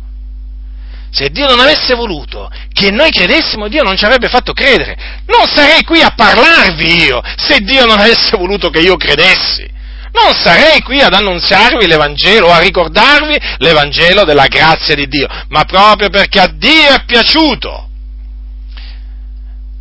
Se 1.11 1.31
Dio 1.31 1.47
non 1.47 1.61
avesse 1.61 1.95
voluto 1.95 2.51
che 2.73 2.91
noi 2.91 3.11
credessimo, 3.11 3.69
Dio 3.69 3.83
non 3.83 3.97
ci 3.97 4.05
avrebbe 4.05 4.29
fatto 4.29 4.53
credere. 4.53 5.23
Non 5.27 5.47
sarei 5.47 5.83
qui 5.85 6.03
a 6.03 6.13
parlarvi 6.15 7.05
io 7.05 7.23
se 7.37 7.61
Dio 7.61 7.87
non 7.87 7.99
avesse 7.99 8.37
voluto 8.37 8.69
che 8.71 8.81
io 8.81 8.97
credessi 8.97 9.75
non 10.17 10.35
sarei 10.35 10.81
qui 10.81 11.01
ad 11.01 11.13
annunziarvi 11.13 11.87
l'Evangelo 11.87 12.47
o 12.47 12.53
a 12.53 12.59
ricordarvi 12.59 13.37
l'Evangelo 13.59 14.25
della 14.25 14.47
grazia 14.47 14.95
di 14.95 15.07
Dio, 15.07 15.29
ma 15.49 15.65
proprio 15.65 16.09
perché 16.09 16.41
a 16.41 16.47
Dio 16.47 16.95
è 16.95 17.05
piaciuto 17.05 17.89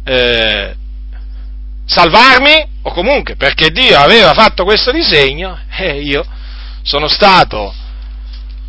eh, 0.03 0.76
salvarmi, 1.86 2.68
o 2.84 2.91
comunque 2.91 3.36
perché 3.36 3.70
Dio 3.70 3.98
aveva 3.98 4.34
fatto 4.34 4.64
questo 4.66 4.91
disegno, 4.91 5.57
e 5.78 5.88
eh, 5.88 6.02
io 6.02 6.26
sono 6.84 7.07
stato, 7.07 7.74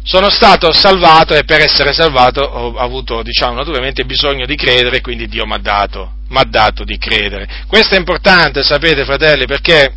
sono 0.03 0.31
stato 0.31 0.73
salvato 0.73 1.35
e 1.35 1.45
per 1.45 1.61
essere 1.61 1.93
salvato 1.93 2.41
ho 2.41 2.77
avuto, 2.77 3.23
diciamo, 3.23 3.55
naturalmente 3.55 4.05
bisogno 4.05 4.47
di 4.47 4.55
credere, 4.55 5.01
quindi 5.01 5.27
Dio 5.27 5.45
mi 5.45 5.55
ha 5.55 5.59
dato, 5.59 6.13
dato 6.49 6.85
di 6.85 6.97
credere. 6.97 7.65
Questo 7.67 7.95
è 7.95 7.99
importante, 7.99 8.63
sapete, 8.63 9.05
fratelli, 9.05 9.47
perché 9.47 9.93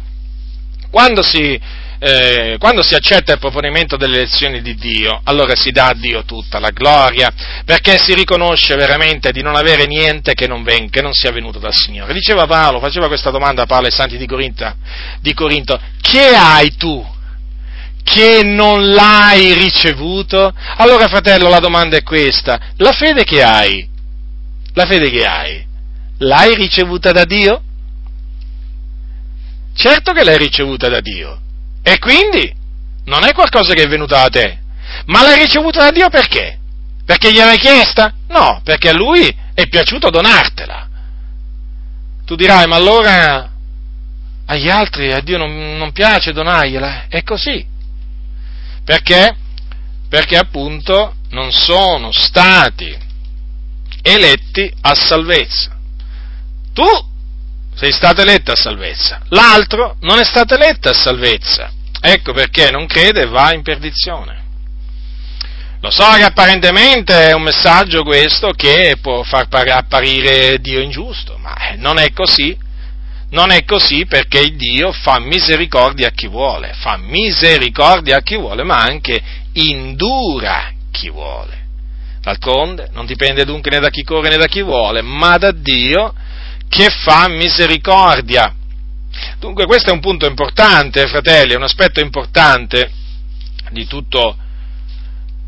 quando 0.90 1.22
si, 1.22 1.60
eh, 1.99 2.56
quando 2.60 2.82
si 2.82 2.95
accetta 2.95 3.34
il 3.34 3.40
proponimento 3.40 3.98
delle 3.98 4.18
elezioni 4.18 4.61
di 4.61 4.76
Dio, 4.76 5.22
allora 5.24 5.56
si 5.56 5.72
dà 5.72 5.88
a 5.88 5.94
Dio 5.94 6.24
tutta 6.24 6.60
la 6.60 6.72
gloria, 6.72 7.32
perché 7.66 7.98
si 7.98 8.14
riconosce 8.14 8.76
veramente 8.76 9.32
di 9.32 9.41
non 9.41 9.56
avere 9.56 9.86
niente 9.86 10.34
che 10.34 10.48
non, 10.48 10.64
ven- 10.64 10.90
che 10.90 11.02
non 11.02 11.14
sia 11.14 11.32
venuto 11.32 11.60
dal 11.60 11.74
Signore. 11.74 12.14
Diceva 12.14 12.45
Paolo, 12.48 12.80
faceva 12.80 13.07
questa 13.07 13.32
domanda 13.32 13.64
a 13.64 13.66
Paolo 13.66 13.86
ai 13.86 13.91
santi 13.91 14.18
di 14.18 14.26
Corinto, 14.26 14.76
di 15.22 15.34
Corinto 15.34 15.80
che 16.02 16.34
hai 16.36 16.76
tu? 16.76 17.18
che 18.02 18.41
non 18.44 18.91
l'hai 18.91 19.53
ricevuto? 19.53 20.52
Allora, 20.78 21.07
fratello, 21.07 21.48
la 21.48 21.60
domanda 21.60 21.95
è 21.98 22.02
questa: 22.02 22.60
la 22.78 22.91
fede 22.91 23.24
che 23.24 23.44
hai, 23.44 23.88
la 24.74 24.86
fede 24.86 25.11
che 25.11 25.26
hai, 25.26 25.64
l'hai 26.18 26.56
ricevuta 26.56 27.11
da 27.11 27.26
Dio? 27.26 27.61
Certo 29.74 30.12
che 30.12 30.24
l'hai 30.24 30.38
ricevuta 30.38 30.90
da 30.90 31.00
Dio. 31.00 31.40
E 31.82 31.98
quindi 32.00 32.54
non 33.06 33.24
è 33.26 33.34
qualcosa 33.34 33.74
che 33.74 33.84
è 33.84 33.88
venuto 33.88 34.16
da 34.16 34.28
te. 34.30 34.60
Ma 35.06 35.22
l'hai 35.24 35.40
ricevuta 35.40 35.84
da 35.84 35.91
Dio 35.91 36.10
perché? 36.10 36.60
Perché 37.06 37.32
gliel'hai 37.32 37.58
chiesta? 37.58 38.14
No, 38.28 38.62
perché 38.64 38.90
a 38.90 38.94
lui 38.94 39.36
è 39.54 39.68
piaciuto 39.68 40.10
donartela. 40.10 40.88
Tu 42.26 42.36
dirai, 42.36 42.68
ma 42.68 42.76
allora 42.76 43.52
agli 44.46 44.70
altri, 44.70 45.12
a 45.12 45.20
Dio 45.20 45.38
non, 45.38 45.78
non 45.78 45.91
piace 45.91 46.32
donargliela? 46.32 47.08
È 47.08 47.24
così. 47.24 47.66
Perché? 48.84 49.36
Perché 50.08 50.38
appunto 50.38 51.16
non 51.30 51.52
sono 51.52 52.12
stati 52.12 52.96
eletti 54.02 54.72
a 54.82 54.96
salvezza. 54.96 55.78
Tu 56.74 57.09
sei 57.80 57.94
stato 57.94 58.20
eletto 58.20 58.52
a 58.52 58.58
salvezza, 58.58 59.22
l'altro 59.30 59.96
non 60.02 60.20
è 60.20 60.26
stato 60.26 60.54
eletto 60.54 60.90
a 60.90 60.94
salvezza. 60.94 61.72
Ecco 62.02 62.34
perché 62.34 62.70
non 62.72 62.86
crede 62.88 63.22
e 63.22 63.28
va 63.28 63.54
in 63.54 63.62
perdizione. 63.62 64.38
Lo 65.80 65.90
so 65.90 66.04
che 66.18 66.24
apparentemente 66.24 67.30
è 67.30 67.32
un 67.32 67.42
messaggio 67.42 68.04
questo 68.04 68.52
che 68.52 68.98
può 69.02 69.24
far 69.24 69.48
apparire 69.50 70.60
Dio 70.60 70.82
ingiusto, 70.82 71.38
ma 71.38 71.56
non 71.78 72.00
è 72.00 72.12
così. 72.12 72.68
Non 73.32 73.52
è 73.52 73.64
così 73.64 74.06
perché 74.06 74.50
Dio 74.56 74.92
fa 74.92 75.20
misericordia 75.20 76.08
a 76.08 76.12
chi 76.12 76.28
vuole, 76.28 76.74
fa 76.74 76.98
misericordia 76.98 78.18
a 78.18 78.22
chi 78.22 78.36
vuole, 78.36 78.64
ma 78.64 78.80
anche 78.80 79.22
indura 79.54 80.74
chi 80.92 81.10
vuole. 81.10 81.68
D'altronde 82.22 82.90
non 82.92 83.06
dipende 83.06 83.46
dunque 83.46 83.72
né 83.72 83.80
da 83.80 83.90
chi 83.90 84.04
corre 84.04 84.30
né 84.30 84.38
da 84.38 84.48
chi 84.48 84.64
vuole, 84.64 85.02
ma 85.02 85.38
da 85.38 85.52
Dio 85.52 86.14
che 86.70 86.90
fa 86.90 87.28
misericordia. 87.28 88.54
Dunque 89.40 89.66
questo 89.66 89.90
è 89.90 89.94
un 89.94 90.00
punto 90.00 90.26
importante, 90.28 91.08
fratelli, 91.08 91.54
è 91.54 91.58
un 91.58 91.64
aspetto 91.64 92.00
importante 92.00 92.91
di 93.72 93.86
tutto, 93.88 94.38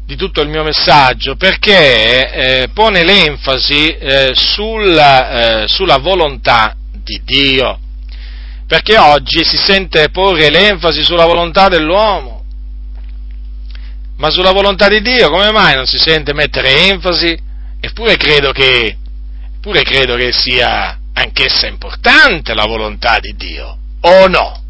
di 0.06 0.15
tutto 0.15 0.41
il 0.41 0.49
mio 0.49 0.64
messaggio, 0.64 1.35
perché 1.35 2.31
eh, 2.31 2.69
pone 2.73 3.03
l'enfasi 3.03 3.88
eh, 3.88 4.31
sulla, 4.34 5.61
eh, 5.61 5.68
sulla 5.68 5.98
volontà 5.98 6.76
di 6.91 7.22
Dio. 7.23 7.80
Perché 8.68 8.98
oggi 8.98 9.43
si 9.43 9.57
sente 9.57 10.10
porre 10.10 10.49
l'enfasi 10.49 11.03
sulla 11.03 11.26
volontà 11.26 11.68
dell'uomo, 11.68 12.43
ma 14.18 14.30
sulla 14.30 14.52
volontà 14.52 14.88
di 14.88 15.02
Dio 15.02 15.30
come 15.30 15.52
mai 15.52 15.76
non 15.76 15.85
si 15.85 15.98
sente 15.98 16.34
mettere 16.34 16.88
enfasi? 16.88 17.38
Eppure 17.80 18.15
credo 18.15 18.52
che, 18.52 18.95
eppure 19.56 19.81
credo 19.81 20.15
che 20.15 20.31
sia 20.31 21.01
anch'essa 21.13 21.67
importante 21.67 22.53
la 22.53 22.65
volontà 22.65 23.19
di 23.19 23.33
Dio, 23.35 23.77
o 24.01 24.27
no? 24.27 24.61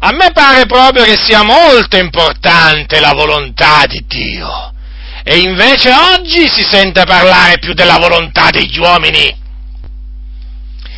A 0.00 0.12
me 0.12 0.30
pare 0.32 0.66
proprio 0.66 1.02
che 1.04 1.16
sia 1.16 1.42
molto 1.42 1.96
importante 1.96 3.00
la 3.00 3.12
volontà 3.12 3.84
di 3.86 4.04
Dio. 4.06 4.72
E 5.24 5.38
invece 5.40 5.90
oggi 5.92 6.48
si 6.48 6.62
sente 6.62 7.04
parlare 7.04 7.58
più 7.58 7.74
della 7.74 7.98
volontà 7.98 8.48
degli 8.50 8.78
uomini. 8.78 9.36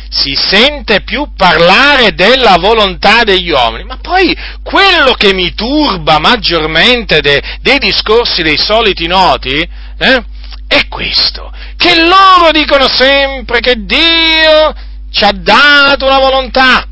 Si 0.07 0.35
sente 0.35 1.01
più 1.01 1.33
parlare 1.35 2.13
della 2.13 2.57
volontà 2.59 3.23
degli 3.23 3.49
uomini. 3.49 3.85
Ma 3.85 3.97
poi 3.97 4.37
quello 4.61 5.13
che 5.13 5.33
mi 5.33 5.53
turba 5.53 6.19
maggiormente 6.19 7.21
de, 7.21 7.41
dei 7.61 7.79
discorsi 7.79 8.43
dei 8.43 8.57
soliti 8.57 9.07
noti 9.07 9.67
eh, 9.97 10.23
è 10.67 10.87
questo, 10.87 11.51
che 11.81 11.95
loro 11.99 12.51
dicono 12.51 12.87
sempre 12.87 13.59
che 13.59 13.73
Dio 13.83 14.71
ci 15.09 15.23
ha 15.23 15.31
dato 15.33 16.05
una 16.05 16.19
volontà 16.19 16.85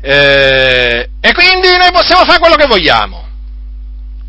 eh, 0.00 1.08
e 1.20 1.32
quindi 1.34 1.68
noi 1.76 1.92
possiamo 1.92 2.24
fare 2.24 2.40
quello 2.40 2.56
che 2.56 2.66
vogliamo. 2.66 3.26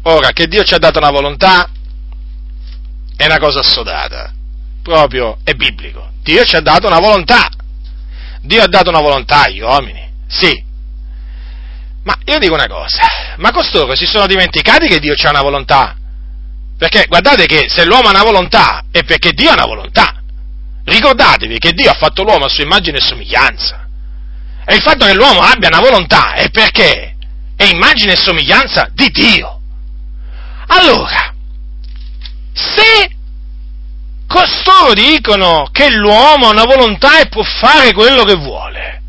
Ora, 0.03 0.29
che 0.29 0.47
Dio 0.47 0.63
ci 0.63 0.75
ha 0.75 0.77
dato 0.77 0.99
una 0.99 1.09
volontà 1.09 1.69
è 3.15 3.25
una 3.25 3.39
cosa 3.39 3.59
assodata, 3.59 4.31
proprio 4.83 5.39
è 5.43 5.53
biblico. 5.53 6.11
Dio 6.21 6.43
ci 6.45 6.55
ha 6.55 6.61
dato 6.61 6.85
una 6.85 6.99
volontà. 6.99 7.49
Dio 8.41 8.61
ha 8.61 8.67
dato 8.67 8.89
una 8.89 9.01
volontà 9.01 9.43
agli 9.43 9.59
uomini, 9.59 10.07
sì. 10.27 10.63
Ma 12.03 12.15
io 12.25 12.37
dico 12.37 12.53
una 12.53 12.67
cosa, 12.67 13.01
ma 13.37 13.51
costoro 13.51 13.95
si 13.95 14.05
sono 14.05 14.27
dimenticati 14.27 14.87
che 14.87 14.99
Dio 14.99 15.15
ha 15.17 15.29
una 15.29 15.41
volontà? 15.41 15.98
Perché 16.79 17.07
guardate 17.07 17.45
che 17.45 17.65
se 17.67 17.83
l'uomo 17.83 18.07
ha 18.07 18.11
una 18.11 18.23
volontà 18.23 18.85
è 18.89 19.03
perché 19.03 19.33
Dio 19.33 19.49
ha 19.49 19.53
una 19.55 19.65
volontà. 19.65 20.21
Ricordatevi 20.85 21.57
che 21.57 21.73
Dio 21.73 21.91
ha 21.91 21.93
fatto 21.93 22.23
l'uomo 22.23 22.45
a 22.45 22.49
sua 22.49 22.63
immagine 22.63 22.99
e 22.99 23.01
somiglianza. 23.01 23.85
E 24.65 24.75
il 24.75 24.81
fatto 24.81 25.05
che 25.05 25.13
l'uomo 25.13 25.41
abbia 25.41 25.67
una 25.67 25.81
volontà 25.81 26.35
è 26.35 26.49
perché 26.49 27.17
è 27.57 27.65
immagine 27.65 28.13
e 28.13 28.15
somiglianza 28.15 28.87
di 28.93 29.09
Dio. 29.09 29.59
Allora, 30.67 31.33
se 32.53 33.09
costoro 34.25 34.93
dicono 34.93 35.67
che 35.73 35.91
l'uomo 35.91 36.47
ha 36.47 36.51
una 36.51 36.63
volontà 36.63 37.19
e 37.19 37.27
può 37.27 37.43
fare 37.43 37.91
quello 37.91 38.23
che 38.23 38.35
vuole, 38.35 39.01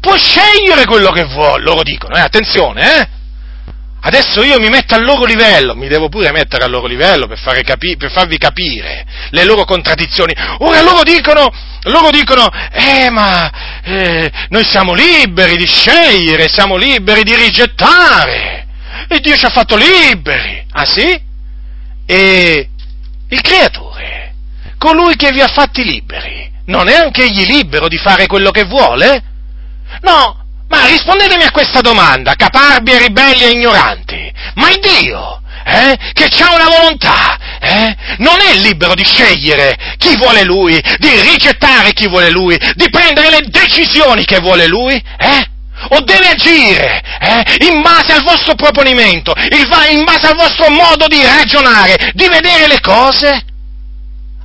può 0.00 0.14
scegliere 0.14 0.84
quello 0.84 1.10
che 1.12 1.24
vuole, 1.24 1.62
loro 1.62 1.82
dicono, 1.82 2.16
eh, 2.16 2.20
attenzione, 2.20 3.00
eh? 3.00 3.08
Adesso 4.00 4.42
io 4.42 4.60
mi 4.60 4.68
metto 4.68 4.94
al 4.94 5.02
loro 5.02 5.24
livello, 5.24 5.74
mi 5.74 5.88
devo 5.88 6.08
pure 6.08 6.30
mettere 6.30 6.64
al 6.64 6.70
loro 6.70 6.86
livello 6.86 7.26
per, 7.26 7.40
capi- 7.64 7.96
per 7.96 8.12
farvi 8.12 8.38
capire 8.38 9.04
le 9.30 9.44
loro 9.44 9.64
contraddizioni. 9.64 10.32
Ora 10.58 10.80
loro 10.82 11.02
dicono, 11.02 11.50
loro 11.82 12.10
dicono, 12.10 12.48
eh 12.70 13.10
ma 13.10 13.50
eh, 13.82 14.30
noi 14.50 14.64
siamo 14.64 14.94
liberi 14.94 15.56
di 15.56 15.66
scegliere, 15.66 16.48
siamo 16.48 16.76
liberi 16.76 17.24
di 17.24 17.34
rigettare. 17.34 18.66
E 19.08 19.18
Dio 19.20 19.36
ci 19.36 19.44
ha 19.44 19.50
fatto 19.50 19.76
liberi. 19.76 20.64
Ah 20.70 20.84
sì? 20.84 21.20
E 22.06 22.68
il 23.28 23.40
creatore, 23.40 24.34
colui 24.78 25.16
che 25.16 25.32
vi 25.32 25.40
ha 25.40 25.48
fatti 25.48 25.82
liberi, 25.82 26.50
non 26.66 26.88
è 26.88 26.94
anche 26.94 27.24
egli 27.24 27.44
libero 27.44 27.88
di 27.88 27.98
fare 27.98 28.26
quello 28.26 28.50
che 28.50 28.64
vuole? 28.64 29.22
No, 30.02 30.46
ma 30.68 30.86
rispondetemi 30.86 31.44
a 31.44 31.50
questa 31.50 31.80
domanda, 31.80 32.34
caparbi 32.34 32.92
e 32.92 32.98
ribelli 32.98 33.44
e 33.44 33.50
ignoranti. 33.50 34.32
Ma 34.54 34.70
il 34.70 34.80
Dio, 34.80 35.40
eh, 35.64 35.96
che 36.12 36.28
ha 36.42 36.54
una 36.54 36.68
volontà, 36.68 37.38
eh, 37.60 37.96
non 38.18 38.38
è 38.40 38.54
libero 38.54 38.94
di 38.94 39.04
scegliere 39.04 39.76
chi 39.96 40.16
vuole 40.16 40.44
Lui, 40.44 40.80
di 40.98 41.20
rigettare 41.22 41.92
chi 41.92 42.08
vuole 42.08 42.30
Lui, 42.30 42.58
di 42.74 42.88
prendere 42.90 43.30
le 43.30 43.46
decisioni 43.48 44.24
che 44.24 44.40
vuole 44.40 44.66
Lui, 44.66 45.02
eh? 45.18 45.56
O 45.90 46.00
deve 46.00 46.30
agire 46.30 47.00
eh, 47.20 47.66
in 47.70 47.82
base 47.82 48.12
al 48.12 48.24
vostro 48.24 48.56
proponimento, 48.56 49.32
in 49.52 50.02
base 50.02 50.26
al 50.26 50.34
vostro 50.34 50.68
modo 50.70 51.06
di 51.06 51.22
ragionare, 51.22 52.10
di 52.14 52.26
vedere 52.26 52.66
le 52.66 52.80
cose? 52.80 53.44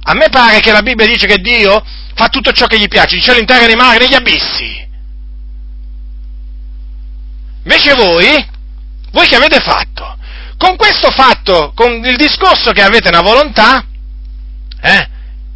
A 0.03 0.13
me 0.13 0.29
pare 0.29 0.59
che 0.59 0.71
la 0.71 0.83
Bibbia 0.83 1.07
dice 1.07 1.25
che 1.25 1.39
Dio 1.39 1.83
fa 2.13 2.27
tutto 2.27 2.51
ciò 2.51 2.67
che 2.67 2.77
gli 2.77 2.87
piace, 2.87 3.15
in 3.15 3.21
cielo, 3.21 3.39
in 3.39 3.47
terra, 3.47 3.65
nei 3.65 3.75
mari, 3.75 4.03
negli 4.03 4.13
abissi. 4.13 4.82
Invece 7.63 7.93
voi, 7.93 8.45
voi 9.11 9.27
che 9.27 9.35
avete 9.35 9.59
fatto? 9.59 10.17
Con 10.57 10.75
questo 10.75 11.11
fatto, 11.11 11.71
con 11.75 12.03
il 12.05 12.15
discorso 12.17 12.71
che 12.71 12.81
avete 12.81 13.09
una 13.09 13.21
volontà, 13.21 13.85
eh, 14.81 15.07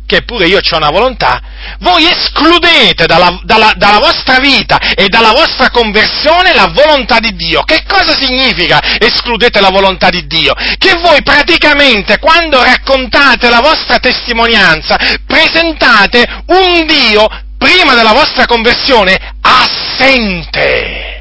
che 0.06 0.24
pure 0.24 0.48
io 0.48 0.60
ho 0.60 0.78
una 0.78 0.90
volontà, 0.90 1.42
voi 1.80 2.06
escludete 2.10 3.06
dalla, 3.06 3.40
dalla, 3.44 3.74
dalla, 3.76 4.00
vostra 4.00 4.40
vita 4.40 4.80
e 4.96 5.10
dalla 5.10 5.34
vostra 5.34 5.70
conversione 5.70 6.54
la 6.54 6.72
volontà 6.74 7.20
di 7.20 7.36
Dio. 7.36 7.62
Che 7.64 7.84
cosa 7.86 8.16
significa 8.16 8.80
escludete 8.98 9.60
la 9.60 9.70
volontà 9.70 10.10
di 10.10 10.26
Dio? 10.26 10.54
Che 10.54 10.94
voi 11.02 11.22
praticamente 11.24 12.20
quando 12.20 12.64
raccontate 12.64 13.50
la 13.50 13.60
vostra 13.60 14.00
testimonianza 14.00 14.98
presentate 15.26 16.44
un 16.48 16.86
Dio 16.88 17.28
prima 17.58 17.94
della 17.94 18.14
vostra 18.14 18.46
conversione 18.46 19.36
assente. 19.42 21.17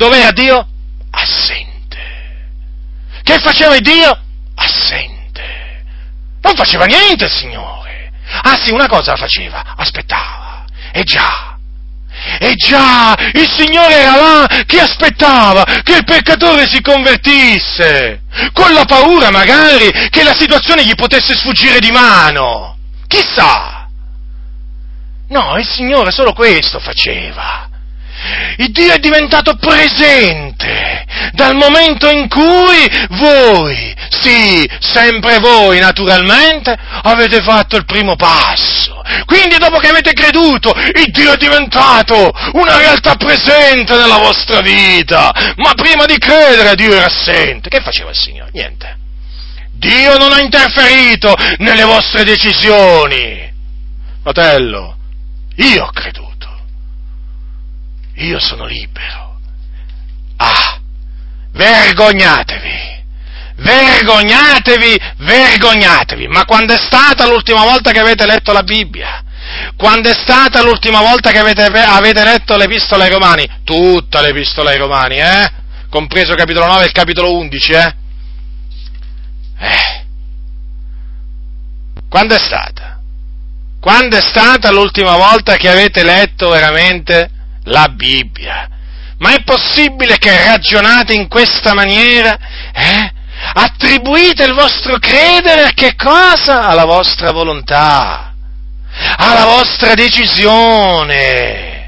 Dov'era 0.00 0.30
Dio? 0.30 0.66
Assente. 1.10 1.98
Che 3.22 3.38
faceva 3.38 3.78
Dio? 3.80 4.18
Assente. 4.54 5.84
Non 6.40 6.54
faceva 6.54 6.86
niente 6.86 7.24
il 7.24 7.30
Signore. 7.30 8.10
Ah 8.44 8.56
sì, 8.56 8.70
una 8.70 8.88
cosa 8.88 9.14
faceva, 9.16 9.74
aspettava. 9.76 10.64
E 10.94 11.04
già, 11.04 11.54
e 12.38 12.54
già, 12.54 13.14
il 13.34 13.46
Signore 13.46 13.94
era 13.94 14.16
là 14.16 14.64
che 14.64 14.80
aspettava 14.80 15.64
che 15.82 15.96
il 15.96 16.04
peccatore 16.04 16.66
si 16.66 16.80
convertisse, 16.80 18.22
con 18.54 18.72
la 18.72 18.86
paura 18.86 19.30
magari 19.30 20.08
che 20.08 20.22
la 20.22 20.34
situazione 20.34 20.82
gli 20.82 20.94
potesse 20.94 21.34
sfuggire 21.34 21.78
di 21.78 21.90
mano. 21.90 22.78
Chissà. 23.06 23.86
No, 25.28 25.58
il 25.58 25.66
Signore 25.66 26.10
solo 26.10 26.32
questo 26.32 26.80
faceva. 26.80 27.69
Il 28.58 28.70
Dio 28.70 28.92
è 28.92 28.98
diventato 28.98 29.56
presente 29.56 31.04
dal 31.32 31.54
momento 31.54 32.08
in 32.08 32.28
cui 32.28 32.88
voi, 33.10 33.94
sì, 34.10 34.68
sempre 34.80 35.38
voi 35.38 35.78
naturalmente, 35.78 36.76
avete 37.02 37.40
fatto 37.40 37.76
il 37.76 37.84
primo 37.84 38.16
passo. 38.16 39.02
Quindi 39.24 39.56
dopo 39.58 39.78
che 39.78 39.88
avete 39.88 40.12
creduto, 40.12 40.72
il 40.72 41.10
Dio 41.10 41.32
è 41.32 41.36
diventato 41.36 42.30
una 42.52 42.76
realtà 42.76 43.14
presente 43.16 43.96
nella 43.96 44.18
vostra 44.18 44.60
vita. 44.60 45.32
Ma 45.56 45.72
prima 45.74 46.04
di 46.04 46.18
credere 46.18 46.74
Dio 46.74 46.92
era 46.92 47.06
assente. 47.06 47.68
Che 47.68 47.80
faceva 47.80 48.10
il 48.10 48.16
Signore? 48.16 48.50
Niente. 48.52 48.98
Dio 49.72 50.18
non 50.18 50.32
ha 50.32 50.40
interferito 50.40 51.34
nelle 51.58 51.84
vostre 51.84 52.24
decisioni. 52.24 53.50
Fratello, 54.22 54.96
io 55.56 55.84
ho 55.84 55.90
creduto 55.90 56.29
io 58.24 58.38
sono 58.38 58.66
libero. 58.66 59.38
Ah, 60.36 60.78
vergognatevi! 61.52 62.98
Vergognatevi, 63.56 65.00
vergognatevi! 65.18 66.28
Ma 66.28 66.44
quando 66.44 66.74
è 66.74 66.78
stata 66.78 67.26
l'ultima 67.26 67.62
volta 67.62 67.90
che 67.92 68.00
avete 68.00 68.26
letto 68.26 68.52
la 68.52 68.62
Bibbia? 68.62 69.24
Quando 69.76 70.10
è 70.10 70.14
stata 70.14 70.62
l'ultima 70.62 71.00
volta 71.00 71.30
che 71.30 71.38
avete, 71.38 71.62
avete 71.62 72.24
letto 72.24 72.56
l'Epistola 72.56 73.04
ai 73.04 73.10
Romani? 73.10 73.48
Tutta 73.64 74.20
l'Epistola 74.20 74.70
ai 74.70 74.78
Romani, 74.78 75.16
eh? 75.16 75.52
compreso 75.90 76.30
il 76.30 76.38
capitolo 76.38 76.66
9 76.66 76.82
e 76.82 76.86
il 76.86 76.92
capitolo 76.92 77.36
11, 77.36 77.72
eh? 77.72 77.94
Eh. 79.58 80.04
Quando 82.08 82.34
è 82.34 82.38
stata? 82.38 83.00
Quando 83.80 84.16
è 84.16 84.20
stata 84.20 84.70
l'ultima 84.70 85.16
volta 85.16 85.56
che 85.56 85.68
avete 85.68 86.02
letto 86.02 86.48
veramente 86.50 87.30
la 87.64 87.88
Bibbia? 87.88 88.68
Ma 89.18 89.34
è 89.34 89.42
possibile 89.42 90.16
che 90.18 90.44
ragionate 90.44 91.12
in 91.12 91.28
questa 91.28 91.74
maniera? 91.74 92.38
Eh? 92.72 93.12
Attribuite 93.52 94.44
il 94.44 94.54
vostro 94.54 94.98
credere 94.98 95.62
a 95.64 95.72
che 95.74 95.94
cosa? 95.94 96.66
Alla 96.66 96.84
vostra 96.84 97.30
volontà, 97.30 98.34
alla 99.16 99.44
vostra 99.44 99.94
decisione 99.94 101.80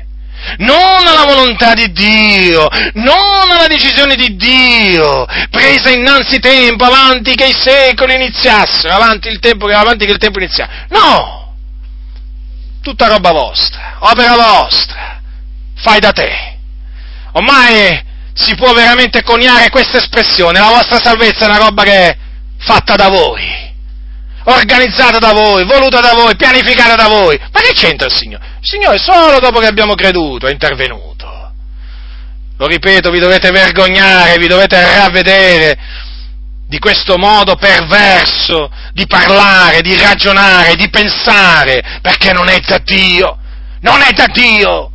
non 0.59 1.07
alla 1.07 1.25
volontà 1.25 1.75
di 1.75 1.93
Dio, 1.93 2.69
non 2.95 3.51
alla 3.51 3.67
decisione 3.67 4.17
di 4.17 4.37
Dio, 4.37 5.25
presa 5.51 5.91
innanzi 5.91 6.39
tempo, 6.41 6.85
avanti 6.85 7.35
che 7.35 7.47
i 7.47 7.57
secoli 7.57 8.15
iniziassero, 8.15 8.93
avanti, 8.95 9.29
il 9.29 9.39
tempo, 9.39 9.67
avanti 9.67 10.05
che 10.05 10.13
il 10.13 10.19
tempo 10.19 10.39
iniziasse. 10.39 10.87
No! 10.89 11.55
Tutta 12.83 13.07
roba 13.07 13.31
vostra, 13.31 13.97
opera 14.01 14.35
vostra, 14.35 15.12
fai 15.83 16.01
da 16.01 16.13
te. 16.13 16.59
Ormai 17.33 18.11
si 18.35 18.55
può 18.55 18.73
veramente 18.73 19.23
coniare 19.23 19.69
questa 19.69 19.99
espressione, 19.99 20.59
la 20.59 20.69
vostra 20.69 20.99
salvezza 20.99 21.45
è 21.45 21.49
una 21.49 21.59
roba 21.59 21.83
che 21.83 22.09
è 22.09 22.17
fatta 22.59 22.95
da 22.95 23.09
voi, 23.09 23.45
organizzata 24.45 25.19
da 25.19 25.33
voi, 25.33 25.65
voluta 25.65 26.01
da 26.01 26.15
voi, 26.15 26.35
pianificata 26.37 26.95
da 26.95 27.09
voi. 27.09 27.39
Ma 27.53 27.61
che 27.61 27.73
c'entra 27.75 28.07
il 28.07 28.15
Signore? 28.15 28.45
Il 28.61 28.69
Signore 28.69 28.99
solo 28.99 29.39
dopo 29.39 29.61
che 29.61 29.67
abbiamo 29.67 29.95
creduto 29.95 30.47
è 30.47 30.51
intervenuto. 30.51 31.11
Lo 32.57 32.67
ripeto, 32.67 33.11
vi 33.11 33.19
dovete 33.19 33.51
vergognare, 33.51 34.39
vi 34.39 34.47
dovete 34.47 34.81
ravvedere 34.81 35.79
di 36.69 36.79
questo 36.79 37.19
modo 37.19 37.57
perverso 37.57 38.71
di 38.93 39.07
parlare, 39.07 39.81
di 39.81 39.97
ragionare, 39.97 40.77
di 40.77 40.89
pensare, 40.89 41.99
perché 42.01 42.33
non 42.33 42.49
è 42.49 42.61
da 42.61 42.79
Dio, 42.79 43.37
non 43.81 44.01
è 44.01 44.13
da 44.13 44.27
Dio. 44.27 44.92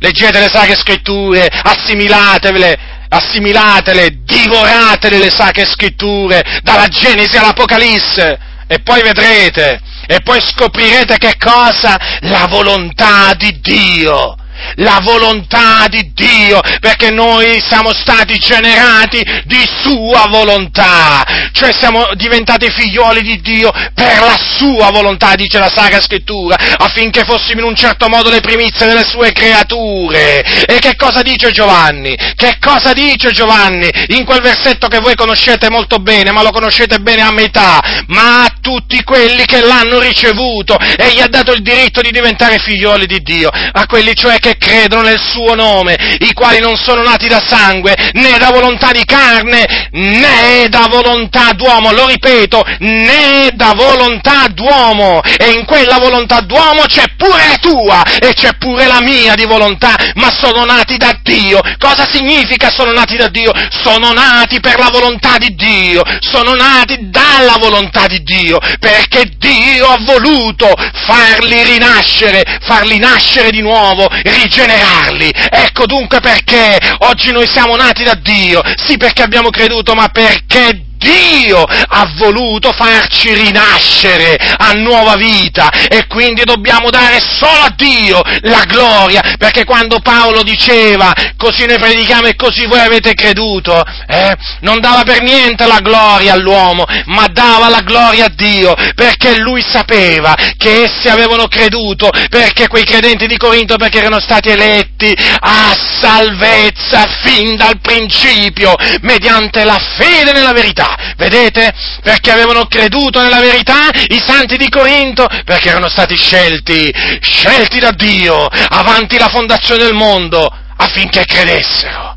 Leggete 0.00 0.38
le 0.38 0.48
sacre 0.48 0.76
scritture, 0.76 1.48
assimilatevele, 1.48 2.78
assimilatele, 3.08 4.22
divoratele 4.22 5.18
le 5.18 5.30
sacre 5.30 5.64
scritture, 5.66 6.60
dalla 6.62 6.86
Genesi 6.88 7.36
all'Apocalisse, 7.36 8.38
e 8.68 8.80
poi 8.80 9.02
vedrete, 9.02 9.80
e 10.06 10.20
poi 10.20 10.40
scoprirete 10.40 11.16
che 11.18 11.34
cosa? 11.38 11.96
La 12.20 12.46
volontà 12.48 13.34
di 13.34 13.58
Dio 13.60 14.36
la 14.76 15.00
volontà 15.02 15.86
di 15.88 16.12
Dio, 16.12 16.60
perché 16.80 17.10
noi 17.10 17.60
siamo 17.60 17.92
stati 17.92 18.38
generati 18.38 19.22
di 19.44 19.68
Sua 19.82 20.26
volontà, 20.28 21.24
cioè 21.52 21.72
siamo 21.72 22.08
diventati 22.14 22.70
figlioli 22.70 23.22
di 23.22 23.40
Dio 23.40 23.70
per 23.94 24.20
la 24.20 24.38
Sua 24.56 24.90
volontà, 24.90 25.34
dice 25.34 25.58
la 25.58 25.72
Sacra 25.74 26.00
Scrittura, 26.00 26.56
affinché 26.78 27.24
fossimo 27.24 27.60
in 27.60 27.66
un 27.66 27.76
certo 27.76 28.08
modo 28.08 28.30
le 28.30 28.40
primizie 28.40 28.86
delle 28.86 29.04
Sue 29.04 29.32
creature. 29.32 30.42
E 30.64 30.78
che 30.78 30.96
cosa 30.96 31.22
dice 31.22 31.50
Giovanni? 31.50 32.16
Che 32.34 32.56
cosa 32.60 32.92
dice 32.92 33.30
Giovanni 33.30 33.88
in 34.08 34.24
quel 34.24 34.40
versetto 34.40 34.88
che 34.88 35.00
voi 35.00 35.14
conoscete 35.14 35.70
molto 35.70 35.98
bene, 35.98 36.30
ma 36.32 36.42
lo 36.42 36.50
conoscete 36.50 36.98
bene 36.98 37.22
a 37.22 37.32
metà, 37.32 37.80
ma 38.08 38.44
a 38.44 38.54
tutti 38.60 39.02
quelli 39.02 39.44
che 39.44 39.60
l'hanno 39.60 39.98
ricevuto 39.98 40.78
e 40.78 41.12
gli 41.12 41.20
ha 41.20 41.28
dato 41.28 41.52
il 41.52 41.62
diritto 41.62 42.00
di 42.00 42.10
diventare 42.10 42.58
figlioli 42.58 43.06
di 43.06 43.20
Dio, 43.22 43.50
a 43.50 43.86
quelli 43.86 44.14
cioè 44.14 44.38
che 44.38 44.47
che 44.48 44.56
credono 44.56 45.02
nel 45.02 45.20
suo 45.20 45.54
nome, 45.54 46.16
i 46.20 46.32
quali 46.32 46.58
non 46.60 46.76
sono 46.76 47.02
nati 47.02 47.28
da 47.28 47.42
sangue, 47.46 47.94
né 48.14 48.38
da 48.38 48.50
volontà 48.50 48.92
di 48.92 49.04
carne, 49.04 49.88
né 49.92 50.68
da 50.68 50.86
volontà 50.88 51.52
d'uomo, 51.52 51.92
lo 51.92 52.06
ripeto, 52.06 52.64
né 52.78 53.50
da 53.54 53.74
volontà 53.76 54.46
d'uomo, 54.48 55.20
e 55.22 55.50
in 55.50 55.64
quella 55.66 55.98
volontà 55.98 56.40
d'uomo 56.40 56.82
c'è 56.86 57.04
pure 57.16 57.46
la 57.46 57.56
tua 57.56 58.02
e 58.18 58.32
c'è 58.32 58.56
pure 58.58 58.86
la 58.86 59.00
mia 59.02 59.34
di 59.34 59.44
volontà, 59.44 59.94
ma 60.14 60.30
sono 60.30 60.64
nati 60.64 60.96
da 60.96 61.18
Dio. 61.22 61.60
Cosa 61.78 62.06
significa 62.10 62.70
sono 62.70 62.92
nati 62.92 63.16
da 63.16 63.28
Dio? 63.28 63.52
Sono 63.82 64.12
nati 64.12 64.60
per 64.60 64.78
la 64.78 64.88
volontà 64.90 65.36
di 65.36 65.54
Dio, 65.54 66.02
sono 66.20 66.54
nati 66.54 67.10
dalla 67.10 67.56
volontà 67.58 68.06
di 68.06 68.22
Dio, 68.22 68.58
perché 68.80 69.30
Dio 69.36 69.88
ha 69.88 69.98
voluto 70.00 70.72
farli 71.06 71.62
rinascere, 71.64 72.60
farli 72.62 72.98
nascere 72.98 73.50
di 73.50 73.60
nuovo, 73.60 74.08
rigenerarli. 74.42 75.30
Ecco 75.50 75.86
dunque 75.86 76.20
perché 76.20 76.78
oggi 76.98 77.32
noi 77.32 77.46
siamo 77.46 77.76
nati 77.76 78.04
da 78.04 78.14
Dio, 78.14 78.62
sì 78.76 78.96
perché 78.96 79.22
abbiamo 79.22 79.50
creduto, 79.50 79.94
ma 79.94 80.08
perché 80.08 80.87
Dio 80.98 81.62
ha 81.62 82.12
voluto 82.16 82.72
farci 82.72 83.32
rinascere 83.32 84.36
a 84.36 84.72
nuova 84.72 85.14
vita 85.14 85.70
e 85.88 86.06
quindi 86.06 86.42
dobbiamo 86.44 86.90
dare 86.90 87.20
solo 87.20 87.60
a 87.60 87.72
Dio 87.76 88.20
la 88.42 88.64
gloria, 88.66 89.36
perché 89.38 89.64
quando 89.64 90.00
Paolo 90.00 90.42
diceva 90.42 91.12
così 91.36 91.66
noi 91.66 91.78
predichiamo 91.78 92.26
e 92.26 92.34
così 92.34 92.66
voi 92.66 92.80
avete 92.80 93.14
creduto, 93.14 93.82
eh, 94.06 94.34
non 94.60 94.80
dava 94.80 95.04
per 95.04 95.22
niente 95.22 95.66
la 95.66 95.80
gloria 95.80 96.32
all'uomo, 96.32 96.84
ma 97.06 97.26
dava 97.28 97.68
la 97.68 97.80
gloria 97.80 98.26
a 98.26 98.32
Dio, 98.34 98.74
perché 98.94 99.38
lui 99.38 99.62
sapeva 99.62 100.34
che 100.56 100.84
essi 100.84 101.08
avevano 101.08 101.46
creduto, 101.46 102.10
perché 102.28 102.66
quei 102.66 102.84
credenti 102.84 103.26
di 103.26 103.36
Corinto, 103.36 103.76
perché 103.76 103.98
erano 103.98 104.20
stati 104.20 104.48
eletti 104.48 105.14
a 105.40 105.76
salvezza 106.00 107.06
fin 107.22 107.56
dal 107.56 107.80
principio, 107.80 108.74
mediante 109.02 109.64
la 109.64 109.78
fede 109.96 110.32
nella 110.32 110.52
verità 110.52 110.87
vedete? 111.16 111.72
Perché 112.02 112.30
avevano 112.30 112.66
creduto 112.66 113.20
nella 113.20 113.40
verità 113.40 113.88
i 114.08 114.22
santi 114.24 114.56
di 114.56 114.68
Corinto, 114.68 115.26
perché 115.44 115.68
erano 115.68 115.88
stati 115.88 116.16
scelti, 116.16 116.92
scelti 117.20 117.78
da 117.78 117.92
Dio 117.92 118.46
avanti 118.46 119.18
la 119.18 119.28
fondazione 119.28 119.84
del 119.84 119.94
mondo 119.94 120.50
affinché 120.76 121.24
credessero. 121.24 122.16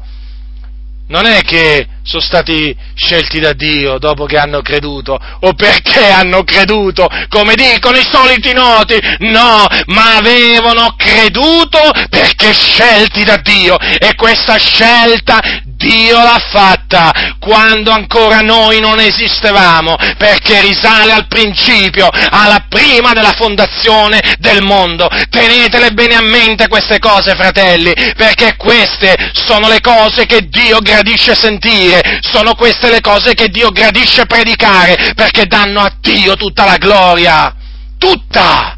Non 1.08 1.26
è 1.26 1.42
che 1.42 1.88
sono 2.04 2.22
stati 2.22 2.76
scelti 2.96 3.40
da 3.40 3.54
Dio 3.54 3.98
dopo 3.98 4.26
che 4.26 4.38
hanno 4.38 4.62
creduto. 4.62 5.20
O 5.42 5.54
perché 5.54 6.10
hanno 6.10 6.44
creduto, 6.44 7.08
come 7.30 7.56
dicono 7.56 7.98
i 7.98 8.08
soliti 8.10 8.54
noti, 8.54 9.00
no, 9.20 9.66
ma 9.88 10.18
avevano 10.18 10.96
creduto 10.98 11.80
perché 12.10 12.54
scelti 12.54 13.24
da 13.24 13.38
Dio. 13.38 13.78
E 13.78 14.16
questa 14.16 14.58
scelta 14.58 15.40
Dio 15.82 16.18
l'ha 16.18 16.42
fatta 16.52 17.36
quando 17.40 17.92
ancora 17.92 18.42
noi 18.42 18.80
non 18.80 19.00
esistevamo, 19.00 19.96
perché 20.18 20.62
risale 20.62 21.12
al 21.12 21.28
principio, 21.28 22.08
alla 22.12 22.66
prima 22.70 23.14
della 23.14 23.34
fondazione 23.34 24.22
del 24.38 24.62
mondo. 24.62 25.10
Tenetele 25.30 25.92
bene 25.92 26.16
a 26.16 26.22
mente 26.22 26.68
queste 26.68 27.00
cose, 27.00 27.36
fratelli, 27.36 27.94
perché 28.16 28.56
queste 28.58 29.32
sono 29.34 29.68
le 29.68 29.82
cose 29.82 30.26
che 30.26 30.48
Dio 30.48 30.80
gradisce 30.80 31.34
sentire, 31.34 31.91
sono 32.22 32.54
queste 32.56 32.90
le 32.90 33.02
cose 33.02 33.34
che 33.34 33.50
Dio 33.50 33.70
gradisce 33.70 34.26
predicare, 34.26 35.14
perché 35.16 35.46
danno 35.46 35.82
a 35.82 35.94
Dio 36.00 36.36
tutta 36.36 36.66
la 36.66 36.78
gloria. 36.78 37.56
Tutta! 37.98 38.76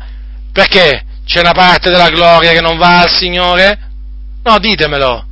Perché 0.52 1.03
c'è 1.26 1.40
una 1.40 1.53
parte 1.53 1.90
della 1.90 2.10
gloria 2.10 2.52
che 2.52 2.61
non 2.61 2.77
va 2.77 3.02
al 3.02 3.10
Signore? 3.10 3.80
No, 4.44 4.60
ditemelo 4.60 5.27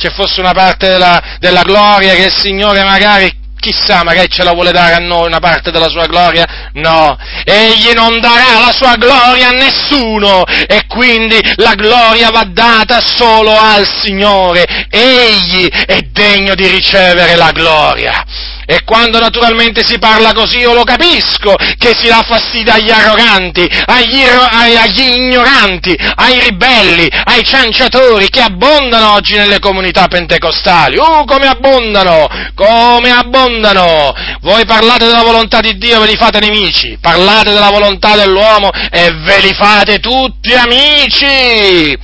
ci 0.00 0.08
fosse 0.08 0.40
una 0.40 0.52
parte 0.52 0.88
della, 0.88 1.36
della 1.38 1.60
gloria 1.60 2.14
che 2.14 2.24
il 2.24 2.34
Signore 2.34 2.82
magari 2.84 3.30
chissà, 3.60 4.02
magari 4.02 4.28
ce 4.28 4.42
la 4.42 4.52
vuole 4.52 4.72
dare 4.72 4.94
a 4.94 4.98
noi 4.98 5.26
una 5.26 5.38
parte 5.38 5.70
della 5.70 5.88
sua 5.88 6.06
gloria? 6.06 6.70
No, 6.72 7.16
egli 7.44 7.92
non 7.94 8.18
darà 8.20 8.58
la 8.58 8.72
sua 8.72 8.96
gloria 8.96 9.48
a 9.48 9.52
nessuno 9.52 10.44
e 10.44 10.86
quindi 10.88 11.38
la 11.56 11.74
gloria 11.74 12.30
va 12.30 12.44
data 12.44 13.00
solo 13.00 13.56
al 13.56 13.86
Signore. 13.86 14.86
Egli 14.90 15.68
è 15.68 16.00
degno 16.10 16.54
di 16.54 16.66
ricevere 16.66 17.36
la 17.36 17.52
gloria. 17.52 18.24
E 18.70 18.84
quando 18.84 19.18
naturalmente 19.18 19.84
si 19.84 19.98
parla 19.98 20.32
così 20.32 20.58
io 20.58 20.72
lo 20.72 20.84
capisco, 20.84 21.56
che 21.76 21.92
si 21.92 22.06
dà 22.06 22.22
fastidio 22.24 22.72
agli 22.72 22.88
arroganti, 22.88 23.68
agli, 23.86 24.22
agli 24.22 25.00
ignoranti, 25.00 25.92
ai 26.14 26.38
ribelli, 26.38 27.10
ai 27.24 27.42
cianciatori 27.44 28.28
che 28.28 28.40
abbondano 28.40 29.14
oggi 29.14 29.36
nelle 29.36 29.58
comunità 29.58 30.06
pentecostali. 30.06 30.98
Uh, 30.98 31.24
come 31.24 31.48
abbondano! 31.48 32.28
Come 32.54 33.10
abbondano! 33.10 34.14
Voi 34.42 34.64
parlate 34.66 35.04
della 35.04 35.24
volontà 35.24 35.58
di 35.58 35.76
Dio 35.76 35.96
e 35.96 35.98
ve 35.98 36.06
li 36.06 36.16
fate 36.16 36.38
nemici, 36.38 36.96
parlate 37.00 37.50
della 37.50 37.70
volontà 37.70 38.14
dell'uomo 38.14 38.70
e 38.92 39.10
ve 39.10 39.40
li 39.40 39.52
fate 39.52 39.98
tutti 39.98 40.52
amici! 40.52 41.98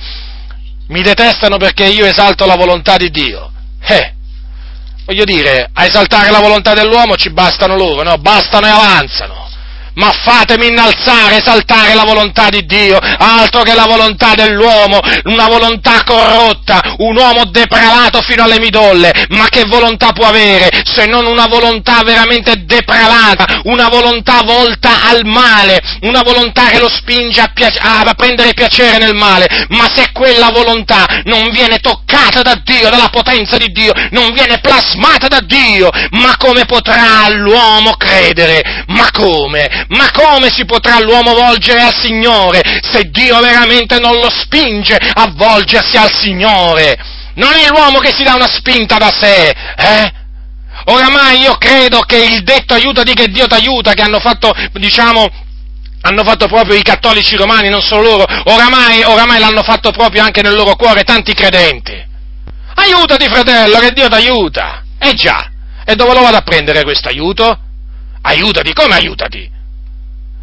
Mi 0.89 1.01
detestano 1.01 1.55
perché 1.55 1.85
io 1.85 2.05
esalto 2.05 2.45
la 2.45 2.57
volontà 2.57 2.97
di 2.97 3.09
Dio. 3.09 3.51
Eh, 3.87 4.15
Voglio 5.07 5.23
dire, 5.23 5.69
a 5.71 5.85
esaltare 5.85 6.29
la 6.31 6.41
volontà 6.41 6.73
dell'uomo 6.73 7.15
ci 7.15 7.29
bastano 7.29 7.77
loro, 7.77 8.03
no? 8.03 8.17
Bastano 8.17 8.65
e 8.65 8.69
avanzano. 8.69 9.46
Ma 9.97 10.11
fatemi 10.23 10.67
innalzare, 10.67 11.39
esaltare 11.39 11.93
la 11.93 12.03
volontà 12.03 12.49
di 12.49 12.65
Dio, 12.65 12.97
altro 12.97 13.63
che 13.63 13.73
la 13.73 13.85
volontà 13.85 14.33
dell'uomo, 14.35 14.99
una 15.25 15.47
volontà 15.47 16.03
corrotta, 16.03 16.81
un 16.97 17.15
uomo 17.15 17.45
depravato 17.45 18.21
fino 18.21 18.43
alle 18.43 18.59
midolle, 18.59 19.11
ma 19.29 19.47
che 19.49 19.63
volontà 19.65 20.11
può 20.13 20.25
avere 20.25 20.69
se 20.83 21.05
non 21.05 21.25
una 21.25 21.47
volontà 21.47 22.01
veramente 22.03 22.65
depravata, 22.65 23.61
una 23.63 23.89
volontà 23.89 24.41
volta 24.43 25.07
al 25.09 25.25
male, 25.25 25.79
una 26.01 26.21
volontà 26.21 26.65
che 26.67 26.79
lo 26.79 26.89
spinge 26.89 27.41
a, 27.41 27.51
piace- 27.53 27.79
a 27.79 28.13
prendere 28.15 28.53
piacere 28.53 28.97
nel 28.97 29.15
male, 29.15 29.47
ma 29.69 29.89
se 29.93 30.11
quella 30.13 30.49
volontà 30.51 31.05
non 31.25 31.49
viene 31.51 31.79
toccata 31.79 32.41
da 32.41 32.59
Dio, 32.63 32.89
dalla 32.89 33.09
potenza 33.09 33.57
di 33.57 33.71
Dio, 33.71 33.93
non 34.11 34.31
viene 34.31 34.59
plasmata 34.59 35.27
da 35.27 35.39
Dio, 35.41 35.89
ma 36.11 36.35
come 36.37 36.65
potrà 36.65 37.27
l'uomo 37.29 37.95
credere? 37.97 38.85
Ma 38.87 39.09
come? 39.11 39.85
Ma 39.89 40.11
come 40.11 40.49
si 40.49 40.65
potrà 40.65 40.99
l'uomo 40.99 41.33
volgere 41.33 41.81
al 41.81 41.93
Signore 41.93 42.61
se 42.81 43.09
Dio 43.09 43.39
veramente 43.39 43.99
non 43.99 44.15
lo 44.15 44.29
spinge 44.29 44.95
a 44.97 45.31
volgersi 45.33 45.95
al 45.95 46.11
Signore? 46.11 46.97
Non 47.35 47.53
è 47.53 47.67
l'uomo 47.69 47.99
che 47.99 48.13
si 48.13 48.23
dà 48.23 48.33
una 48.33 48.47
spinta 48.47 48.97
da 48.97 49.11
sé, 49.11 49.49
eh? 49.77 50.11
Oramai 50.85 51.41
io 51.41 51.55
credo 51.57 51.99
che 52.01 52.17
il 52.17 52.43
detto 52.43 52.73
aiutati 52.73 53.13
che 53.13 53.27
Dio 53.27 53.45
ti 53.47 53.53
aiuta, 53.53 53.93
che 53.93 54.01
hanno 54.01 54.19
fatto, 54.19 54.53
diciamo, 54.73 55.27
hanno 56.01 56.23
fatto 56.23 56.47
proprio 56.47 56.75
i 56.75 56.81
cattolici 56.81 57.35
romani, 57.35 57.69
non 57.69 57.81
solo 57.81 58.03
loro, 58.03 58.25
oramai, 58.45 59.03
oramai 59.03 59.39
l'hanno 59.39 59.63
fatto 59.63 59.91
proprio 59.91 60.23
anche 60.23 60.41
nel 60.41 60.55
loro 60.55 60.75
cuore 60.75 61.03
tanti 61.03 61.33
credenti. 61.33 61.93
Aiutati 62.75 63.27
fratello, 63.27 63.79
che 63.79 63.91
Dio 63.91 64.07
ti 64.07 64.15
aiuta. 64.15 64.83
Eh 64.99 65.13
già, 65.13 65.51
e 65.85 65.95
dove 65.95 66.13
lo 66.13 66.21
vado 66.21 66.37
a 66.37 66.41
prendere 66.41 66.83
questo 66.83 67.09
aiuto? 67.09 67.59
Aiutati, 68.21 68.73
come 68.73 68.95
aiutati? 68.95 69.56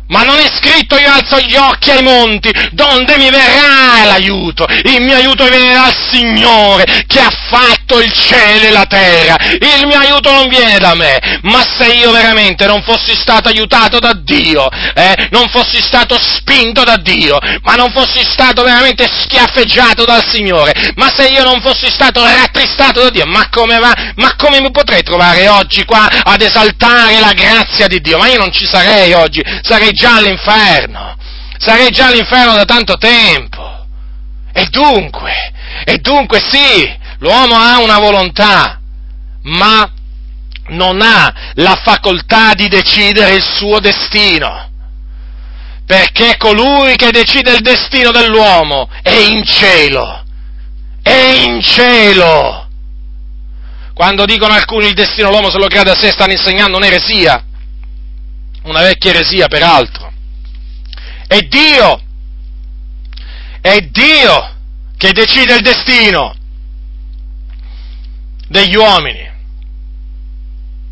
Ma 0.09 0.23
non 0.23 0.39
è 0.39 0.51
scritto 0.59 0.99
io 0.99 1.11
alzo 1.11 1.41
gli 1.41 1.57
occhi 1.57 1.91
ai 1.91 2.03
monti, 2.03 2.53
donde 2.73 3.17
mi 3.17 3.31
verrà 3.31 4.05
l'aiuto? 4.05 4.67
Il 4.85 5.01
mio 5.03 5.17
aiuto 5.17 5.47
viene 5.47 5.73
dal 5.73 5.95
Signore 6.11 6.85
che 7.07 7.21
ha 7.21 7.31
fatto 7.49 8.01
il 8.01 8.13
cielo 8.13 8.67
e 8.67 8.71
la 8.71 8.85
terra. 8.85 9.37
Il 9.53 9.87
mio 9.87 9.99
aiuto 9.99 10.31
non 10.31 10.49
viene 10.49 10.79
da 10.79 10.95
me, 10.95 11.41
ma 11.43 11.63
se 11.79 11.87
io 11.87 12.11
veramente 12.11 12.67
non 12.67 12.83
fossi 12.83 13.15
stato 13.15 13.49
aiutato 13.49 13.99
da 13.99 14.13
Dio, 14.15 14.69
eh, 14.95 15.29
non 15.31 15.49
fossi 15.49 15.81
stato 15.81 16.19
spinto 16.19 16.85
da 16.85 16.97
Dio, 16.97 17.39
ma 17.63 17.75
non 17.75 17.91
fossi 17.91 18.23
stato 18.25 18.63
veramente 18.63 19.09
schiaffeggiato 19.09 20.05
dal 20.05 20.25
Signore, 20.29 20.93
ma 20.97 21.11
se 21.15 21.29
io 21.29 21.45
non 21.45 21.63
fossi 21.63 21.91
stato 21.91 22.23
rattristato 22.23 23.03
da 23.03 23.11
Dio, 23.11 23.27
ma 23.27 23.49
come 23.49 23.79
va? 23.79 23.93
Ma 24.17 24.37
come 24.37 24.61
mi 24.61 24.71
potrei 24.71 25.03
trovare 25.03 25.49
oggi 25.49 25.85
qua 25.85 26.07
ad 26.23 26.43
esaltare 26.43 27.21
la 27.21 27.33
grazia 27.33 27.87
di 27.87 28.01
Dio? 28.01 28.19
Ma 28.19 28.29
io 28.29 28.39
non 28.39 28.53
ci 28.53 28.67
sarei 28.67 29.13
oggi, 29.15 29.43
sarei 29.63 29.93
già 29.95 30.17
all'inferno, 30.17 31.17
sarei 31.59 31.91
già 31.91 32.09
all'inferno 32.09 32.55
da 32.55 32.65
tanto 32.65 32.97
tempo. 32.97 33.87
E 34.53 34.67
dunque, 34.67 35.33
e 35.85 35.99
dunque 35.99 36.41
sì, 36.41 36.93
l'uomo 37.19 37.57
ha 37.57 37.79
una 37.79 37.99
volontà, 37.99 38.79
ma 39.43 39.91
non 40.69 41.01
ha 41.01 41.33
la 41.55 41.81
facoltà 41.83 42.55
di 42.55 42.69
decidere 42.69 43.35
il 43.35 43.43
suo 43.43 43.81
destino. 43.81 44.71
Perché 45.87 46.37
colui 46.39 46.97
che 46.97 47.11
decide 47.11 47.53
il 47.53 47.61
destino 47.61 48.11
dell'uomo 48.11 48.89
è 49.03 49.13
in 49.13 49.45
cielo. 49.45 50.23
È 51.03 51.43
in 51.43 51.61
cielo. 51.61 52.69
Quando 53.93 54.25
dicono 54.25 54.55
alcuni 54.55 54.87
il 54.87 54.95
destino 54.95 55.29
dell'uomo 55.29 55.51
se 55.51 55.59
lo 55.59 55.67
crede 55.67 55.91
a 55.91 55.95
sé 55.95 56.11
stanno 56.11 56.33
insegnando 56.33 56.79
un'eresia 56.79 57.45
una 58.65 58.83
vecchia 58.83 59.11
eresia 59.11 59.49
peraltro. 59.49 60.13
È 61.27 61.39
Dio, 61.41 62.01
è 63.61 63.81
Dio 63.81 64.55
che 64.97 65.13
decide 65.13 65.55
il 65.57 65.63
destino 65.63 66.35
degli 68.49 68.77
uomini. 68.77 69.33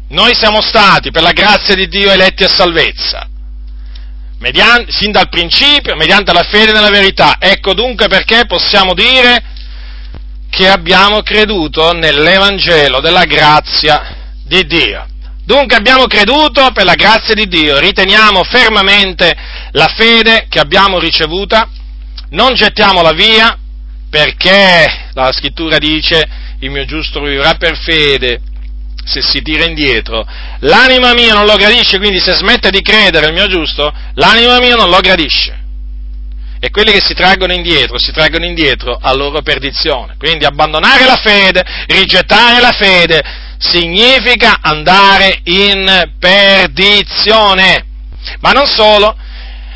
Noi 0.08 0.34
siamo 0.34 0.60
stati, 0.60 1.10
per 1.10 1.22
la 1.22 1.32
grazia 1.32 1.74
di 1.74 1.88
Dio, 1.88 2.10
eletti 2.10 2.44
a 2.44 2.48
salvezza, 2.48 3.28
mediante, 4.38 4.92
sin 4.92 5.10
dal 5.10 5.30
principio, 5.30 5.96
mediante 5.96 6.32
la 6.32 6.42
fede 6.42 6.72
nella 6.72 6.90
verità. 6.90 7.36
Ecco 7.38 7.72
dunque 7.72 8.08
perché 8.08 8.44
possiamo 8.46 8.92
dire 8.92 9.42
che 10.50 10.68
abbiamo 10.68 11.22
creduto 11.22 11.92
nell'Evangelo 11.92 13.00
della 13.00 13.24
grazia 13.24 14.16
di 14.44 14.66
Dio. 14.66 15.06
Dunque 15.44 15.76
abbiamo 15.76 16.06
creduto 16.06 16.70
per 16.72 16.84
la 16.84 16.94
grazia 16.94 17.34
di 17.34 17.46
Dio, 17.48 17.78
riteniamo 17.78 18.44
fermamente 18.44 19.34
la 19.72 19.88
fede 19.88 20.46
che 20.48 20.60
abbiamo 20.60 21.00
ricevuta, 21.00 21.68
non 22.30 22.54
gettiamola 22.54 23.10
via 23.12 23.58
perché 24.08 25.08
la 25.14 25.32
scrittura 25.32 25.78
dice 25.78 26.28
il 26.60 26.70
mio 26.70 26.84
giusto 26.84 27.20
vivrà 27.20 27.54
per 27.54 27.76
fede 27.76 28.40
se 29.04 29.20
si 29.20 29.42
tira 29.42 29.64
indietro. 29.64 30.24
L'anima 30.60 31.12
mia 31.12 31.34
non 31.34 31.44
lo 31.44 31.56
gradisce, 31.56 31.98
quindi 31.98 32.20
se 32.20 32.34
smette 32.34 32.70
di 32.70 32.80
credere 32.80 33.26
il 33.26 33.32
mio 33.32 33.48
giusto, 33.48 33.92
l'anima 34.14 34.58
mia 34.58 34.76
non 34.76 34.88
lo 34.88 35.00
gradisce. 35.00 35.58
E 36.60 36.70
quelli 36.70 36.92
che 36.92 37.02
si 37.02 37.14
traggono 37.14 37.52
indietro, 37.52 37.98
si 37.98 38.12
traggono 38.12 38.44
indietro 38.44 38.96
a 39.00 39.12
loro 39.12 39.42
perdizione. 39.42 40.14
Quindi 40.16 40.44
abbandonare 40.44 41.04
la 41.04 41.16
fede, 41.16 41.64
rigettare 41.88 42.60
la 42.60 42.70
fede, 42.70 43.20
significa 43.62 44.58
andare 44.60 45.40
in 45.44 46.12
perdizione. 46.18 47.86
Ma 48.40 48.50
non 48.50 48.66
solo, 48.66 49.16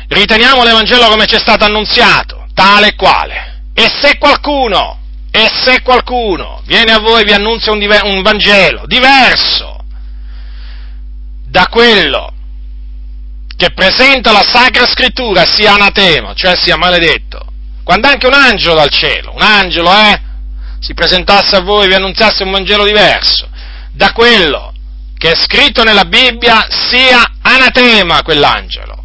riteniamo 0.09 0.63
l'Evangelo 0.63 1.07
come 1.07 1.25
ci 1.25 1.35
è 1.35 1.39
stato 1.39 1.63
annunziato, 1.63 2.47
tale 2.53 2.89
e 2.89 2.95
quale. 2.95 3.61
E 3.73 3.89
se 4.01 4.17
qualcuno, 4.17 4.99
e 5.31 5.49
se 5.63 5.81
qualcuno 5.81 6.61
viene 6.65 6.91
a 6.91 6.99
voi 6.99 7.21
e 7.21 7.23
vi 7.23 7.33
annunzia 7.33 7.71
un, 7.71 7.79
diver- 7.79 8.03
un 8.03 8.21
Vangelo 8.21 8.85
diverso 8.85 9.75
da 11.45 11.67
quello 11.67 12.33
che 13.55 13.71
presenta 13.71 14.31
la 14.31 14.43
Sacra 14.45 14.85
Scrittura, 14.85 15.45
sia 15.45 15.73
anatema, 15.73 16.33
cioè 16.33 16.55
sia 16.55 16.77
maledetto. 16.77 17.45
Quando 17.83 18.07
anche 18.07 18.27
un 18.27 18.33
angelo 18.33 18.75
dal 18.75 18.89
cielo, 18.89 19.33
un 19.33 19.41
angelo, 19.41 19.91
eh, 19.91 20.21
si 20.79 20.93
presentasse 20.93 21.55
a 21.55 21.61
voi 21.61 21.85
e 21.85 21.87
vi 21.87 21.93
annunziasse 21.95 22.43
un 22.43 22.51
Vangelo 22.51 22.83
diverso, 22.85 23.49
da 23.97 24.13
quello 24.13 24.73
che 25.17 25.31
è 25.31 25.35
scritto 25.35 25.83
nella 25.83 26.05
Bibbia 26.05 26.67
sia 26.69 27.33
anatema 27.41 28.21
quell'angelo, 28.21 29.03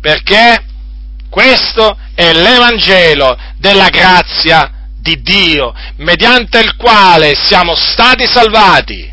perché 0.00 0.64
questo 1.28 1.98
è 2.14 2.32
l'Evangelo 2.32 3.36
della 3.56 3.88
grazia 3.88 4.72
di 5.00 5.20
Dio, 5.20 5.74
mediante 5.96 6.60
il 6.60 6.76
quale 6.76 7.34
siamo 7.34 7.74
stati 7.74 8.26
salvati 8.26 9.12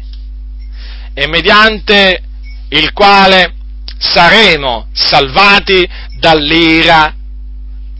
e 1.13 1.27
mediante 1.27 2.21
il 2.69 2.93
quale 2.93 3.55
saremo 3.97 4.87
salvati 4.93 5.87
dall'ira 6.19 7.13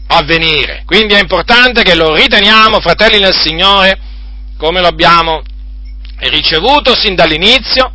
a 0.08 0.22
venire. 0.22 0.84
Quindi 0.86 1.16
è 1.16 1.20
importante 1.20 1.82
che 1.82 1.96
lo 1.96 2.14
riteniamo, 2.14 2.80
fratelli 2.80 3.20
nel 3.20 3.36
Signore, 3.36 4.00
come 4.58 4.80
lo 4.82 4.88
abbiamo 4.88 5.42
ricevuto 6.18 6.96
sin 6.96 7.16
dall'inizio 7.16 7.92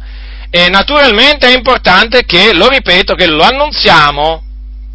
e 0.50 0.68
naturalmente 0.68 1.46
è 1.46 1.56
importante 1.56 2.24
che, 2.24 2.52
lo 2.54 2.68
ripeto, 2.68 3.14
che 3.14 3.26
lo 3.26 3.42
annunziamo 3.42 4.42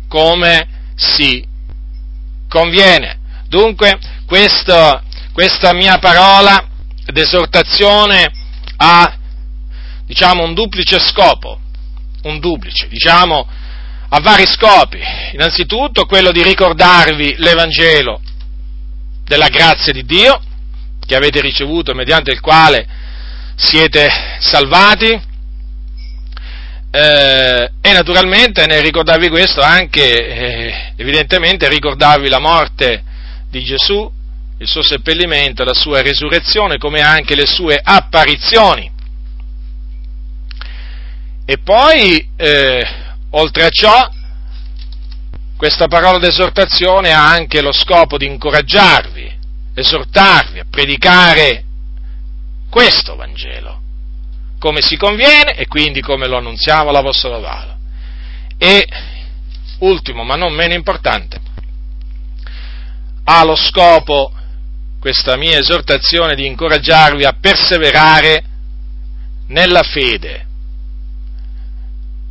come 0.08 0.68
si 0.96 1.44
conviene. 2.50 3.20
Dunque, 3.48 3.98
questo, 4.26 5.02
questa 5.32 5.74
mia 5.74 5.98
parola 5.98 6.68
d'esortazione 7.06 8.32
ha, 8.78 9.18
diciamo, 10.06 10.44
un 10.44 10.54
duplice 10.54 11.00
scopo, 11.00 11.60
un 12.24 12.40
duplice, 12.40 12.88
diciamo, 12.90 13.48
a 14.10 14.20
vari 14.20 14.46
scopi. 14.46 15.00
Innanzitutto 15.34 16.06
quello 16.06 16.32
di 16.32 16.44
ricordarvi 16.44 17.36
l'Evangelo 17.38 18.22
della 19.24 19.48
grazia 19.48 19.94
di 19.94 20.04
Dio, 20.04 20.42
che 21.06 21.16
avete 21.16 21.40
ricevuto 21.40 21.94
mediante 21.94 22.32
il 22.32 22.40
quale 22.40 23.04
siete 23.56 24.10
salvati. 24.40 25.34
Eh, 26.92 27.72
e 27.82 27.92
naturalmente 27.92 28.66
nel 28.66 28.82
ricordarvi 28.82 29.30
questo 29.30 29.62
anche, 29.62 30.28
eh, 30.28 30.94
evidentemente, 30.96 31.68
ricordarvi 31.68 32.30
la 32.30 32.40
morte 32.40 33.04
di 33.50 33.64
Gesù, 33.64 34.10
il 34.58 34.68
suo 34.68 34.82
seppellimento, 34.82 35.64
la 35.64 35.74
sua 35.74 36.02
resurrezione, 36.02 36.78
come 36.78 37.02
anche 37.02 37.36
le 37.36 37.46
sue 37.46 37.80
apparizioni. 37.82 38.90
E 41.46 41.58
poi, 41.58 42.28
eh, 42.38 42.88
oltre 43.32 43.66
a 43.66 43.70
ciò, 43.70 44.10
questa 45.58 45.88
parola 45.88 46.18
d'esortazione 46.18 47.12
ha 47.12 47.30
anche 47.30 47.62
lo 47.62 47.72
scopo 47.72 48.18
di 48.18 48.26
incoraggiarvi, 48.26 49.32
esortarvi 49.74 50.60
a 50.60 50.66
predicare 50.70 51.65
questo 52.76 53.16
Vangelo, 53.16 53.80
come 54.60 54.82
si 54.82 54.98
conviene 54.98 55.56
e 55.56 55.66
quindi 55.66 56.02
come 56.02 56.28
lo 56.28 56.36
annunziamo 56.36 56.90
all'Apostolo 56.90 57.40
Paolo. 57.40 57.78
E 58.58 58.86
ultimo 59.80 60.26
ma 60.26 60.36
non 60.36 60.52
meno 60.52 60.74
importante, 60.74 61.40
ha 63.24 63.46
lo 63.46 63.56
scopo 63.56 64.30
questa 65.00 65.38
mia 65.38 65.58
esortazione 65.58 66.36
di 66.36 66.48
incoraggiarvi 66.48 67.24
a 67.24 67.38
perseverare 67.40 68.44
nella 69.48 69.84
fede, 69.84 70.46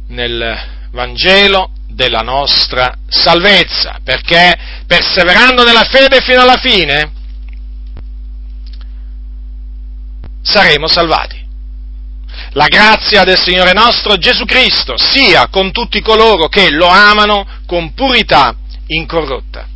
nel 0.08 0.88
Vangelo 0.90 1.70
della 1.88 2.20
nostra 2.20 2.98
salvezza, 3.06 3.98
perché 4.04 4.58
perseverando 4.86 5.64
nella 5.64 5.84
fede 5.84 6.20
fino 6.20 6.42
alla 6.42 6.58
fine 6.58 7.12
saremo 10.44 10.86
salvati. 10.86 11.42
La 12.50 12.66
grazia 12.66 13.24
del 13.24 13.38
Signore 13.38 13.72
nostro 13.72 14.16
Gesù 14.16 14.44
Cristo 14.44 14.96
sia 14.96 15.48
con 15.48 15.72
tutti 15.72 16.00
coloro 16.00 16.48
che 16.48 16.70
lo 16.70 16.86
amano 16.86 17.46
con 17.66 17.94
purità 17.94 18.54
incorrotta. 18.86 19.68